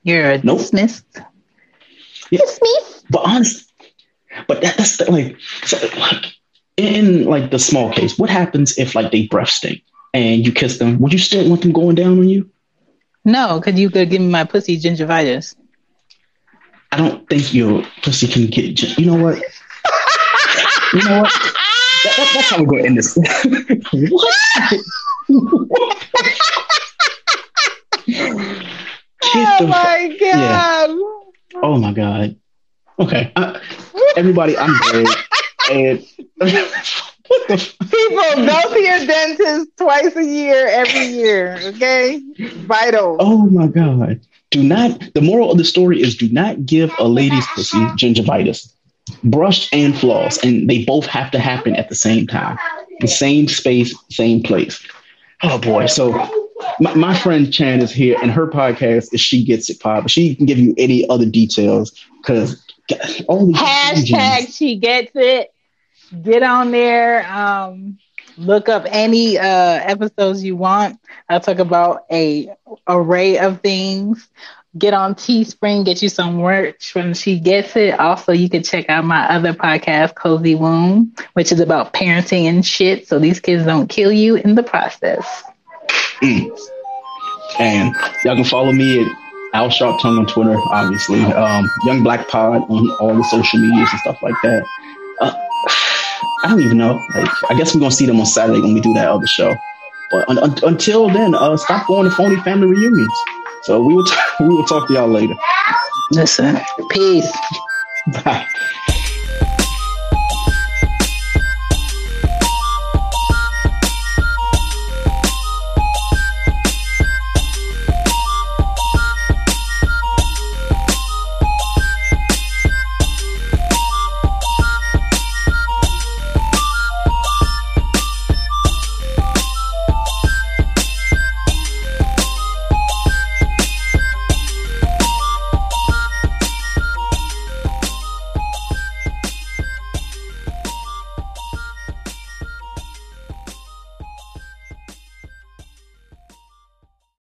You're 0.03 0.37
nope. 0.43 0.59
dismissed. 0.59 1.05
Yeah. 2.29 2.39
Dismissed. 2.39 3.05
But 3.09 3.21
honestly, 3.25 3.63
but 4.47 4.61
that, 4.61 4.77
that's 4.77 4.97
the, 4.97 5.11
like, 5.11 5.37
so, 5.65 5.77
like 5.97 6.25
in 6.77 7.25
like 7.25 7.51
the 7.51 7.59
small 7.59 7.91
case, 7.91 8.17
what 8.17 8.29
happens 8.29 8.77
if 8.77 8.95
like 8.95 9.11
they 9.11 9.27
breath 9.27 9.49
stink 9.49 9.81
and 10.13 10.45
you 10.45 10.51
kiss 10.51 10.77
them? 10.77 10.99
Would 10.99 11.13
you 11.13 11.19
still 11.19 11.49
want 11.49 11.61
them 11.61 11.71
going 11.71 11.95
down 11.95 12.19
on 12.19 12.29
you? 12.29 12.49
No, 13.25 13.59
because 13.59 13.79
you 13.79 13.89
could 13.89 14.09
give 14.09 14.21
me 14.21 14.29
my 14.29 14.43
pussy 14.43 14.79
gingivitis. 14.79 15.55
I 16.91 16.97
don't 16.97 17.27
think 17.29 17.53
your 17.53 17.83
pussy 18.01 18.27
can 18.27 18.47
get. 18.47 18.97
You 18.97 19.05
know 19.05 19.23
what? 19.23 19.35
you 20.93 21.03
know 21.07 21.21
what? 21.21 21.31
That, 22.03 22.13
that, 22.17 22.31
that's 22.33 22.49
how 22.49 22.59
we're 22.61 22.65
going 22.65 22.83
to 22.83 22.87
end 22.87 22.97
this. 22.97 23.15
what? 24.09 24.35
oh 29.23 29.67
my 29.67 30.17
god! 30.19 30.89
Yeah. 31.49 31.59
Oh 31.61 31.77
my 31.77 31.93
god! 31.93 32.35
Okay, 32.99 33.31
uh, 33.35 33.59
everybody, 34.17 34.57
I'm 34.57 34.75
great. 34.91 35.07
and 35.71 36.05
what 36.37 37.47
the 37.47 37.53
f- 37.53 37.75
people 37.79 38.45
go 38.45 38.73
to 38.73 38.79
your 38.79 39.05
dentist 39.05 39.69
twice 39.77 40.15
a 40.15 40.25
year, 40.25 40.67
every 40.67 41.05
year. 41.07 41.57
Okay, 41.61 42.21
vital. 42.65 43.17
Oh 43.19 43.45
my 43.47 43.67
god! 43.67 44.19
Do 44.51 44.63
not. 44.63 45.13
The 45.13 45.21
moral 45.21 45.51
of 45.51 45.57
the 45.57 45.65
story 45.65 46.01
is: 46.01 46.15
do 46.17 46.29
not 46.29 46.65
give 46.65 46.91
a 46.99 47.07
lady's 47.07 47.45
pussy 47.55 47.77
gingivitis, 47.97 48.71
brush 49.23 49.69
and 49.73 49.97
floss, 49.97 50.43
and 50.43 50.69
they 50.69 50.83
both 50.85 51.05
have 51.05 51.31
to 51.31 51.39
happen 51.39 51.75
at 51.75 51.89
the 51.89 51.95
same 51.95 52.27
time, 52.27 52.57
the 52.99 53.07
same 53.07 53.47
space, 53.47 53.95
same 54.09 54.41
place. 54.43 54.83
Oh 55.43 55.57
boy! 55.57 55.85
So 55.85 56.38
my, 56.79 56.93
my, 56.95 57.17
friend 57.17 57.51
Chan 57.51 57.81
is 57.81 57.91
here, 57.91 58.17
and 58.21 58.31
her 58.31 58.47
podcast 58.47 59.13
is 59.13 59.21
She 59.21 59.43
Gets 59.43 59.69
It 59.69 59.79
Pod, 59.79 60.03
but 60.03 60.11
she 60.11 60.35
can 60.35 60.45
give 60.45 60.57
you 60.57 60.73
any 60.77 61.07
other 61.09 61.25
details 61.25 61.91
because 62.17 62.63
only 63.27 63.53
hashtag 63.53 64.55
She 64.55 64.75
Gets 64.75 65.11
It. 65.15 65.53
Get 66.21 66.43
on 66.43 66.71
there. 66.71 67.25
Um, 67.31 67.99
look 68.37 68.69
up 68.69 68.85
any 68.87 69.37
uh, 69.37 69.43
episodes 69.43 70.43
you 70.43 70.55
want. 70.55 70.99
I 71.27 71.39
talk 71.39 71.59
about 71.59 72.05
a 72.11 72.49
array 72.87 73.37
of 73.37 73.61
things. 73.61 74.27
Get 74.77 74.93
on 74.93 75.15
Teespring, 75.15 75.83
get 75.83 76.03
you 76.03 76.09
some 76.09 76.37
merch 76.37 76.93
when 76.93 77.15
she 77.15 77.39
gets 77.39 77.75
it. 77.75 77.99
Also, 77.99 78.31
you 78.31 78.49
can 78.49 78.61
check 78.61 78.87
out 78.87 79.03
my 79.03 79.27
other 79.27 79.53
podcast, 79.53 80.13
Cozy 80.13 80.53
Womb, 80.53 81.15
which 81.33 81.51
is 81.51 81.59
about 81.59 81.91
parenting 81.91 82.43
and 82.43 82.63
shit, 82.63 83.07
so 83.07 83.17
these 83.17 83.39
kids 83.39 83.65
don't 83.65 83.87
kill 83.87 84.11
you 84.11 84.35
in 84.35 84.53
the 84.53 84.61
process. 84.61 85.43
Mm. 86.21 86.49
And 87.59 87.95
y'all 88.23 88.35
can 88.35 88.45
follow 88.45 88.71
me 88.71 89.03
at 89.03 89.11
Al 89.53 89.69
Sharp 89.69 89.99
Tongue 90.01 90.17
on 90.19 90.25
Twitter, 90.27 90.55
obviously. 90.71 91.21
Um, 91.23 91.69
Young 91.85 92.03
Black 92.03 92.27
Pod 92.27 92.61
on 92.69 92.89
all 92.99 93.15
the 93.15 93.23
social 93.25 93.59
medias 93.59 93.89
and 93.91 93.99
stuff 94.01 94.17
like 94.21 94.35
that. 94.43 94.63
Uh, 95.21 95.33
I 96.43 96.49
don't 96.49 96.61
even 96.61 96.77
know. 96.77 96.93
Like, 97.15 97.29
I 97.49 97.57
guess 97.57 97.73
we're 97.73 97.81
gonna 97.81 97.91
see 97.91 98.05
them 98.05 98.19
on 98.19 98.25
Saturday 98.25 98.61
when 98.61 98.73
we 98.73 98.81
do 98.81 98.93
that 98.93 99.09
other 99.09 99.27
show. 99.27 99.55
But 100.11 100.29
un- 100.29 100.39
un- 100.39 100.55
until 100.63 101.09
then, 101.09 101.35
uh, 101.35 101.57
stop 101.57 101.87
going 101.87 102.09
to 102.09 102.15
phony 102.15 102.37
family 102.37 102.67
reunions. 102.67 103.13
So 103.63 103.81
we 103.83 103.93
will 103.93 104.05
t- 104.05 104.15
we 104.39 104.47
will 104.47 104.65
talk 104.65 104.87
to 104.87 104.93
y'all 104.93 105.07
later. 105.07 105.35
Listen, 106.11 106.57
peace. 106.91 107.31
Bye. 108.23 108.45